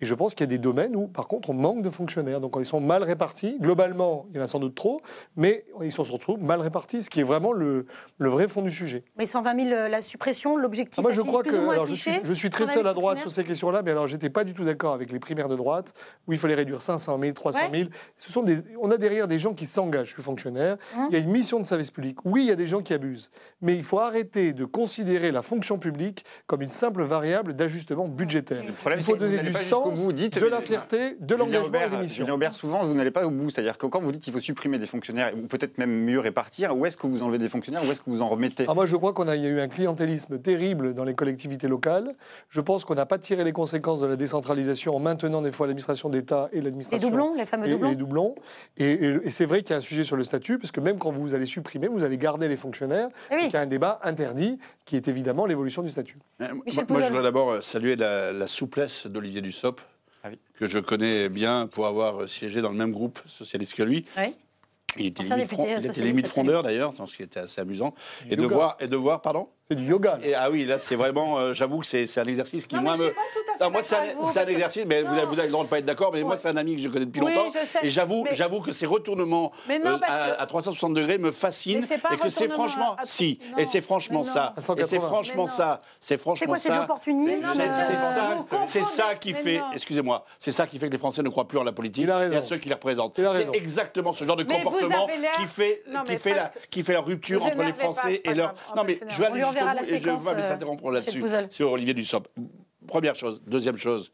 Et 0.00 0.06
je 0.06 0.14
pense 0.14 0.34
qu'il 0.34 0.44
y 0.44 0.48
a 0.48 0.50
des 0.50 0.58
domaines 0.58 0.96
où, 0.96 1.06
par 1.08 1.26
contre, 1.26 1.50
on 1.50 1.54
manque 1.54 1.82
de 1.82 1.90
fonctionnaires. 1.90 2.40
Donc, 2.40 2.52
ils 2.58 2.64
sont 2.64 2.80
mal 2.80 3.02
répartis. 3.02 3.58
Globalement, 3.60 4.26
il 4.30 4.36
y 4.36 4.40
en 4.40 4.44
a 4.44 4.48
sans 4.48 4.58
doute 4.58 4.74
trop, 4.74 5.02
mais 5.36 5.64
ils 5.82 5.92
sont 5.92 6.04
surtout 6.04 6.36
mal 6.38 6.60
répartis, 6.60 7.02
ce 7.02 7.10
qui 7.10 7.20
est 7.20 7.24
vraiment 7.24 7.52
le, 7.52 7.86
le 8.18 8.28
vrai 8.28 8.48
fond 8.48 8.62
du 8.62 8.70
sujet. 8.72 9.04
Mais 9.16 9.26
120 9.26 9.64
000, 9.64 9.68
euh, 9.78 9.88
la 9.88 10.00
suppression, 10.02 10.56
l'objectif 10.56 10.98
Ah, 10.98 11.02
moi, 11.02 11.12
je 11.12 11.20
crois 11.20 11.42
que. 11.42 11.50
Alors, 11.70 11.86
je. 11.86 11.94
Suis, 12.00 12.20
je 12.22 12.32
suis 12.32 12.50
très 12.50 12.66
seul 12.66 12.86
à 12.86 12.94
droite 12.94 13.20
sur 13.20 13.30
ces 13.30 13.44
questions-là, 13.44 13.82
mais 13.82 13.90
alors 13.92 14.06
j'étais 14.06 14.30
pas 14.30 14.44
du 14.44 14.54
tout 14.54 14.64
d'accord 14.64 14.94
avec 14.94 15.12
les 15.12 15.18
primaires 15.18 15.48
de 15.48 15.56
droite 15.56 15.94
où 16.26 16.32
il 16.32 16.38
fallait 16.38 16.54
réduire 16.54 16.82
500 16.82 17.18
000, 17.20 17.32
300 17.32 17.58
000. 17.72 17.88
Ce 18.16 18.30
sont 18.32 18.42
des, 18.42 18.58
on 18.80 18.90
a 18.90 18.96
derrière 18.96 19.28
des 19.28 19.38
gens 19.38 19.54
qui 19.54 19.66
s'engagent. 19.66 20.08
Je 20.08 20.12
suis 20.14 20.22
fonctionnaire. 20.22 20.76
Hum. 20.96 21.06
Il 21.10 21.14
y 21.14 21.16
a 21.16 21.20
une 21.22 21.30
mission 21.30 21.58
de 21.60 21.64
service 21.64 21.90
public. 21.90 22.18
Oui, 22.24 22.42
il 22.42 22.48
y 22.48 22.52
a 22.52 22.56
des 22.56 22.66
gens 22.66 22.80
qui 22.80 22.92
abusent, 22.94 23.30
mais 23.62 23.76
il 23.76 23.84
faut 23.84 23.98
arrêter 24.00 24.52
de 24.52 24.64
considérer 24.64 25.30
la 25.30 25.42
fonction 25.42 25.78
publique 25.78 26.24
comme 26.46 26.62
une 26.62 26.68
simple 26.70 27.02
variable 27.04 27.54
d'ajustement 27.54 28.08
budgétaire. 28.08 28.62
Le 28.66 28.72
problème, 28.72 29.00
Il 29.00 29.04
faut 29.04 29.16
donner 29.16 29.38
du 29.38 29.52
sens, 29.52 30.04
bout. 30.04 30.12
Dites- 30.12 30.38
de 30.38 30.46
la 30.46 30.60
fierté, 30.60 31.16
de 31.20 31.34
l'engagement 31.34 31.80
et 31.80 31.90
des 31.90 31.96
missions. 31.96 32.24
Julien 32.24 32.34
Aubert, 32.34 32.54
souvent, 32.54 32.82
vous 32.82 32.94
n'allez 32.94 33.10
pas 33.10 33.26
au 33.26 33.30
bout. 33.30 33.50
C'est-à-dire 33.50 33.78
que 33.78 33.86
quand 33.86 34.00
vous 34.00 34.12
dites 34.12 34.22
qu'il 34.22 34.32
faut 34.32 34.40
supprimer 34.40 34.78
des 34.78 34.86
fonctionnaires, 34.86 35.32
ou 35.36 35.46
peut-être 35.46 35.78
même 35.78 35.90
mieux 35.90 36.20
répartir, 36.20 36.76
où 36.76 36.86
est-ce 36.86 36.96
que 36.96 37.06
vous 37.06 37.22
enlevez 37.22 37.38
des 37.38 37.48
fonctionnaires, 37.48 37.84
où 37.86 37.90
est-ce 37.90 38.00
que 38.00 38.10
vous 38.10 38.22
en 38.22 38.28
remettez? 38.28 38.64
Ah, 38.68 38.74
moi, 38.74 38.86
je 38.86 38.96
crois 38.96 39.12
qu'on 39.12 39.28
a, 39.28 39.36
il 39.36 39.42
y 39.42 39.46
a 39.46 39.50
eu 39.50 39.60
un 39.60 39.68
clientélisme 39.68 40.38
terrible 40.38 40.94
dans 40.94 41.04
les 41.04 41.14
collectivités 41.14 41.68
locales. 41.68 41.79
Je 42.48 42.60
pense 42.60 42.84
qu'on 42.84 42.94
n'a 42.94 43.06
pas 43.06 43.18
tiré 43.18 43.44
les 43.44 43.52
conséquences 43.52 44.00
de 44.00 44.06
la 44.06 44.16
décentralisation 44.16 44.94
en 44.94 44.98
maintenant 44.98 45.42
des 45.42 45.52
fois 45.52 45.66
l'administration 45.66 46.08
d'État 46.08 46.48
et 46.52 46.60
l'administration. 46.60 47.04
Les 47.06 47.10
doublons, 47.10 47.34
les 47.34 47.46
fameux 47.46 47.66
et- 47.66 47.70
et 47.70 47.72
doublons. 47.72 47.88
les 47.90 47.96
doublons. 47.96 48.34
Et, 48.76 48.84
et- 48.92 49.26
et 49.26 49.30
c'est 49.30 49.46
vrai 49.46 49.62
qu'il 49.62 49.70
y 49.70 49.74
a 49.74 49.76
un 49.78 49.80
sujet 49.80 50.04
sur 50.04 50.16
le 50.16 50.24
statut, 50.24 50.58
parce 50.58 50.70
que 50.72 50.80
même 50.80 50.98
quand 50.98 51.10
vous 51.10 51.34
allez 51.34 51.46
supprimer, 51.46 51.88
vous 51.88 52.04
allez 52.04 52.18
garder 52.18 52.48
les 52.48 52.56
fonctionnaires. 52.56 53.08
Eh 53.30 53.34
oui. 53.36 53.42
Donc, 53.42 53.50
il 53.52 53.54
y 53.54 53.58
a 53.58 53.60
un 53.62 53.66
débat 53.66 54.00
interdit 54.02 54.58
qui 54.84 54.96
est 54.96 55.08
évidemment 55.08 55.46
l'évolution 55.46 55.82
du 55.82 55.88
statut. 55.90 56.16
Euh, 56.40 56.48
moi, 56.54 56.64
moi, 56.88 57.00
je 57.00 57.06
voudrais 57.08 57.22
d'abord 57.22 57.50
euh, 57.50 57.60
saluer 57.60 57.96
la, 57.96 58.32
la 58.32 58.46
souplesse 58.46 59.06
d'Olivier 59.06 59.40
Dussopt, 59.40 59.80
Ah 60.24 60.28
oui. 60.30 60.38
que 60.58 60.66
je 60.66 60.78
connais 60.78 61.28
bien 61.28 61.66
pour 61.66 61.86
avoir 61.86 62.28
siégé 62.28 62.60
dans 62.60 62.70
le 62.70 62.76
même 62.76 62.92
groupe 62.92 63.18
socialiste 63.26 63.74
que 63.74 63.82
lui. 63.82 64.04
Oui. 64.16 64.36
Il 64.96 65.06
était 65.06 65.22
limite, 65.22 65.46
front- 65.48 65.66
il 65.68 65.86
était 65.86 66.00
limite 66.00 66.26
frondeur 66.26 66.64
d'ailleurs, 66.64 66.92
ce 67.06 67.16
qui 67.16 67.22
était 67.22 67.38
assez 67.38 67.60
amusant. 67.60 67.94
Du 68.26 68.32
Et 68.32 68.36
de 68.36 68.42
yoga. 68.42 68.54
voir, 68.56 68.76
et 68.80 68.88
de 68.88 68.96
voir, 68.96 69.22
pardon 69.22 69.48
C'est 69.70 69.76
du 69.76 69.84
yoga. 69.84 70.18
là. 70.20 70.26
et, 70.26 70.34
Ah 70.34 70.50
oui, 70.50 70.64
là 70.64 70.78
c'est 70.78 70.96
vraiment, 70.96 71.38
euh, 71.38 71.54
j'avoue 71.54 71.78
que 71.78 71.86
c'est 71.86 72.06
c'est 72.06 72.20
un 72.20 72.24
exercice 72.24 72.66
qui 72.66 72.74
Non, 72.74 72.80
mais 72.82 72.88
moi 72.88 72.96
je 72.96 73.02
me. 73.02 73.06
suis 73.06 73.14
pas 73.14 73.20
tout 73.32 73.38
à 73.38 73.58
fait 73.58 73.64
Non, 73.64 73.70
moi 73.70 73.82
c'est 73.84 74.40
un, 74.40 74.46
exercice, 74.48 74.84
mais 74.86 75.02
vous 75.02 75.12
avez, 75.12 75.26
vous 75.26 75.32
avez 75.34 75.44
le 75.44 75.52
droit 75.52 75.62
de 75.64 75.68
pas 75.68 75.78
être 75.78 75.84
d'accord, 75.84 76.10
mais 76.12 76.22
moi 76.24 76.36
c'est 76.36 76.48
un 76.48 76.56
ami 76.56 76.74
que 76.76 76.82
je 76.82 76.88
connais 76.88 77.06
depuis 77.06 77.20
Oui, 77.20 77.32
longtemps. 77.32 77.50
je 77.54 77.64
sais, 77.66 77.78
et 77.82 77.88
j'avoue, 77.88 78.24
mais- 78.24 78.34
j'avoue 78.34 78.60
que 78.60 78.72
ces 78.72 78.86
retournements 78.86 79.52
Mais 79.68 79.78
non, 79.78 79.90
euh, 79.92 79.98
à, 80.08 80.30
que- 80.36 80.42
à 80.42 80.46
360 80.46 80.94
degrés 80.94 81.18
me 81.18 81.30
fascinent 81.30 81.80
Mais 81.82 81.86
c'est 81.86 81.98
pas 81.98 82.08
et 82.14 82.16
que 82.16 82.28
c'est 82.28 82.48
franchement, 82.50 82.96
à- 82.98 83.04
si, 83.06 83.38
non, 83.52 83.58
et 83.58 83.64
c'est 83.64 83.80
franchement 83.80 84.24
ça, 84.24 84.54
et 84.56 84.60
c'est 84.60 84.66
180. 84.66 85.06
franchement 85.06 85.46
ça, 85.46 85.82
c'est 86.00 86.18
franchement 86.18 86.40
C'est 86.40 86.46
quoi, 86.46 86.58
c'est 86.58 86.68
ça. 86.68 86.80
l'opportunisme 86.80 87.52
C'est- 87.54 87.60
euh, 87.60 88.82
ça- 88.82 88.82
ça 88.82 89.14
qui 89.14 89.34
fait, 89.34 89.60
excusez-moi, 89.72 90.24
c'est 90.40 90.52
ça 90.52 90.66
qui 90.66 90.80
fait 90.80 90.86
que 90.88 90.92
les 90.92 90.98
Français 90.98 91.22
ne 91.22 91.28
croient 91.28 91.46
plus 91.46 91.58
en 91.58 91.64
la 91.64 91.72
politique 91.72 92.04
Il 92.04 92.10
a 92.10 92.16
raison. 92.18 92.34
et 92.34 92.38
à 92.38 92.42
ceux 92.42 92.56
qui 92.56 92.68
les 92.68 92.74
représentent. 92.74 93.14
C'est 93.16 93.54
exactement 93.56 94.12
ce 94.14 94.24
genre 94.24 94.34
de 94.36 94.42
comportement 94.42 95.06
qui 95.36 95.44
fait, 95.46 95.82
la, 95.86 96.00
parce 96.02 96.10
que- 96.10 96.66
qui 96.70 96.82
fait 96.82 96.92
la 96.94 97.00
rupture 97.00 97.44
entre 97.44 97.62
les 97.62 97.72
Français 97.72 98.20
et 98.24 98.34
leur. 98.34 98.48
grave. 98.54 98.56
On 98.72 98.76
Non 98.76 98.84
mais 98.84 98.98
je 99.08 99.22
vais 99.22 99.59
Enverra 99.62 99.74
la 99.74 99.82
et 99.82 99.84
je 99.84 99.90
séquence, 99.90 100.24
vais 100.24 100.34
pas 100.34 100.40
euh, 100.40 100.48
s'interrompre 100.48 100.90
Michel 100.90 101.20
là-dessus 101.22 101.54
sur 101.54 101.72
Olivier 101.72 101.94
Dussopt. 101.94 102.30
Première 102.86 103.14
chose, 103.14 103.42
deuxième 103.46 103.76
chose, 103.76 104.12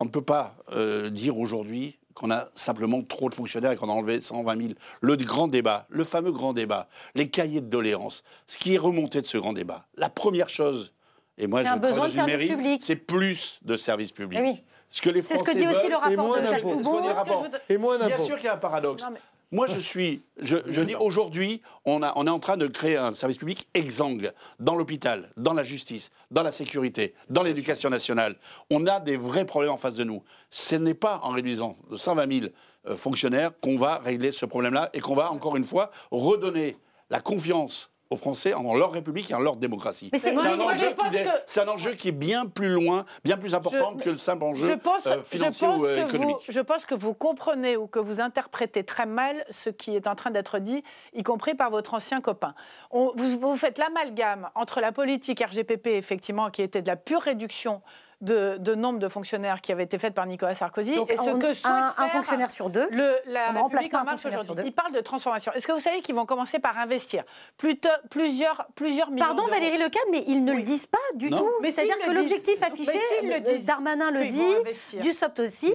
on 0.00 0.04
ne 0.04 0.10
peut 0.10 0.22
pas 0.22 0.56
euh, 0.72 1.10
dire 1.10 1.38
aujourd'hui 1.38 1.98
qu'on 2.14 2.30
a 2.30 2.48
simplement 2.54 3.02
trop 3.02 3.28
de 3.28 3.34
fonctionnaires 3.34 3.70
et 3.72 3.76
qu'on 3.76 3.88
a 3.88 3.92
enlevé 3.92 4.20
120 4.20 4.60
000. 4.60 4.72
Le 5.00 5.16
grand 5.16 5.46
débat, 5.48 5.86
le 5.88 6.02
fameux 6.04 6.32
grand 6.32 6.52
débat, 6.52 6.88
les 7.14 7.28
cahiers 7.28 7.60
de 7.60 7.66
doléances, 7.68 8.24
ce 8.46 8.58
qui 8.58 8.74
est 8.74 8.78
remonté 8.78 9.20
de 9.20 9.26
ce 9.26 9.38
grand 9.38 9.52
débat. 9.52 9.86
La 9.96 10.08
première 10.08 10.48
chose, 10.48 10.92
et 11.36 11.46
moi 11.46 11.62
je 11.62 11.68
un 11.68 11.76
besoin 11.76 12.06
de 12.08 12.12
service 12.12 12.34
mairie, 12.34 12.48
public. 12.48 12.82
c'est 12.84 12.96
plus 12.96 13.60
de 13.62 13.76
services 13.76 14.12
publics. 14.12 14.40
Eh 14.42 14.48
oui. 14.48 14.62
Ce 14.90 15.02
que 15.02 15.10
les 15.10 15.22
C'est 15.22 15.36
ce 15.36 15.44
que 15.44 15.56
dit 15.56 15.66
aussi 15.66 15.88
le 15.88 15.96
rapport 15.96 16.34
de 16.36 17.12
rapport. 17.12 17.46
Et 17.68 17.76
moins 17.76 17.98
Bien 17.98 18.08
d'impôts. 18.08 18.24
sûr 18.24 18.36
qu'il 18.36 18.46
y 18.46 18.48
a 18.48 18.54
un 18.54 18.58
paradoxe. 18.58 19.02
Non, 19.02 19.10
mais- 19.12 19.20
Moi, 19.50 19.66
je 19.66 19.78
suis. 19.78 20.22
Je, 20.36 20.82
dis 20.82 20.94
aujourd'hui, 21.00 21.62
on 21.86 22.02
est 22.02 22.30
en 22.30 22.38
train 22.38 22.58
de 22.58 22.66
créer 22.66 22.98
un 22.98 23.14
service 23.14 23.38
public 23.38 23.66
exsangue 23.72 24.32
dans 24.60 24.74
l'hôpital, 24.74 25.30
dans 25.38 25.54
la 25.54 25.62
justice, 25.62 26.10
dans 26.30 26.42
la 26.42 26.52
sécurité, 26.52 27.14
dans 27.30 27.42
l'éducation 27.42 27.88
nationale. 27.88 28.36
On 28.70 28.86
a 28.86 29.00
des 29.00 29.16
vrais 29.16 29.46
problèmes 29.46 29.72
en 29.72 29.78
face 29.78 29.94
de 29.94 30.04
nous. 30.04 30.22
Ce 30.50 30.74
n'est 30.74 30.92
pas 30.92 31.20
en 31.22 31.30
réduisant 31.30 31.78
de 31.90 31.96
120 31.96 32.40
000 32.40 32.52
euh, 32.88 32.96
fonctionnaires 32.96 33.52
qu'on 33.60 33.78
va 33.78 33.98
régler 33.98 34.32
ce 34.32 34.44
problème-là 34.44 34.90
et 34.92 35.00
qu'on 35.00 35.14
va, 35.14 35.32
encore 35.32 35.56
une 35.56 35.64
fois, 35.64 35.90
redonner 36.10 36.76
la 37.08 37.20
confiance 37.20 37.90
aux 38.10 38.16
Français 38.16 38.54
en 38.54 38.74
leur 38.74 38.92
République 38.92 39.30
et 39.30 39.34
en 39.34 39.38
leur 39.40 39.56
démocratie. 39.56 40.08
Mais 40.12 40.18
c'est- 40.18 40.30
un, 40.34 40.38
enjeu 40.60 40.86
je 40.88 40.94
pense 40.94 41.10
qui 41.10 41.16
est- 41.16 41.24
que- 41.24 41.28
c'est 41.46 41.60
un 41.60 41.68
enjeu 41.68 41.92
qui 41.92 42.08
est 42.08 42.12
bien 42.12 42.46
plus 42.46 42.70
loin, 42.70 43.04
bien 43.22 43.36
plus 43.36 43.54
important 43.54 43.92
Je- 43.98 44.04
que 44.04 44.10
le 44.10 44.16
simple 44.16 44.44
enjeu 44.44 44.66
je 44.66 44.72
pense, 44.74 45.06
euh, 45.06 45.16
je 45.18 45.36
financier 45.36 45.66
pense 45.66 45.80
ou 45.80 45.84
euh, 45.84 45.96
que 45.96 46.02
vous, 46.10 46.16
économique. 46.16 46.36
je 46.48 46.60
pense 46.60 46.86
que 46.86 46.94
vous 46.94 47.12
comprenez 47.12 47.76
ou 47.76 47.86
que 47.86 47.98
vous 47.98 48.20
interprétez 48.20 48.82
très 48.84 49.04
mal 49.04 49.44
ce 49.50 49.68
qui 49.68 49.94
est 49.94 50.06
en 50.06 50.14
train 50.14 50.30
d'être 50.30 50.58
dit, 50.58 50.82
y 51.14 51.22
compris 51.22 51.54
par 51.54 51.70
votre 51.70 51.92
ancien 51.94 52.22
copain. 52.22 52.54
On- 52.90 53.12
vous, 53.14 53.38
vous 53.40 53.56
faites 53.56 53.76
l'amalgame 53.76 54.48
entre 54.54 54.80
la 54.80 54.90
politique 54.92 55.40
RGPP, 55.40 55.88
effectivement, 55.88 56.48
qui 56.48 56.62
était 56.62 56.80
de 56.80 56.86
la 56.88 56.96
pure 56.96 57.20
réduction 57.20 57.82
de, 58.20 58.56
de 58.58 58.74
nombre 58.74 58.98
de 58.98 59.08
fonctionnaires 59.08 59.60
qui 59.60 59.70
avait 59.70 59.84
été 59.84 59.96
faite 59.98 60.12
par 60.14 60.26
Nicolas 60.26 60.54
Sarkozy, 60.54 60.96
Donc, 60.96 61.12
et 61.12 61.16
ce 61.16 61.22
on- 61.22 61.38
que 61.38 61.54
souhaite 61.54 61.72
un, 61.96 62.08
fonctionnaire 62.08 62.50
sur 62.50 62.68
deux. 62.68 62.88
le, 62.90 63.16
la 63.26 63.50
On 63.50 63.52
ne 63.52 63.58
remplace 63.58 63.82
République 63.84 63.94
en 63.94 63.98
un 63.98 64.04
marche 64.04 64.26
aujourd'hui. 64.26 64.64
Il 64.66 64.72
parle 64.72 64.92
de 64.92 65.00
transformation. 65.00 65.52
Est-ce 65.52 65.66
que 65.66 65.72
vous 65.72 65.80
savez 65.80 66.00
qu'ils 66.00 66.14
vont 66.14 66.26
commencer 66.26 66.58
par 66.58 66.76
investir 66.78 67.24
Plutôt, 67.56 67.88
plusieurs, 68.10 68.66
plusieurs 68.74 69.10
millions 69.10 69.26
Pardon 69.26 69.46
Valérie 69.46 69.78
Lecal, 69.78 70.02
mais 70.10 70.24
ils 70.26 70.44
ne 70.44 70.52
le 70.52 70.62
disent 70.62 70.86
pas 70.86 70.98
du 71.14 71.30
Non. 71.30 71.38
tout. 71.38 71.50
Mais 71.62 71.70
C'est-à-dire 71.72 71.98
que 71.98 72.10
l'objectif 72.10 72.62
affiché, 72.62 72.98
le 73.22 73.40
disent, 73.40 73.64
Darmanin 73.66 74.10
le 74.10 74.24
dit. 74.26 74.98
Dussopt 75.00 75.38
aussi, 75.40 75.72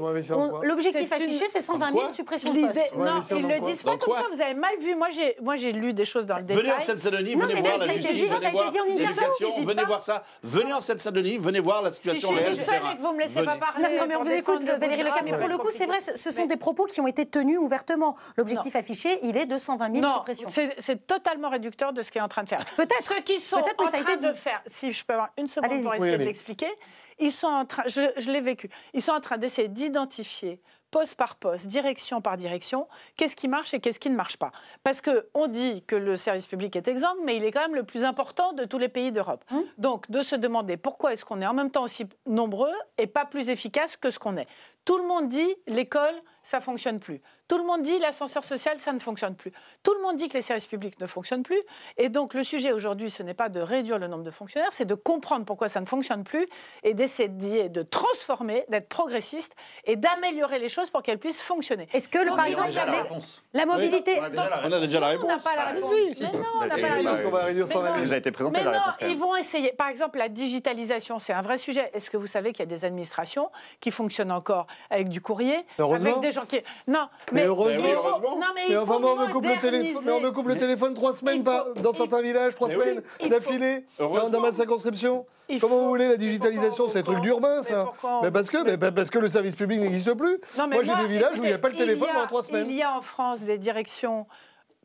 l'objectif 0.63 1.11
affiché 1.11 1.45
c'est 1.49 1.61
120 1.61 1.87
000 1.91 1.99
quoi 1.99 2.13
suppressions 2.13 2.53
de 2.53 2.59
postes. 2.59 2.79
Non, 2.97 3.21
ils 3.31 3.41
dans 3.41 3.47
le 3.47 3.59
disent 3.61 3.83
pas 3.83 3.97
comme 3.97 4.13
ça. 4.13 4.23
Vous 4.31 4.41
avez 4.41 4.53
mal 4.53 4.77
vu. 4.79 4.95
Moi, 4.95 5.09
j'ai, 5.11 5.35
moi, 5.41 5.55
j'ai 5.55 5.71
lu 5.71 5.93
des 5.93 6.05
choses 6.05 6.25
dans 6.25 6.37
le 6.37 6.43
Venez 6.43 6.61
détail. 6.63 6.71
en 6.77 6.79
Seine-Saint-Denis, 6.79 7.35
venez 7.35 7.53
voir 7.61 7.77
la 7.77 7.87
justice, 7.93 8.11
dit, 8.11 8.27
ça 8.27 8.33
a 8.33 8.37
venez 8.37 8.47
été 8.49 8.51
voir 8.57 8.69
dit 8.69 8.79
en 8.79 8.83
interview, 8.83 9.07
l'éducation, 9.07 9.55
dites 9.59 9.67
venez 9.67 9.83
voir 9.85 10.01
ça. 10.01 10.23
Venez 10.43 10.73
en 10.73 10.81
Seine-Saint-Denis, 10.81 11.37
venez 11.37 11.59
voir 11.59 11.81
la 11.81 11.91
Si 11.91 12.01
situation 12.01 12.32
que 12.35 13.01
vous 13.01 13.13
me 13.13 13.19
laissez 13.19 13.33
Venez. 13.35 13.45
pas 13.45 13.55
parler. 13.57 13.97
Non, 13.97 14.05
mais 14.07 14.15
on 14.15 14.19
pour 14.19 14.27
vous 14.27 14.31
écoute, 14.33 14.63
Valérie 14.63 15.03
Lecal, 15.03 15.21
mais 15.23 15.29
grâce, 15.31 15.39
pour 15.41 15.49
le 15.49 15.57
coup, 15.57 15.69
c'est 15.75 15.85
vrai, 15.85 15.99
ce 16.01 16.31
sont 16.31 16.41
Mais- 16.41 16.47
des 16.47 16.57
propos 16.57 16.85
qui 16.85 16.99
ont 17.01 17.07
été 17.07 17.25
tenus 17.25 17.57
ouvertement. 17.59 18.15
L'objectif 18.37 18.75
affiché, 18.75 19.19
il 19.23 19.37
est 19.37 19.45
de 19.45 19.57
120 19.57 19.91
000 19.93 20.01
Non, 20.05 20.13
suppressions. 20.17 20.49
c'est 20.49 20.75
c'est 20.79 21.07
totalement 21.07 21.49
réducteur 21.49 21.93
de 21.93 22.03
ce 22.03 22.11
qu'il 22.11 22.19
est 22.19 22.23
en 22.23 22.27
train 22.27 22.43
de 22.43 22.49
faire. 22.49 22.65
Peut-être. 22.75 23.03
Ceux 23.03 23.21
qui 23.21 23.39
sont 23.39 23.57
en 23.57 23.61
train 23.63 24.15
de 24.17 24.33
faire, 24.33 24.61
si 24.65 24.91
je 24.93 25.03
peux 25.05 25.13
avoir 25.13 25.29
une 25.37 25.47
seconde 25.47 25.69
pour 25.83 25.95
essayer 25.95 26.17
de 26.17 26.23
l'expliquer, 26.23 26.71
ils 27.19 27.31
sont 27.31 27.47
en 27.47 27.65
train, 27.65 27.83
je, 27.87 28.01
je 28.17 28.31
l'ai 28.31 28.41
vécu, 28.41 28.69
ils 28.93 29.01
sont 29.01 29.11
en 29.11 29.19
train 29.19 29.37
d'essayer 29.37 29.67
d'identifier 29.67 30.59
poste 30.93 31.15
par 31.15 31.35
poste, 31.35 31.67
direction 31.67 32.21
par 32.21 32.37
direction, 32.37 32.87
qu'est-ce 33.17 33.35
qui 33.35 33.47
marche 33.47 33.73
et 33.73 33.79
qu'est-ce 33.79 33.99
qui 33.99 34.11
ne 34.11 34.15
marche 34.15 34.37
pas. 34.37 34.51
Parce 34.83 35.01
qu'on 35.01 35.47
dit 35.47 35.81
que 35.87 35.95
le 35.95 36.15
service 36.15 36.45
public 36.45 36.75
est 36.75 36.87
exempt, 36.87 37.17
mais 37.25 37.35
il 37.35 37.43
est 37.43 37.51
quand 37.51 37.61
même 37.61 37.75
le 37.75 37.83
plus 37.83 38.03
important 38.05 38.53
de 38.53 38.63
tous 38.63 38.77
les 38.77 38.89
pays 38.89 39.11
d'Europe. 39.11 39.43
Hum. 39.51 39.63
Donc, 39.79 40.09
de 40.11 40.21
se 40.21 40.35
demander 40.35 40.77
pourquoi 40.77 41.11
est-ce 41.11 41.25
qu'on 41.25 41.41
est 41.41 41.47
en 41.47 41.53
même 41.55 41.71
temps 41.71 41.83
aussi 41.83 42.05
nombreux 42.27 42.73
et 42.99 43.07
pas 43.07 43.25
plus 43.25 43.49
efficace 43.49 43.97
que 43.97 44.11
ce 44.11 44.19
qu'on 44.19 44.37
est. 44.37 44.47
Tout 44.85 44.97
le 44.97 45.05
monde 45.07 45.29
dit 45.29 45.55
l'école, 45.67 46.13
ça 46.41 46.59
fonctionne 46.59 46.99
plus. 46.99 47.21
Tout 47.47 47.57
le 47.57 47.63
monde 47.65 47.83
dit 47.83 47.99
l'ascenseur 47.99 48.43
social, 48.43 48.79
ça 48.79 48.91
ne 48.93 48.99
fonctionne 48.99 49.35
plus. 49.35 49.51
Tout 49.83 49.93
le 49.93 50.01
monde 50.01 50.15
dit 50.17 50.27
que 50.27 50.33
les 50.33 50.41
services 50.41 50.65
publics 50.65 50.99
ne 50.99 51.07
fonctionnent 51.07 51.43
plus. 51.43 51.61
Et 51.97 52.09
donc, 52.09 52.33
le 52.33 52.43
sujet 52.43 52.71
aujourd'hui, 52.71 53.09
ce 53.11 53.21
n'est 53.21 53.33
pas 53.33 53.47
de 53.49 53.59
réduire 53.61 53.99
le 53.99 54.07
nombre 54.07 54.23
de 54.23 54.31
fonctionnaires, 54.31 54.71
c'est 54.73 54.85
de 54.85 54.95
comprendre 54.95 55.45
pourquoi 55.45 55.69
ça 55.69 55.79
ne 55.79 55.85
fonctionne 55.85 56.23
plus 56.23 56.45
et 56.83 56.93
d'essayer 56.93 57.69
de 57.69 57.81
transformer, 57.83 58.65
d'être 58.69 58.89
progressiste 58.89 59.53
et 59.85 59.95
d'améliorer 59.97 60.57
les 60.59 60.69
choses 60.69 60.89
pour 60.89 61.01
qu'elles 61.03 61.19
puissent 61.19 61.41
fonctionner. 61.41 61.87
Est-ce 61.93 62.09
que, 62.09 62.17
le- 62.17 62.25
Donc, 62.27 62.35
par 62.37 62.45
exemple, 62.45 62.71
la 62.73 62.85
les- 62.85 63.01
réponse. 63.01 63.41
la 63.53 63.65
mobilité... 63.65 64.19
On 64.19 64.23
a 64.23 64.29
déjà 64.29 64.49
la 64.49 64.61
On 64.67 64.71
a 64.71 64.79
déjà 64.79 64.99
la 64.99 65.07
on 65.07 65.09
réponse. 65.11 65.27
n'a 65.27 65.37
pas 65.39 65.55
la 65.55 65.61
Ah, 65.67 65.71
réponse. 65.73 65.91
si, 65.93 66.05
Mais 66.07 66.13
si. 66.13 66.23
non, 66.23 66.43
on 66.55 66.65
n'a 66.65 66.67
pas 66.69 66.77
la 66.77 66.87
réponse. 66.87 67.03
Parce 67.05 67.21
qu'on 67.21 67.29
va 67.29 67.43
réduire 67.45 67.67
Mais 67.67 67.73
120 67.73 67.87
non. 67.89 67.93
000. 67.95 68.03
Il 68.03 68.07
nous 68.07 68.13
a 68.13 68.17
été 68.17 68.31
présenté 68.31 68.57
Mais 68.59 68.63
la 68.65 68.71
non, 68.71 68.79
réponse. 68.79 68.95
quand 68.99 69.07
ils 69.07 69.17
vont 69.17 69.35
essayer. 69.35 69.73
Par 69.73 69.89
exemple, 69.89 70.17
la 70.17 70.29
digitalisation, 70.29 71.19
c'est 71.19 71.33
un 71.33 71.41
vrai 71.41 71.57
sujet. 71.57 71.89
Est-ce 71.93 72.09
que 72.09 72.17
vous 72.17 72.27
savez 72.27 72.51
qu'il 72.51 72.59
y 72.59 72.63
a 72.63 72.65
des 72.67 72.83
administrations 72.85 73.49
qui 73.79 73.91
fonctionnent 73.91 74.31
encore 74.31 74.65
avec 74.89 75.09
du 75.09 75.21
courrier, 75.21 75.57
avec 75.77 76.19
des 76.19 76.31
gens 76.31 76.45
qui. 76.45 76.61
Non, 76.87 77.07
Mais 77.31 77.41
mais, 77.41 77.47
heureusement. 77.47 77.83
faut- 77.83 78.07
heureusement. 78.09 78.35
Non, 78.39 78.47
mais 78.55 78.61
il 78.69 78.77
Mais 78.77 78.85
faut 78.85 78.93
on 78.93 79.15
me 79.15 79.31
coupe 79.31 79.45
le 79.45 79.49
téléphone, 79.59 79.71
moderniser. 79.71 80.05
mais 80.05 80.11
on 80.11 80.21
me 80.21 80.31
coupe 80.31 80.47
le 80.47 80.57
téléphone 80.57 80.93
trois 80.93 81.13
semaines 81.13 81.43
faut- 81.43 81.81
dans 81.81 81.91
il- 81.91 81.95
certains 81.97 82.21
villages, 82.21 82.55
trois 82.55 82.67
Mais 82.69 82.75
oui. 82.75 82.81
semaines 82.83 83.29
d'affilée, 83.29 83.85
dans, 83.99 84.39
ma 84.39 84.51
circonscription. 84.51 85.25
Il 85.49 85.59
Comment 85.59 85.75
faut- 85.75 85.81
vous 85.81 85.87
voulez 85.89 86.05
la 86.05 86.11
mais 86.11 86.17
digitalisation 86.17 86.87
C'est 86.87 86.99
un 86.99 87.03
truc 87.03 87.19
d'urbain, 87.19 87.57
mais 87.57 87.63
ça. 87.63 87.91
Mais 88.21 88.31
parce 88.31 88.49
que, 88.49 88.63
mais- 88.63 88.77
mais 88.77 88.91
parce 88.91 89.09
que 89.09 89.19
le 89.19 89.29
service 89.29 89.55
public 89.55 89.79
n'existe 89.81 90.13
plus. 90.13 90.39
Non, 90.57 90.67
mais 90.67 90.77
moi, 90.77 90.83
j'ai 90.83 90.95
des 91.03 91.09
villages 91.13 91.37
où 91.39 91.43
il 91.43 91.47
n'y 91.47 91.53
a 91.53 91.57
pas 91.57 91.69
le 91.69 91.75
téléphone 91.75 92.07
a- 92.09 92.13
pendant 92.13 92.27
trois 92.27 92.43
semaines. 92.43 92.67
Il 92.69 92.75
y 92.77 92.81
a 92.83 92.95
en 92.95 93.01
France 93.01 93.43
des 93.43 93.57
directions 93.57 94.25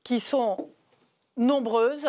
qui 0.03 0.19
sont 0.21 0.69
nombreuses 1.37 2.09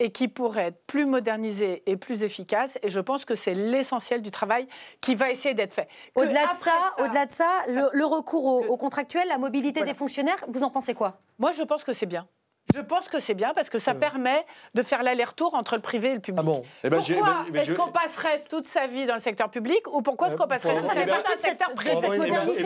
et 0.00 0.10
qui 0.10 0.26
pourraient 0.26 0.68
être 0.68 0.86
plus 0.86 1.06
modernisées 1.06 1.82
et 1.86 1.96
plus 1.96 2.24
efficaces. 2.24 2.78
Et 2.82 2.88
je 2.88 2.98
pense 2.98 3.24
que 3.24 3.36
c'est 3.36 3.54
l'essentiel 3.54 4.22
du 4.22 4.32
travail 4.32 4.66
qui 5.00 5.14
va 5.14 5.30
essayer 5.30 5.54
d'être 5.54 5.72
fait. 5.72 5.88
Au-delà 6.16 6.46
de 6.46 6.56
ça, 6.56 6.72
au-delà 6.98 7.26
de 7.26 7.32
ça, 7.32 7.48
le, 7.68 7.88
le 7.92 8.04
recours 8.04 8.68
au, 8.68 8.76
contractuel, 8.76 9.28
la 9.28 9.38
mobilité 9.38 9.80
Voilà. 9.80 9.92
des 9.92 9.98
fonctionnaires, 9.98 10.42
vous 10.48 10.64
en 10.64 10.70
pensez 10.70 10.94
quoi? 10.94 11.20
Moi, 11.38 11.52
je 11.52 11.62
pense 11.62 11.84
que 11.84 11.92
c'est 11.92 12.06
bien. 12.06 12.26
Je 12.74 12.80
pense 12.80 13.08
que 13.08 13.20
c'est 13.20 13.34
bien 13.34 13.52
parce 13.54 13.70
que 13.70 13.78
ça 13.78 13.94
permet 13.94 14.44
de 14.74 14.82
faire 14.82 15.02
l'aller-retour 15.02 15.54
entre 15.54 15.74
le 15.74 15.80
privé 15.80 16.10
et 16.10 16.14
le 16.14 16.20
public. 16.20 16.40
Ah 16.40 16.42
bon 16.42 16.62
Eh 16.84 16.90
ben, 16.90 16.98
Pourquoi 16.98 17.16
ben, 17.26 17.44
ben, 17.50 17.62
est-ce 17.62 17.70
je- 17.70 17.76
qu'on 17.76 17.90
passerait 17.90 18.44
toute 18.48 18.66
sa 18.66 18.86
vie 18.86 19.06
dans 19.06 19.14
le 19.14 19.20
secteur 19.20 19.50
public 19.50 19.80
ou 19.92 20.02
pourquoi 20.02 20.28
est-ce 20.28 20.36
qu'on 20.36 20.46
passerait 20.46 20.76
toute 20.76 20.86
sa 20.92 21.02
eh 21.02 21.04
vie 21.04 21.10
dans 21.10 21.16
le 21.16 21.38
secteur 21.38 21.72
privé? 21.74 21.94
cette 22.00 22.10
Eh 22.10 22.14
eh 22.14 22.18
modernité 22.18 22.64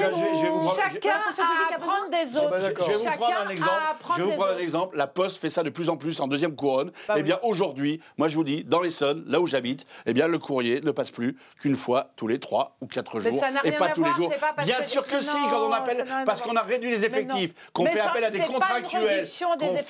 Chacun 0.76 1.10
à 1.10 1.72
a 1.72 1.76
apprendre 1.76 2.10
des 2.10 2.36
autres. 2.36 2.54
Je 2.60 2.84
vais 2.90 2.96
vous 2.96 3.04
prendre 3.04 3.46
un 3.46 3.48
exemple. 3.48 3.70
Je 4.16 4.22
vais 4.22 4.30
vous 4.30 4.36
prendre 4.36 4.54
un 4.54 4.58
exemple. 4.58 4.96
La 4.96 5.06
Poste 5.06 5.38
fait 5.38 5.50
ça 5.50 5.62
de 5.62 5.70
plus 5.70 5.88
en 5.88 5.96
plus 5.96 6.20
en 6.20 6.26
deuxième 6.26 6.54
couronne. 6.56 6.90
Bah 7.08 7.14
eh 7.16 7.20
oui. 7.20 7.22
bien, 7.24 7.38
aujourd'hui, 7.42 8.00
moi, 8.16 8.28
je 8.28 8.36
vous 8.36 8.44
dis, 8.44 8.64
dans 8.64 8.80
l'Essonne, 8.80 9.24
là 9.26 9.40
où 9.40 9.46
j'habite, 9.46 9.86
eh 10.06 10.12
bien, 10.12 10.26
le 10.26 10.38
courrier 10.38 10.80
ne 10.80 10.90
passe 10.90 11.10
plus 11.10 11.36
qu'une 11.60 11.76
fois 11.76 12.10
tous 12.16 12.28
les 12.28 12.38
trois 12.40 12.76
ou 12.80 12.86
quatre 12.86 13.20
jours, 13.20 13.40
ça 13.40 13.50
n'a 13.50 13.60
et 13.64 13.72
pas 13.72 13.90
tous 13.90 14.04
les 14.04 14.12
jours. 14.12 14.32
Bien 14.64 14.82
sûr 14.82 15.04
que 15.04 15.20
si, 15.20 15.36
quand 15.50 15.60
on 15.68 15.72
appelle, 15.72 16.06
parce 16.26 16.42
qu'on 16.42 16.56
a 16.56 16.62
réduit 16.62 16.90
les 16.90 17.04
effectifs, 17.04 17.54
qu'on 17.72 17.86
fait 17.86 18.00
appel 18.00 18.24
à 18.24 18.30
des 18.30 18.40
contractuels, 18.40 19.26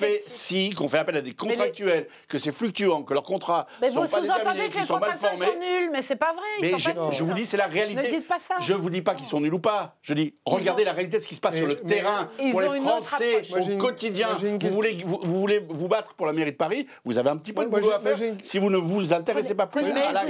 fait 0.05 0.23
si, 0.27 0.69
qu'on 0.71 0.89
fait 0.89 0.97
appel 0.99 1.17
à 1.17 1.21
des 1.21 1.29
les- 1.29 1.35
contractuels, 1.35 2.07
que 2.27 2.37
c'est 2.37 2.51
fluctuant, 2.51 3.03
que 3.03 3.13
leurs 3.13 3.23
contrats 3.23 3.67
Mais 3.81 3.89
sont 3.91 4.01
vous 4.01 4.07
pas 4.07 4.17
sous-entendez 4.19 4.37
déterminés, 4.37 4.67
que 4.67 4.71
qu'ils 4.73 4.81
les 4.81 4.87
sont 4.87 4.99
mal 4.99 5.17
formés. 5.19 5.45
sont 5.45 5.59
nuls, 5.59 5.89
mais 5.91 6.01
c'est 6.01 6.15
pas 6.15 6.33
vrai. 6.33 6.43
Ils 6.59 6.61
Mais 6.63 6.71
sont 6.71 6.77
je, 6.77 6.91
pas 6.91 7.01
nuls. 7.05 7.11
je 7.13 7.23
vous 7.23 7.33
dis, 7.33 7.45
c'est 7.45 7.57
la 7.57 7.65
réalité. 7.67 8.01
Ne 8.03 8.07
dites 8.09 8.27
pas 8.27 8.39
ça. 8.39 8.55
Je 8.59 8.73
vous 8.73 8.89
dis 8.89 9.01
pas 9.01 9.13
qu'ils 9.15 9.25
sont 9.25 9.39
nuls 9.39 9.53
ou 9.53 9.59
pas. 9.59 9.95
Je 10.01 10.13
dis, 10.13 10.33
regardez 10.45 10.83
la 10.83 10.93
réalité 10.93 11.17
de 11.17 11.23
ce 11.23 11.27
qui 11.27 11.35
se 11.35 11.39
passe 11.41 11.53
Mais- 11.53 11.59
sur 11.59 11.67
le 11.67 11.75
mais- 11.83 11.89
terrain. 11.95 12.29
Ils 12.41 12.51
pour 12.51 12.61
les 12.61 12.79
Français, 12.81 13.41
au 13.53 13.57
une- 13.57 13.77
quotidien. 13.77 14.29
Vous 14.59 14.69
voulez, 14.69 14.97
vous, 15.05 15.19
vous 15.23 15.39
voulez 15.39 15.59
vous 15.67 15.87
battre 15.87 16.13
pour 16.13 16.25
la 16.25 16.33
mairie 16.33 16.51
de 16.51 16.57
Paris? 16.57 16.87
Vous 17.03 17.17
avez 17.17 17.29
un 17.29 17.37
petit 17.37 17.53
peu 17.53 17.63
de 17.65 17.69
boulot 17.69 17.91
à 17.91 17.99
faire 17.99 18.17
si 18.43 18.59
vous 18.59 18.69
ne 18.69 18.77
vous 18.77 19.13
intéressez 19.13 19.55
pas 19.55 19.67
plus 19.67 19.83
Mais 19.83 19.91
à 20.01 20.11
la 20.11 20.21
je 20.21 20.27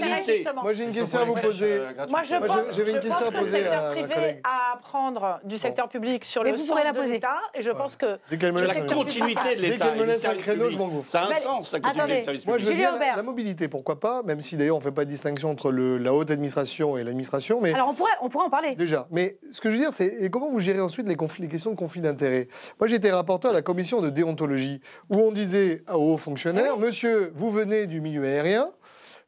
réalité. 0.00 0.36
justement. 0.36 0.62
Moi, 0.62 0.72
j'ai 0.72 0.84
une 0.84 0.92
question 0.92 1.18
à 1.20 1.24
vous 1.24 1.34
poser. 1.34 1.80
Moi, 2.08 2.22
je 2.22 2.36
pense, 2.36 2.56
j'ai- 2.70 2.72
j'avais 2.76 2.90
une 2.92 2.96
je 2.96 3.02
question 3.02 3.10
pense 3.10 3.28
à 3.28 3.30
que 3.32 3.36
le 3.38 3.44
secteur 3.50 3.90
privé 3.92 4.40
a 4.44 4.48
à 4.50 4.74
apprendre 4.74 5.40
du 5.44 5.58
secteur 5.58 5.88
public 5.88 6.24
sur 6.24 6.42
Mais 6.42 6.50
le 6.50 6.56
vous 6.56 6.62
sens 6.62 6.70
pourrez 6.70 6.84
la 6.84 6.92
de 6.92 6.98
poser. 6.98 7.12
l'État. 7.14 7.38
Et 7.54 7.62
je 7.62 7.70
pense 7.70 7.96
que 7.96 8.06
laisse 8.06 8.20
La 8.30 8.74
continuité 9.18 9.56
de 9.56 9.60
Dès 9.60 9.68
l'État. 9.70 9.86
qu'elle 9.88 9.98
me 9.98 10.04
du 10.04 10.10
laisse 10.10 10.24
un 10.24 10.34
créneau, 10.34 10.70
je. 10.70 10.76
Ça 11.06 11.22
a 11.22 11.30
un 11.30 11.34
sens, 11.34 11.72
la 11.72 11.80
continuité 11.80 12.00
attendez. 12.00 12.18
du 12.18 12.24
service 12.24 12.46
Moi, 12.46 12.56
public. 12.56 12.68
je 12.68 12.72
veux 12.72 12.76
Julien 12.78 12.90
bien 12.90 12.96
Aubert. 12.96 13.16
la, 13.16 13.22
mobilité, 13.22 13.68
pourquoi 13.68 14.00
pas, 14.00 14.22
même 14.22 14.40
si 14.40 14.56
d'ailleurs 14.56 14.76
on 14.76 14.78
ne 14.78 14.84
fait 14.84 14.92
pas 14.92 15.04
de 15.04 15.10
distinction 15.10 15.50
entre 15.50 15.70
la 15.72 16.14
haute 16.14 16.30
administration 16.30 16.96
et 16.96 17.04
l'administration. 17.04 17.60
Mais 17.60 17.72
Alors 17.74 17.88
on 17.88 17.94
pourrait, 17.94 18.12
on 18.22 18.28
pourrait 18.28 18.46
en 18.46 18.50
parler. 18.50 18.74
Déjà, 18.74 19.06
mais 19.10 19.38
ce 19.52 19.60
que 19.60 19.70
je 19.70 19.76
veux 19.76 19.80
dire, 19.80 19.92
c'est 19.92 20.30
comment 20.30 20.50
vous 20.50 20.60
gérez 20.60 20.80
ensuite 20.80 21.06
les, 21.06 21.16
conflits, 21.16 21.42
les 21.42 21.48
questions 21.48 21.70
de 21.70 21.76
conflit 21.76 22.00
d'intérêts? 22.00 22.48
Moi, 22.78 22.86
j'étais 22.88 23.10
rapporteur 23.10 23.50
à 23.50 23.54
la 23.54 23.62
commission 23.62 24.00
de 24.00 24.10
déontologie, 24.10 24.80
où 25.08 25.16
on 25.18 25.32
disait 25.32 25.82
aux 25.92 26.14
hauts 26.14 26.16
fonctionnaires, 26.16 26.78
monsieur, 26.78 27.32
vous 27.34 27.50
venez 27.50 27.86
du 27.86 28.00
milieu 28.00 28.24
aérien, 28.24 28.70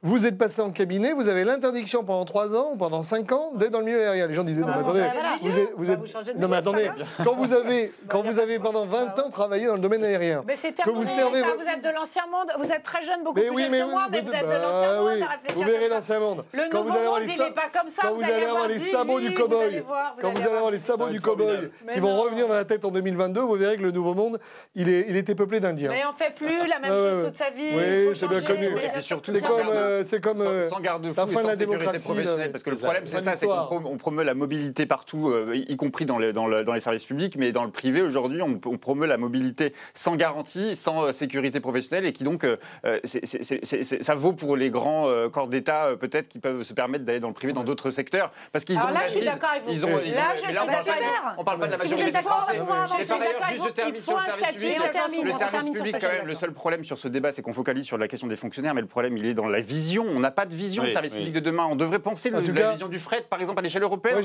vous 0.04 0.26
êtes 0.26 0.36
passé 0.36 0.60
en 0.60 0.70
cabinet, 0.70 1.12
vous 1.12 1.28
avez 1.28 1.44
l'interdiction 1.44 2.02
pendant 2.02 2.24
3 2.24 2.56
ans 2.56 2.70
ou 2.72 2.76
pendant 2.76 3.02
5 3.04 3.30
ans 3.30 3.52
d'être 3.54 3.70
dans 3.70 3.78
le 3.78 3.84
milieu 3.84 4.02
aérien. 4.02 4.26
Les 4.26 4.34
gens 4.34 4.42
disaient, 4.42 4.62
non, 4.62 4.66
mais 4.68 4.72
bah, 4.74 4.80
attendez, 4.80 5.00
vous 5.42 5.58
êtes... 5.58 5.68
vous 5.76 5.84
Bah, 5.86 5.92
êtes- 5.92 5.98
vous 6.00 6.06
changez 6.06 6.34
de 6.34 6.38
non, 6.40 6.48
mais 6.48 6.56
attendez, 6.56 6.90
quand 7.24 7.34
vous 7.36 7.52
avez, 7.52 7.92
quand 8.08 8.22
vous 8.22 8.58
pendant 8.60 8.84
20 8.84 9.18
ans 9.20 9.30
travaillé 9.30 9.66
dans 9.66 9.74
le 9.74 9.80
domaine 9.80 10.04
aérien, 10.04 10.42
Mais 10.46 10.56
c'est 10.56 10.74
vous 10.84 11.04
servez... 11.04 11.40
ça, 11.40 11.46
vo- 11.46 11.56
vous 11.58 11.68
êtes 11.68 11.84
de 11.84 11.94
l'ancien 11.94 12.22
monde, 12.30 12.50
vous 12.58 12.72
êtes 12.72 12.82
très 12.82 13.02
jeune, 13.02 13.22
beaucoup 13.22 13.38
mais 13.38 13.46
plus 13.46 13.54
oui, 13.56 13.62
jeune 13.62 13.70
mais 13.70 13.78
que 13.80 13.84
moi, 13.84 14.06
mais 14.10 14.20
vous- 14.20 14.26
vous 14.26 14.34
êtes 14.34 14.46
bah 14.46 14.56
de 14.58 14.62
l'ancien 14.62 14.96
monde 14.96 15.10
oui, 15.14 15.22
à 15.22 15.26
réfléchir 15.26 15.56
Vous 15.66 15.72
verrez 15.72 15.88
l'ancien 15.88 16.18
monde. 16.18 16.44
Le 16.52 16.62
Quand 16.70 16.82
vous 16.82 16.88
nouveau 16.88 17.04
monde, 17.04 17.20
il 17.22 17.28
n'est 17.28 17.50
pas 17.52 17.70
comme 17.72 17.88
ça, 17.88 18.02
Quand 18.02 18.14
vous 18.14 18.22
allez 18.24 18.44
avoir 18.44 18.68
les 18.68 18.78
sabots 18.80 19.20
du 19.20 19.26
vous 19.28 19.32
allez 19.32 19.34
cow-boy, 19.36 19.84
quand 20.20 20.30
vous 20.32 20.40
allez 20.40 20.56
avoir 20.56 20.70
les 20.72 20.78
sabots 20.78 21.08
du 21.10 21.20
cow-boy 21.20 21.70
Mais 21.86 21.94
qui 21.94 22.00
vont 22.00 22.16
non. 22.16 22.22
revenir 22.22 22.48
dans 22.48 22.54
la 22.54 22.64
tête 22.64 22.84
en 22.84 22.90
2022, 22.90 23.40
vous 23.40 23.54
verrez 23.54 23.76
que 23.76 23.82
le 23.82 23.92
nouveau 23.92 24.14
monde, 24.14 24.40
il, 24.74 24.88
était 24.88 25.34
peuplé 25.36 25.60
d'Indiens. 25.60 25.90
Mais 25.90 26.02
on 26.10 26.12
fait 26.12 26.34
plus 26.34 26.66
la 26.66 26.78
même 26.80 26.92
chose 26.92 27.24
toute 27.26 27.36
sa 27.36 27.50
vie. 27.50 27.70
Oui, 27.72 28.16
c'est 28.16 28.26
bien 28.28 28.40
connu. 28.40 28.68
Et 28.96 29.00
surtout, 29.00 29.32
C'est 29.32 29.40
comme, 29.40 29.68
euh, 30.00 30.04
c'est 30.04 30.20
comme 30.20 30.36
sans, 30.38 30.44
euh, 30.46 30.68
sans 30.68 30.80
garde-fou 30.80 31.14
la 31.16 31.22
et 31.24 31.26
fin 31.26 31.26
de 31.26 31.32
sans 31.32 31.46
la 31.48 31.52
sécurité 31.54 31.66
démocratie. 31.78 32.04
professionnelle. 32.04 32.46
là. 32.46 32.52
Parce 32.52 32.64
que 32.64 32.70
le 32.70 32.76
problème, 32.76 33.02
c'est 33.06 33.20
ça, 33.20 33.32
c'est 33.32 33.46
qu'on 33.46 33.96
promeut 33.98 34.24
la 34.24 34.34
mobilité 34.34 34.86
partout, 34.86 35.28
euh, 35.30 35.52
y 35.54 35.76
compris 35.76 36.06
dans 36.06 36.18
les, 36.18 36.32
dans, 36.32 36.46
le- 36.46 36.64
dans 36.64 36.72
les 36.74 36.80
services 36.80 37.04
publics, 37.04 37.36
mais 37.36 37.52
dans 37.52 37.64
le 37.64 37.70
privé, 37.70 38.02
aujourd'hui, 38.02 38.42
on, 38.42 38.60
on 38.66 38.78
promeut 38.78 39.06
la 39.06 39.16
mobilité 39.18 39.72
sans 39.94 40.16
garantie, 40.16 40.74
sans 40.76 41.12
sécurité 41.12 41.60
professionnelle, 41.60 42.06
et 42.06 42.12
qui 42.12 42.24
donc, 42.24 42.44
euh, 42.44 42.56
euh, 42.84 42.98
c'est- 43.04 43.24
c'est- 43.26 43.42
c'est- 43.44 43.60
c'est- 43.64 43.82
c'est- 43.82 44.02
ça 44.02 44.14
vaut 44.14 44.32
pour 44.32 44.56
les 44.56 44.70
grands 44.70 45.08
euh, 45.08 45.28
corps 45.28 45.48
d'État, 45.48 45.86
euh, 45.86 45.96
peut-être, 45.96 46.28
qui 46.28 46.38
peuvent 46.38 46.62
se 46.62 46.72
permettre 46.72 47.04
d'aller 47.04 47.20
dans 47.20 47.28
le 47.28 47.34
privé 47.34 47.52
dans 47.52 47.64
d'autres 47.64 47.90
secteurs. 47.90 48.32
Parce 48.52 48.64
qu'ils 48.64 48.76
Alors 48.78 48.90
ont 48.90 48.94
là, 48.94 49.00
une 49.02 49.06
je 49.06 49.12
suis 49.16 49.24
d'accord 49.24 49.50
avec 49.50 49.64
vous. 49.64 49.70
Ils 49.72 49.84
ont, 49.86 49.88
Là, 49.88 50.00
ils 50.04 50.10
ont- 50.12 50.14
je 50.34 50.40
suis 50.40 50.52
d'accord. 50.54 51.34
on 51.38 51.44
parle 51.44 51.58
pas 51.60 51.66
de 51.66 51.72
la 51.72 51.78
majorité 51.78 52.00
êtes 52.00 52.06
des 52.06 52.12
d'accord, 52.12 52.42
Français. 52.42 52.58
on 52.60 52.64
pourra 52.64 52.82
avancer. 52.84 53.02
Et 53.02 53.06
par 53.06 53.20
ailleurs, 53.20 53.32
juste 53.50 53.64
je 53.66 53.72
termine 53.72 53.94
il 53.96 54.02
sur 54.02 54.12
faut 54.12 54.12
le 54.12 54.18
un 54.18 54.24
service 54.24 54.44
statut, 54.44 54.58
public. 54.58 54.76
Le 54.76 54.92
service 54.92 55.92
quand 56.00 56.12
même, 56.12 56.26
le 56.26 56.34
seul 56.34 56.52
problème 56.52 56.84
sur 56.84 56.98
ce 56.98 57.08
débat, 57.08 57.32
c'est 57.32 57.42
qu'on 57.42 57.52
focalise 57.52 57.84
sur 57.86 57.98
la 57.98 58.08
question 58.08 58.26
des 58.26 58.36
fonctionnaires, 58.36 58.74
mais 58.74 58.80
le 58.80 58.86
problème, 58.86 59.16
il 59.16 59.26
est 59.26 59.34
dans 59.34 59.46
la 59.48 59.60
vision. 59.82 60.04
On 60.08 60.20
n'a 60.20 60.30
pas 60.30 60.46
de 60.46 60.54
vision 60.54 60.82
Oui, 60.82 60.88
du 60.88 60.92
service 60.94 61.12
oui. 61.12 61.18
public 61.18 61.34
de 61.34 61.40
demain. 61.40 61.66
On 61.70 61.76
devrait 61.76 61.98
penser 61.98 62.30
En 62.32 62.38
le- 62.38 62.44
tout 62.44 62.52
la 62.52 62.60
cas- 62.62 62.70
vision 62.72 62.88
du 62.88 62.98
fret, 62.98 63.24
par 63.28 63.40
exemple, 63.40 63.58
à 63.58 63.62
l'échelle 63.62 63.82
européenne. 63.82 64.16
On 64.18 64.22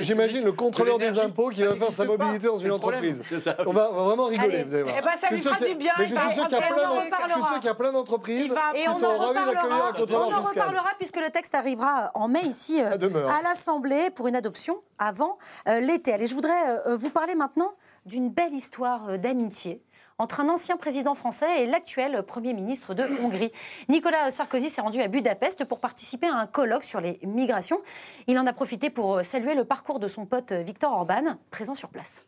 j'imagine, 0.00 0.44
le 0.44 0.52
contrôleur 0.52 0.98
de 0.98 1.04
des 1.04 1.18
impôts 1.18 1.48
qui 1.50 1.62
va 1.62 1.74
faire 1.76 1.92
sa 1.92 2.04
mobilité 2.04 2.46
dans 2.46 2.58
une 2.58 2.72
entreprise. 2.72 3.22
On 3.66 3.72
va, 3.72 3.90
on 3.90 3.94
va 3.94 4.02
vraiment 4.04 4.26
rigoler, 4.26 4.54
Allez. 4.54 4.64
vous 4.64 4.74
allez 4.74 4.82
voir. 4.82 4.94
Eh 4.98 5.02
ben, 5.02 5.10
ça 5.16 5.26
Je 5.28 5.34
lui 5.34 5.40
suis 5.40 5.48
fera 5.48 5.56
sûr 5.58 5.66
du 5.66 5.72
qu'il- 5.72 5.78
bien, 5.78 5.92
je 5.98 6.14
va 6.14 6.20
suis 6.22 6.30
sûr 6.34 6.44
qu'il 6.48 6.52
y 6.52 7.68
a 7.68 7.74
plein 7.74 7.88
on 7.88 7.92
d'entreprises 7.92 8.44
Il 8.46 8.52
va- 8.52 8.72
qui 8.74 8.80
Et 8.82 8.88
on 8.88 8.98
sont 8.98 9.04
en 9.04 9.18
ravis 9.18 9.34
d'accueillir 9.34 9.48
un 9.48 9.66
reparlera. 9.66 9.88
On 9.88 9.98
contrôleur 10.00 10.26
en 10.26 10.30
fiscal. 10.42 10.48
reparlera 10.62 10.88
puisque 10.98 11.16
le 11.20 11.30
texte 11.30 11.54
arrivera 11.54 12.10
en 12.14 12.28
mai 12.28 12.40
ici 12.44 12.80
euh, 12.82 12.90
À 13.28 13.34
à 13.38 13.42
l'Assemblée 13.42 14.10
pour 14.14 14.28
une 14.28 14.36
adoption 14.36 14.78
avant 14.98 15.38
euh, 15.68 15.80
l'été. 15.80 16.12
Allez, 16.12 16.26
je 16.26 16.34
voudrais 16.34 16.52
euh, 16.86 16.96
vous 16.96 17.10
parler 17.10 17.34
maintenant 17.34 17.72
d'une 18.06 18.30
belle 18.30 18.52
histoire 18.52 19.08
euh, 19.08 19.16
d'amitié 19.18 19.82
entre 20.18 20.40
un 20.40 20.48
ancien 20.48 20.76
président 20.76 21.14
français 21.14 21.62
et 21.62 21.66
l'actuel 21.66 22.22
Premier 22.22 22.54
ministre 22.54 22.94
de 22.94 23.02
Hongrie. 23.20 23.50
Nicolas 23.88 24.30
Sarkozy 24.30 24.70
s'est 24.70 24.80
rendu 24.80 25.00
à 25.00 25.08
Budapest 25.08 25.64
pour 25.64 25.80
participer 25.80 26.28
à 26.28 26.36
un 26.36 26.46
colloque 26.46 26.84
sur 26.84 27.00
les 27.00 27.18
migrations. 27.22 27.80
Il 28.26 28.38
en 28.38 28.46
a 28.46 28.52
profité 28.52 28.90
pour 28.90 29.24
saluer 29.24 29.54
le 29.54 29.64
parcours 29.64 29.98
de 29.98 30.08
son 30.08 30.26
pote 30.26 30.52
Viktor 30.52 30.92
Orban, 30.92 31.38
présent 31.50 31.74
sur 31.74 31.88
place. 31.88 32.24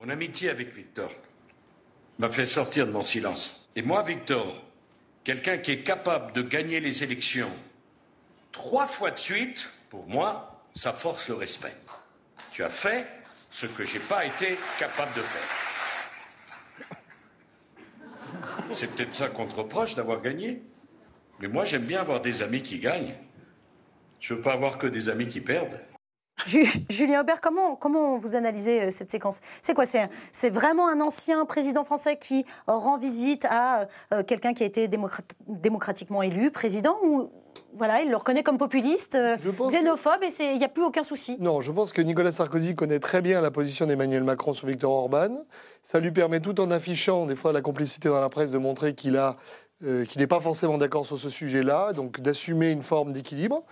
Mon 0.00 0.08
amitié 0.08 0.50
avec 0.50 0.74
Victor 0.74 1.10
m'a 2.18 2.30
fait 2.30 2.46
sortir 2.46 2.86
de 2.86 2.92
mon 2.92 3.02
silence. 3.02 3.68
Et 3.76 3.82
moi, 3.82 4.02
Victor, 4.02 4.54
quelqu'un 5.22 5.58
qui 5.58 5.72
est 5.72 5.82
capable 5.82 6.32
de 6.32 6.42
gagner 6.42 6.80
les 6.80 7.02
élections 7.02 7.50
trois 8.52 8.86
fois 8.86 9.10
de 9.10 9.18
suite, 9.18 9.70
pour 9.90 10.06
moi, 10.06 10.62
ça 10.74 10.92
force 10.92 11.28
le 11.28 11.34
respect. 11.34 11.74
Tu 12.52 12.64
as 12.64 12.70
fait 12.70 13.06
ce 13.50 13.66
que 13.66 13.84
j'ai 13.84 14.00
pas 14.00 14.24
été 14.24 14.58
capable 14.78 15.14
de 15.14 15.22
faire. 15.22 15.71
C'est 18.70 18.94
peut-être 18.94 19.14
ça 19.14 19.28
qu'on 19.28 19.46
te 19.46 19.54
reproche 19.54 19.94
d'avoir 19.94 20.20
gagné. 20.20 20.62
Mais 21.40 21.48
moi, 21.48 21.64
j'aime 21.64 21.82
bien 21.84 22.00
avoir 22.00 22.20
des 22.20 22.42
amis 22.42 22.62
qui 22.62 22.78
gagnent. 22.78 23.14
Je 24.20 24.34
veux 24.34 24.40
pas 24.40 24.52
avoir 24.52 24.78
que 24.78 24.86
des 24.86 25.08
amis 25.08 25.28
qui 25.28 25.40
perdent. 25.40 25.80
Ju- 26.46 26.64
Julien 26.88 27.20
Aubert, 27.20 27.40
comment, 27.40 27.76
comment 27.76 28.16
vous 28.16 28.34
analysez 28.36 28.82
euh, 28.84 28.90
cette 28.90 29.10
séquence? 29.10 29.40
C'est 29.60 29.74
quoi? 29.74 29.84
C'est 29.86 30.50
vraiment 30.50 30.88
un 30.88 31.00
ancien 31.00 31.44
président 31.44 31.84
français 31.84 32.16
qui 32.16 32.44
rend 32.66 32.96
visite 32.96 33.44
à 33.50 33.86
euh, 34.12 34.22
quelqu'un 34.22 34.54
qui 34.54 34.62
a 34.62 34.66
été 34.66 34.88
démocrat- 34.88 35.22
démocratiquement 35.46 36.22
élu 36.22 36.50
président 36.50 36.96
ou 37.04 37.30
voilà, 37.74 38.02
il 38.02 38.10
le 38.10 38.16
reconnaît 38.16 38.42
comme 38.42 38.58
populiste, 38.58 39.14
euh, 39.14 39.36
pense 39.56 39.72
que- 39.72 39.78
xénophobe 39.78 40.22
et 40.22 40.30
c'est- 40.30 40.52
il 40.52 40.58
n'y 40.58 40.64
a 40.64 40.68
plus 40.68 40.84
aucun 40.84 41.02
souci 41.02 41.36
Non, 41.40 41.60
je 41.60 41.72
pense 41.72 41.92
que 41.92 42.02
Nicolas 42.02 42.32
Sarkozy 42.32 42.74
connaît 42.74 42.98
très 42.98 43.22
bien 43.22 43.40
la 43.40 43.50
position 43.50 43.86
d'Emmanuel 43.86 44.24
Macron 44.24 44.52
sur 44.52 44.66
Viktor 44.66 44.92
Orban. 44.92 45.44
Ça 45.82 45.98
lui 46.00 46.10
permet, 46.12 46.40
tout 46.40 46.60
en 46.60 46.70
affichant 46.70 47.26
des 47.26 47.36
fois 47.36 47.52
la 47.52 47.60
complicité 47.62 48.08
dans 48.08 48.20
la 48.20 48.28
presse, 48.28 48.50
de 48.50 48.58
montrer 48.58 48.94
qu'il 48.94 49.16
a, 49.16 49.36
euh, 49.84 50.04
qu'il 50.04 50.20
n'est 50.20 50.26
pas 50.26 50.40
forcément 50.40 50.78
d'accord 50.78 51.06
sur 51.06 51.18
ce 51.18 51.28
sujet-là, 51.30 51.92
donc 51.92 52.20
d'assumer 52.20 52.70
une 52.70 52.82
forme 52.82 53.12
d'équilibre. 53.12 53.64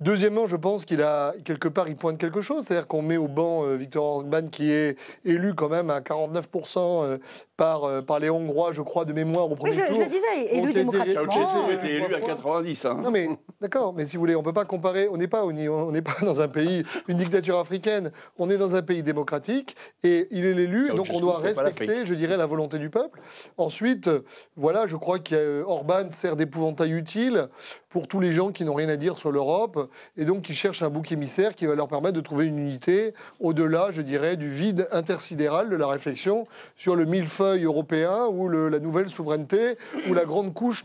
Deuxièmement, 0.00 0.48
je 0.48 0.56
pense 0.56 0.84
qu'il 0.84 1.02
a 1.02 1.34
quelque 1.44 1.68
part, 1.68 1.88
il 1.88 1.94
pointe 1.94 2.18
quelque 2.18 2.40
chose, 2.40 2.64
c'est-à-dire 2.66 2.88
qu'on 2.88 3.00
met 3.00 3.16
au 3.16 3.28
banc 3.28 3.64
euh, 3.64 3.76
Viktor 3.76 4.04
Orban 4.04 4.48
qui 4.50 4.70
est 4.72 4.96
élu 5.24 5.54
quand 5.54 5.68
même 5.68 5.88
à 5.88 6.00
49% 6.00 7.04
euh, 7.04 7.18
par, 7.56 7.84
euh, 7.84 8.02
par 8.02 8.18
les 8.18 8.30
Hongrois, 8.30 8.72
je 8.72 8.82
crois, 8.82 9.04
de 9.04 9.12
mémoire 9.12 9.50
au 9.50 9.54
premier 9.54 9.70
Oui, 9.70 9.78
je, 9.78 9.84
tour. 9.86 9.94
je 9.94 10.00
le 10.00 10.06
disais, 10.06 10.56
élu 10.56 10.62
Donc, 10.62 10.62
il 10.62 10.66
a 10.66 10.70
été- 10.70 10.78
démocratiquement. 11.14 11.32
Ceausescu 11.32 11.70
euh, 11.70 11.74
était 11.74 11.94
élu 12.04 12.14
à 12.14 12.20
90. 12.20 12.84
hein. 12.86 13.00
non 13.02 13.10
mais 13.10 13.28
d'accord, 13.60 13.94
mais 13.94 14.04
si 14.04 14.16
vous 14.16 14.20
voulez, 14.20 14.34
on 14.34 14.42
peut 14.42 14.52
pas 14.52 14.64
comparer. 14.64 15.08
On 15.08 15.16
n'est 15.16 15.28
pas 15.28 15.44
on 15.44 15.52
n'est 15.92 16.02
pas 16.02 16.16
dans 16.22 16.40
un 16.40 16.48
pays, 16.48 16.82
une 17.08 17.16
dictature 17.16 17.58
africaine. 17.58 18.10
On 18.38 18.50
est 18.50 18.56
dans 18.58 18.74
un 18.76 18.82
pays 18.82 19.02
démocratique 19.02 19.76
et 20.02 20.26
il 20.30 20.44
est 20.44 20.54
l'élu, 20.54 20.90
et 20.92 20.96
donc 20.96 21.06
on 21.12 21.20
doit 21.20 21.38
respecter, 21.38 22.06
je 22.06 22.14
dirais, 22.14 22.36
la 22.36 22.46
volonté 22.46 22.78
du 22.78 22.90
peuple. 22.90 23.20
Ensuite, 23.56 24.08
euh, 24.08 24.24
voilà, 24.56 24.86
je 24.86 24.96
crois 24.96 25.18
qu'Orban 25.20 26.10
sert 26.10 26.34
d'épouvantail 26.36 26.92
utile 26.92 27.48
pour 27.88 28.08
tous 28.08 28.18
les 28.18 28.32
gens 28.32 28.50
qui 28.50 28.64
n'ont 28.64 28.74
rien 28.74 28.88
à 28.88 28.96
dire 28.96 29.16
sur 29.18 29.30
l'Europe 29.30 29.88
et 30.16 30.24
donc 30.24 30.42
qui 30.42 30.54
cherchent 30.54 30.82
un 30.82 30.90
bouc 30.90 31.12
émissaire 31.12 31.54
qui 31.54 31.66
va 31.66 31.76
leur 31.76 31.86
permettre 31.86 32.14
de 32.16 32.20
trouver 32.20 32.46
une 32.46 32.58
unité 32.58 33.14
au-delà, 33.38 33.88
je 33.92 34.02
dirais, 34.02 34.36
du 34.36 34.50
vide 34.50 34.88
intersidéral 34.90 35.70
de 35.70 35.76
la 35.76 35.86
réflexion 35.86 36.48
sur 36.74 36.96
le 36.96 37.04
millefeuille 37.04 37.43
européen 37.52 38.26
ou 38.26 38.48
la 38.48 38.78
nouvelle 38.80 39.08
souveraineté 39.08 39.76
ou 40.08 40.14
la 40.14 40.24
grande 40.24 40.52
couche 40.54 40.84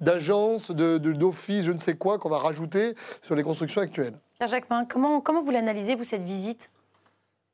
d'agences, 0.00 0.70
de- 0.70 0.98
d'offices, 0.98 1.64
je 1.64 1.72
ne 1.72 1.78
sais 1.78 1.94
quoi, 1.96 2.18
qu'on 2.18 2.28
va 2.28 2.38
rajouter 2.38 2.94
sur 3.22 3.34
les 3.34 3.42
constructions 3.42 3.80
actuelles. 3.80 4.14
Pierre 4.38 4.48
Jacquemin, 4.48 4.84
comment, 4.84 5.20
comment 5.20 5.42
vous 5.42 5.50
l'analysez, 5.50 5.94
vous, 5.94 6.04
cette 6.04 6.22
visite? 6.24 6.70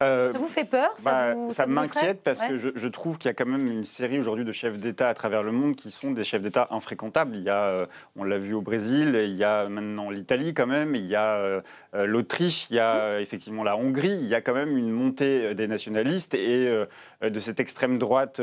Euh, 0.02 0.32
ça 0.32 0.38
vous 0.38 0.46
fait 0.46 0.64
peur 0.64 0.90
Ça, 0.96 1.34
bah, 1.34 1.66
m'inquiète 1.66 2.20
parce 2.22 2.42
que 2.42 2.56
je, 2.56 2.88
trouve 2.88 3.18
qu'il 3.18 3.28
y 3.28 3.30
a 3.30 3.34
quand 3.34 3.46
même 3.46 3.66
une 3.66 3.84
série 3.84 4.18
aujourd'hui 4.18 4.44
de 4.44 4.52
chefs 4.52 4.78
d'État 4.78 5.08
à 5.08 5.14
travers 5.14 5.42
le 5.42 5.52
monde 5.52 5.76
qui 5.76 5.90
sont 5.90 6.10
des 6.10 6.24
chefs 6.24 6.42
d'État 6.42 6.66
infréquentables. 6.70 7.36
Il 7.36 7.42
y 7.42 7.50
a, 7.50 7.64
euh, 7.64 7.86
on 8.16 8.24
l'a 8.24 8.38
vu 8.38 8.54
au 8.54 8.62
Brésil, 8.62 9.14
il 9.14 9.36
y 9.36 9.44
a 9.44 9.68
maintenant 9.68 10.10
l'Italie 10.10 10.54
quand 10.54 10.66
même, 10.66 10.94
il 10.94 11.06
y 11.06 11.14
a 11.14 11.34
euh, 11.36 11.60
l'Autriche, 11.94 12.68
il 12.70 12.76
y 12.76 12.78
a 12.80 13.18
mmh. 13.18 13.22
effectivement 13.22 13.64
la 13.64 13.76
Hongrie. 13.76 14.18
Il 14.20 14.26
y 14.26 14.34
a 14.34 14.40
quand 14.40 14.54
même 14.54 14.76
une 14.76 14.90
montée 14.90 15.54
des 15.54 15.66
nationalistes 15.66 16.34
et 16.34 16.86
de 17.22 17.40
cette 17.40 17.60
extrême 17.60 17.98
droite 17.98 18.40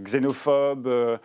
xénophobe, 0.00 1.18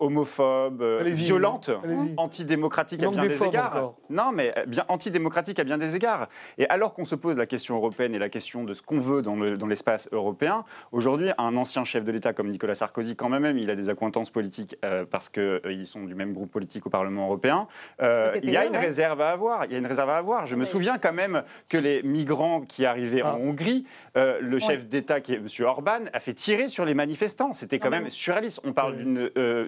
homophobe, 0.00 0.82
violente, 1.04 1.70
antidémocratique 2.16 3.02
à 3.02 3.10
bien 3.10 3.22
des, 3.22 3.44
égards. 3.44 3.94
Non, 4.10 4.32
mais 4.32 4.54
bien 4.66 4.84
antidémocratique 4.88 5.58
à 5.58 5.64
bien 5.64 5.78
des 5.78 5.96
égards. 5.96 6.28
Et 6.58 6.68
alors 6.68 6.94
qu'on 6.94 7.04
se 7.04 7.14
pose 7.14 7.36
la 7.36 7.46
question 7.46 7.76
européenne 7.76 8.14
et 8.14 8.18
la 8.18 8.28
question 8.28 8.64
de 8.64 8.74
ce 8.74 8.82
qu'on 8.82 8.95
qu'on 8.96 9.34
veut 9.36 9.56
dans 9.56 9.66
l'espace 9.66 10.08
européen. 10.12 10.64
Aujourd'hui, 10.92 11.30
un 11.38 11.56
ancien 11.56 11.84
chef 11.84 12.04
de 12.04 12.12
l'État 12.12 12.32
comme 12.32 12.48
Nicolas 12.48 12.74
Sarkozy, 12.74 13.16
quand 13.16 13.28
même, 13.28 13.58
il 13.58 13.70
a 13.70 13.76
des 13.76 13.88
accointances 13.88 14.30
politiques 14.30 14.76
euh, 14.84 15.04
parce 15.08 15.28
qu'ils 15.28 15.42
euh, 15.42 15.84
sont 15.84 16.04
du 16.04 16.14
même 16.14 16.32
groupe 16.32 16.50
politique 16.50 16.86
au 16.86 16.90
Parlement 16.90 17.26
européen. 17.26 17.68
Euh, 18.02 18.34
il 18.42 18.50
y 18.50 18.56
a 18.56 18.64
une 18.64 18.76
réserve 18.76 19.20
à 19.20 19.30
avoir. 19.30 19.64
Il 19.66 19.72
y 19.72 19.74
a 19.74 19.78
une 19.78 19.86
réserve 19.86 20.10
à 20.10 20.16
avoir. 20.16 20.46
Je 20.46 20.56
me 20.56 20.64
souviens 20.64 20.98
quand 20.98 21.12
même 21.12 21.42
que 21.68 21.76
les 21.76 22.02
migrants 22.02 22.60
qui 22.60 22.84
arrivaient 22.86 23.22
en 23.22 23.34
ah. 23.34 23.38
Hongrie, 23.38 23.86
le 24.14 24.58
chef 24.58 24.86
d'État 24.86 25.20
qui 25.20 25.32
est 25.32 25.36
M. 25.36 25.46
Orban 25.60 26.04
a 26.12 26.20
fait 26.20 26.34
tirer 26.34 26.68
sur 26.68 26.84
les 26.84 26.94
manifestants. 26.94 27.52
C'était 27.52 27.78
quand 27.78 27.90
même 27.90 28.10
surréaliste. 28.10 28.60
On 28.64 28.72
parle 28.72 28.96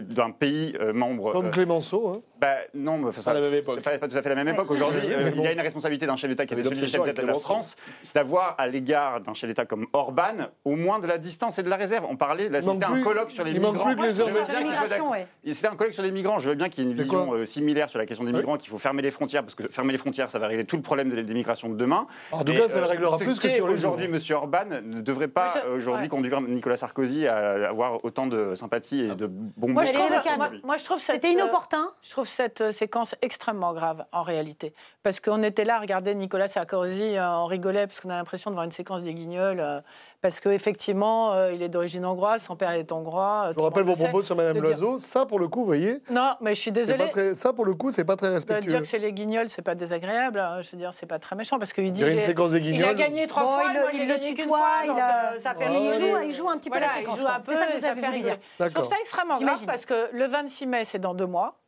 d'un 0.09 0.31
pays 0.31 0.77
membre. 0.95 1.33
Comme 1.33 1.51
Clémenceau. 1.51 2.09
Hein. 2.09 2.21
Bah, 2.41 2.57
non, 2.75 2.99
mais 2.99 3.13
ça, 3.13 3.33
à 3.33 3.35
la 3.35 3.41
même 3.41 3.55
époque. 3.55 3.81
Pas, 3.83 3.99
pas, 3.99 4.09
tout 4.09 4.17
à 4.17 4.23
fait 4.23 4.29
la 4.29 4.35
même 4.37 4.49
époque. 4.49 4.71
Aujourd'hui, 4.71 5.01
il 5.37 5.41
y 5.41 5.47
a 5.47 5.53
une 5.53 5.61
responsabilité 5.61 6.07
d'un 6.07 6.17
chef 6.17 6.31
d'État 6.31 6.47
qui 6.47 6.55
est 6.55 6.63
celui 6.63 6.89
chef 6.89 7.05
d'État 7.05 7.23
de 7.23 7.27
la 7.27 7.35
France 7.35 7.77
d'avoir 8.15 8.55
à 8.59 8.67
l'égard 8.67 9.18
d'un 9.25 9.35
chef 9.35 9.49
d'État 9.49 9.65
comme 9.65 9.87
Orban, 9.93 10.49
au 10.65 10.77
moins 10.77 10.99
de 10.99 11.07
la 11.07 11.19
distance 11.19 11.59
et 11.59 11.63
de 11.63 11.69
la 11.69 11.77
réserve. 11.77 12.07
On 12.09 12.17
parlait, 12.17 12.49
là, 12.49 12.61
c'était 12.61 12.85
un 12.85 13.03
colloque 13.03 13.31
sur 13.31 13.45
les 13.45 13.53
il 13.53 13.61
migrants. 13.61 13.95
Plus 13.95 14.19
les 14.19 14.23
ouais, 14.23 15.27
c'était 15.53 15.67
un 15.67 15.77
colloque 15.77 15.95
sur 15.95 16.03
les 16.03 16.13
migrants. 16.13 16.39
Je 16.39 16.51
veux 16.51 16.55
bien 16.55 16.69
qu'il 16.69 16.85
y 16.85 16.87
ait 16.87 16.91
une 16.91 16.97
vision 16.97 17.33
euh, 17.33 17.45
similaire 17.45 17.89
sur 17.89 17.99
la 17.99 18.07
question 18.07 18.25
des 18.25 18.33
migrants, 18.33 18.57
qu'il 18.57 18.71
faut 18.71 18.79
fermer 18.79 19.03
les 19.03 19.11
frontières, 19.11 19.43
parce 19.43 19.55
que 19.55 19.69
fermer 19.69 19.93
les 19.93 19.99
frontières, 19.99 20.31
ça 20.31 20.39
va 20.39 20.47
régler 20.47 20.65
tout 20.65 20.77
le 20.77 20.83
problème 20.83 21.11
de 21.11 21.17
la 21.17 21.23
démigration 21.23 21.69
de 21.69 21.77
demain. 21.77 22.07
En 22.33 22.45
tout 22.45 22.53
cas, 22.53 22.69
ça 22.69 22.79
le 22.79 22.85
euh, 22.85 22.89
réglera 22.89 23.19
plus 23.19 23.39
que 23.39 23.49
sur 23.49 23.67
Aujourd'hui, 23.67 24.07
M. 24.07 24.19
Orban 24.31 24.65
ne 24.83 25.01
devrait 25.01 25.29
pas 25.29 25.55
euh, 25.65 25.77
aujourd'hui 25.77 26.09
conduire 26.09 26.41
Nicolas 26.41 26.77
Sarkozy 26.77 27.27
à 27.27 27.69
avoir 27.69 28.05
autant 28.05 28.27
de 28.27 28.55
sympathie 28.55 29.01
et 29.01 29.15
de 29.15 29.27
bon 29.27 29.69
moi, 29.69 29.85
je 29.85 30.85
trouve 30.85 30.99
c'était 30.99 31.33
inopportun. 31.33 31.91
Je 32.03 32.11
trouve 32.11 32.27
cette 32.27 32.73
séquence 32.73 33.15
extrêmement 33.23 33.73
grave 33.73 34.05
en 34.13 34.23
réalité, 34.23 34.73
parce 35.03 35.21
qu'on 35.21 35.43
était 35.43 35.65
là 35.65 35.81
à 35.81 36.15
Nicolas 36.15 36.49
Sarkozy, 36.49 37.17
on 37.19 37.45
rigolait 37.47 37.87
parce 37.87 38.01
qu'on 38.01 38.11
a 38.11 38.17
l'impression 38.17 38.51
de 38.51 38.55
voir 38.55 38.65
une 38.65 38.73
séquence 38.73 39.03
des 39.09 39.15
Guignols, 39.15 39.61
euh, 39.61 39.81
parce 40.21 40.41
qu'effectivement, 40.41 41.33
euh, 41.33 41.53
il 41.53 41.63
est 41.63 41.69
d'origine 41.69 42.05
hongroise, 42.05 42.43
son 42.43 42.57
père 42.57 42.71
est 42.71 42.91
hongrois. 42.91 43.45
Euh, 43.47 43.53
je 43.53 43.59
vous 43.59 43.63
rappelle 43.63 43.85
vos 43.85 43.95
propos 43.95 44.21
sur 44.21 44.35
Madame 44.35 44.59
Loiseau. 44.59 44.99
Ça, 44.99 45.27
pour 45.27 45.39
le 45.39 45.47
coup, 45.47 45.61
vous 45.61 45.67
voyez. 45.67 46.03
Non, 46.11 46.33
mais 46.41 46.57
je 46.57 46.61
suis 46.61 46.73
désolée. 46.73 47.09
Ça, 47.37 47.53
pour 47.53 47.65
le 47.65 47.75
coup, 47.75 47.93
c'est 47.93 48.05
pas 48.05 48.17
très 48.17 48.29
respectueux. 48.29 48.65
De 48.65 48.69
dire 48.69 48.81
que 48.81 48.87
c'est 48.87 48.99
les 48.99 49.13
Guignols, 49.13 49.49
c'est 49.49 49.63
pas 49.63 49.77
désagréable. 49.77 50.41
Hein, 50.41 50.61
je 50.63 50.71
veux 50.73 50.77
dire, 50.77 50.93
c'est 50.93 51.07
pas 51.07 51.21
très 51.21 51.37
méchant, 51.37 51.59
parce 51.59 51.73
qu'il 51.73 51.93
dit. 51.93 52.03
Il 52.03 52.85
a 52.85 52.95
gagné 52.95 53.27
trois 53.29 53.45
fois, 53.45 53.63
il, 53.73 53.81
moi, 53.81 53.91
il, 53.93 54.03
il 54.03 54.09
le 54.09 54.19
tutoie, 54.19 54.69
il, 54.85 54.91
a... 54.91 55.35
Euh, 55.35 55.39
ça 55.39 55.55
fait 55.55 55.67
ah, 55.69 55.73
il, 55.73 55.95
joue, 55.95 56.19
il 56.25 56.33
joue 56.33 56.49
un 56.49 56.59
petit 56.59 56.71
peu 56.71 56.81
la 56.81 56.89
séquence. 56.89 57.19
C'est 57.45 57.55
ça 57.55 57.67
que 57.67 57.79
vous 57.79 57.85
avez 57.85 58.21
dire. 58.21 58.39
Je 58.59 58.67
trouve 58.67 58.89
ça 58.89 58.97
extrêmement 59.01 59.39
grave, 59.39 59.65
parce 59.67 59.87
que 59.87 60.09
le 60.13 60.27
26 60.27 60.67
mai, 60.67 60.85
c'est 60.85 60.99
dans 60.99 61.15
deux 61.15 61.27
mois 61.27 61.61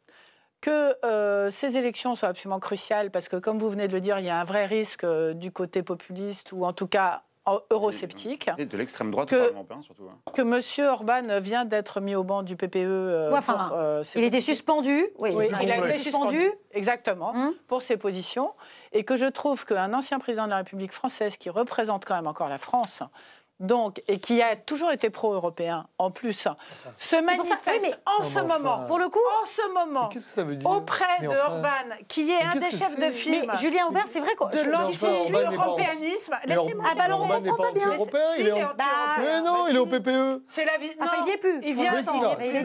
que 0.60 0.96
ces 1.50 1.78
élections 1.78 2.16
soient 2.16 2.30
absolument 2.30 2.58
cruciales, 2.58 3.12
parce 3.12 3.28
que 3.28 3.36
comme 3.36 3.60
vous 3.60 3.70
venez 3.70 3.86
de 3.86 3.92
le 3.92 4.00
dire, 4.00 4.18
il 4.18 4.26
y 4.26 4.30
a 4.30 4.40
un 4.40 4.44
vrai 4.44 4.66
risque 4.66 5.06
du 5.34 5.52
côté 5.52 5.84
populiste, 5.84 6.50
ou 6.50 6.64
en 6.64 6.72
tout 6.72 6.88
cas 6.88 7.22
eurosceptique. 7.70 8.50
Et 8.58 8.66
de 8.66 8.76
l'extrême 8.76 9.10
droite 9.10 9.28
que, 9.28 9.52
européen, 9.52 9.80
hein, 9.80 10.04
hein. 10.26 10.32
Que 10.32 10.42
M. 10.42 10.88
Orban 10.88 11.40
vient 11.40 11.64
d'être 11.64 12.00
mis 12.00 12.14
au 12.14 12.22
banc 12.22 12.42
du 12.42 12.56
PPE. 12.56 12.76
Euh, 12.76 13.40
euh, 13.72 14.02
il 14.16 14.24
était 14.24 14.40
suspendu. 14.40 15.06
Oui, 15.18 15.30
il 15.62 15.70
a 15.70 15.78
été 15.78 15.98
suspendu. 15.98 16.50
Exactement, 16.72 17.30
hum. 17.30 17.54
pour 17.66 17.82
ses 17.82 17.96
positions. 17.96 18.52
Et 18.92 19.04
que 19.04 19.16
je 19.16 19.26
trouve 19.26 19.64
qu'un 19.64 19.92
ancien 19.94 20.18
président 20.18 20.44
de 20.44 20.50
la 20.50 20.58
République 20.58 20.92
française 20.92 21.36
qui 21.36 21.50
représente 21.50 22.04
quand 22.04 22.14
même 22.14 22.26
encore 22.26 22.48
la 22.48 22.58
France, 22.58 23.02
donc, 23.60 24.02
et 24.08 24.18
qui 24.18 24.42
a 24.42 24.56
toujours 24.56 24.90
été 24.90 25.10
pro-européen, 25.10 25.86
en 25.98 26.10
plus, 26.10 26.48
se 26.96 27.16
manifeste 27.16 27.60
mais 27.82 27.94
en, 28.06 28.24
ce 28.24 28.40
moment, 28.40 28.84
pour 28.86 28.98
le 28.98 29.08
coup, 29.08 29.18
en 29.42 29.46
ce 29.46 29.72
moment, 29.72 30.08
que 30.08 30.18
ça 30.18 30.44
veut 30.44 30.56
dire 30.56 30.68
auprès 30.68 31.20
de 31.20 31.28
Orban, 31.28 31.68
qui 32.08 32.30
est 32.30 32.42
un 32.42 32.54
des 32.54 32.70
chefs 32.70 32.98
de 32.98 33.10
film. 33.10 33.46
Mais 33.46 33.58
Julien 33.58 33.86
Aubert, 33.86 34.06
c'est 34.06 34.20
vrai 34.20 34.34
quoi. 34.34 34.48
De 34.48 34.70
l'anti-européanisme. 34.70 36.36
Laissez-moi 36.46 36.84
Ah, 36.90 36.94
bah 36.96 37.04
alors, 37.04 37.22
on 37.22 37.28
comprend 37.28 37.56
pas 37.56 37.72
bien. 37.72 37.92
Il 38.38 38.48
est 38.48 38.52
Mais 39.18 39.42
non, 39.42 39.66
il 39.68 39.76
est 39.76 39.78
au 39.78 39.86
PPE. 39.86 40.42
C'est 40.46 40.64
la 40.64 40.78
vie. 40.78 40.90
Ah, 40.98 41.04
non, 41.04 41.24
il 41.26 41.32
est 41.32 41.36
plus. 41.38 41.60
Il 41.62 41.74
vient 41.74 42.02
sans. 42.02 42.20
Il 42.40 42.56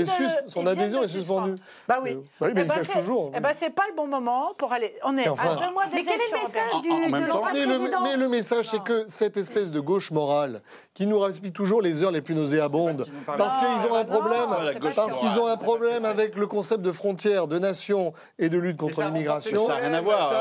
est 0.00 0.06
sus. 0.06 0.28
Son 0.48 0.66
adhésion 0.66 1.02
est 1.02 1.08
suspendue. 1.08 1.54
Bah 1.86 2.00
oui. 2.02 2.10
Euh, 2.12 2.22
mais 2.40 2.48
eh 2.48 2.60
il 2.60 2.66
bah 2.66 2.74
siège 2.74 2.90
toujours. 2.90 3.32
Eh 3.36 3.40
ben, 3.40 3.50
c'est 3.54 3.70
pas 3.70 3.84
le 3.88 3.94
bon 3.94 4.06
moment 4.06 4.52
pour 4.58 4.72
aller. 4.72 4.96
On 5.04 5.16
est 5.16 5.28
à 5.28 5.30
deux 5.30 5.72
mois. 5.72 5.84
Mais 5.92 6.02
quel 6.02 6.20
est 6.20 6.32
le 6.32 6.38
message 6.38 6.80
du 6.82 6.88
président 6.88 8.02
Mais 8.02 8.16
le 8.16 8.28
message, 8.28 8.68
c'est 8.68 8.82
que 8.82 9.04
cette 9.08 9.36
espèce 9.36 9.70
de 9.70 9.75
de 9.76 9.82
gauche 9.82 10.12
morale 10.12 10.62
qui 10.96 11.06
nous 11.06 11.18
respire 11.18 11.52
toujours 11.52 11.82
les 11.82 12.02
heures 12.02 12.10
les 12.10 12.22
plus 12.22 12.34
nauséabondes. 12.34 13.06
Parce 13.26 13.54
qu'ils 13.56 13.90
ont 13.90 13.94
un 13.94 14.04
problème, 14.04 14.48
parce 14.94 15.16
qu'ils 15.18 15.38
ont 15.38 15.46
un 15.46 15.58
problème 15.58 16.06
avec 16.06 16.36
le 16.36 16.46
concept 16.46 16.80
de 16.80 16.90
frontières, 16.90 17.48
de 17.48 17.58
nation 17.58 18.14
et 18.38 18.48
de 18.48 18.56
lutte 18.56 18.78
contre 18.78 19.02
l'immigration. 19.02 19.66
Ça 19.66 19.74
n'a 19.74 19.88
rien 19.88 19.92
à 19.92 20.00
voir. 20.00 20.32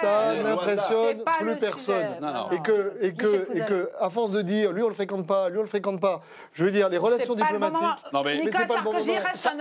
Ça 0.00 0.34
n'impressionne 0.44 1.24
plus 1.40 1.56
personne. 1.56 2.06
Et 2.52 2.60
que, 2.60 2.94
et 3.00 3.12
que, 3.12 3.48
et 3.52 3.60
que, 3.64 3.90
à 3.98 4.10
force 4.10 4.30
de 4.30 4.42
dire, 4.42 4.70
lui 4.70 4.84
on 4.84 4.88
le 4.88 4.94
fréquente 4.94 5.26
pas, 5.26 5.48
lui 5.48 5.58
on 5.58 5.62
le 5.62 5.66
fréquente 5.66 6.00
pas. 6.00 6.22
Je 6.52 6.64
veux 6.64 6.70
dire, 6.70 6.88
les 6.88 6.98
relations 6.98 7.34
diplomatiques. 7.34 7.82
Non 8.12 8.22
mais 8.24 8.40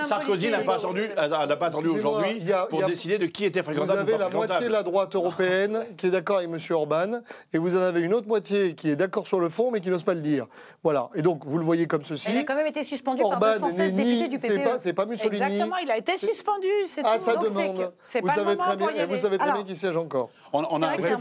Sarkozy 0.04 0.52
n'a 0.52 0.60
pas 0.60 1.66
attendu, 1.66 1.90
aujourd'hui 1.90 2.44
pour 2.70 2.84
décider 2.84 3.18
de 3.18 3.26
qui 3.26 3.46
était 3.46 3.64
fréquentable. 3.64 4.04
Vous 4.04 4.14
avez 4.14 4.18
la 4.20 4.30
moitié 4.30 4.68
de 4.68 4.72
la 4.72 4.84
droite 4.84 5.16
européenne 5.16 5.86
qui 5.98 6.06
est 6.06 6.12
d'accord 6.12 6.38
avec 6.38 6.50
M. 6.50 6.60
Orban, 6.70 7.22
et 7.52 7.58
vous 7.58 7.76
en 7.76 7.82
avez 7.82 8.02
une 8.02 8.14
autre 8.14 8.28
moitié 8.28 8.76
qui 8.76 8.92
est 8.92 8.96
d'accord 8.96 9.26
sur 9.26 9.40
le 9.40 9.50
fond, 9.50 9.72
mais 9.72 9.80
qui 9.88 9.92
n'ose 9.92 10.04
pas 10.04 10.14
le 10.14 10.22
dire. 10.22 10.48
Voilà. 10.84 11.10
Et 11.16 11.22
donc, 11.22 11.46
vous 11.46 11.58
le 11.58 11.64
voyez 11.64 11.88
comme 11.88 12.04
ceci. 12.04 12.30
Il 12.30 12.38
a 12.38 12.44
quand 12.44 12.56
même 12.56 12.68
été 12.68 12.84
suspendu 12.84 13.24
Orban, 13.24 13.40
par 13.40 13.60
216 13.60 13.94
députés 13.94 14.28
du 14.28 14.38
PPE. 14.38 14.78
C'est 14.80 14.92
pas, 14.92 15.04
pas, 15.04 15.10
Mussolini. 15.10 15.44
Exactement, 15.44 15.78
il 15.78 15.90
a 15.90 15.98
été 15.98 16.18
suspendu, 16.18 16.68
c'est 16.86 17.02
ah, 17.06 17.18
tout. 17.18 17.24
ça 17.24 17.36
donc 17.36 17.46
demande. 17.46 17.94
C'est 18.04 18.22
pas 18.22 18.36
savez 18.36 18.52
le 18.52 18.58
moment 18.58 18.78
pour 18.78 18.88
bien. 18.88 19.06
Vous 19.06 19.18
savez 19.18 19.38
très 19.38 19.54
bien 19.54 19.64
qui 19.64 19.76
siège 19.78 19.96
encore. 19.96 20.30
On, 20.52 20.62
a, 20.82 20.98
vrai 20.98 21.12
un 21.12 21.16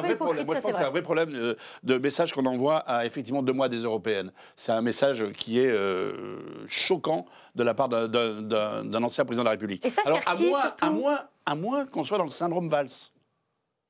vrai 0.00 0.16
problème. 0.16 0.46
C'est 0.48 0.74
un 0.74 0.90
vrai 0.90 1.02
problème 1.02 1.30
euh, 1.34 1.54
de, 1.84 1.98
message 1.98 2.32
qu'on 2.32 2.46
envoie 2.46 2.78
à 2.78 3.06
effectivement 3.06 3.42
deux 3.42 3.52
mois 3.52 3.68
des 3.68 3.78
européennes. 3.78 4.32
C'est 4.56 4.72
un 4.72 4.82
message 4.82 5.24
qui 5.32 5.60
est 5.60 5.70
euh, 5.70 6.38
choquant 6.66 7.26
de 7.54 7.62
la 7.62 7.74
part 7.74 7.88
d'un 7.88 9.02
ancien 9.04 9.24
président 9.24 9.42
de 9.42 9.46
la 9.46 9.52
République. 9.52 9.86
Alors, 10.04 10.20
à 10.26 10.90
moins, 10.90 11.20
à 11.46 11.54
moins 11.54 11.86
qu'on 11.86 12.02
soit 12.02 12.18
dans 12.18 12.24
le 12.24 12.30
syndrome 12.30 12.68
Valls. 12.68 12.88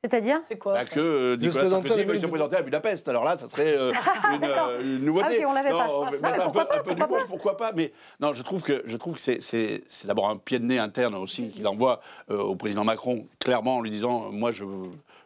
C'est-à-dire 0.02 0.40
C'est 0.48 0.56
quoi 0.56 0.72
bah 0.72 0.84
Que 0.86 0.98
euh, 0.98 1.36
Nicolas 1.36 1.66
Sarkozy 1.66 2.04
veuille 2.04 2.20
se 2.20 2.26
présenter 2.26 2.56
à 2.56 2.62
Budapest. 2.62 3.06
Alors 3.08 3.22
là, 3.22 3.36
ça 3.36 3.48
serait 3.48 3.76
euh, 3.76 3.92
ah, 4.22 4.34
une, 4.34 4.44
euh, 4.44 4.98
nouveauté. 4.98 5.26
Ah, 5.28 5.34
okay, 5.34 5.44
on 5.44 5.52
l'avait 5.52 5.70
pas. 5.70 5.86
Ah, 5.90 6.10
mais 6.10 6.42
pourquoi, 6.42 6.62
un 6.62 6.82
peu, 6.82 6.94
pas, 6.94 7.06
pourquoi, 7.06 7.18
pas. 7.18 7.24
Pourquoi 7.26 7.56
pas 7.58 7.72
Mais 7.72 7.92
non, 8.18 8.32
je 8.32 8.42
trouve 8.42 8.62
que 8.62 8.82
je 8.86 8.96
trouve 8.96 9.16
que 9.16 9.20
c'est 9.20 10.06
d'abord 10.06 10.30
un 10.30 10.36
pied 10.36 10.58
de 10.58 10.64
nez 10.64 10.78
interne 10.78 11.14
aussi 11.14 11.50
qu'il 11.50 11.66
envoie 11.68 12.00
euh, 12.30 12.38
au 12.38 12.54
président 12.54 12.84
Macron, 12.84 13.26
clairement 13.40 13.76
en 13.76 13.80
lui 13.82 13.90
disant 13.90 14.28
euh, 14.28 14.30
moi 14.30 14.52
je 14.52 14.64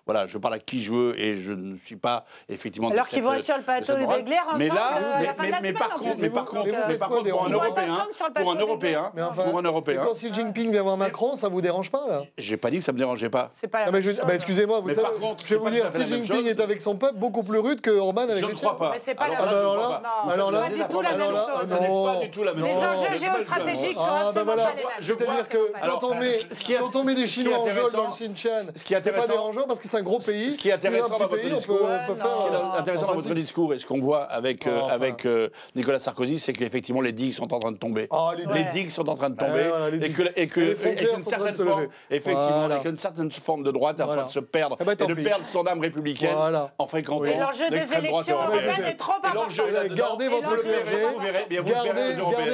voilà, 0.07 0.27
je 0.27 0.37
parle 0.37 0.55
à 0.55 0.59
qui 0.59 0.83
je 0.83 0.93
veux 0.93 1.19
et 1.19 1.37
je 1.37 1.53
ne 1.53 1.77
suis 1.77 1.97
pas 1.97 2.27
effectivement. 2.49 2.91
Alors 2.91 3.09
qu'ils 3.09 3.23
vont 3.23 3.33
être 3.33 3.45
sur 3.45 3.57
le 3.57 3.63
plateau 3.63 3.97
du 3.97 4.07
Béglaire 4.07 4.45
ensemble 4.47 4.59
mais 4.59 4.69
là, 4.69 4.99
euh, 4.99 5.15
à 5.17 5.23
la 5.23 5.35
fin 5.35 5.47
de 5.47 5.51
la 5.51 5.61
mais 5.61 5.73
par 5.73 5.95
contre, 5.95 6.21
mais 6.21 6.29
par 6.29 6.45
contre, 6.45 7.31
pour 7.31 7.47
un 7.47 7.51
Européen, 7.51 8.09
pour 8.35 8.53
un 8.53 8.57
Européen, 8.57 9.13
pour 9.35 9.59
un 9.59 9.63
Européen. 9.63 10.03
Quand 10.05 10.13
Xi 10.13 10.33
Jinping 10.33 10.71
vient 10.71 10.83
voir 10.83 10.97
Macron, 10.97 11.37
ça 11.37 11.49
vous 11.49 11.61
dérange 11.61 11.91
pas 11.91 12.07
là? 12.09 12.23
J'ai 12.37 12.57
pas 12.57 12.71
dit 12.71 12.79
que 12.79 12.85
ça 12.85 12.93
me 12.93 12.99
dérangeait 12.99 13.31
pas. 13.31 13.49
C'est 13.51 13.69
pas. 13.69 13.91
Bah, 13.91 14.35
excusez-moi, 14.35 14.81
vous 14.81 14.91
savez. 14.91 15.09
Je 15.45 15.55
vais 15.55 15.61
vous 15.61 15.71
dire, 15.71 15.87
Xi 15.87 16.07
Jinping 16.07 16.47
est 16.47 16.61
avec 16.61 16.83
son 16.83 16.97
peuple 16.97 17.17
beaucoup 17.17 17.43
plus 17.43 17.59
rude 17.59 17.81
que 17.81 17.91
Orban 17.91 18.23
avec. 18.23 18.39
Je 18.39 18.47
ne 18.47 18.53
crois 18.53 18.79
pas. 18.79 18.91
Mais 18.93 18.99
c'est 18.99 19.15
pas 19.15 19.29
pas 19.29 21.03
la 21.03 21.17
même 21.17 21.35
chose. 21.35 21.69
Ce 21.69 21.75
n'est 21.75 21.89
pas 21.89 22.21
du 22.21 22.31
tout 22.31 22.45
la 22.45 22.53
même 22.55 22.67
chose. 22.67 22.75
Les 22.75 22.87
enjeux 22.87 23.17
géostratégiques 23.17 23.99
sont 23.99 24.05
ah, 24.07 24.33
bah 24.33 24.41
absolument 24.41 24.57
pas. 24.57 24.91
Je 25.01 25.13
veux 25.13 25.25
dire 25.25 25.49
que 25.49 26.79
quand 26.79 26.97
on 26.97 27.05
met 27.05 27.15
des 27.15 27.27
Chinois 27.27 27.59
en 27.59 27.71
jeu 27.71 27.83
dans 27.93 28.05
le 28.05 28.11
Xinjiang, 28.11 28.67
c'est 28.75 29.13
pas 29.13 29.27
dérangeant 29.27 29.67
parce 29.67 29.81
que 29.81 29.89
un 29.95 30.03
gros 30.03 30.19
pays. 30.19 30.53
Ce 30.53 30.59
qui 30.59 30.69
est 30.69 30.73
intéressant 30.73 31.19
dans 31.19 31.29
votre 31.29 31.55
discours, 31.55 31.89
peut, 32.07 32.15
faire, 32.15 33.07
dans 33.07 33.13
votre 33.13 33.35
discours 33.35 33.75
et 33.75 33.79
ce 33.79 33.87
qu'on 33.87 34.01
voit 34.01 34.25
avec, 34.25 34.67
euh, 34.67 34.83
avec 34.83 35.27
euh, 35.27 35.49
Nicolas 35.75 35.99
Sarkozy, 35.99 36.39
c'est 36.39 36.53
qu'effectivement 36.53 37.01
les 37.01 37.13
digues 37.13 37.33
sont 37.33 37.53
en 37.53 37.59
train 37.59 37.73
de 37.73 37.79
tomber. 37.79 38.09
Ah, 38.11 38.33
les, 38.37 38.65
digues. 38.73 38.91
sont 38.91 39.09
en 39.09 39.17
train 39.17 39.31
de 39.31 39.37
tomber 39.37 39.71
eh 39.93 40.07
et 40.07 40.13
que 40.13 40.23
et 40.37 40.47
que 40.47 40.77
certaine 41.25 41.55
forme, 41.55 42.97
certaine 42.97 43.31
forme 43.31 43.63
de 43.63 43.71
droite 43.71 43.99
est 43.99 44.03
en 44.03 44.09
train 44.09 44.25
de 44.25 44.31
se 44.31 44.41
perdre 44.41 44.77
eh 44.81 44.85
ben, 44.85 44.93
et 44.93 45.07
de 45.07 45.15
perdre 45.15 45.47
son 45.47 45.67
âme 45.67 45.81
républicaine 45.81 46.37
en 46.79 46.87
fréquentant. 46.87 47.25
L'enjeu 47.39 47.71
des 47.71 47.95
élections 47.95 48.37
européennes 48.43 48.87
est 48.87 48.97
trop 48.97 49.13
important. 49.23 49.95
Gardez 49.95 50.29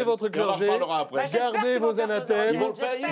votre 0.05 0.29
clergé, 0.29 0.67
gardez 1.33 1.79
vos 1.79 2.01
anathèmes, 2.01 2.63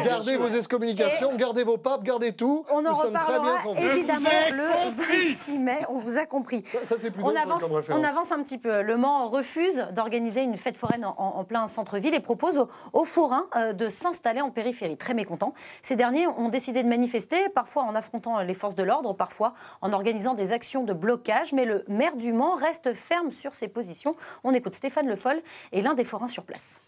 gardez 0.05 0.37
vos 0.37 0.49
excommunications, 0.49 1.35
gardez 1.37 1.64
vos 1.64 1.79
papes, 1.79 2.05
gardez 2.05 2.33
tout. 2.33 2.64
On 2.70 2.85
en 2.85 2.95
reparlera 2.95 3.59
évidemment 3.79 4.17
le 4.18 4.90
compris. 4.90 5.28
26 5.32 5.58
mai. 5.58 5.78
On 5.88 5.98
vous 5.98 6.18
a 6.18 6.26
compris. 6.26 6.64
Ça, 6.84 6.96
c'est 6.98 7.10
plus 7.10 7.22
On 7.22 7.34
avance, 7.34 7.64
on 7.90 8.04
avance 8.04 8.32
un 8.32 8.42
petit 8.42 8.58
peu. 8.58 8.82
Le 8.82 8.96
Mans 8.96 9.28
refuse 9.28 9.86
d'organiser 9.92 10.42
une 10.42 10.56
fête 10.56 10.76
foraine 10.76 11.04
en, 11.04 11.14
en 11.16 11.44
plein 11.44 11.66
centre-ville 11.66 12.14
et 12.14 12.20
propose 12.20 12.58
aux, 12.58 12.68
aux 12.92 13.04
forains 13.04 13.46
euh, 13.56 13.72
de 13.72 13.88
s'installer 13.88 14.40
en 14.40 14.50
périphérie. 14.50 14.96
Très 14.96 15.14
mécontents. 15.14 15.54
Ces 15.82 15.96
derniers 15.96 16.26
ont 16.26 16.48
décidé 16.48 16.82
de 16.82 16.88
manifester, 16.88 17.48
parfois 17.54 17.82
en 17.84 17.94
affrontant 17.94 18.40
les 18.40 18.54
forces 18.54 18.74
de 18.74 18.82
l'ordre, 18.82 19.12
parfois 19.14 19.54
en 19.80 19.92
organisant 19.92 20.34
des 20.34 20.52
actions 20.52 20.84
de 20.84 20.92
blocage. 20.92 21.52
Mais 21.52 21.64
le 21.64 21.84
maire 21.88 22.16
du 22.16 22.32
Mans 22.32 22.54
reste 22.54 22.94
ferme 22.94 23.30
sur 23.30 23.54
ses 23.54 23.68
positions. 23.68 24.16
On 24.44 24.52
écoute 24.54 24.74
Stéphane 24.74 25.08
Le 25.08 25.16
Foll 25.16 25.40
et 25.72 25.82
l'un 25.82 25.94
des 25.94 26.04
forains 26.04 26.28
sur 26.28 26.44
place. 26.44 26.80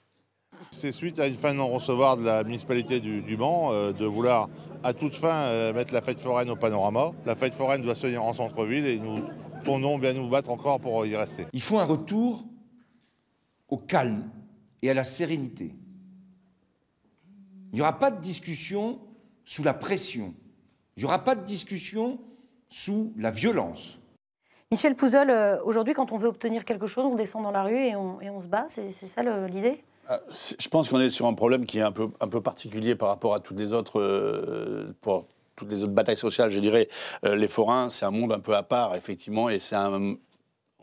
C'est 0.70 0.92
suite 0.92 1.18
à 1.18 1.26
une 1.26 1.34
fin 1.34 1.52
de 1.52 1.58
non-recevoir 1.58 2.16
de 2.16 2.24
la 2.24 2.44
municipalité 2.44 3.00
du, 3.00 3.22
du 3.22 3.36
Mans 3.36 3.72
euh, 3.72 3.92
de 3.92 4.04
vouloir 4.04 4.48
à 4.82 4.92
toute 4.94 5.16
fin 5.16 5.34
euh, 5.46 5.72
mettre 5.72 5.92
la 5.92 6.00
fête 6.00 6.20
foraine 6.20 6.50
au 6.50 6.56
panorama. 6.56 7.12
La 7.26 7.34
fête 7.34 7.54
foraine 7.54 7.82
doit 7.82 7.94
se 7.94 8.02
tenir 8.02 8.22
en 8.22 8.32
centre-ville 8.32 8.86
et 8.86 8.98
nous 8.98 9.18
tournons 9.64 9.98
bien 9.98 10.12
nous 10.12 10.28
battre 10.28 10.50
encore 10.50 10.80
pour 10.80 11.04
y 11.06 11.16
rester. 11.16 11.46
Il 11.52 11.62
faut 11.62 11.78
un 11.78 11.84
retour 11.84 12.44
au 13.68 13.76
calme 13.76 14.30
et 14.82 14.90
à 14.90 14.94
la 14.94 15.04
sérénité. 15.04 15.74
Il 17.72 17.76
n'y 17.76 17.80
aura 17.80 17.98
pas 17.98 18.11
de 18.11 18.20
discussion 18.20 19.00
sous 19.44 19.62
la 19.62 19.74
pression. 19.74 20.34
Il 20.96 21.00
n'y 21.00 21.04
aura 21.06 21.24
pas 21.24 21.34
de 21.34 21.44
discussion 21.44 22.18
sous 22.68 23.12
la 23.16 23.30
violence. 23.30 23.98
Michel 24.70 24.94
Pouzol, 24.94 25.30
euh, 25.30 25.58
aujourd'hui, 25.64 25.94
quand 25.94 26.12
on 26.12 26.16
veut 26.16 26.28
obtenir 26.28 26.64
quelque 26.64 26.86
chose, 26.86 27.04
on 27.04 27.16
descend 27.16 27.42
dans 27.42 27.50
la 27.50 27.64
rue 27.64 27.76
et 27.76 27.96
on, 27.96 28.20
et 28.20 28.30
on 28.30 28.40
se 28.40 28.46
bat. 28.46 28.66
C'est 28.68 28.90
ça 28.90 29.22
l'idée? 29.48 29.82
Je 30.58 30.68
pense 30.68 30.88
qu'on 30.88 31.00
est 31.00 31.11
sur 31.11 31.26
un 31.26 31.34
problème 31.34 31.66
qui 31.66 31.78
est 31.78 31.82
un 31.82 31.92
peu, 31.92 32.08
un 32.20 32.28
peu 32.28 32.40
particulier 32.40 32.94
par 32.94 33.08
rapport 33.08 33.34
à 33.34 33.40
toutes 33.40 33.58
les 33.58 33.72
autres, 33.72 34.00
euh, 34.00 34.92
pour 35.00 35.26
toutes 35.56 35.70
les 35.70 35.84
autres 35.84 35.92
batailles 35.92 36.16
sociales. 36.16 36.50
Je 36.50 36.58
dirais, 36.58 36.88
euh, 37.24 37.36
les 37.36 37.48
forains, 37.48 37.88
c'est 37.88 38.04
un 38.04 38.11
monde 38.11 38.32
un 38.32 38.40
peu 38.40 38.56
à 38.56 38.62
part, 38.62 38.96
effectivement, 38.96 39.48
et 39.48 39.58
c'est 39.58 39.76
un, 39.76 40.16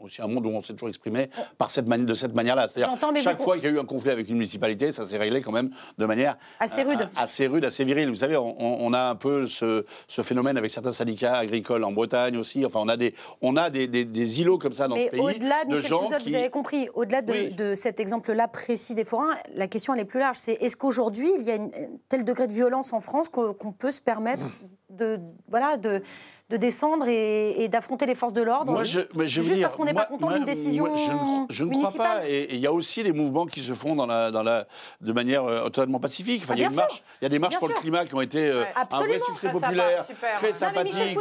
aussi 0.01 0.21
un 0.21 0.27
monde 0.27 0.45
où 0.45 0.49
on 0.49 0.61
s'est 0.61 0.73
toujours 0.73 0.89
exprimé 0.89 1.29
par 1.57 1.71
cette 1.71 1.85
de 1.87 2.13
cette 2.13 2.33
manière-là. 2.35 2.67
C'est-à-dire, 2.67 2.95
chaque 3.23 3.37
vous- 3.37 3.43
fois 3.43 3.55
qu'il 3.55 3.65
y 3.65 3.67
a 3.67 3.71
eu 3.71 3.79
un 3.79 3.85
conflit 3.85 4.11
avec 4.11 4.27
une 4.29 4.35
municipalité, 4.35 4.91
ça 4.91 5.05
s'est 5.07 5.17
réglé 5.17 5.41
quand 5.41 5.51
même 5.51 5.71
de 5.97 6.05
manière 6.05 6.37
Assez 6.59 6.83
rude. 6.83 7.09
a- 7.15 7.21
assez 7.21 7.47
rude, 7.47 7.65
assez 7.65 7.83
virile. 7.85 8.09
Vous 8.09 8.15
savez, 8.15 8.37
on, 8.37 8.93
a 8.93 9.09
un 9.09 9.15
peu 9.15 9.47
ce, 9.47 9.85
ce 10.07 10.21
phénomène 10.21 10.57
avec 10.57 10.71
certains 10.71 10.91
syndicats 10.91 11.35
agricoles 11.37 11.83
en 11.83 11.91
Bretagne 11.91 12.37
aussi. 12.37 12.65
Enfin, 12.65 12.79
on 12.81 12.87
a 12.87 12.97
des, 12.97 13.13
on 13.41 13.55
a 13.57 13.69
des, 13.69 13.87
des- 13.87 14.05
des 14.05 14.41
îlots 14.41 14.57
comme 14.57 14.73
ça 14.73 14.87
dans 14.87 14.95
Mais 14.95 15.05
ce 15.05 15.11
pays 15.11 15.19
au-delà, 15.21 15.65
de 15.65 15.75
Michel 15.75 15.85
gens 15.89 16.03
Pouzol, 16.03 16.17
qui 16.19 16.29
vous 16.29 16.35
avez 16.35 16.49
compris, 16.49 16.89
au-delà 16.93 17.21
de, 17.21 17.31
Oui. 17.33 17.51
de 17.51 17.73
cet 17.73 17.99
exemple-là 17.99 18.47
précis 18.47 18.93
des 18.95 19.05
forains, 19.05 19.35
la 19.55 19.67
question 19.67 19.93
elle 19.93 20.01
est 20.01 20.05
plus 20.05 20.19
large. 20.19 20.37
C'est 20.39 20.53
est-ce 20.53 20.77
qu'aujourd'hui 20.77 21.29
il 21.39 21.43
y 21.45 21.51
a 21.51 21.55
un 21.55 21.69
tel 22.09 22.23
degré 22.23 22.47
de 22.47 22.53
violence 22.53 22.93
en 22.93 22.99
France 22.99 23.29
qu'on 23.29 23.53
qu'on 23.53 23.71
peut 23.71 23.91
se 23.91 24.01
permettre 24.01 24.45
de, 24.89 25.19
voilà, 25.49 25.77
de, 25.77 26.01
de 26.49 26.55
descendre 26.55 27.07
et, 27.09 27.63
et 27.63 27.67
d'affronter 27.67 28.05
les 28.05 28.15
forces 28.15 28.31
de 28.31 28.41
l'ordre 28.41 28.81
juste 28.85 29.09
dire, 29.53 29.67
parce 29.67 29.75
qu'on 29.75 29.83
n'est 29.83 29.93
pas 29.93 30.05
content 30.05 30.31
d'une 30.31 30.45
décision 30.45 30.85
moi, 30.85 30.95
je 30.95 31.11
ne, 31.11 31.45
je 31.49 31.63
ne 31.65 31.69
crois 31.71 31.81
municipale 31.81 32.19
pas. 32.21 32.29
Et 32.29 32.53
il 32.53 32.59
y 32.59 32.67
a 32.67 32.71
aussi 32.71 33.03
des 33.03 33.11
mouvements 33.11 33.45
qui 33.45 33.59
se 33.59 33.73
font 33.73 33.95
dans 33.95 34.05
la, 34.05 34.31
dans 34.31 34.43
la, 34.43 34.65
de 35.01 35.11
manière 35.11 35.43
euh, 35.43 35.63
totalement 35.65 35.99
pacifique. 35.99 36.43
Enfin, 36.45 36.53
Ah, 36.55 36.59
il 36.59 36.61
y 36.61 36.65
a 36.65 36.69
bien 36.69 36.75
une 36.75 36.81
marche, 36.83 36.93
sûr. 36.93 37.03
il 37.21 37.23
y 37.23 37.25
a 37.25 37.29
des 37.29 37.39
marches 37.39 37.51
Bien 37.53 37.59
pour 37.59 37.67
le 37.67 37.73
climat 37.73 38.05
qui 38.05 38.15
ont 38.15 38.21
été 38.21 38.47
euh, 38.47 38.61
Ouais. 38.61 38.67
un 38.75 38.81
Absolument. 38.81 39.17
vrai 39.17 39.25
succès 39.25 39.49
populaire, 39.51 40.05
très 40.37 40.53
sympathique. 40.53 41.17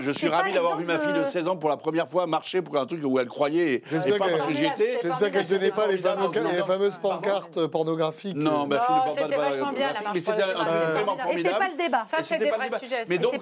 Je, 0.00 0.10
suis 0.10 0.28
ravi 0.28 0.52
d'avoir 0.52 0.76
vu 0.76 0.84
ma 0.84 0.98
fille 0.98 1.12
de 1.14 1.20
euh, 1.20 1.24
16 1.24 1.48
ans 1.48 1.56
pour 1.56 1.70
la 1.70 1.78
première 1.78 2.08
fois 2.08 2.26
marcher 2.26 2.60
pour 2.60 2.76
un 2.76 2.84
truc 2.84 3.00
où 3.04 3.18
elle 3.18 3.28
croyait. 3.28 3.74
Et, 3.76 3.82
J'espère 3.90 4.18
qu'elle- 4.18 4.36
parce 4.36 4.46
que 4.48 4.52
j'y 4.52 4.66
étais. 4.66 5.00
J'espère 5.02 5.32
qu'elle 5.32 5.46
tenait 5.46 5.70
pas 5.70 5.86
les, 5.86 5.98
fameuses 6.66 6.98
pancartes 6.98 7.66
pornographiques. 7.68 8.36
Non, 8.36 8.66
ma 8.66 8.80
fille 8.80 8.94
ne 8.94 9.00
porte 9.04 9.16
pas 9.16 9.22
c'était 9.22 9.36
vachement 9.36 9.72
bien, 9.72 9.86
la 9.94 10.00
marche 10.02 10.14
Mais 10.14 10.20
pour 10.20 10.34
c'était 10.34 10.52
vraiment 10.52 11.16
formidable. 11.16 11.38
Et 11.38 11.42
c'est 11.42 11.58
pas 11.58 11.68
le 11.68 11.76
débat. 11.76 12.02
Ça, 12.04 12.22
c'est 12.22 12.38
des 12.38 12.50
pas 12.50 12.56
vrais 12.56 12.66
le 12.66 12.70
débat. 12.70 12.78
sujets. 12.80 13.02
Mais 13.08 13.18
donc, 13.18 13.34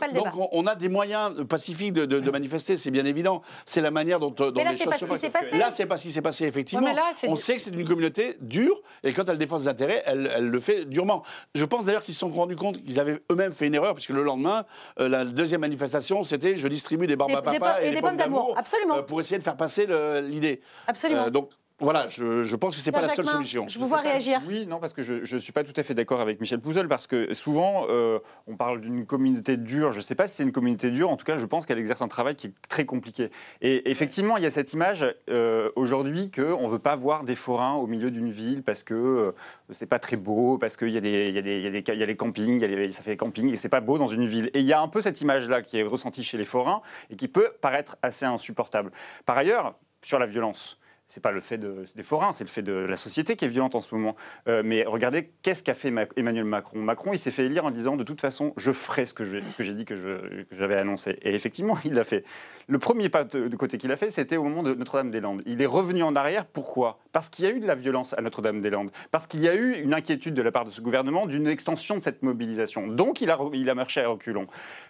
on 0.52 0.66
a 0.66 0.76
des 0.77 0.89
moyens 0.89 1.44
pacifiques 1.47 1.93
de, 1.93 2.05
de- 2.05 2.20
de 2.20 2.31
manifester, 2.31 2.77
c'est 2.77 2.90
bien 2.90 3.05
évident. 3.05 3.43
C'est 3.65 3.81
la 3.81 3.90
manière 3.90 4.20
dont, 4.20 4.31
dont 4.31 4.53
Mais 4.55 4.65
là, 4.65 4.73
les 4.73 4.77
c'est 4.78 4.85
choses 4.85 4.93
pas 4.93 4.98
se 4.98 5.07
ce 5.07 5.12
qui 5.12 5.19
s'est 5.20 5.31
passé. 5.31 5.59
Là, 5.59 5.70
c'est 5.73 5.86
pas 5.86 5.97
ce 5.97 6.03
qui 6.05 6.11
s'est 6.12 6.23
passé, 6.23 6.44
effectivement. 6.47 6.86
Ouais, 6.86 6.94
là, 6.94 7.03
on 7.27 7.36
sait 7.36 7.57
que 7.57 7.62
c'est 7.62 7.70
une 7.70 7.85
communauté 7.85 8.36
dure, 8.40 8.81
et 9.03 9.12
quand 9.12 9.28
elle 9.28 9.39
défend 9.39 9.59
ses 9.59 9.69
intérêts, 9.69 10.03
elle, 10.07 10.31
elle 10.36 10.48
le 10.48 10.61
fait 10.61 10.85
durement. 10.85 11.23
Je 11.55 11.65
pense 11.65 11.85
d'ailleurs 11.85 12.03
qu'ils 12.05 12.15
se 12.15 12.20
sont 12.20 12.28
rendus 12.28 12.57
compte 12.57 12.82
qu'ils 12.85 13.01
avaient 13.01 13.20
eux-mêmes 13.32 13.53
fait 13.53 13.66
une 13.66 13.74
erreur, 13.74 13.94
puisque 13.94 14.11
le 14.11 14.23
lendemain, 14.23 14.65
euh, 15.01 15.09
la 15.09 15.24
deuxième 15.24 15.62
manifestation, 15.62 16.23
c'était 16.24 16.57
je 16.57 16.69
distribue 16.69 17.07
des 17.07 17.16
barbes 17.16 17.32
à 17.32 17.43
papa 17.43 17.82
et, 17.82 17.86
et 17.86 17.90
des 17.90 17.97
des 17.97 18.03
pommes 18.03 18.16
d'amour. 18.16 18.55
Absolument. 18.57 18.98
euh, 18.98 19.03
pour 19.03 19.20
essayer 19.20 19.39
de 19.39 19.43
faire 19.44 19.57
passer 19.57 19.86
l'idée. 20.23 20.61
Absolument. 20.86 21.27
Euh, 21.27 21.31
donc, 21.31 21.51
voilà, 21.78 22.09
je, 22.09 22.43
je 22.43 22.57
pense 22.57 22.74
que 22.74 22.81
c'est 22.81 22.90
pas 22.90 23.03
la 23.03 23.11
seule 23.11 23.27
solution. 23.27 23.69
Je 23.69 23.78
vous 23.78 23.86
vois 23.86 23.98
réagir. 24.01 24.40
Oui, 24.48 24.66
non, 24.66 24.78
parce 24.78 24.94
que 24.94 25.03
je 25.03 25.35
ne 25.35 25.39
suis 25.39 25.53
pas 25.53 25.62
tout 25.62 25.74
à 25.77 25.82
fait 25.82 25.93
d'accord 25.93 26.20
avec 26.23 26.40
Michel 26.40 26.59
Pouzol, 26.61 26.89
parce 26.89 27.07
que 27.07 27.35
souvent, 27.35 27.86
euh, 27.90 28.19
on 28.47 28.57
parle 28.57 28.81
d'une 28.81 29.05
communauté 29.05 29.59
dure. 29.59 29.93
Je 29.93 29.98
ne 29.98 30.03
sais 30.03 30.15
pas 30.15 30.27
si 30.27 30.36
c'est 30.36 30.43
une 30.43 30.53
communauté 30.53 30.90
dure, 30.90 31.11
en 31.11 31.16
tout 31.16 31.27
cas, 31.27 31.36
je 31.39 31.44
pense 31.44 31.66
qu'elle 31.66 31.78
exerce 31.78 32.01
un 32.01 32.09
travail 32.09 32.35
qui 32.35 32.47
est 32.47 32.53
très 32.69 32.86
compliqué. 32.86 33.31
Et 33.61 33.90
effectivement, 33.90 34.39
il 34.39 34.43
y 34.43 34.47
a 34.47 34.51
cette 34.51 34.73
image 34.73 35.05
euh, 35.28 35.70
aujourd'hui 35.77 36.31
qu'on 36.31 36.62
ne 36.66 36.69
veut 36.69 36.78
pas 36.78 36.97
voir 36.97 37.24
des 37.24 37.36
forains 37.36 37.74
au 37.74 37.86
milieu 37.86 38.11
d'une 38.11 38.31
ville 38.31 38.62
parce 38.62 38.82
que 38.82 38.94
euh, 38.94 39.32
c'est 39.70 39.85
pas 39.86 39.98
très 39.98 40.16
beau, 40.16 40.57
parce 40.57 40.77
qu'il 40.78 40.89
y, 40.90 40.97
a 40.97 41.01
des- 41.03 41.28
il 41.28 41.35
y, 41.35 41.39
a 41.39 41.43
des- 41.43 41.57
il 41.59 41.62
y, 41.62 41.66
a 41.66 41.70
des- 41.70 41.85
il 41.86 41.98
y 41.98 42.03
a 42.03 42.07
les 42.07 42.16
campings, 42.16 42.57
il 42.57 42.62
y 42.62 42.65
a 42.65 42.69
les- 42.69 42.93
ça 42.93 43.03
fait 43.03 43.11
des 43.11 43.16
campings, 43.19 43.53
et 43.53 43.57
c'est 43.57 43.69
pas 43.69 43.81
beau 43.81 43.98
dans 43.98 44.07
une 44.07 44.27
ville. 44.27 44.51
Et 44.55 44.61
il 44.61 44.66
y 44.66 44.73
a 44.73 44.81
un 44.81 44.89
peu 44.89 45.03
cette 45.03 45.20
image-là 45.20 45.61
qui 45.62 45.78
est 45.78 45.82
ressentie 45.82 46.24
chez 46.24 46.39
les 46.39 46.44
forains 46.47 46.81
et 47.11 47.16
qui 47.16 47.28
peut 47.28 47.51
paraître 47.61 47.97
assez 48.01 48.24
insupportable. 48.24 48.93
Par 49.27 49.36
ailleurs, 49.36 49.74
sur 50.03 50.19
la 50.19 50.27
violence, 50.27 50.78
c'est 51.08 51.22
pas 51.22 51.30
le 51.30 51.40
fait 51.40 51.58
de- 51.58 51.84
des 51.94 52.02
forains, 52.02 52.32
c'est 52.32 52.44
le 52.44 52.48
fait 52.50 52.62
de 52.62 52.72
la 52.72 52.96
société 52.96 53.36
qui 53.36 53.44
est 53.44 53.48
violente 53.48 53.74
en 53.74 53.80
ce 53.80 53.94
moment. 53.94 54.16
Euh, 54.48 54.62
mais 54.64 54.84
regardez, 54.84 55.30
qu'est-ce 55.42 55.62
qu'a 55.62 55.74
fait 55.74 55.90
Ma- 55.90 56.06
Emmanuel 56.16 56.44
Macron? 56.44 56.80
Macron, 56.80 57.12
il 57.12 57.18
s'est 57.18 57.30
fait 57.30 57.46
élire 57.46 57.64
en 57.64 57.70
disant 57.70 57.96
de 57.96 58.02
toute 58.02 58.20
façon, 58.20 58.52
je 58.56 58.72
ferai 58.72 59.06
ce 59.06 59.14
que 59.14 59.24
j'ai 59.24 59.74
dit 59.74 59.84
que 59.84 60.44
j'avais 60.50 60.76
annoncé. 60.76 61.18
Et 61.22 61.34
effectivement, 61.34 61.76
il 61.84 61.94
l'a 61.94 62.04
fait. 62.04 62.24
Le 62.68 62.78
premier 62.78 63.08
pas 63.08 63.22
de, 63.22 63.54
côté 63.56 63.78
qu'il 63.78 63.92
a 63.92 63.96
fait, 63.96 64.10
c'était 64.10 64.36
au 64.36 64.42
moment 64.42 64.64
de 64.64 64.74
Notre-Dame-des-Landes. 64.74 65.42
Il 65.46 65.62
est 65.62 65.66
revenu 65.66 66.02
en 66.02 66.16
arrière. 66.16 66.44
Pourquoi? 66.46 66.98
Parce 67.12 67.28
qu'il 67.28 67.44
y 67.44 67.48
a 67.48 67.52
eu 67.52 67.60
de 67.60 67.66
la 67.66 67.76
violence 67.76 68.12
à 68.18 68.20
Notre-Dame-des-Landes. 68.22 68.90
Parce 69.12 69.28
qu'il 69.28 69.40
y 69.40 69.48
a 69.48 69.54
eu 69.54 69.74
une 69.80 69.94
inquiétude 69.94 70.34
de 70.34 70.42
la 70.42 70.50
part 70.50 70.64
de 70.64 70.70
ce 70.70 70.80
gouvernement 70.80 71.26
d'une 71.26 71.46
extension 71.46 71.96
de 71.96 72.02
cette 72.02 72.22
mobilisation. 72.24 72.88
Donc, 72.88 73.20
il 73.20 73.30
a 73.30 73.74
marché 73.74 74.00
à 74.00 74.08
reculons. 74.08 74.46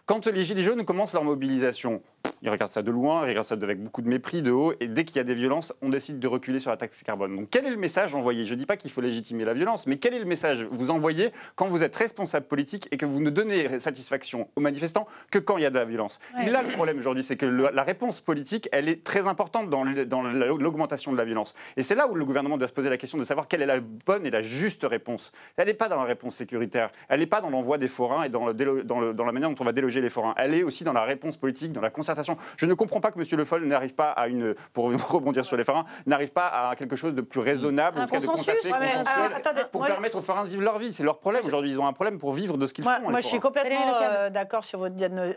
Quand 0.07 0.27
les 0.27 0.43
Gilets 0.43 0.63
jaunes 0.63 0.85
commencent 0.87 1.13
leur 1.13 1.25
mobilisation, 1.25 2.03
ils 2.43 2.51
regardent 2.51 2.71
ça 2.73 2.83
de 2.83 2.91
loin, 2.91 3.25
ils 3.25 3.29
regardent 3.31 3.47
ça 3.47 3.55
avec 3.61 3.83
beaucoup 3.83 4.03
de 4.03 4.09
mépris, 4.09 4.43
de 4.43 4.51
haut, 4.51 4.73
et 4.81 4.89
dès 4.89 5.05
qu'il 5.05 5.17
y 5.17 5.21
a 5.21 5.25
des 5.25 5.35
violences, 5.35 5.73
on 5.83 5.89
décide 5.89 6.19
de 6.19 6.29
reculer 6.29 6.59
sur 6.59 6.71
la 6.71 6.77
taxe 6.77 7.03
carbone. 7.03 7.35
Donc 7.37 7.49
quel 7.51 7.67
est 7.67 7.71
le 7.71 7.77
message 7.77 8.15
envoyé? 8.15 8.45
Je 8.47 8.55
ne 8.55 8.59
dis 8.61 8.67
pas 8.67 8.77
qu'il 8.77 8.91
faut 8.91 9.01
légitimer 9.01 9.45
la 9.45 9.55
violence, 9.55 9.87
mais 9.87 9.97
quel 9.99 10.15
est 10.15 10.19
le 10.19 10.25
message 10.25 10.67
vous 10.71 10.91
envoyez 10.91 11.31
quand 11.55 11.69
vous 11.69 11.83
êtes 11.83 11.97
responsable 11.97 12.47
politique 12.47 12.89
et 12.91 12.97
que 12.97 13.07
vous 13.07 13.21
ne 13.21 13.31
donnez 13.31 13.79
satisfaction 13.79 14.49
aux 14.57 14.61
manifestants 14.61 15.07
que 15.31 15.39
quand 15.39 15.57
il 15.57 15.63
y 15.63 15.67
a 15.67 15.71
de 15.71 15.79
la 15.79 15.85
violence? 15.85 16.19
Ouais. 16.37 16.51
Là, 16.51 16.63
le 16.63 16.73
problème 16.73 16.99
aujourd'hui, 16.99 17.23
c'est 17.23 17.37
que 17.37 17.47
le- 17.47 17.71
la 17.73 17.83
réponse 17.83 18.21
politique, 18.21 18.69
elle 18.73 18.89
est 18.89 19.03
très 19.05 19.27
importante 19.29 19.71
dans 19.71 19.85
l'augmentation 19.85 21.13
de 21.13 21.17
la 21.17 21.25
violence. 21.25 21.55
Et 21.77 21.83
c'est 21.83 21.95
là 21.95 22.09
où 22.09 22.15
le 22.15 22.25
gouvernement 22.25 22.59
doit 22.59 22.69
se 22.69 22.73
poser 22.73 22.91
la 22.91 22.97
question 22.97 23.19
de 23.19 23.25
savoir 23.25 23.49
quelle 23.49 23.63
est 23.63 23.67
la 23.67 23.81
bonne 23.81 24.27
et 24.27 24.31
la 24.31 24.43
juste 24.43 24.85
réponse. 24.85 25.33
Elle 25.57 25.67
n'est 25.69 25.75
pas 25.75 25.89
dans 25.89 25.97
la 25.97 26.05
réponse 26.05 26.35
sécuritaire, 26.37 26.91
elle 27.09 27.21
n'est 27.21 27.27
pas 27.27 27.41
dans 27.41 27.51
l'envoi 27.51 27.79
des 27.79 27.89
forains 27.89 28.25
et 28.25 28.29
dans, 28.29 28.47
le 28.47 28.55
délo- 28.55 28.83
dans, 28.83 29.01
le- 29.01 29.15
dans 29.15 29.25
la 29.25 29.33
manière 29.33 29.49
dont 29.51 29.57
on 29.61 29.65
va 29.65 29.73
déloger 29.73 30.01
les 30.01 30.11
forains. 30.11 30.35
Elle 30.37 30.55
est 30.55 30.63
aussi 30.63 30.85
dans 30.85 30.93
la 30.93 31.05
réponse 31.05 31.37
politique, 31.37 31.73
dans 31.73 31.81
la 31.81 31.91
concertation. 31.91 32.26
Je 32.57 32.67
ne 32.67 32.75
comprends 32.75 33.01
pas 33.01 33.11
que 33.11 33.19
M. 33.19 33.25
Le 33.33 33.45
Foll 33.45 33.65
n'arrive 33.67 33.95
pas 33.95 34.11
à 34.11 34.29
une, 34.29 34.55
pour 34.73 34.91
rebondir 35.11 35.45
sur 35.45 35.57
les 35.57 35.65
forains, 35.65 35.85
n'arrive 36.07 36.33
pas 36.33 36.47
à 36.71 36.77
quelque 36.77 36.97
chose 36.97 37.15
de 37.15 37.21
plus 37.21 37.41
raisonnable, 37.41 37.99
Un 37.99 38.05
en 38.05 38.07
tout 38.07 38.15
cas 38.15 38.21
de 38.21 38.27
consensus. 38.27 38.55
concerté, 38.55 38.73
Ouais, 38.73 38.93
consensuel, 38.93 39.25
alors, 39.25 39.37
attendez, 39.39 39.63
pour 39.71 39.81
moi, 39.83 39.89
permettre 39.89 40.19
aux 40.19 40.23
forains 40.23 40.45
de 40.45 40.49
vivre 40.49 40.63
leur 40.63 40.79
vie. 40.79 40.93
C'est 40.93 41.03
leur 41.03 41.19
problème 41.19 41.45
aujourd'hui. 41.45 41.71
Ils 41.71 41.81
ont 41.81 41.87
un 41.87 41.93
problème 41.93 42.19
pour 42.19 42.33
vivre 42.33 42.57
de 42.57 42.67
ce 42.67 42.75
qu'ils 42.75 42.85
font. 42.85 42.91
moi, 43.11 43.21
je 43.21 43.27
suis 43.27 43.41
complètement 43.41 43.95
euh, 44.03 44.31
d'accord 44.31 44.65
sur, 44.65 44.79
votre 44.79 44.97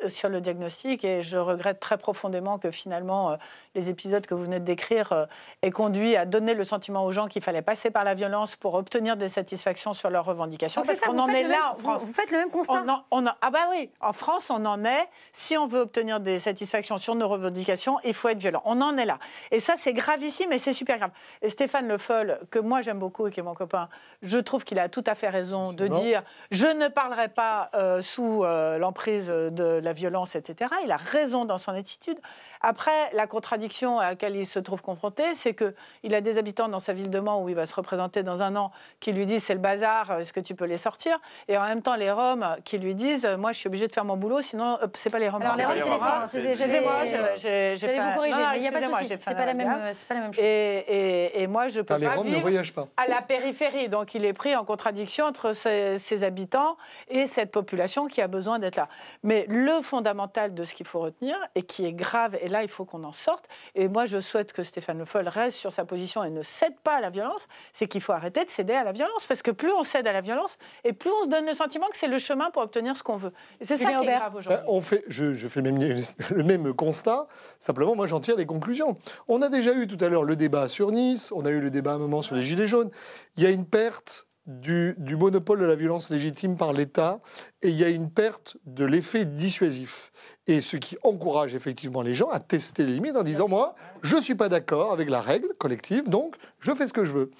sur 0.09 0.29
le 0.29 0.41
diagnostic 0.41 1.03
et 1.03 1.21
je 1.21 1.37
regrette 1.37 1.79
très 1.79 1.97
profondément 1.97 2.57
que 2.59 2.71
finalement 2.71 3.31
euh, 3.31 3.35
les 3.75 3.89
épisodes 3.89 4.25
que 4.25 4.33
vous 4.33 4.43
venez 4.43 4.59
de 4.59 4.65
décrire 4.65 5.11
euh, 5.11 5.25
aient 5.61 5.71
conduit 5.71 6.15
à 6.15 6.25
donner 6.25 6.53
le 6.53 6.63
sentiment 6.63 7.05
aux 7.05 7.11
gens 7.11 7.27
qu'il 7.27 7.41
fallait 7.41 7.61
passer 7.61 7.91
par 7.91 8.03
la 8.03 8.13
violence 8.13 8.55
pour 8.55 8.73
obtenir 8.75 9.17
des 9.17 9.29
satisfactions 9.29 9.93
sur 9.93 10.09
leurs 10.09 10.25
revendications. 10.25 10.81
Donc 10.81 10.87
Parce 10.87 10.99
qu'on 11.01 11.19
en 11.19 11.27
est 11.27 11.43
là 11.43 11.49
même- 11.49 11.57
en 11.71 11.75
France. 11.75 12.01
Vous, 12.01 12.07
vous 12.07 12.13
faites 12.13 12.31
le 12.31 12.37
même 12.37 12.49
constat. 12.49 12.83
On 12.85 12.89
en- 12.89 13.03
on 13.11 13.27
en- 13.27 13.33
ah 13.41 13.49
bah 13.51 13.67
oui, 13.71 13.89
en 14.01 14.13
France, 14.13 14.49
on 14.49 14.65
en 14.65 14.83
est. 14.85 15.07
Si 15.31 15.57
on 15.57 15.67
veut 15.67 15.79
obtenir 15.81 16.19
des 16.19 16.39
satisfactions 16.39 16.78
sur 16.83 17.15
nos 17.15 17.27
revendications, 17.27 17.97
il 18.03 18.13
faut 18.13 18.29
être 18.29 18.37
violent. 18.39 18.61
On 18.65 18.81
en 18.81 18.97
est 18.97 19.05
là. 19.05 19.19
Et 19.51 19.59
ça, 19.59 19.75
c'est 19.77 19.93
gravissime 19.93 20.51
et 20.51 20.59
c'est 20.59 20.73
super 20.73 20.97
grave. 20.97 21.11
Et 21.41 21.49
Stéphane 21.49 21.87
Le 21.87 21.97
Foll, 21.97 22.39
que 22.51 22.59
moi 22.59 22.81
j'aime 22.81 22.99
beaucoup 22.99 23.27
et 23.27 23.31
qui 23.31 23.39
est 23.39 23.43
mon 23.43 23.53
copain, 23.53 23.89
je 24.21 24.37
trouve 24.37 24.63
qu'il 24.63 24.79
a 24.79 24.89
tout 24.89 25.03
à 25.07 25.15
fait 25.15 25.29
raison 25.29 25.73
de 25.73 25.87
bon. 25.87 25.99
dire 25.99 26.23
je 26.51 26.67
ne 26.67 26.87
parlerai 26.87 27.29
pas 27.29 27.69
euh, 27.73 28.01
sous 28.01 28.43
euh, 28.43 28.77
l'emprise 28.77 29.27
de 29.27 29.79
la 29.81 29.93
violence, 29.93 30.35
etc. 30.35 30.71
Il 30.83 30.91
a 30.91 30.97
raison 30.97 31.45
dans 31.45 31.57
son 31.57 31.71
attitude. 31.73 32.17
Après, 32.61 33.11
la 33.13 33.27
contradiction 33.27 33.99
à 33.99 34.09
laquelle 34.09 34.35
il 34.35 34.45
se 34.45 34.59
trouve 34.59 34.81
confronté, 34.81 35.23
c'est 35.35 35.53
qu'il 35.55 36.15
a 36.15 36.21
des 36.21 36.37
habitants 36.37 36.69
dans 36.69 36.79
sa 36.79 36.93
ville 36.93 37.09
de 37.09 37.19
Mans 37.19 37.41
où 37.43 37.49
il 37.49 37.55
va 37.55 37.65
se 37.65 37.75
représenter 37.75 38.23
dans 38.23 38.41
un 38.41 38.55
an 38.55 38.71
qui 38.99 39.11
lui 39.11 39.25
disent 39.25 39.43
c'est 39.43 39.53
le 39.53 39.59
bazar, 39.59 40.19
est-ce 40.19 40.33
que 40.33 40.39
tu 40.39 40.55
peux 40.55 40.65
les 40.65 40.77
sortir? 40.77 41.17
Et 41.47 41.57
en 41.57 41.63
même 41.63 41.81
temps, 41.81 41.95
les 41.95 42.11
Roms 42.11 42.57
qui 42.63 42.77
lui 42.77 42.95
disent 42.95 43.25
moi 43.37 43.51
je 43.51 43.59
suis 43.59 43.67
obligé 43.67 43.87
de 43.87 43.93
faire 43.93 44.05
mon 44.05 44.17
boulot, 44.17 44.41
sinon 44.41 44.77
euh, 44.81 44.87
c'est 44.95 45.09
pas 45.09 45.19
les 45.19 45.29
Roms. 45.29 45.41
Alors 45.41 45.55
les 45.55 45.63
c'est 45.63 45.89
Roms, 45.89 45.99
pas 45.99 46.27
c'est 46.27 46.39
les 46.39 46.47
Roms. 46.47 46.57
forains. 46.57 46.68
Excusez-moi, 46.69 47.35
j'ai 47.35 47.77
fait 47.77 47.99
vous 47.99 48.15
corriger, 48.15 48.35
non, 48.35 48.41
non, 48.43 48.49
mais 48.51 48.57
il 48.57 48.63
y 48.63 48.67
a 48.67 48.71
pas 48.71 48.79
de 48.79 48.85
excusez-moi, 48.85 48.97
souci, 48.99 49.09
j'ai 49.09 49.17
fait 49.17 49.23
c'est 49.29 49.35
pas 49.35 49.45
la 49.45 49.53
même- 49.53 49.67
amalgame. 49.67 49.93
c'est 49.95 50.07
pas 50.07 50.13
la 50.13 50.19
même 50.21 50.33
chose. 50.33 50.43
Et, 50.43 50.77
et- 50.87 51.41
et 51.41 51.47
moi, 51.47 51.67
je 51.69 51.81
peux 51.81 51.95
les 51.97 52.07
pas 52.07 52.13
Roms 52.15 52.25
ne 52.25 52.29
vivre 52.29 52.41
voyagent 52.41 52.73
pas. 52.73 52.87
à 52.97 53.07
la 53.07 53.21
périphérie. 53.21 53.89
Donc, 53.89 54.13
il 54.15 54.25
est 54.25 54.33
pris 54.33 54.55
en 54.55 54.63
contradiction 54.65 55.25
entre 55.25 55.53
ses, 55.53 55.97
ses 55.97 56.23
habitants 56.23 56.77
et 57.09 57.27
cette 57.27 57.51
population 57.51 58.07
qui 58.07 58.21
a 58.21 58.27
besoin 58.27 58.59
d'être 58.59 58.75
là. 58.75 58.87
Mais 59.23 59.45
le 59.49 59.81
fondamental 59.81 60.53
de 60.53 60.63
ce 60.63 60.73
qu'il 60.73 60.85
faut 60.85 60.99
retenir 60.99 61.35
et 61.55 61.63
qui 61.63 61.85
est 61.85 61.93
grave, 61.93 62.37
et 62.41 62.49
là, 62.49 62.61
il 62.63 62.69
faut 62.69 62.85
qu'on 62.85 63.03
en 63.03 63.11
sorte. 63.11 63.45
Et 63.75 63.87
moi, 63.87 64.05
je 64.05 64.19
souhaite 64.19 64.53
que 64.53 64.63
Stéphane 64.63 64.97
Le 64.99 65.05
Foll 65.05 65.27
reste 65.27 65.57
sur 65.57 65.71
sa 65.71 65.85
position 65.85 66.23
et 66.23 66.29
ne 66.29 66.41
cède 66.41 66.77
pas 66.83 66.97
à 66.97 67.01
la 67.01 67.09
violence. 67.09 67.47
C'est 67.73 67.87
qu'il 67.87 68.01
faut 68.01 68.13
arrêter 68.13 68.43
de 68.45 68.49
céder 68.49 68.73
à 68.73 68.83
la 68.83 68.91
violence, 68.91 69.25
parce 69.27 69.41
que 69.41 69.51
plus 69.51 69.71
on 69.73 69.83
cède 69.83 70.07
à 70.07 70.13
la 70.13 70.21
violence, 70.21 70.57
et 70.83 70.93
plus 70.93 71.11
on 71.11 71.23
se 71.23 71.29
donne 71.29 71.45
le 71.45 71.53
sentiment 71.53 71.87
que 71.87 71.97
c'est 71.97 72.07
le 72.07 72.19
chemin 72.19 72.49
pour 72.51 72.61
obtenir 72.61 72.95
ce 72.95 73.03
qu'on 73.03 73.17
veut. 73.17 73.33
Et 73.59 73.65
c'est 73.65 73.77
ça 73.77 73.93
qui 73.93 74.05
est 74.07 74.15
grave 74.17 74.35
aujourd'hui. 74.35 74.61
Ben, 74.63 74.63
on 74.67 74.81
fait, 74.81 75.03
je, 75.07 75.33
je 75.33 75.47
fais 75.47 75.61
le 75.61 75.71
même, 75.71 76.01
le 76.31 76.43
même 76.43 76.58
constat, 76.73 77.27
simplement 77.59 77.95
moi 77.95 78.07
j'en 78.07 78.19
tire 78.19 78.35
les 78.35 78.45
conclusions. 78.45 78.97
On 79.27 79.41
a 79.41 79.49
déjà 79.49 79.73
eu 79.73 79.87
tout 79.87 80.03
à 80.03 80.09
l'heure 80.09 80.23
le 80.23 80.35
débat 80.35 80.67
sur 80.67 80.91
Nice, 80.91 81.31
on 81.35 81.45
a 81.45 81.49
eu 81.49 81.59
le 81.59 81.69
débat 81.69 81.91
à 81.91 81.95
un 81.95 81.99
moment 81.99 82.21
sur 82.21 82.35
les 82.35 82.43
Gilets 82.43 82.67
jaunes. 82.67 82.91
Il 83.37 83.43
y 83.43 83.45
a 83.47 83.49
une 83.49 83.65
perte 83.65 84.27
du, 84.49 84.95
du 84.97 85.15
monopole 85.15 85.59
de 85.59 85.65
la 85.65 85.75
violence 85.75 86.09
légitime 86.09 86.57
par 86.57 86.73
l'État 86.73 87.19
et 87.61 87.69
il 87.69 87.75
y 87.75 87.83
a 87.83 87.89
une 87.89 88.09
perte 88.09 88.57
de 88.65 88.83
l'effet 88.83 89.25
dissuasif. 89.25 90.11
Et 90.47 90.61
ce 90.61 90.77
qui 90.77 90.97
encourage 91.03 91.53
effectivement 91.53 92.01
les 92.01 92.15
gens 92.15 92.29
à 92.29 92.39
tester 92.39 92.83
les 92.83 92.93
limites 92.93 93.15
en 93.15 93.23
disant 93.23 93.47
moi, 93.47 93.75
je 94.01 94.15
ne 94.15 94.21
suis 94.21 94.35
pas 94.35 94.49
d'accord 94.49 94.91
avec 94.91 95.09
la 95.09 95.21
règle 95.21 95.49
collective, 95.59 96.09
donc 96.09 96.35
je 96.59 96.73
fais 96.73 96.87
ce 96.87 96.93
que 96.93 97.05
je 97.05 97.11
veux. 97.11 97.31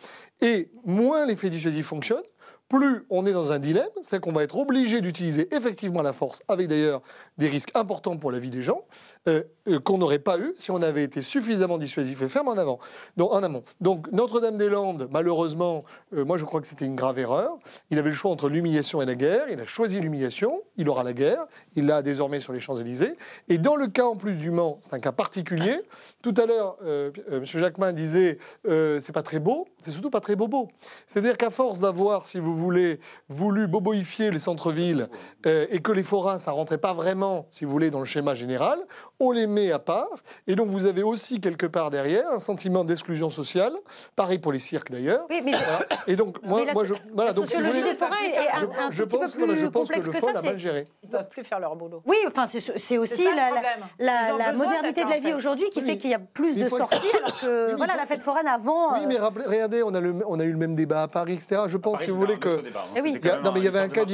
Et 0.42 0.70
moins 0.86 1.26
l'effet 1.26 1.50
dissuasif 1.50 1.88
fonctionne, 1.88 2.24
plus 2.70 3.04
on 3.10 3.26
est 3.26 3.34
dans 3.34 3.52
un 3.52 3.58
dilemme, 3.58 3.90
c'est 4.02 4.20
qu'on 4.20 4.32
va 4.32 4.44
être 4.44 4.56
obligé 4.56 5.02
d'utiliser 5.02 5.54
effectivement 5.56 6.04
la 6.04 6.14
force, 6.14 6.44
avec 6.48 6.68
d'ailleurs 6.68 7.02
des 7.40 7.48
risques 7.48 7.72
importants 7.74 8.18
pour 8.18 8.32
la 8.32 8.38
vie 8.38 8.50
des 8.50 8.62
gens, 8.62 8.84
euh, 9.28 9.44
euh, 9.70 9.80
qu'on 9.80 9.98
n'aurait 9.98 10.20
pas 10.20 10.38
eu 10.38 10.52
si 10.56 10.72
on 10.72 10.82
avait 10.82 11.04
été 11.04 11.22
suffisamment 11.22 11.78
dissuasif 11.78 12.22
et 12.22 12.30
ferme 12.30 12.50
en 12.50 12.58
avant, 12.58 12.80
donc 13.16 13.32
en 13.32 13.42
amont. 13.42 13.64
Donc 13.80 14.12
Notre-Dame-des-Landes, 14.12 15.08
malheureusement, 15.10 15.86
euh, 16.14 16.26
moi 16.26 16.38
je 16.38 16.44
crois 16.44 16.60
que 16.60 16.68
c'était 16.68 16.86
une 16.86 16.96
grave 16.96 17.18
erreur. 17.18 17.58
Il 17.92 17.98
avait 17.98 18.10
le 18.10 18.16
choix 18.16 18.30
entre 18.30 18.50
l'humiliation 18.50 19.02
et 19.02 19.06
la 19.06 19.16
guerre. 19.16 19.46
Il 19.50 19.60
a 19.62 19.66
choisi 19.66 20.00
l'humiliation. 20.02 20.62
Il 20.76 20.90
aura 20.90 21.04
la 21.04 21.14
guerre. 21.14 21.46
Il 21.76 21.86
l'a 21.86 22.02
désormais 22.02 22.42
sur 22.42 22.52
les 22.52 22.60
Champs-Élysées. 22.60 23.16
Et 23.48 23.58
dans 23.58 23.78
le 23.78 23.88
cas 23.88 24.06
en 24.06 24.18
plus 24.18 24.36
du 24.36 24.52
Mans, 24.52 24.78
c'est 24.82 24.94
un 24.94 25.00
cas 25.00 25.14
particulier. 25.14 25.80
Tout 26.22 26.34
à 26.36 26.46
l'heure, 26.46 26.78
M. 26.84 27.46
Jacquemin 27.46 27.94
disait 27.94 28.38
c'est 28.66 29.14
pas 29.14 29.24
très 29.24 29.40
beau. 29.40 29.68
C'est 29.82 29.92
surtout 29.92 30.10
pas 30.10 30.20
très 30.20 30.36
bobo. 30.36 30.68
C'est-à-dire 31.08 31.38
qu'à 31.38 31.50
force 31.50 31.80
d'avoir, 31.80 32.26
si 32.26 32.40
vous 32.40 32.56
voulez, 32.56 33.00
voulu 33.30 33.68
boboifier 33.68 34.30
les 34.30 34.40
centres-villes 34.40 35.10
et 35.46 35.80
que 35.80 35.92
les 35.92 36.04
forains, 36.04 36.38
ça 36.38 36.52
rentrait 36.52 36.78
pas 36.78 36.94
vraiment, 36.94 37.29
si 37.50 37.66
vous 37.66 37.72
voulez, 37.72 37.92
dans 37.92 38.00
le 38.00 38.06
schéma 38.06 38.34
général, 38.36 38.80
on 39.20 39.32
les 39.32 39.48
met 39.48 39.72
à 39.72 39.80
part. 39.80 40.08
Et 40.48 40.56
donc 40.56 40.68
vous 40.70 40.86
avez 40.86 41.04
aussi 41.04 41.40
quelque 41.42 41.66
part 41.66 41.90
derrière 41.90 42.30
un 42.32 42.40
sentiment 42.40 42.84
d'exclusion 42.84 43.30
sociale. 43.30 43.74
Pareil 44.16 44.40
pour 44.40 44.52
les 44.52 44.60
cirques 44.60 44.92
d'ailleurs. 44.92 45.26
Oui, 45.30 45.42
mais 45.44 45.52
Voilà. 45.52 45.80
Et 46.08 46.16
donc 46.16 46.42
moi, 46.44 46.64
la 46.66 46.74
je, 46.86 46.94
voilà, 47.14 47.32
la 47.32 47.34
donc 47.34 47.48
si 47.48 47.58
voulez, 47.58 47.84
des 47.84 47.96
forêts 47.96 48.28
est 48.30 48.38
un, 48.38 48.60
je- 48.60 48.66
un 48.66 48.92
je 48.92 49.04
tout 49.04 49.10
petit 49.10 49.18
pense, 49.18 49.32
peu 49.34 49.38
voilà, 49.40 49.54
plus 49.54 49.62
je 49.62 49.68
pense 49.68 49.88
que 49.90 49.94
complexe 49.94 50.06
le 50.06 50.12
que, 50.12 50.18
a 50.38 50.42
mal 50.42 50.54
c'est- 50.54 50.60
géré. 50.60 50.88
Ils 51.04 51.10
peuvent 51.10 51.28
plus 51.30 51.44
faire 51.44 51.60
leur 51.60 51.76
boulot. 51.76 52.02
Oui, 52.06 52.18
enfin, 52.28 52.48
c'est 52.48 52.98
aussi 52.98 53.24
ça, 53.24 53.30
le 53.32 53.36
la, 54.38 54.54
modernité 54.54 55.04
de 55.04 55.10
la 55.10 55.20
vie 55.20 55.34
aujourd'hui 55.34 55.70
qui 55.72 55.80
Oui. 55.82 55.86
fait 55.86 55.98
qu'il 55.98 56.10
y 56.12 56.14
a 56.14 56.20
plus 56.20 56.56
Mais 56.56 56.64
de 56.64 56.70
sorties, 56.70 57.08
alors 57.18 57.42
que 57.42 57.70
Oui, 57.72 57.74
voilà, 57.78 57.96
la 57.96 58.06
fête 58.06 58.22
foraine 58.22 58.48
avant. 58.48 58.94
Oui, 58.94 59.00
euh, 59.04 59.08
mais 59.08 59.18
rappelez- 59.18 59.46
regardez, 59.46 59.84
on 59.84 59.94
a, 59.94 60.00
le, 60.02 60.16
on 60.28 60.40
a 60.40 60.44
eu 60.44 60.52
le 60.52 60.58
même 60.58 60.76
débat 60.76 61.04
à 61.04 61.08
Paris, 61.08 61.34
etc. 61.34 61.64
Je 61.68 61.78
pense, 61.78 62.02
si 62.02 62.10
vous 62.10 62.18
voulez, 62.18 62.38
que. 62.40 62.50
hein. 62.50 62.62
Eh 62.96 63.02
non, 63.44 63.52
mais 63.52 63.60
il 63.60 63.66
y 63.66 63.68
avait 63.68 63.80
un 63.80 63.90
cas 63.90 64.06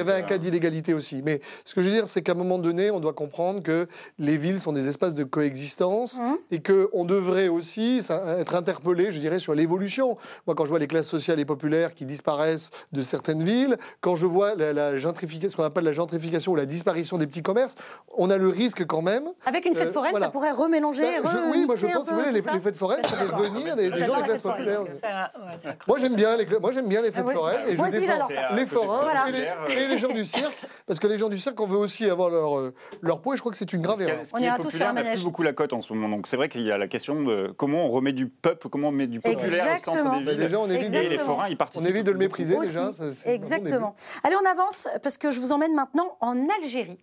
avait 0.00 0.12
un 0.14 0.22
cas 0.22 0.38
d'illégalité 0.38 0.94
aussi. 0.94 1.22
Mais 1.24 1.40
ce 1.64 1.74
que 1.74 1.82
je 1.82 1.88
veux 1.88 1.94
dire, 1.94 2.06
c'est 2.06 2.22
qu'à 2.22 2.32
un 2.32 2.36
moment 2.36 2.58
donné, 2.58 2.90
on 2.90 3.00
doit 3.00 3.12
comprendre 3.12 3.62
que 3.62 3.86
les 4.18 4.36
villes 4.46 4.60
sont 4.60 4.72
des 4.72 4.88
espaces 4.88 5.14
de 5.14 5.24
coexistence 5.24 6.18
Mhm. 6.20 6.36
et 6.50 6.60
que 6.60 6.88
on 6.92 7.04
devrait 7.04 7.48
aussi 7.48 8.00
être 8.38 8.54
interpellé, 8.54 9.10
je 9.12 9.18
dirais, 9.20 9.38
sur 9.38 9.54
l'évolution. 9.54 10.16
Moi, 10.46 10.54
quand 10.54 10.64
je 10.64 10.70
vois 10.70 10.78
les 10.78 10.86
classes 10.86 11.08
sociales 11.08 11.40
et 11.40 11.44
populaires 11.44 11.94
qui 11.94 12.04
disparaissent 12.04 12.70
de 12.92 13.02
certaines 13.02 13.42
villes, 13.42 13.76
quand 14.00 14.14
je 14.16 14.26
vois 14.26 14.54
la, 14.54 14.72
la 14.72 14.96
gentrification, 14.96 15.48
ce 15.50 15.56
qu'on 15.56 15.64
appelle 15.64 15.84
la 15.84 15.92
gentrification 15.92 16.52
ou 16.52 16.56
la 16.56 16.66
disparition 16.66 17.18
des 17.18 17.26
petits 17.26 17.42
commerces, 17.42 17.74
on 18.16 18.30
a 18.30 18.36
le 18.36 18.48
risque 18.48 18.86
quand 18.86 19.02
même. 19.02 19.24
Avec 19.44 19.66
une 19.66 19.74
fête 19.74 19.88
euh, 19.88 19.92
foraine, 19.92 20.10
voilà. 20.12 20.26
ça 20.26 20.32
pourrait 20.32 20.52
remélanger, 20.52 21.02
Bah, 21.22 21.30
je- 21.32 21.50
oui, 21.50 21.64
moi 21.66 21.74
je 21.76 21.86
pense, 21.86 22.06
si 22.06 22.10
vous 22.12 22.16
peu 22.16 22.22
voulez, 22.22 22.40
les, 22.40 22.52
les 22.52 22.60
fêtes 22.60 22.76
foraines, 22.76 23.04
ça 23.04 23.16
fait 23.16 23.26
venir 23.48 23.76
des, 23.76 23.90
des 23.90 23.96
gens 24.04 24.14
des 24.14 24.20
la 24.20 24.26
classes 24.26 24.40
populaires. 24.40 24.82
ouais, 24.82 25.72
Moi 25.88 25.98
j'aime 25.98 26.14
bien 26.14 26.36
les 26.36 26.46
moi 26.58 26.72
j'aime 26.72 26.88
bien 26.88 27.02
les 27.02 27.10
fêtes 27.12 27.24
Ah 27.24 27.28
ouais. 27.28 27.34
foraines 27.34 27.68
et 27.68 27.76
Moi 27.76 27.88
je 27.88 27.92
aussi, 27.96 28.00
défends 28.06 28.12
j'adore 28.28 28.30
ça. 28.30 28.54
les 28.54 28.66
forains 28.66 29.02
Voilà. 29.02 29.28
et, 29.28 29.32
les, 29.32 29.74
et 29.82 29.88
les 29.88 29.98
gens 29.98 30.12
du 30.12 30.24
cirque 30.24 30.58
parce 30.86 30.98
que 30.98 31.06
les 31.06 31.18
gens 31.18 31.28
du 31.28 31.38
cirque 31.38 31.60
on 31.60 31.66
veut 31.66 31.76
aussi 31.76 32.08
avoir 32.08 32.30
leur 32.30 32.58
euh, 32.58 32.74
leur 33.02 33.20
peau 33.20 33.32
et 33.34 33.36
je 33.36 33.42
crois 33.42 33.50
que 33.52 33.58
c'est 33.58 33.72
une 33.72 33.82
grave 33.82 34.00
erreur. 34.02 34.18
On 34.36 34.38
qui 34.38 34.44
ira 34.44 34.56
est 34.56 34.60
tous 34.60 34.70
sur 34.70 34.86
populaire 34.86 35.06
un 35.06 35.12
plus 35.14 35.24
beaucoup 35.24 35.42
la 35.42 35.52
cote 35.52 35.72
en 35.72 35.82
ce 35.82 35.92
moment. 35.92 36.08
Donc 36.14 36.26
c'est 36.26 36.36
vrai 36.36 36.48
qu'il 36.48 36.62
y 36.62 36.70
a 36.70 36.78
la 36.78 36.88
question 36.88 37.22
de 37.22 37.52
comment 37.56 37.86
on 37.86 37.88
remet 37.90 38.12
du 38.12 38.28
peuple, 38.28 38.68
comment 38.68 38.88
on 38.88 38.92
met 38.92 39.06
du 39.06 39.20
populaire 39.20 39.44
au 39.44 39.76
Exactement. 39.76 39.96
centre 39.96 40.18
des 40.18 40.24
Bah, 40.24 40.30
villes. 40.32 40.40
déjà 40.40 40.58
on 40.60 40.68
évite 40.70 40.94
Et 40.94 41.08
les 41.08 41.18
forains, 41.18 41.48
ils 41.48 41.56
on 41.74 41.84
évite 41.84 42.04
de 42.04 42.12
le 42.12 42.18
mépriser 42.18 42.54
Aussi, 42.56 42.70
déjà. 42.74 42.92
ça, 42.92 43.30
exactement. 43.30 43.94
Allez, 44.24 44.36
on 44.40 44.46
avance 44.48 44.88
parce 45.02 45.18
que 45.18 45.30
je 45.30 45.40
vous 45.40 45.52
emmène 45.52 45.74
maintenant 45.74 46.16
en 46.20 46.36
Algérie, 46.62 46.98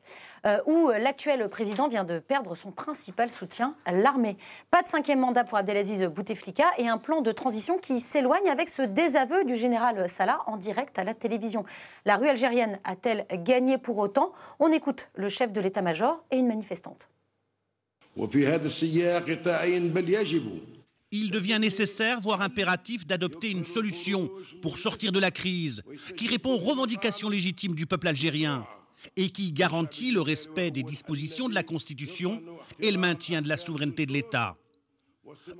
euh, 0.45 0.60
où 0.65 0.89
l'actuel 0.97 1.47
président 1.49 1.88
vient 1.88 2.03
de 2.03 2.19
perdre 2.19 2.55
son 2.55 2.72
principal 2.72 3.30
soutien, 3.30 3.76
l'armée. 3.91 4.38
Pas 4.72 4.81
de 4.81 4.88
cinquième 4.88 5.19
mandat 5.19 5.43
pour 5.43 5.57
Abdelaziz 5.57 6.03
Bouteflika 6.07 6.65
et 6.77 6.88
un 6.88 6.97
plan 6.97 7.22
de 7.22 7.31
transition 7.31 7.77
qui 7.77 7.99
s'éloigne 7.99 8.49
avec 8.49 8.69
ce 8.69 8.81
désaveu 8.81 9.43
du 9.45 9.55
général 9.55 10.10
Salah 10.10 10.39
en 10.47 10.57
direct 10.57 10.99
à 10.99 11.03
la 11.03 11.14
télévision. 11.14 11.64
La 12.05 12.18
rue 12.18 12.27
algérienne 12.27 12.80
a-t-elle 12.84 13.26
gagné 13.43 13.77
pour 13.77 13.97
autant? 13.97 14.31
On 14.60 14.72
écoute 14.72 15.10
le 15.15 15.30
chef 15.30 15.51
de 15.53 15.61
l'état-major 15.61 16.23
et 16.31 16.38
une 16.38 16.47
manifestante. 16.47 17.07
Il 21.15 21.31
devient 21.31 21.60
nécessaire, 21.60 22.19
voire 22.22 22.41
impératif, 22.41 23.06
d'adopter 23.06 23.52
une 23.52 23.64
solution 23.64 24.31
pour 24.61 24.77
sortir 24.77 25.11
de 25.11 25.19
la 25.19 25.31
crise 25.31 25.84
qui 26.18 26.27
répond 26.27 26.53
aux 26.53 26.57
revendications 26.57 27.30
légitimes 27.30 27.76
du 27.76 27.85
peuple 27.85 28.07
algérien 28.07 28.65
et 29.15 29.30
qui 29.30 29.52
garantit 29.52 30.11
le 30.11 30.22
respect 30.22 30.72
des 30.72 30.84
dispositions 30.84 31.49
de 31.49 31.53
la 31.53 31.64
Constitution 31.64 32.41
et 32.80 32.91
le 32.91 32.98
maintien 32.98 33.41
de 33.41 33.49
la 33.49 33.57
souveraineté 33.57 34.06
de 34.06 34.14
l'État. 34.14 34.57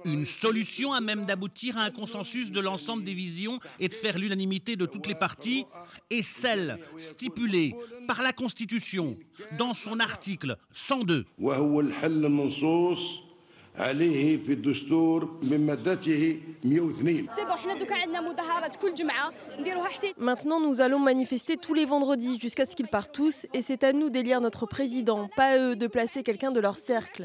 Une 0.07 0.25
solution 0.25 0.95
à 0.95 1.01
même 1.01 1.27
d'aboutir 1.27 1.77
à 1.77 1.83
un 1.83 1.91
consensus 1.91 2.51
de 2.51 2.61
l'ensemble 2.61 3.05
des 3.05 3.13
visions 3.13 3.61
et 3.81 3.89
de 3.89 3.95
faire 3.95 4.19
l'unanimité 4.19 4.77
de 4.77 4.87
toutes 4.87 5.07
les 5.07 5.15
parties 5.15 5.67
est 6.09 6.23
celle 6.23 6.79
stipulée 6.97 7.75
par 8.07 8.23
la 8.23 8.33
Constitution 8.33 9.17
dans 9.59 9.75
son 9.75 10.01
article 10.01 10.57
102. 10.73 11.27
وهو 11.39 11.81
الحل 11.81 12.25
المنصوص 12.25 13.23
عليه 13.77 14.37
في 14.37 14.53
الدستور 14.53 15.39
من 15.43 15.67
مادته 15.67 16.41
102 16.65 17.27
سي 17.37 17.45
بون 17.45 17.57
حنا 17.57 17.75
دوكا 17.75 17.95
عندنا 17.95 18.21
مظاهرات 18.21 18.77
كل 18.77 18.95
جمعه 18.95 19.33
نديروها 19.61 19.89
حتى 19.89 20.15
Maintenant, 20.19 20.61
nous 20.61 20.81
allons 20.81 20.99
manifester 20.99 21.57
tous 21.57 21.75
les 21.75 21.85
vendredis 21.85 22.41
jusqu'à 22.41 22.65
ce 22.67 22.75
qu'ils 22.75 22.89
partent 22.89 23.13
tous, 23.15 23.47
et 23.55 23.63
c'est 23.63 23.85
à 23.85 23.93
nous 23.93 24.11
d'élire 24.11 24.41
notre 24.41 24.67
président, 24.67 25.29
pas 25.37 25.51
à 25.53 25.59
eux 25.59 25.77
de 25.77 25.87
placer 25.87 26.23
quelqu'un 26.23 26.51
de 26.51 26.61
leur 26.61 26.77
cercle. 26.77 27.25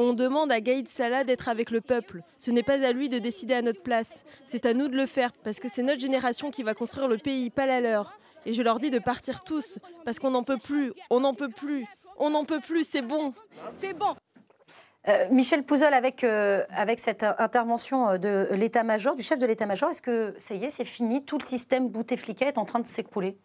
On 0.00 0.12
demande 0.12 0.52
à 0.52 0.60
Gaïd 0.60 0.88
Salah 0.88 1.24
d'être 1.24 1.48
avec 1.48 1.72
le 1.72 1.80
peuple. 1.80 2.22
Ce 2.36 2.52
n'est 2.52 2.62
pas 2.62 2.86
à 2.86 2.92
lui 2.92 3.08
de 3.08 3.18
décider 3.18 3.54
à 3.54 3.62
notre 3.62 3.82
place. 3.82 4.06
C'est 4.48 4.64
à 4.64 4.72
nous 4.72 4.86
de 4.86 4.96
le 4.96 5.06
faire, 5.06 5.32
parce 5.42 5.58
que 5.58 5.68
c'est 5.68 5.82
notre 5.82 6.00
génération 6.00 6.52
qui 6.52 6.62
va 6.62 6.72
construire 6.72 7.08
le 7.08 7.18
pays, 7.18 7.50
pas 7.50 7.66
la 7.66 7.80
leur. 7.80 8.16
Et 8.46 8.52
je 8.52 8.62
leur 8.62 8.78
dis 8.78 8.90
de 8.90 9.00
partir 9.00 9.42
tous, 9.42 9.80
parce 10.04 10.20
qu'on 10.20 10.30
n'en 10.30 10.44
peut 10.44 10.56
plus, 10.56 10.92
on 11.10 11.18
n'en 11.18 11.34
peut 11.34 11.48
plus, 11.48 11.84
on 12.16 12.30
n'en 12.30 12.44
peut 12.44 12.60
plus, 12.60 12.84
c'est 12.84 13.02
bon. 13.02 13.34
C'est 13.74 13.92
bon. 13.92 14.14
Euh, 15.08 15.26
Michel 15.32 15.64
Pouzol, 15.64 15.92
avec, 15.92 16.22
euh, 16.22 16.62
avec 16.70 17.00
cette 17.00 17.24
intervention 17.24 18.10
euh, 18.10 18.18
de 18.18 18.54
l'état-major, 18.54 19.16
du 19.16 19.24
chef 19.24 19.40
de 19.40 19.46
l'état-major, 19.46 19.90
est-ce 19.90 20.02
que 20.02 20.32
ça 20.38 20.54
y 20.54 20.64
est, 20.64 20.70
c'est 20.70 20.84
fini? 20.84 21.24
Tout 21.24 21.38
le 21.38 21.44
système 21.44 21.88
Bouteflika 21.88 22.46
est 22.46 22.58
en 22.58 22.64
train 22.64 22.78
de 22.78 22.86
s'écrouler 22.86 23.36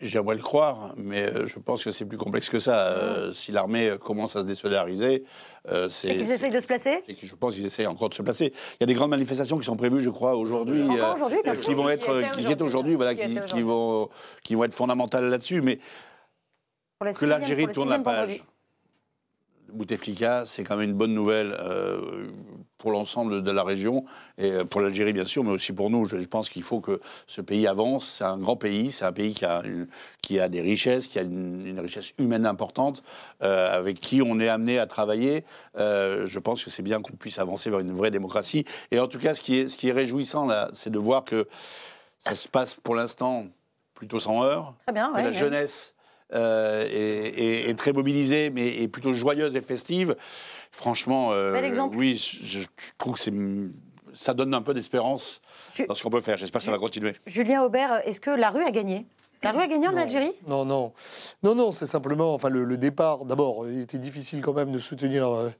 J'aimerais 0.00 0.36
le 0.36 0.42
croire, 0.42 0.94
mais 0.96 1.22
euh, 1.22 1.46
je 1.46 1.58
pense 1.58 1.82
que 1.82 1.90
c'est 1.90 2.04
plus 2.04 2.18
complexe 2.18 2.48
que 2.48 2.60
ça. 2.60 2.88
Euh, 2.88 3.32
si 3.32 3.50
l'armée 3.50 3.88
euh, 3.88 3.98
commence 3.98 4.36
à 4.36 4.40
se 4.40 4.44
désolidariser, 4.44 5.24
euh, 5.68 5.88
c'est. 5.88 6.08
Et 6.08 6.16
qu'ils 6.16 6.30
essayent 6.30 6.50
de 6.50 6.60
se 6.60 6.66
placer? 6.66 7.02
et 7.08 7.16
je 7.20 7.34
pense 7.34 7.54
qu'ils 7.54 7.66
essayent 7.66 7.86
encore 7.86 8.08
de 8.08 8.14
se 8.14 8.22
placer. 8.22 8.52
Il 8.74 8.76
y 8.80 8.84
a 8.84 8.86
des 8.86 8.94
grandes 8.94 9.10
manifestations 9.10 9.58
qui 9.58 9.64
sont 9.64 9.76
prévues, 9.76 10.00
je 10.00 10.10
crois, 10.10 10.36
aujourd'hui. 10.36 10.82
Euh, 10.82 11.54
qui 11.54 11.74
vont 11.74 11.88
être, 11.88 12.32
qui, 12.36 12.62
aujourd'hui, 12.62 12.94
voilà, 12.94 13.14
qui 13.14 13.62
vont, 13.62 14.08
qui 14.42 14.54
vont 14.54 14.64
être 14.64 14.74
fondamentales 14.74 15.28
là-dessus. 15.28 15.62
Mais 15.62 15.78
Pour 16.98 17.06
la 17.06 17.14
que 17.14 17.24
l'Algérie 17.24 17.66
tourne 17.68 17.88
la 17.88 17.96
sixième 17.96 18.02
vendredi. 18.02 18.42
Bouteflika, 19.74 20.44
c'est 20.46 20.64
quand 20.64 20.76
même 20.76 20.90
une 20.90 20.96
bonne 20.96 21.12
nouvelle 21.14 21.56
euh, 21.60 22.28
pour 22.78 22.90
l'ensemble 22.92 23.42
de 23.42 23.50
la 23.50 23.62
région 23.62 24.04
et 24.38 24.50
euh, 24.52 24.64
pour 24.64 24.80
l'Algérie 24.80 25.12
bien 25.12 25.24
sûr, 25.24 25.42
mais 25.44 25.50
aussi 25.50 25.72
pour 25.72 25.90
nous. 25.90 26.06
Je 26.06 26.16
pense 26.26 26.48
qu'il 26.48 26.62
faut 26.62 26.80
que 26.80 27.00
ce 27.26 27.40
pays 27.40 27.66
avance. 27.66 28.16
C'est 28.18 28.24
un 28.24 28.38
grand 28.38 28.56
pays, 28.56 28.92
c'est 28.92 29.04
un 29.04 29.12
pays 29.12 29.34
qui 29.34 29.44
a, 29.44 29.62
une- 29.64 29.86
qui 30.22 30.38
a 30.40 30.48
des 30.48 30.60
richesses, 30.60 31.06
qui 31.08 31.18
a 31.18 31.22
une, 31.22 31.66
une 31.66 31.80
richesse 31.80 32.12
humaine 32.18 32.46
importante, 32.46 33.02
euh, 33.42 33.76
avec 33.78 34.00
qui 34.00 34.22
on 34.22 34.38
est 34.40 34.48
amené 34.48 34.78
à 34.78 34.86
travailler. 34.86 35.44
Euh, 35.76 36.26
je 36.26 36.38
pense 36.38 36.62
que 36.64 36.70
c'est 36.70 36.82
bien 36.82 37.00
qu'on 37.00 37.12
puisse 37.16 37.38
avancer 37.38 37.70
vers 37.70 37.80
une 37.80 37.92
vraie 37.92 38.10
démocratie. 38.10 38.64
Et 38.90 38.98
en 38.98 39.08
tout 39.08 39.18
cas, 39.18 39.34
ce 39.34 39.40
qui 39.40 39.58
est, 39.58 39.68
ce 39.68 39.76
qui 39.76 39.88
est 39.88 39.92
réjouissant 39.92 40.46
là, 40.46 40.70
c'est 40.72 40.90
de 40.90 40.98
voir 40.98 41.24
que 41.24 41.46
ça 42.18 42.34
se 42.34 42.48
passe 42.48 42.74
pour 42.74 42.94
l'instant 42.94 43.46
plutôt 43.94 44.18
sans 44.20 44.42
heurts. 44.44 44.74
Très 44.86 44.92
bien, 44.92 45.12
ouais, 45.12 45.22
la 45.22 45.30
jeunesse 45.32 45.93
euh, 46.32 46.86
et, 46.90 47.28
et- 47.28 47.70
et 47.70 47.74
très 47.74 47.92
mobilisée, 47.92 48.50
mais 48.50 48.68
et 48.68 48.88
plutôt 48.88 49.12
joyeuse 49.12 49.54
et 49.56 49.60
festive, 49.60 50.16
franchement, 50.72 51.30
euh, 51.32 51.88
oui, 51.92 52.16
je, 52.16 52.60
je 52.60 52.66
trouve 52.98 53.14
que 53.14 53.20
c'est, 53.20 53.32
ça 54.14 54.34
donne 54.34 54.54
un 54.54 54.62
peu 54.62 54.74
d'espérance 54.74 55.40
dans 55.88 55.94
ce 55.94 56.02
qu'on 56.02 56.10
peut 56.10 56.20
faire. 56.20 56.36
J'espère 56.36 56.60
que 56.60 56.64
ça 56.64 56.70
va 56.70 56.78
continuer. 56.78 57.14
Julien 57.26 57.62
Aubert, 57.62 58.00
est-ce 58.06 58.20
que 58.20 58.30
la 58.30 58.50
rue 58.50 58.64
a 58.64 58.70
gagné? 58.70 59.06
La 59.42 59.52
rue 59.52 59.60
a 59.60 59.66
gagné 59.66 59.86
en 59.88 59.92
Non. 59.92 59.98
Algérie? 59.98 60.32
Non, 60.48 60.64
non. 60.64 60.92
Non, 61.42 61.54
non, 61.54 61.70
c'est 61.70 61.84
simplement 61.86 62.32
enfin, 62.32 62.48
le, 62.48 62.64
le 62.64 62.78
départ. 62.78 63.26
D'abord, 63.26 63.68
il 63.68 63.80
était 63.82 63.98
difficile 63.98 64.40
quand 64.40 64.54
même 64.54 64.72
de 64.72 64.78
soutenir 64.78 65.28
euh, 65.30 65.50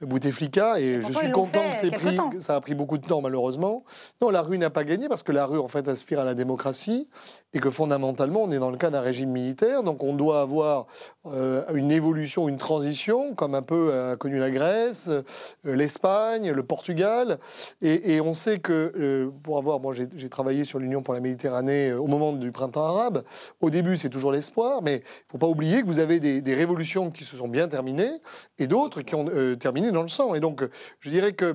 Bouteflika 0.00 0.78
et 0.80 1.00
je 1.02 1.12
suis 1.12 1.30
content 1.32 1.58
que, 1.70 1.76
c'est 1.80 1.90
pris- 1.90 2.16
ça 2.40 2.54
a 2.54 2.60
pris 2.60 2.74
beaucoup 2.74 2.98
de 2.98 3.06
temps, 3.06 3.20
malheureusement. 3.20 3.84
Non, 4.22 4.30
la 4.30 4.42
rue 4.42 4.58
n'a 4.58 4.70
pas 4.70 4.84
gagné 4.84 5.08
parce 5.08 5.22
que 5.22 5.32
la 5.32 5.44
rue, 5.46 5.58
en 5.58 5.68
fait, 5.68 5.88
aspire 5.88 6.20
à 6.20 6.24
la 6.24 6.34
démocratie 6.34 7.08
et 7.54 7.58
que 7.60 7.70
fondamentalement, 7.70 8.42
on 8.44 8.50
est 8.50 8.58
dans 8.58 8.70
le 8.70 8.76
cas 8.76 8.90
d'un 8.90 9.00
régime 9.00 9.30
militaire. 9.30 9.82
Donc, 9.82 10.02
on 10.04 10.14
doit 10.14 10.40
avoir 10.40 10.86
euh, 11.26 11.64
une 11.74 11.90
évolution, 11.90 12.48
une 12.48 12.58
transition, 12.58 13.34
comme 13.34 13.54
un 13.54 13.62
peu 13.62 13.92
a 13.92 14.16
connu 14.16 14.38
la 14.38 14.50
Grèce, 14.50 15.08
euh, 15.08 15.22
l'Espagne, 15.64 16.52
le 16.52 16.62
Portugal. 16.62 17.38
Et, 17.82 18.14
et 18.14 18.20
on 18.20 18.34
sait 18.34 18.58
que, 18.58 18.92
euh, 18.96 19.30
pour 19.42 19.58
avoir, 19.58 19.80
moi 19.80 19.92
j'ai 19.94 20.28
travaillé 20.28 20.64
sur 20.64 20.78
l'Union 20.78 21.02
pour 21.02 21.14
la 21.14 21.20
Méditerranée 21.20 21.92
au 21.92 22.06
moment 22.06 22.32
du 22.32 22.52
printemps 22.52 22.84
arabe. 22.84 23.22
Au 23.60 23.70
début, 23.70 23.96
c'est 23.96 24.10
toujours 24.10 24.30
l'espoir, 24.32 24.82
mais 24.82 24.96
il 24.96 24.98
ne 25.00 25.32
faut 25.32 25.38
pas 25.38 25.46
oublier 25.48 25.80
que 25.80 25.86
vous 25.86 25.98
avez 25.98 26.20
des, 26.20 26.40
des 26.42 26.54
révolutions 26.54 27.10
qui 27.10 27.24
se 27.24 27.34
sont 27.34 27.48
bien 27.48 27.66
terminées 27.68 28.12
et 28.58 28.66
d'autres 28.66 29.02
qui 29.02 29.14
ont 29.14 29.26
euh, 29.28 29.56
dans 29.92 30.02
le 30.02 30.08
sang. 30.08 30.34
Et 30.34 30.40
donc, 30.40 30.62
euh, 30.62 30.70
je 31.00 31.10
dirais 31.10 31.32
que. 31.32 31.44
euh, 31.44 31.54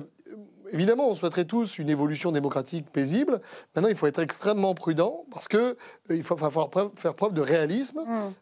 Évidemment, 0.70 1.08
on 1.10 1.14
souhaiterait 1.14 1.44
tous 1.44 1.78
une 1.78 1.90
évolution 1.90 2.32
démocratique 2.32 2.90
paisible. 2.90 3.40
Maintenant, 3.76 3.90
il 3.90 3.94
faut 3.96 4.06
être 4.06 4.18
extrêmement 4.20 4.74
prudent 4.74 5.24
parce 5.30 5.46
que 5.46 5.56
euh, 5.58 5.76
il 6.08 6.22
faut, 6.22 6.34
va 6.36 6.48
falloir 6.48 6.70
preuve- 6.70 6.90
faire 6.96 7.14
preuve 7.14 7.34
de 7.34 7.42
réalisme, 7.42 8.00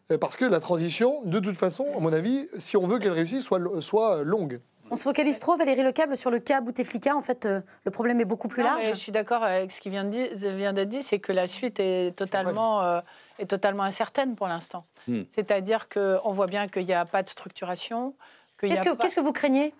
euh, 0.09 0.17
parce 0.17 0.37
que 0.37 0.45
la 0.45 0.61
transition, 0.61 1.21
de 1.25 1.39
toute 1.39 1.57
façon, 1.57 1.85
à 1.95 1.99
mon 1.99 2.13
avis, 2.13 2.47
si 2.57 2.77
on 2.77 2.87
veut 2.87 2.97
qu'elle 2.97 3.11
réussisse, 3.11 3.43
soit, 3.43 3.59
soit 3.81 4.23
longue. 4.23 4.59
On 4.89 4.95
se 4.95 5.03
focalise 5.03 5.39
trop, 5.39 5.57
Valérie 5.57 5.83
Lecable, 5.83 6.15
sur 6.15 6.31
le 6.31 6.39
cas 6.39 6.61
Bouteflika. 6.61 7.15
En 7.15 7.21
fait, 7.21 7.45
euh, 7.45 7.59
le 7.83 7.91
problème 7.91 8.21
est 8.21 8.25
beaucoup 8.25 8.47
plus 8.47 8.61
Non, 8.63 8.69
large. 8.69 8.83
mais 8.85 8.93
je 8.93 8.97
suis 8.99 9.11
d'accord 9.11 9.43
avec 9.43 9.71
ce 9.71 9.81
qui 9.81 9.89
vient 9.89 10.05
d'être 10.05 10.89
dit, 10.89 11.03
c'est 11.03 11.19
que 11.19 11.33
la 11.33 11.47
suite 11.47 11.79
est 11.79 12.15
totalement, 12.15 12.81
euh, 12.83 13.01
est 13.37 13.47
totalement 13.49 13.83
incertaine 13.83 14.35
pour 14.35 14.47
l'instant. 14.47 14.85
Hmm. 15.09 15.23
C'est-à-dire 15.29 15.89
qu'on 15.89 16.31
voit 16.31 16.47
bien 16.47 16.67
qu'il 16.69 16.85
n'y 16.85 16.93
a 16.93 17.03
pas 17.05 17.21
de 17.21 17.29
structuration. 17.29 18.15
pas- 18.61 18.67
qu'est-ce 18.69 19.15
que 19.15 19.19
vous 19.21 19.33
craignez? 19.33 19.73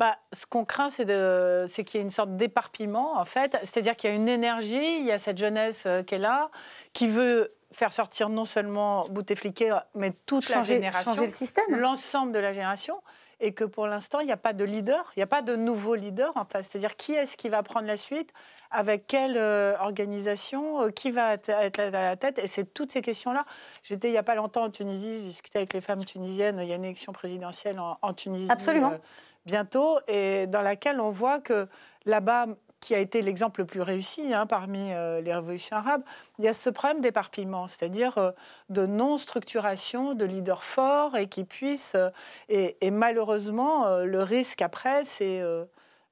Bah, 0.00 0.16
ce 0.32 0.46
qu'on 0.46 0.64
craint, 0.64 0.88
c'est, 0.90 1.04
de- 1.04 1.66
c'est 1.68 1.84
qu'il 1.84 1.98
y 1.98 2.00
ait 2.00 2.04
une 2.04 2.10
sorte 2.10 2.34
d'éparpillement, 2.36 3.18
en 3.18 3.24
fait. 3.26 3.56
C'est-à-dire 3.62 3.94
qu'il 3.96 4.08
y 4.10 4.12
a 4.12 4.16
une 4.16 4.28
énergie, 4.30 4.98
il 4.98 5.04
y 5.04 5.12
a 5.12 5.18
cette 5.18 5.36
jeunesse 5.38 5.84
euh, 5.86 6.02
qui 6.02 6.14
est 6.14 6.18
là, 6.18 6.50
qui 6.94 7.06
veut 7.06 7.52
faire 7.72 7.92
sortir 7.92 8.30
non 8.30 8.46
seulement 8.46 9.06
Bouteflika, 9.10 9.86
mais 9.94 10.12
toute 10.26 10.42
Changer- 10.44 10.56
la 10.56 10.80
génération. 10.80 11.10
changer 11.12 11.24
le 11.24 11.28
système. 11.30 11.64
L'ensemble 11.78 12.32
de 12.32 12.38
la 12.38 12.52
génération. 12.54 13.00
Et 13.42 13.52
que 13.54 13.64
pour 13.64 13.86
l'instant, 13.86 14.20
il 14.20 14.26
n'y 14.26 14.32
a 14.32 14.36
pas 14.36 14.52
de 14.52 14.64
leader, 14.64 15.12
il 15.16 15.20
n'y 15.20 15.22
a 15.22 15.26
pas 15.26 15.40
de 15.40 15.56
nouveau 15.56 15.94
leader. 15.94 16.30
Enfin, 16.36 16.60
c'est-à-dire 16.62 16.94
qui 16.96 17.14
est-ce 17.14 17.38
qui 17.38 17.48
va 17.48 17.62
prendre 17.62 17.86
la 17.86 17.96
suite 17.96 18.30
avec 18.70 19.06
quelle 19.06 19.38
euh, 19.38 19.76
organisation, 19.80 20.82
euh, 20.82 20.90
qui 20.90 21.10
va 21.10 21.32
être 21.34 21.48
être 21.48 21.78
à 21.80 21.90
la 21.90 22.16
tête 22.16 22.38
Et 22.38 22.46
c'est 22.46 22.64
toutes 22.74 22.92
ces 22.92 23.00
questions-là. 23.00 23.44
J'étais 23.82 24.08
il 24.08 24.12
n'y 24.12 24.18
a 24.18 24.22
pas 24.22 24.34
longtemps 24.34 24.64
en 24.64 24.70
Tunisie, 24.70 25.20
je 25.20 25.22
discutais 25.24 25.58
avec 25.58 25.72
les 25.72 25.80
femmes 25.80 26.04
tunisiennes. 26.04 26.58
Il 26.62 26.68
y 26.68 26.72
a 26.72 26.76
une 26.76 26.84
élection 26.84 27.12
présidentielle 27.14 27.80
en, 27.80 27.96
en 28.02 28.12
Tunisie 28.12 28.50
Absolument. 28.50 28.92
euh, 28.92 28.98
bientôt, 29.46 29.98
et 30.08 30.46
dans 30.46 30.62
laquelle 30.62 31.00
on 31.00 31.10
voit 31.10 31.40
que 31.40 31.68
là-bas, 32.04 32.46
qui 32.80 32.94
a 32.94 32.98
été 32.98 33.20
l'exemple 33.20 33.60
le 33.60 33.66
plus 33.66 33.82
réussi 33.82 34.32
hein, 34.32 34.46
parmi 34.46 34.92
euh, 34.92 35.20
les 35.20 35.34
révolutions 35.34 35.76
arabes, 35.76 36.02
il 36.38 36.46
y 36.46 36.48
a 36.48 36.54
ce 36.54 36.70
problème 36.70 37.02
d'éparpillement, 37.02 37.68
c'est-à-dire 37.68 38.16
euh, 38.16 38.30
de 38.70 38.86
non-structuration, 38.86 40.14
de 40.14 40.24
leaders 40.24 40.64
forts 40.64 41.16
et 41.16 41.28
qui 41.28 41.44
puissent. 41.44 41.94
euh, 41.94 42.08
et, 42.48 42.78
et 42.80 42.90
malheureusement, 42.90 43.98
le 43.98 44.22
risque 44.22 44.62
après, 44.62 45.04
c'est. 45.04 45.42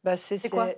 bah, 0.04 0.16
c'est 0.16 0.48
quoi? 0.50 0.68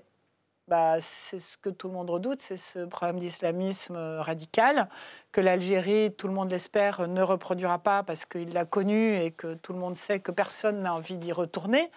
Bah, 0.68 1.01
c'est 1.01 1.40
ce 1.40 1.56
que 1.56 1.68
tout 1.68 1.89
le 1.89 1.94
monde 1.94 2.10
redoute, 2.10 2.40
c'est 2.40 2.56
ce 2.56 2.85
problème 2.85 3.18
d'islamisme 3.18 3.97
radical 4.20 4.89
que 5.32 5.40
l'Algérie, 5.40 6.14
tout 6.16 6.28
le 6.28 6.32
monde 6.32 6.48
l'espère, 6.52 7.09
ne 7.09 7.22
reproduira 7.22 7.81
pas 7.81 8.05
parce 8.05 8.24
qu'il 8.24 8.52
l'a 8.52 8.64
connu 8.64 9.16
et 9.16 9.32
que 9.32 9.55
tout 9.55 9.72
le 9.72 9.81
monde 9.81 9.97
sait 9.97 10.20
que 10.20 10.31
personne 10.31 10.78
n'a 10.82 10.94
envie 10.94 11.18
d'y 11.18 11.32
retourner. 11.32 11.90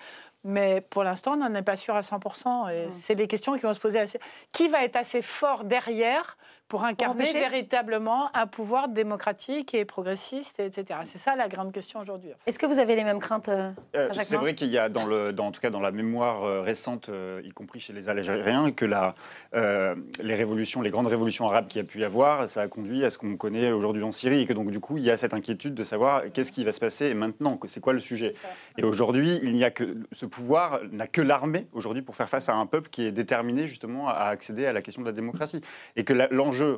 Mais 0.43 0.81
pour 0.81 1.03
l'instant, 1.03 1.33
on 1.33 1.37
n'en 1.37 1.53
est 1.55 1.61
pas 1.61 1.75
sûr 1.75 1.95
à 1.95 2.01
100%. 2.01 2.65
Mmh. 2.65 2.69
Et 2.71 2.89
c'est 2.89 3.15
les 3.15 3.27
questions 3.27 3.53
qui 3.53 3.61
vont 3.61 3.73
se 3.73 3.79
poser. 3.79 3.99
assez- 3.99 4.19
Qui 4.51 4.67
va 4.67 4.83
être 4.83 4.95
assez 4.97 5.21
fort 5.21 5.63
derrière 5.63 6.37
pour 6.73 6.85
incarner 6.85 7.25
véritablement 7.31 8.35
un 8.35 8.47
pouvoir 8.47 8.87
démocratique 8.87 9.75
et 9.75 9.85
progressiste, 9.85 10.59
etc. 10.59 11.01
C'est 11.03 11.19
ça 11.19 11.35
la 11.35 11.47
grande 11.47 11.71
question 11.71 11.99
aujourd'hui. 11.99 12.31
Est-ce 12.47 12.57
que 12.57 12.65
vous 12.65 12.79
avez 12.79 12.95
les 12.95 13.03
mêmes 13.03 13.19
craintes, 13.19 13.47
euh, 13.47 13.69
Euh, 13.95 14.09
c'est 14.13 14.31
Main 14.31 14.39
vrai 14.39 14.55
qu'il 14.55 14.69
y 14.69 14.79
a, 14.79 14.89
dans 14.89 15.05
le, 15.05 15.33
dans, 15.33 15.45
en 15.45 15.51
tout 15.51 15.61
cas 15.61 15.69
dans 15.69 15.79
la 15.79 15.91
mémoire 15.91 16.43
euh, 16.43 16.61
récente, 16.61 17.09
euh, 17.09 17.43
y 17.45 17.51
compris 17.51 17.79
chez 17.79 17.93
les 17.93 18.09
Algériens, 18.09 18.71
que 18.71 18.85
la, 18.85 19.13
euh, 19.53 19.93
les 20.19 20.33
révolutions, 20.33 20.81
les 20.81 20.89
grandes 20.89 21.05
révolutions 21.05 21.47
arabes 21.47 21.67
qu'il 21.67 21.79
y 21.79 21.85
a 21.85 21.87
pu 21.87 21.99
y 21.99 22.03
avoir, 22.03 22.49
ça 22.49 22.61
a 22.63 22.67
conduit 22.67 23.05
à 23.05 23.11
ce 23.11 23.19
qu'on 23.19 23.37
connaît 23.37 23.71
aujourd'hui 23.71 24.01
en 24.01 24.11
Syrie, 24.11 24.41
et 24.41 24.45
que 24.47 24.53
donc 24.53 24.71
du 24.71 24.79
coup 24.79 24.97
il 24.97 25.03
y 25.03 25.11
a 25.11 25.17
cette 25.17 25.35
inquiétude 25.35 25.75
de 25.75 25.83
savoir 25.83 26.23
qu'est-ce 26.33 26.51
qui 26.51 26.63
va 26.63 26.71
se 26.71 26.79
passer 26.79 27.13
maintenant, 27.13 27.55
que 27.57 27.67
c'est 27.67 27.81
quoi 27.81 27.93
le 27.93 27.99
sujet. 27.99 28.31
Et 28.79 28.83
aujourd'hui, 28.83 29.39
il 29.43 29.51
n'y 29.53 29.63
a 29.63 29.69
que 29.69 29.95
ce 30.11 30.25
pouvoir 30.25 30.79
n'a 30.91 31.05
que 31.05 31.21
l'armée 31.21 31.67
aujourd'hui 31.71 32.01
pour 32.01 32.15
faire 32.15 32.29
face 32.29 32.49
à 32.49 32.55
un 32.55 32.65
peuple 32.65 32.89
qui 32.89 33.05
est 33.05 33.11
déterminé 33.11 33.67
justement 33.67 34.09
à 34.09 34.23
accéder 34.23 34.65
à 34.65 34.73
la 34.73 34.81
question 34.81 35.03
de 35.03 35.07
la 35.07 35.13
démocratie. 35.13 35.61
Et 35.95 36.03
que 36.03 36.13
la- 36.13 36.29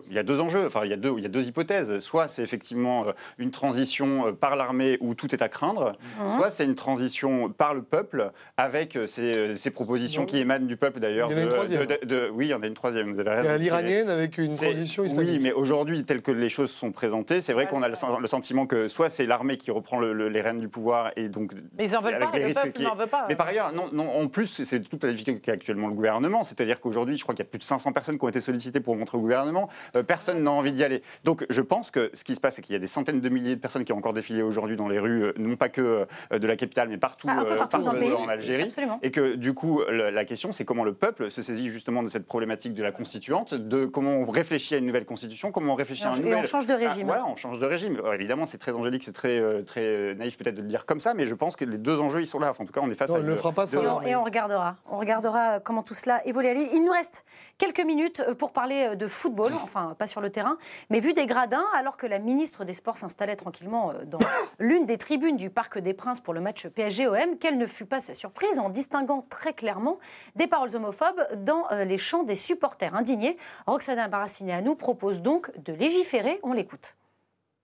il 0.10 0.16
y 0.16 0.20
a 0.20 0.24
deux 0.24 0.40
enjeux, 0.40 0.66
enfin 0.68 0.82
il 0.84 0.90
y 0.90 0.94
a 0.94 0.98
deux, 0.98 1.14
il 1.18 1.24
y 1.24 1.26
a 1.26 1.30
deux 1.30 1.46
hypothèses. 1.48 2.00
Soit 2.00 2.28
c'est 2.28 2.42
effectivement 2.44 3.08
euh, 3.08 3.12
une 3.38 3.52
transition 3.52 4.28
euh, 4.28 4.32
par 4.32 4.56
l'armée 4.56 4.98
où 5.02 5.14
tout 5.16 5.34
est 5.34 5.42
à 5.42 5.50
craindre, 5.50 5.94
soit 6.36 6.50
c'est 6.50 6.66
une 6.66 6.76
transition 6.76 7.50
par 7.50 7.74
le 7.74 7.82
peuple 7.82 8.32
avec 8.58 8.96
euh, 8.96 9.08
ces, 9.08 9.54
ces 9.58 9.70
propositions 9.72 10.26
qui 10.26 10.38
émanent 10.38 10.66
du 10.66 10.78
peuple 10.78 11.00
d'ailleurs. 11.00 11.30
Il 11.32 11.38
y 11.38 11.42
en 11.42 11.42
a 11.42 11.44
une 11.44 11.50
troisième. 11.54 11.86
de- 11.86 12.06
de- 12.06 12.30
oui, 12.34 12.48
il 12.48 12.50
y 12.50 12.54
en 12.54 12.62
a 12.62 12.68
une 12.68 12.74
troisième. 12.74 13.14
vous 13.14 13.20
avez 13.20 13.30
C'est 13.32 13.36
raison. 13.38 13.50
à 13.50 13.58
l'iranienne 13.58 14.10
avec 14.10 14.38
une 14.38 14.56
transition 14.56 15.04
Oui, 15.04 15.10
islamique. 15.10 15.42
mais 15.42 15.52
aujourd'hui, 15.52 16.04
tel 16.06 16.22
que 16.22 16.32
les 16.32 16.50
choses 16.50 16.72
sont 16.72 16.92
présentées, 16.92 17.42
c'est 17.42 17.54
vrai 17.54 17.68
qu'on 17.68 17.82
a 17.84 17.88
le, 17.90 17.96
sen- 17.96 18.20
le 18.20 18.28
sentiment 18.28 18.66
que 18.68 18.88
soit 18.88 19.10
c'est 19.10 19.26
l'armée 19.26 19.58
qui 19.58 19.72
reprend 19.72 20.00
le- 20.00 20.14
le- 20.14 20.30
les 20.30 20.42
rênes 20.42 20.60
du 20.60 20.68
pouvoir 20.70 21.12
et 21.16 21.30
donc. 21.30 21.54
Mais 21.78 21.86
ils 21.86 21.96
en 21.98 22.02
veulent 22.02 22.20
pas, 22.20 22.38
le 22.38 22.46
risques 22.46 22.62
peuple 22.62 22.74
qui- 22.78 22.84
n'en 22.84 22.96
veut 22.96 23.08
pas. 23.08 23.26
Mais 23.30 23.36
par 23.36 23.48
ailleurs, 23.48 23.74
non, 23.74 23.90
non, 23.92 24.10
en 24.20 24.28
plus, 24.28 24.64
c'est 24.64 24.80
toute 24.82 25.04
la 25.04 25.12
difficulté 25.12 25.40
qu'a 25.42 25.52
actuellement 25.54 25.88
le 25.88 25.94
gouvernement. 25.94 26.44
C'est-à-dire 26.44 26.80
qu'aujourd'hui, 26.82 27.18
je 27.18 27.24
crois 27.24 27.36
qu'il 27.36 27.44
y 27.44 27.48
a 27.48 27.50
plus 27.50 27.60
de 27.60 27.64
500 27.64 27.92
personnes 27.92 28.18
qui 28.18 28.24
ont 28.26 28.30
été 28.30 28.40
sollicitées 28.40 28.80
pour 28.80 28.98
rentrer 28.98 29.18
au 29.18 29.22
gouvernement. 29.22 29.70
Euh, 29.96 30.04
personne 30.04 30.40
n'a 30.44 30.52
envie 30.52 30.72
d'y 30.72 30.84
aller. 30.84 31.02
Donc 31.24 31.46
je 31.50 31.62
pense 31.62 31.92
que 31.92 32.10
ce 32.14 32.24
qui 32.24 32.36
se 32.36 32.42
passe, 32.42 32.56
c'est 32.56 32.62
qu'il 32.62 32.74
y 32.74 32.76
a 32.76 32.80
des 32.80 32.88
centaines 32.88 33.22
de 33.22 33.30
milliers 33.30 33.56
de 33.56 33.62
personnes 33.62 33.86
qui 33.86 33.94
ont 33.94 33.98
encore 33.98 34.14
défilé 34.14 34.42
aujourd'hui 34.42 34.76
dans 34.78 34.88
les 34.88 35.00
rues, 35.00 35.24
euh, 35.24 35.34
non 35.38 35.56
pas 35.56 35.70
que 35.70 36.06
euh, 36.32 36.40
de 36.40 36.48
la 36.48 36.56
capitale, 36.56 36.90
mais 36.90 36.98
partout, 36.98 37.28
Ah, 37.30 37.40
un 37.40 37.46
peu 37.46 37.56
partout 37.58 37.82
dans 37.82 37.94
le 37.94 38.00
pays. 38.00 38.14
en 38.14 38.28
Algérie. 38.28 38.64
Absolument. 38.64 39.00
Et 39.04 39.12
que 39.12 39.36
du 39.36 39.54
coup, 39.54 39.82
la 39.90 40.26
question, 40.26 40.52
c'est 40.52 40.66
comment 40.66 40.84
le 40.84 40.94
peuple 40.94 41.30
se 41.32 41.42
saisit 41.42 41.70
justement 41.70 42.04
de 42.04 42.10
cette 42.10 42.26
problématique 42.26 42.74
de 42.74 42.84
la 42.84 42.92
constituante, 42.92 43.54
de 43.54 43.86
comment 43.86 44.16
on 44.18 44.26
réfléchit 44.26 44.76
à 44.76 44.78
une 44.78 44.86
nouvelle 44.86 45.06
constitution, 45.06 45.52
comment 45.52 45.74
on 45.74 45.76
réfléchit 45.76 46.04
Et 46.04 46.08
on- 46.08 46.12
à 46.12 46.14
un 46.14 46.18
et 46.18 46.22
nouvel... 46.22 46.38
on 46.40 46.44
change 46.44 46.66
de 46.66 46.74
Ah, 46.74 46.78
régime. 46.78 47.08
voilà, 47.08 47.26
on 47.26 47.36
change 47.36 47.60
de 47.60 47.66
régime. 47.66 47.96
Alors, 48.00 48.14
évidemment, 48.14 48.46
c'est 48.46 48.58
très 48.58 48.72
angélique, 48.72 49.04
c'est 49.04 49.12
très, 49.14 49.64
très 49.64 50.16
naïf 50.16 50.38
peut-être 50.38 50.56
de 50.56 50.62
le 50.62 50.68
dire 50.68 50.86
comme 50.86 51.00
ça, 51.00 51.14
mais 51.14 51.26
je 51.26 51.36
pense 51.36 51.56
que 51.56 51.66
les 51.66 51.78
deux 51.78 52.00
enjeux, 52.00 52.22
ils 52.22 52.28
sont 52.28 52.40
là. 52.40 52.50
Enfin, 52.50 52.64
en 52.64 52.68
tout 52.68 52.74
cas, 52.74 52.82
on 52.84 52.90
est 52.90 52.96
face 52.96 53.10
Non, 53.10 53.16
à... 53.18 53.20
ne 53.20 53.26
le 53.28 53.36
fera 53.36 53.52
pas, 53.52 53.66
ça. 53.68 53.82
Et 53.82 53.88
on, 53.88 54.02
et 54.02 54.16
on 54.16 54.24
regardera. 54.24 54.78
On 54.90 54.98
regardera 54.98 55.60
comment 55.60 55.84
tout 55.84 55.94
cela 55.94 56.26
évolue. 56.26 56.46
Il 56.74 56.84
nous 56.86 56.92
reste 56.92 57.26
quelques 57.58 57.82
minutes 57.82 58.22
euh, 58.22 58.36
pour 58.36 58.52
parler 58.52 58.90
euh, 58.90 58.96
de 58.96 59.08
football, 59.08 59.54
enfin 59.64 59.96
pas 59.98 60.08
sur 60.08 60.22
le 60.22 60.30
terrain, 60.30 60.58
mais 60.90 61.00
vu 61.00 61.14
des 61.14 61.26
gradins, 61.26 61.66
alors 61.74 61.98
que 61.98 62.06
la 62.06 62.20
ministre 62.20 62.66
des 62.66 62.74
Sports 62.74 62.98
s'installait 62.98 63.36
tranquillement 63.36 63.92
euh, 63.92 64.06
dans 64.06 64.20
l'une 64.60 64.86
des 64.86 64.98
tribunes 64.98 65.38
du 65.38 65.50
Parc 65.50 65.78
des 65.78 65.94
Princes 65.94 66.20
pour 66.20 66.34
le 66.34 66.42
match 66.42 66.68
PSG-OM, 66.68 67.38
quelle 67.40 67.58
ne 67.58 67.66
fut 67.66 67.86
pas 67.86 68.00
sa 68.00 68.14
surprise 68.14 68.60
en 68.60 68.70
distinguant 68.70 69.26
très 69.30 69.54
clairement 69.54 70.00
des 70.36 70.48
paroles 70.48 70.76
homophobes 70.76 71.28
dans 71.38 71.68
les 71.86 71.98
chants 71.98 72.24
des 72.24 72.36
supporters 72.36 72.96
indignés. 72.96 73.38
Roxana 73.68 74.08
Barassineanu 74.08 74.76
propose 74.76 75.22
donc 75.22 75.52
de 75.64 75.74
légiférer. 75.74 76.40
On 76.44 76.54
l'écoute. 76.54 76.96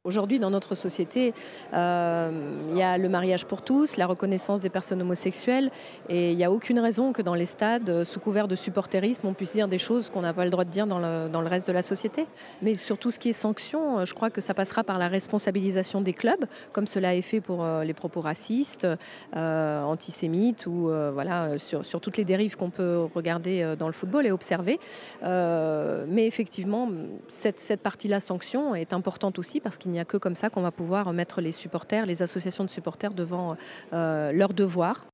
Aujourd'hui, 0.03 0.39
dans 0.39 0.49
notre 0.49 0.73
société, 0.73 1.31
euh, 1.75 2.31
il 2.71 2.75
y 2.75 2.81
a 2.81 2.97
le 2.97 3.07
mariage 3.07 3.45
pour 3.45 3.61
tous, 3.61 3.97
la 3.97 4.07
reconnaissance 4.07 4.59
des 4.59 4.71
personnes 4.71 4.99
homosexuelles, 4.99 5.69
et 6.09 6.31
il 6.31 6.37
n'y 6.37 6.43
a 6.43 6.51
aucune 6.51 6.79
raison 6.79 7.13
que 7.13 7.21
dans 7.21 7.35
les 7.35 7.45
stades, 7.45 7.87
euh, 7.87 8.03
sous 8.03 8.19
couvert 8.19 8.47
de 8.47 8.55
supporterisme, 8.55 9.27
on 9.27 9.35
puisse 9.35 9.53
dire 9.53 9.67
des 9.67 9.77
choses 9.77 10.09
qu'on 10.09 10.21
n'a 10.21 10.33
pas 10.33 10.43
le 10.43 10.49
droit 10.49 10.65
de 10.65 10.71
dire 10.71 10.87
dans 10.87 10.97
le, 10.97 11.47
reste 11.47 11.67
de 11.67 11.71
la 11.71 11.83
société. 11.83 12.25
Mais 12.63 12.73
sur 12.73 12.97
tout 12.97 13.11
ce 13.11 13.19
qui 13.19 13.29
est 13.29 13.33
sanctions, 13.33 13.99
euh, 13.99 14.05
je 14.05 14.15
crois 14.15 14.31
que 14.31 14.41
ça 14.41 14.55
passera 14.55 14.83
par 14.83 14.97
la 14.97 15.07
responsabilisation 15.07 16.01
des 16.01 16.13
clubs, 16.13 16.45
comme 16.71 16.87
cela 16.87 17.13
est 17.13 17.21
fait 17.21 17.39
pour 17.39 17.63
les 17.63 17.93
propos 17.93 18.21
racistes, 18.21 18.87
antisémites, 19.35 20.65
ou 20.65 20.89
voilà, 21.13 21.59
sur, 21.59 22.01
toutes 22.01 22.17
les 22.17 22.25
dérives 22.25 22.57
qu'on 22.57 22.71
peut 22.71 23.07
regarder 23.13 23.75
dans 23.77 23.87
le 23.87 23.93
football 23.93 24.25
et 24.25 24.31
observer. 24.31 24.79
Mais 25.21 26.25
effectivement, 26.25 26.89
cette, 27.27 27.59
cette 27.59 27.81
partie-là, 27.81 28.19
sanction, 28.19 28.73
est 28.73 28.93
importante 28.93 29.37
aussi 29.37 29.59
parce 29.59 29.77
qu'il 29.77 29.90
qu'il 29.91 29.97
n'y 29.97 29.99
a 29.99 30.05
que 30.05 30.17
comme 30.17 30.35
ça 30.35 30.49
qu'on 30.49 30.61
va 30.61 30.71
pouvoir 30.71 31.11
mettre 31.11 31.41
les 31.41 31.51
supporters, 31.51 32.05
les 32.05 32.21
associations 32.21 32.63
de 32.63 32.69
supporters 32.69 33.13
devant 33.13 33.51
euh, 33.51 33.55
euh, 33.93 34.31
leurs 34.31 34.53
devoirs. 34.53 35.07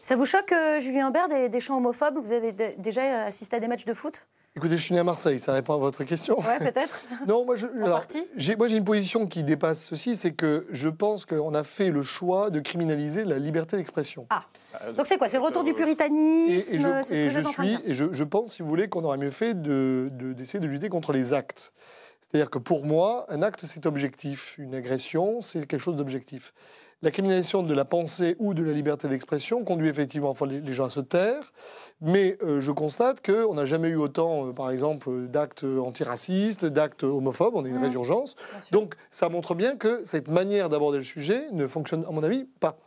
Ça 0.00 0.14
vous 0.14 0.24
choque, 0.24 0.52
euh, 0.52 0.78
Julien 0.78 1.08
Humbert, 1.08 1.28
des, 1.28 1.60
chants 1.60 1.78
homophobes? 1.78 2.18
Vous 2.18 2.32
avez 2.32 2.52
déjà 2.52 3.24
assisté 3.24 3.56
à 3.56 3.60
des 3.60 3.68
matchs 3.68 3.84
de 3.84 3.94
foot? 3.94 4.26
Écoutez, 4.56 4.76
je 4.76 4.82
suis 4.82 4.94
né 4.94 5.00
à 5.00 5.04
Marseille, 5.04 5.38
ça 5.38 5.52
répond 5.52 5.74
à 5.74 5.78
votre 5.78 6.04
question. 6.04 6.38
Ouais, 6.40 6.58
peut-être. 6.58 7.04
non, 7.26 7.44
moi, 7.44 7.56
j'ai, 7.56 8.54
une 8.76 8.84
position 8.84 9.26
qui 9.26 9.44
dépasse 9.44 9.84
ceci, 9.84 10.16
c'est 10.16 10.32
que 10.32 10.66
je 10.70 10.88
pense 10.88 11.26
qu'on 11.26 11.54
a 11.54 11.64
fait 11.64 11.90
le 11.90 12.02
choix 12.02 12.50
de 12.50 12.60
criminaliser 12.60 13.24
la 13.24 13.38
liberté 13.38 13.76
d'expression. 13.76 14.26
Ah. 14.30 14.44
ah 14.74 14.92
donc 14.92 15.06
c'est 15.06 15.18
quoi? 15.18 15.28
C'est 15.28 15.38
le 15.38 15.44
retour 15.44 15.64
du 15.64 15.74
puritanisme 15.74 16.74
Et, 16.74 16.76
et 16.76 16.80
je, 16.80 16.88
que 16.88 17.28
je 17.30 17.48
suis, 17.48 17.78
et 17.84 17.94
je, 17.94 18.24
pense, 18.24 18.54
si 18.54 18.62
vous 18.62 18.68
voulez, 18.68 18.88
qu'on 18.88 19.04
aurait 19.04 19.18
mieux 19.18 19.30
fait 19.30 19.54
de, 19.54 20.10
d'essayer 20.12 20.60
de 20.60 20.66
lutter 20.66 20.88
contre 20.88 21.12
les 21.12 21.32
actes. 21.32 21.72
C'est-à-dire 22.20 22.50
que 22.50 22.58
pour 22.58 22.84
moi, 22.84 23.26
un 23.28 23.42
acte, 23.42 23.64
c'est 23.64 23.86
objectif. 23.86 24.56
Une 24.58 24.74
agression, 24.74 25.40
c'est 25.40 25.66
quelque 25.66 25.80
chose 25.80 25.96
d'objectif. 25.96 26.52
La 27.00 27.12
criminalisation 27.12 27.62
de 27.62 27.72
la 27.74 27.84
pensée 27.84 28.34
ou 28.40 28.54
de 28.54 28.64
la 28.64 28.72
liberté 28.72 29.06
d'expression 29.06 29.62
conduit 29.62 29.88
effectivement 29.88 30.34
les 30.44 30.72
gens 30.72 30.86
à 30.86 30.90
se 30.90 30.98
taire, 30.98 31.52
mais 32.00 32.36
euh, 32.42 32.58
je 32.60 32.72
constate 32.72 33.24
qu'on 33.24 33.54
n'a 33.54 33.66
jamais 33.66 33.90
eu 33.90 33.96
autant, 33.96 34.48
euh, 34.48 34.52
par 34.52 34.68
exemple, 34.72 35.28
d'actes 35.28 35.62
antiracistes, 35.62 36.64
d'actes 36.64 37.04
homophobes, 37.04 37.54
on 37.54 37.64
a 37.64 37.68
une 37.68 37.78
mmh. 37.78 37.84
résurgence. 37.84 38.34
Donc 38.72 38.96
ça 39.10 39.28
montre 39.28 39.54
bien 39.54 39.76
que 39.76 40.02
cette 40.04 40.26
manière 40.26 40.68
d'aborder 40.70 40.98
le 40.98 41.04
sujet 41.04 41.44
ne 41.52 41.68
fonctionne, 41.68 42.04
à 42.04 42.10
mon 42.10 42.24
avis, 42.24 42.46
pas. 42.58 42.78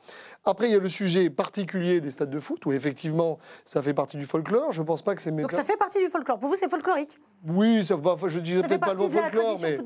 Après, 0.44 0.68
il 0.68 0.72
y 0.72 0.76
a 0.76 0.80
le 0.80 0.88
sujet 0.88 1.30
particulier 1.30 2.02
des 2.02 2.10
stades 2.10 2.30
de 2.32 2.40
foot, 2.40 2.66
où 2.66 2.72
effectivement, 2.72 3.38
ça 3.64 3.82
fait 3.82 3.94
partie 3.94 4.18
du 4.18 4.26
folklore. 4.26 4.72
Je 4.72 4.82
ne 4.82 4.88
pense 4.88 5.04
pas 5.04 5.14
que 5.14 5.22
c'est. 5.22 5.32
Donc 5.32 5.52
ça 5.52 5.64
fait 5.64 5.78
partie 5.78 6.00
du 6.00 6.10
folklore. 6.10 6.40
Pour 6.40 6.50
vous, 6.50 6.56
c'est 6.56 6.70
folklorique 6.70 7.20
Oui, 7.48 7.84
ça, 7.84 7.96
bah, 7.96 8.16
je 8.26 8.40
disais 8.40 8.62
peut-être 8.62 8.80
pas 8.80 8.94
le 8.94 9.00
mot 9.00 9.10
folklore, 9.10 9.60
mais 9.62 9.78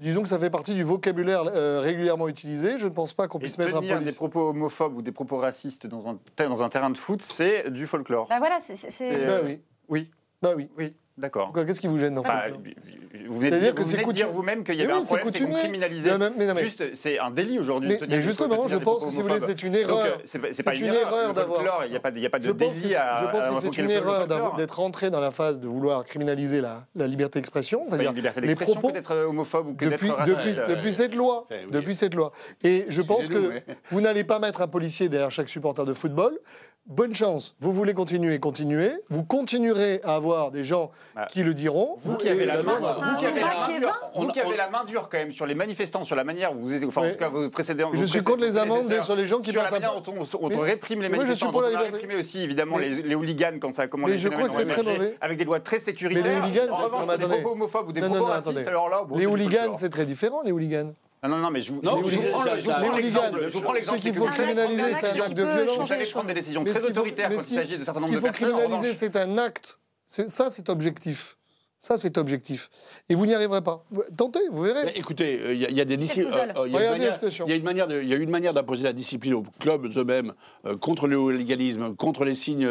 disons 0.00 0.22
que 0.22 0.28
ça 0.28 0.38
fait 0.38 0.50
partie 0.50 0.74
du 0.74 0.82
vocabulaire 0.82 1.44
euh, 1.46 1.80
régulièrement 1.80 2.28
utilisé. 2.28 2.78
Je 2.78 2.86
ne 2.86 2.92
pense 2.92 3.14
pas 3.14 3.26
qu'on 3.26 3.38
puisse 3.38 3.56
mettre 3.56 3.76
un 3.76 3.80
police... 3.80 4.04
des 4.04 4.12
propos 4.12 4.50
homophobes 4.50 4.96
ou 4.96 5.02
des 5.02 5.12
propos 5.12 5.38
racistes 5.38 5.86
dans 5.86 6.06
un, 6.06 6.18
dans 6.36 6.62
un 6.62 6.68
terrain 6.68 6.90
de 6.90 6.98
foot, 6.98 7.22
c'est 7.22 7.70
du 7.70 7.86
folklore. 7.86 8.26
Bah 8.28 8.38
voilà, 8.38 8.58
c'est... 8.60 9.26
Ben 9.26 9.40
oui. 9.44 9.60
Oui. 9.88 10.10
Ben 10.42 10.54
oui. 10.56 10.68
Oui. 10.76 10.94
D'accord. 11.18 11.52
Qu'est-ce 11.52 11.80
qui 11.80 11.88
vous 11.88 11.98
gêne 11.98 12.16
en 12.18 12.22
bah, 12.22 12.44
Vous 13.28 13.38
venez 13.38 13.50
de 13.50 13.58
dire, 13.58 13.74
vous 13.76 13.84
venez 13.84 14.12
dire 14.12 14.28
vous-même 14.30 14.64
qu'il 14.64 14.76
y 14.76 14.82
avait 14.82 14.94
oui, 14.94 15.00
un 15.00 15.04
problème, 15.04 15.28
c'est 15.30 15.44
qu'on 15.44 15.52
criminalisait. 15.52 16.16
Non, 16.16 16.30
mais, 16.36 16.54
mais, 16.54 16.62
juste, 16.62 16.94
c'est 16.94 17.18
un 17.18 17.30
délit 17.30 17.58
aujourd'hui. 17.58 17.98
Mais, 18.00 18.06
mais 18.08 18.22
justement, 18.22 18.66
je 18.66 18.76
pense 18.78 19.04
que 19.04 19.10
si 19.10 19.20
vous 19.20 19.28
voulez, 19.28 19.40
c'est 19.40 19.62
une 19.62 19.74
erreur. 19.74 20.06
Euh, 20.06 20.48
c'est 20.52 20.62
pas 20.62 20.74
une, 20.74 20.86
erreur 20.86 21.34
d'avoir. 21.34 21.84
Il 21.84 21.90
n'y 21.90 21.96
a, 21.96 22.00
pas 22.00 22.10
de 22.10 22.52
délit. 22.52 22.88
Je 22.88 23.30
pense 23.30 23.48
que 23.48 23.60
c'est 23.60 23.82
une 23.82 23.90
erreur 23.90 24.26
d'être 24.56 24.78
rentré 24.78 25.10
dans 25.10 25.20
la 25.20 25.30
phase 25.30 25.60
de 25.60 25.68
vouloir 25.68 26.04
criminaliser 26.04 26.62
la, 26.62 27.06
liberté 27.06 27.40
d'expression. 27.40 27.84
C'est 27.90 28.02
une 28.02 28.14
liberté 28.14 28.40
d'expression 28.40 28.80
euh, 28.82 28.88
que 28.88 28.92
d'être 28.92 29.14
homophobe 29.14 29.68
ou 29.68 29.72
d'être 29.74 30.06
raciste. 30.08 30.62
Depuis 30.68 30.92
cette 30.92 31.14
loi. 31.14 31.46
Depuis 31.70 31.94
cette 31.94 32.14
loi. 32.14 32.32
Et 32.64 32.86
je 32.88 33.02
pense 33.02 33.28
que 33.28 33.60
vous 33.90 34.00
n'allez 34.00 34.24
pas 34.24 34.38
mettre 34.38 34.62
un 34.62 34.68
policier 34.68 35.08
derrière 35.10 35.30
chaque 35.30 35.48
supporter 35.48 35.84
de 35.84 35.92
football 35.92 36.38
bonne 36.92 37.14
chance. 37.14 37.54
Vous 37.60 37.72
voulez 37.72 37.94
continuer, 37.94 38.38
continuez. 38.38 38.92
Vous 39.08 39.24
continuerez 39.24 40.00
à 40.04 40.14
avoir 40.14 40.50
des 40.50 40.64
gens 40.64 40.90
bah, 41.14 41.26
qui 41.30 41.42
le 41.42 41.54
diront. 41.54 41.96
Vous 42.04 42.16
qui 42.16 42.28
avez 42.28 42.44
la 42.44 42.62
main, 42.62 42.78
dure 44.84 45.08
quand 45.08 45.18
même 45.18 45.32
sur 45.32 45.46
les 45.46 45.54
manifestants, 45.54 46.04
sur 46.04 46.16
la 46.16 46.24
manière 46.24 46.52
où 46.52 46.60
vous 46.60 46.74
êtes, 46.74 46.84
enfin 46.84 47.08
en 47.08 47.10
tout 47.10 47.18
cas 47.18 47.28
vos 47.28 47.50
précédents. 47.50 47.90
Je 47.94 48.04
suis 48.04 48.22
contre 48.22 48.42
les 48.42 48.56
amendes 48.56 49.02
sur 49.02 49.16
les 49.16 49.26
gens 49.26 49.40
qui 49.40 49.50
sur 49.50 49.62
la 49.62 49.70
manière 49.70 50.00
dont 50.00 50.14
on, 50.40 50.60
réprime 50.60 51.02
les 51.02 51.08
manifestants, 51.08 51.32
je 51.32 51.38
suis 51.38 51.52
pour 51.52 51.62
on 51.62 51.74
a 51.74 51.80
réprimé 51.80 52.16
aussi 52.16 52.42
évidemment 52.42 52.78
les, 52.78 53.14
hooligans 53.14 53.58
quand 53.60 53.74
ça 53.74 53.88
commence. 53.88 54.10
Mais 54.10 54.18
je 54.18 54.28
crois 54.28 54.48
que 54.48 54.54
c'est 54.54 54.66
très 54.66 54.82
mauvais. 54.82 55.16
Avec 55.20 55.38
des 55.38 55.44
lois 55.44 55.60
très 55.60 55.78
sécuritaires. 55.78 56.24
Mais 56.24 56.40
les 59.18 59.26
hooligans, 59.26 59.76
c'est 59.76 59.90
très 59.90 60.06
différent. 60.06 60.42
Les 60.42 60.52
hooligans. 60.52 60.94
Non, 61.22 61.28
non, 61.28 61.38
non, 61.38 61.50
mais 61.50 61.62
je 61.62 61.72
vous, 61.72 61.80
non, 61.82 62.02
je 62.02 62.16
vous, 62.16 62.22
prends, 62.22 62.44
ça, 62.44 62.58
je 62.58 62.64
vous 62.64 62.72
prends 62.72 62.96
l'exemple. 62.96 63.42
Je 63.44 63.52
vous 63.52 63.60
prends 63.60 63.72
l'exemple. 63.72 63.98
Ce 64.00 64.02
qu'il 64.02 64.14
faut 64.14 64.26
criminaliser, 64.26 64.94
c'est 64.94 65.06
un 65.20 65.24
acte 65.24 65.34
de 65.34 65.42
violence. 65.44 65.78
Vous 65.78 65.86
savez 65.86 66.04
prendre 66.06 66.26
des 66.26 66.34
décisions 66.34 66.64
très 66.64 66.82
autoritaires 66.82 67.30
quand 67.30 67.44
il 67.48 67.54
s'agit 67.54 67.78
de 67.78 67.84
certains 67.84 68.00
nombre 68.00 68.14
de 68.14 68.18
personnes. 68.20 68.34
Ce 68.34 68.38
qu'il 68.38 68.46
faut 68.48 68.58
criminaliser, 68.58 68.94
c'est 68.94 69.16
un 69.16 69.38
acte. 69.38 69.78
Ça, 70.06 70.50
c'est 70.50 70.68
objectif. 70.68 71.36
Ça, 71.82 71.98
c'est 71.98 72.16
objectif. 72.16 72.70
Et 73.08 73.16
vous 73.16 73.26
n'y 73.26 73.34
arriverez 73.34 73.60
pas. 73.60 73.84
Tentez, 74.16 74.38
vous 74.52 74.62
verrez. 74.62 74.84
Mais 74.84 74.92
écoutez, 74.94 75.40
euh, 75.42 75.52
il 75.52 75.76
y, 75.76 75.80
a 75.80 75.84
des 75.84 75.96
disciplines. 75.96 76.30
Euh, 76.32 76.60
euh, 76.60 76.66
il 76.68 76.72
y, 76.72 77.52
a 77.52 78.16
une 78.16 78.30
manière, 78.30 78.54
d'imposer 78.54 78.84
la 78.84 78.92
discipline 78.92 79.34
aux 79.34 79.44
clubs 79.58 79.90
eux-mêmes 79.96 80.32
contre 80.80 81.08
le 81.08 81.30
légalisme, 81.32 81.96
contre 81.96 82.24
les 82.24 82.36
signes 82.36 82.68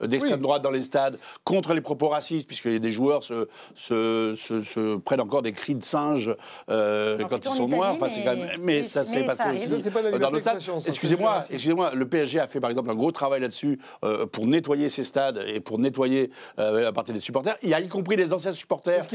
d'extrême 0.00 0.40
droite 0.40 0.62
dans 0.62 0.72
les 0.72 0.82
stades, 0.82 1.16
contre 1.44 1.74
les 1.74 1.80
propos 1.80 2.08
racistes, 2.08 2.48
puisque 2.48 2.68
des 2.68 2.90
joueurs 2.90 3.22
se, 3.22 4.96
prennent 4.96 5.20
encore 5.20 5.42
des 5.42 5.52
cris 5.52 5.76
de 5.76 5.84
singe 5.84 6.34
quand 6.66 7.38
ils 7.44 7.56
sont 7.56 7.68
noirs. 7.68 7.94
Enfin, 8.00 8.08
quand 8.24 8.34
mais, 8.60 8.82
ça 8.82 9.04
s'est 9.04 9.22
passé 9.22 9.42
ça 9.44 9.52
aussi 9.52 9.80
ça, 9.80 9.90
pas 9.92 10.02
dans 10.18 10.30
le 10.30 10.40
stade. 10.40 10.60
Excusez-moi, 10.86 11.44
excusez-moi. 11.48 11.92
Le 11.94 12.08
PSG 12.08 12.40
a 12.40 12.48
fait 12.48 12.58
par 12.58 12.70
exemple 12.70 12.90
un 12.90 12.96
gros 12.96 13.12
travail 13.12 13.42
là-dessus 13.42 13.78
pour 14.32 14.48
nettoyer 14.48 14.88
ses 14.88 15.04
stades 15.04 15.44
et 15.46 15.60
pour 15.60 15.78
nettoyer 15.78 16.32
la 16.56 16.90
partie 16.90 17.12
des 17.12 17.20
supporters. 17.20 17.56
Il 17.62 17.68
y 17.68 17.74
a 17.74 17.80
y 17.80 17.86
compris 17.86 18.07
compris 18.08 18.24
les 18.24 18.32
anciens 18.32 18.52
supporters 18.52 19.06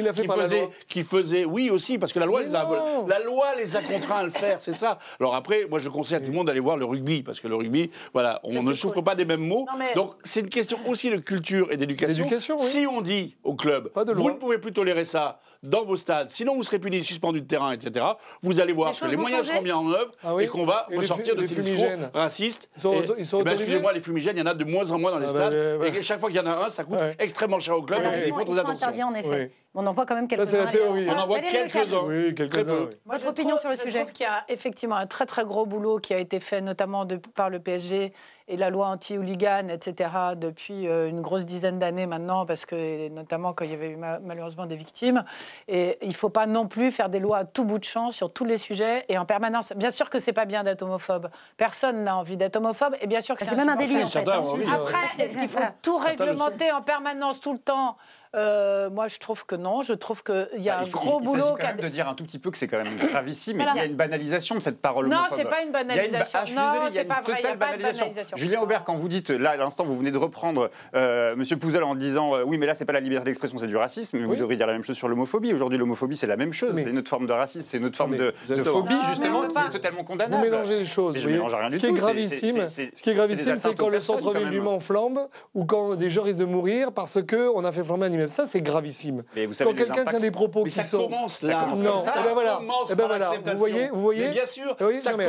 qui, 0.88 1.03
faisaient. 1.03 1.45
Oui, 1.45 1.70
aussi, 1.70 1.98
parce 1.98 2.14
que 2.14 2.20
la 2.20 2.26
loi, 2.26 2.44
les 2.44 2.53
a, 2.53 2.68
la 3.07 3.20
loi 3.20 3.56
les 3.57 3.76
a 3.76 3.82
contraints 3.82 4.18
à 4.18 4.24
le 4.24 4.30
faire, 4.30 4.60
c'est 4.60 4.74
ça. 4.74 4.99
Alors 5.20 5.36
après, 5.36 5.65
moi, 5.70 5.80
je 5.80 5.90
conseille 5.90 6.18
à 6.18 6.20
tout 6.20 6.28
le 6.28 6.34
monde 6.34 6.48
d'aller 6.48 6.60
voir 6.60 6.78
le 6.78 6.86
rugby, 6.86 7.24
parce 7.24 7.40
que 7.40 7.48
le 7.48 7.56
rugby, 7.56 7.90
voilà, 8.14 8.40
on 8.44 8.61
ne 8.61 8.74
souffre 8.74 9.02
pas 9.02 9.15
des 9.15 9.26
mêmes 9.26 9.45
mots. 9.45 9.65
Donc, 9.95 10.14
c'est 10.24 10.41
une 10.41 10.49
question 10.49 10.78
aussi 10.88 11.10
de 11.10 11.18
culture 11.18 11.72
et 11.72 11.78
d'éducation. 11.78 12.28
Si 12.60 12.86
on 12.86 13.02
dit 13.02 13.36
au 13.44 13.56
club, 13.56 13.91
vous 13.95 14.30
ne 14.30 14.38
pouvez 14.38 14.60
plus 14.60 14.74
tolérer 14.74 15.06
ça, 15.06 15.40
dans 15.64 15.85
vos 15.85 15.98
stades. 15.98 16.30
Sinon, 16.30 16.56
vous 16.56 16.64
serez 16.64 16.77
puni, 16.77 17.02
suspendu 17.02 17.41
de 17.41 17.48
terrain, 17.48 17.72
etc. 17.72 18.06
Vous 18.41 18.60
allez 18.60 18.73
voir 18.73 18.91
les 18.91 18.99
que 18.99 19.06
les 19.06 19.18
moyens 19.18 19.48
seront 19.48 19.61
mis 19.61 19.72
en 19.72 19.90
œuvre 19.90 20.11
et 20.40 20.48
qu'on 20.48 20.65
va 20.65 20.88
et 20.91 20.98
ressortir 20.98 21.35
de 21.35 21.48
ces 21.48 21.56
discours 21.56 21.88
racistes. 22.14 22.69
Eh 22.84 23.44
ben, 23.44 23.52
excusez-moi, 23.52 23.94
les 23.94 24.02
fumigènes, 24.02 24.35
il 24.38 24.40
y 24.40 24.44
en 24.44 24.48
a 24.48 24.53
de 24.53 24.65
moins 24.65 24.91
en 24.91 24.99
moins 24.99 25.11
dans 25.11 25.19
les 25.19 25.27
stades. 25.27 25.53
Et 25.95 26.02
chaque 26.02 26.19
fois 26.19 26.30
qu'il 26.30 26.38
y 26.38 26.41
en 26.41 26.45
a 26.45 26.65
un, 26.65 26.69
ça 26.69 26.84
coûte 26.84 26.99
extrêmement 27.18 27.60
cher 27.60 27.77
au 27.77 27.81
club. 27.81 27.99
Ouais. 27.99 28.06
Donc, 28.06 28.14
ils, 28.18 28.30
sont, 28.30 28.40
ils 28.40 28.56
sont 28.56 28.69
interdits, 28.69 29.03
en 29.03 29.15
effet. 29.15 29.52
On 29.76 29.88
en 29.88 29.94
voit 29.94 30.06
quand 30.06 30.15
même 30.15 30.27
quelques-uns. 30.27 30.68
On 31.07 31.18
en 31.18 31.26
voit 31.26 31.40
quelques-uns. 31.40 32.03
Oui, 32.06 32.35
quelques 32.35 32.65
Votre 33.06 33.27
opinion 33.27 33.57
sur 33.57 33.69
le 33.69 33.76
sujet 33.76 33.91
Je 33.91 33.98
trouve 33.99 34.11
qu'il 34.11 34.26
y 34.26 34.30
a 34.30 34.44
effectivement 34.49 34.95
un 34.95 35.07
très 35.07 35.26
très 35.26 35.44
gros 35.44 35.65
boulot 35.65 35.98
qui 35.98 36.14
a 36.14 36.19
été 36.19 36.40
fait, 36.40 36.61
notamment 36.61 37.07
par 37.35 37.49
le 37.49 37.60
PSG 37.60 38.14
et 38.48 38.57
la 38.57 38.70
loi 38.70 38.88
anti-hooligan, 38.88 39.70
etc., 39.70 40.10
depuis 40.36 40.88
euh, 40.88 41.07
une 41.07 41.22
grosse 41.22 41.45
dizaine 41.45 41.80
d'années 41.80 42.06
maintenant, 42.06 42.45
parce 42.45 42.65
que 42.65 43.10
notamment 43.10 43.53
quand 43.53 43.65
il 43.65 43.72
y 43.72 43.74
avait 43.74 43.90
eu 43.90 43.95
malheureusement 43.98 44.65
des 44.65 44.76
victimes. 44.76 45.24
Et 45.68 45.98
il 46.02 46.10
ne 46.10 46.14
faut 46.14 46.30
pas 46.30 46.45
non 46.45 46.68
plus 46.68 46.91
faire 46.91 47.10
des 47.10 47.20
lois 47.20 47.40
à 47.40 47.45
tout 47.45 47.64
bout 47.64 47.80
de 47.80 47.84
champ 47.84 48.11
sur 48.11 48.32
tous 48.32 48.45
les 48.45 48.57
sujets 48.57 49.06
et 49.10 49.18
en 49.18 49.26
permanence. 49.26 49.74
Bien 49.76 49.91
sûr 49.91 50.10
que 50.10 50.20
c'est 50.20 50.34
pas 50.34 50.45
bien 50.45 50.64
d'être 50.64 50.82
homophobe. 50.82 51.30
Personne 51.57 52.03
n'a 52.03 52.18
envie 52.18 52.38
d'être 52.38 52.57
homophobe. 52.57 52.95
Et 53.02 53.07
bien 53.07 53.22
sûr 53.22 53.36
que 53.36 53.44
bah, 53.44 53.49
c'est 53.49 53.56
même 53.56 53.70
un 53.70 53.76
délit. 53.76 54.03
En 54.03 54.07
fait. 54.07 54.28
Hein. 54.28 54.44
Après, 54.74 55.24
est-ce 55.24 55.38
qu'il 55.38 55.49
faut 55.49 55.60
tout 55.82 55.98
réglementer 55.98 56.72
en 56.72 56.82
permanence 56.82 57.40
tout 57.40 57.53
le 57.53 57.60
temps 57.60 57.98
euh, 58.36 58.90
moi, 58.90 59.08
je 59.08 59.20
trouve 59.20 59.46
que 59.46 59.56
non. 59.56 59.82
Je 59.82 59.94
trouve 59.94 60.24
qu'il 60.24 60.48
y 60.58 60.70
a 60.70 60.78
bah, 60.78 60.84
un 60.86 60.90
gros 60.90 61.20
il, 61.22 61.26
boulot. 61.26 61.56
Il 61.58 61.62
quand 61.62 61.68
même 61.68 61.82
de 61.82 61.90
dire 61.90 62.08
un 62.08 62.16
tout 62.16 62.24
petit 62.24 62.40
peu 62.40 62.52
que 62.52 62.58
c'est 62.58 62.68
quand 62.68 62.84
même 62.84 62.98
gravissime, 63.12 63.58
mais 63.58 63.64
voilà. 63.64 63.80
il 63.80 63.84
y 63.84 63.86
a 63.86 63.90
une 63.90 63.96
banalisation 63.96 64.56
de 64.56 64.62
cette 64.62 64.80
parole. 64.80 65.08
Non, 65.08 65.18
c'est 65.36 65.46
pas 65.46 65.62
une 65.62 65.72
banalisation. 65.72 66.40
Ah, 66.40 66.46
je 66.46 66.52
suis 66.52 66.60
désolé, 66.60 66.80
non, 66.80 66.88
il 66.90 66.96
y 66.96 67.00
a 67.00 67.52
une 67.52 67.58
banalisation. 67.58 68.38
Julien 68.38 68.62
Aubert, 68.62 68.84
quand 68.84 68.96
vous 68.96 69.08
dites, 69.08 69.30
là, 69.30 69.52
à 69.52 69.58
l'instant, 69.58 69.84
vous 69.84 69.96
venez 69.96 70.12
de 70.12 70.18
reprendre 70.18 70.70
euh, 70.96 71.36
Monsieur 71.36 71.58
Pouzel 71.58 71.84
en 71.84 71.96
disant, 71.96 72.36
euh, 72.36 72.44
oui, 72.44 72.58
mais 72.58 72.66
là, 72.66 72.74
c'est 72.74 72.86
pas 72.86 72.94
la 72.94 73.00
liberté 73.00 73.26
d'expression, 73.26 73.58
c'est 73.58 73.68
du 73.68 73.78
racisme. 73.78 74.18
Oui. 74.18 74.24
Vous 74.24 74.36
devriez 74.36 74.58
dire 74.58 74.68
la 74.68 74.74
même 74.74 74.84
chose 74.84 74.98
sur 74.98 75.08
l'homophobie. 75.08 75.54
Aujourd'hui, 75.54 75.78
l'homophobie, 75.78 76.18
c'est 76.18 76.28
la 76.28 76.38
même 76.38 76.54
chose. 76.54 76.76
C'est 76.76 76.90
une 76.90 76.98
autre 76.98 77.10
forme 77.10 77.28
de 77.28 77.34
racisme, 77.34 77.66
c'est 77.68 77.78
une 77.78 77.86
autre 77.86 77.98
forme 77.98 78.18
de, 78.18 78.34
phobie, 78.64 78.96
justement, 79.10 79.48
qui 79.48 79.58
est 79.58 79.70
totalement 79.70 80.04
condamnable. 80.04 80.36
Vous 80.36 80.52
mélangez 80.52 80.80
les 80.80 80.86
choses. 80.86 81.18
Je 81.18 81.28
mélange 81.28 81.54
rien 81.54 81.70
du 81.70 81.78
tout. 81.78 81.86
Ce 81.86 83.02
qui 83.02 83.10
est 83.10 83.16
gravissime, 83.16 83.58
c'est 83.58 83.76
quand 83.76 83.90
le 83.90 84.00
centre-ville 84.00 84.50
du 84.50 84.62
Mans 84.62 84.80
flambe 84.80 85.28
ou 85.54 85.66
quand 85.66 85.96
des 85.96 86.10
gens 86.10 86.24
risquent 86.24 86.40
de 86.40 86.46
mourir 86.46 86.92
parce 86.94 87.20
qu'on 87.22 87.64
a 87.66 87.72
fait 87.72 87.84
flamber 87.84 88.10
ça, 88.30 88.48
c'est 88.48 88.62
gravissime. 88.62 89.24
Quand 89.34 89.74
quelqu'un 89.74 90.06
tient 90.06 90.20
des 90.20 90.32
propos 90.32 90.64
qui 90.64 90.80
commence 90.90 91.41
là. 91.41 91.68
Commence 91.70 92.06
ça. 92.06 92.24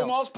Commence 0.01 0.31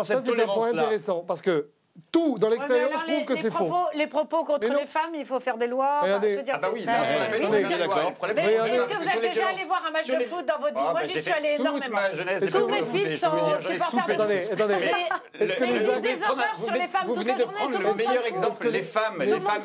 parce 1.26 1.42
que 1.42 1.70
tout 2.12 2.38
dans 2.38 2.48
l'expérience 2.48 3.02
prouve 3.02 3.24
que 3.24 3.36
c'est 3.36 3.50
faux. 3.50 3.72
Les 3.94 4.06
propos 4.06 4.44
contre 4.44 4.68
les 4.68 4.86
femmes, 4.86 5.14
il 5.14 5.26
faut 5.26 5.40
faire 5.40 5.56
des 5.56 5.66
lois. 5.66 6.00
Je 6.04 6.36
veux 6.36 6.42
dire, 6.42 6.58
ah 6.62 6.70
oui, 6.72 6.84
bah, 6.86 6.92
oui, 7.32 7.38
oui, 7.40 7.46
oui. 7.50 7.56
Est-ce 7.56 8.88
que 8.88 8.96
vous 8.96 9.08
êtes 9.08 9.20
déjà 9.20 9.46
allé 9.48 9.64
voir 9.66 9.82
un 9.86 9.90
match 9.90 10.06
de 10.06 10.24
foot 10.24 10.46
dans 10.46 10.58
votre 10.58 10.74
vie? 10.74 10.90
Moi, 10.92 11.02
j'y 11.04 11.22
suis 11.22 11.32
allé 11.32 11.56
énormément. 11.58 11.98
Tous 12.50 12.68
mes 12.68 12.82
fils 12.82 13.20
sont 13.20 13.30
supporters 13.60 14.16
de 14.16 14.22
foot. 14.22 14.52
Attendez, 14.52 14.74
Est-ce 15.40 15.56
que 15.56 15.64
vous 15.64 16.00
des 16.00 16.22
horreurs 16.22 16.58
sur 16.62 16.72
les 16.72 16.86
femmes 16.86 17.06
toute 17.06 17.26
la 17.26 17.36
journée 17.36 17.58
Tout 17.72 17.78
le 17.78 17.84
monde 17.84 18.00
s'en 18.00 18.10
fout. 18.10 18.26
exemple, 18.26 18.68
les 18.68 18.82
femmes, 18.82 19.22
les 19.22 19.40
femmes, 19.40 19.62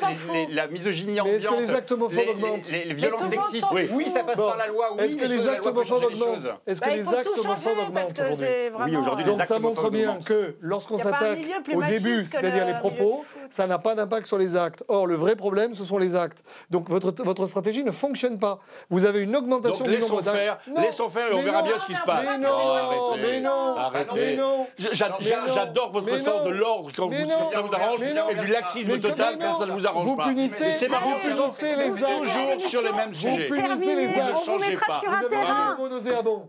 la 0.50 0.66
misogynie 0.68 1.20
ambiante. 1.20 1.36
Est-ce 1.36 1.48
que 1.48 1.54
les 1.54 1.70
actes 1.70 2.70
Les 2.70 2.94
violences 2.94 3.28
sexistes, 3.28 3.66
oui, 3.92 4.08
ça 4.08 4.24
passe 4.24 4.36
par 4.36 4.56
la 4.56 4.66
loi. 4.66 4.94
Est-ce 4.98 5.16
que 5.16 5.24
les 5.24 5.48
actes 5.48 5.66
homophobes 5.66 6.04
augmentent 6.04 6.60
Est-ce 6.66 6.80
que 6.80 6.90
les 6.90 7.08
actes 7.08 7.38
homophobes 7.38 7.78
augmentent 7.78 8.20
aujourd'hui 8.20 8.46
Oui, 8.84 8.96
aujourd'hui, 8.96 9.24
les 9.24 9.40
actes 9.40 9.50
homophobes 9.50 9.52
augmentent. 9.52 9.52
Donc 9.52 9.56
ça 9.56 9.58
montre 9.58 9.90
bien 9.90 10.18
que 10.24 10.56
lorsqu'on 10.60 10.98
s'attaque 10.98 11.38
au 11.72 11.82
début 11.82 12.21
plus, 12.30 12.38
c'est-à-dire 12.40 12.66
les 12.66 12.74
propos, 12.74 13.24
ça 13.50 13.66
n'a 13.66 13.78
pas 13.78 13.94
d'impact 13.94 14.26
sur 14.26 14.38
les 14.38 14.56
actes. 14.56 14.84
Or, 14.88 15.06
le 15.06 15.14
vrai 15.14 15.36
problème, 15.36 15.74
ce 15.74 15.84
sont 15.84 15.98
les 15.98 16.14
actes. 16.16 16.42
Donc, 16.70 16.88
votre, 16.88 17.12
votre 17.24 17.46
stratégie 17.46 17.84
ne 17.84 17.92
fonctionne 17.92 18.38
pas. 18.38 18.58
Vous 18.90 19.04
avez 19.04 19.20
une 19.20 19.34
augmentation 19.36 19.78
Donc 19.78 19.88
du 19.88 19.94
laissons 19.94 20.08
nombre 20.10 20.22
d'actes. 20.22 20.36
faire, 20.36 20.58
Non, 20.74 20.82
laissons 20.82 21.08
faire 21.08 21.28
et 21.30 21.34
on 21.34 21.38
mais 21.38 21.42
verra 21.44 21.60
non, 21.62 21.66
bien 21.68 21.78
ce 21.78 21.86
qui 21.86 21.94
se 21.94 22.02
passe. 22.04 22.24
Mais 22.24 22.38
non, 22.38 22.48
arrêtez. 22.48 23.26
mais 23.32 23.40
non, 23.40 23.76
Arrêtez. 23.76 24.10
mais 24.14 24.36
non. 24.36 24.66
Je- 24.78 24.88
j'a- 24.92 25.16
Mais 25.20 25.26
j'a- 25.26 25.40
non. 25.46 25.52
J'adore 25.52 25.90
votre 25.92 26.06
Mais 26.10 26.18
sens 26.18 26.40
non. 26.42 26.44
de 26.46 26.50
l'ordre 26.54 26.90
quand 26.96 27.08
Mais 27.08 27.22
vous, 27.22 27.28
non. 27.28 27.50
ça 27.50 27.60
vous 27.60 27.74
arrange 27.74 28.00
et 28.02 28.34
du 28.36 28.46
laxisme 28.46 28.92
Mais 28.92 28.98
total 28.98 29.36
mais 29.38 29.44
quand 29.44 29.58
ça 29.58 29.66
ne 29.66 29.72
vous 29.72 29.86
arrange 29.86 30.04
Vous 30.06 30.16
pas. 30.16 30.24
punissez- 30.28 30.72
c'est 30.72 30.88
marrant, 30.88 31.10
vous 31.10 31.18
punissez 31.28 31.76
les 31.76 31.84
actes. 32.04 32.22
toujours 32.22 32.60
sur 32.68 32.82
les 32.82 32.92
mêmes 32.92 33.08
Vous 33.10 33.14
sujets. 33.14 33.48
punissez 33.48 33.62
Terminé, 33.68 33.94
les 33.96 34.18
actes. 34.20 34.32
on 34.48 34.52
vous 34.52 34.58
mettra 34.58 35.00
sur 35.00 35.10
Vous 35.10 35.16
un 35.16 35.28
terrain. 35.28 35.76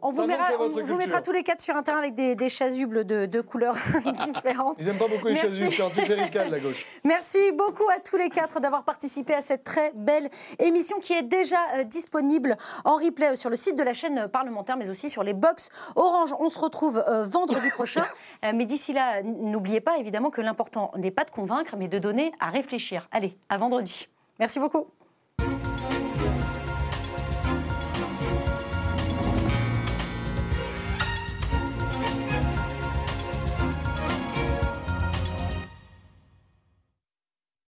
On 0.01 0.11
vous, 0.11 0.25
mettra, 0.25 0.45
vous 0.57 1.21
tous 1.23 1.31
les 1.31 1.43
quatre 1.43 1.61
sur 1.61 1.75
un 1.75 1.83
terrain 1.83 1.99
avec 1.99 2.15
des, 2.15 2.49
chasubles 2.49 3.05
de, 3.05 3.41
couleurs 3.41 3.75
différentes. 4.13 4.75
Ils 4.79 4.85
n'aiment 4.85 4.97
pas 4.97 5.07
beaucoup 5.07 5.27
les 5.27 5.35
Merci. 5.63 5.77
chasubles, 5.77 5.93
c'est 5.95 6.01
anticlérical, 6.01 6.49
la 6.51 6.59
gauche. 6.59 6.85
Merci 7.03 7.51
beaucoup 7.51 7.89
à 7.89 7.99
tous 7.99 8.17
les 8.17 8.29
quatre 8.29 8.59
d'avoir 8.59 8.83
participé 8.83 9.33
à 9.33 9.41
cette 9.41 9.63
très 9.63 9.91
belle 9.95 10.29
émission 10.59 10.99
qui 10.99 11.13
est 11.13 11.23
déjà 11.23 11.57
euh, 11.75 11.83
disponible 11.83 12.57
en 12.85 12.95
replay 12.95 13.33
euh, 13.33 13.35
sur 13.35 13.49
le 13.49 13.55
site 13.55 13.77
de 13.77 13.83
la 13.83 13.93
chaîne 13.93 14.27
parlementaire, 14.27 14.77
mais 14.77 14.89
aussi 14.89 15.09
sur 15.09 15.23
les 15.23 15.33
box 15.33 15.69
Orange. 15.95 16.33
On 16.39 16.49
se 16.49 16.59
retrouve 16.59 17.03
euh, 17.07 17.25
vendredi 17.25 17.69
prochain. 17.69 18.05
Euh, 18.43 18.51
mais 18.53 18.65
d'ici 18.65 18.91
là, 18.91 19.23
n'oubliez 19.23 19.79
pas 19.79 19.97
évidemment 19.97 20.29
que 20.29 20.41
l'important 20.41 20.91
n'est 20.97 21.11
pas 21.11 21.23
de 21.23 21.31
convaincre, 21.31 21.75
mais 21.77 21.87
de 21.87 21.97
donner 21.97 22.33
à 22.39 22.49
réfléchir. 22.49 23.07
Allez, 23.11 23.37
à 23.47 23.57
vendredi. 23.57 24.07
Merci 24.39 24.59
beaucoup. 24.59 24.87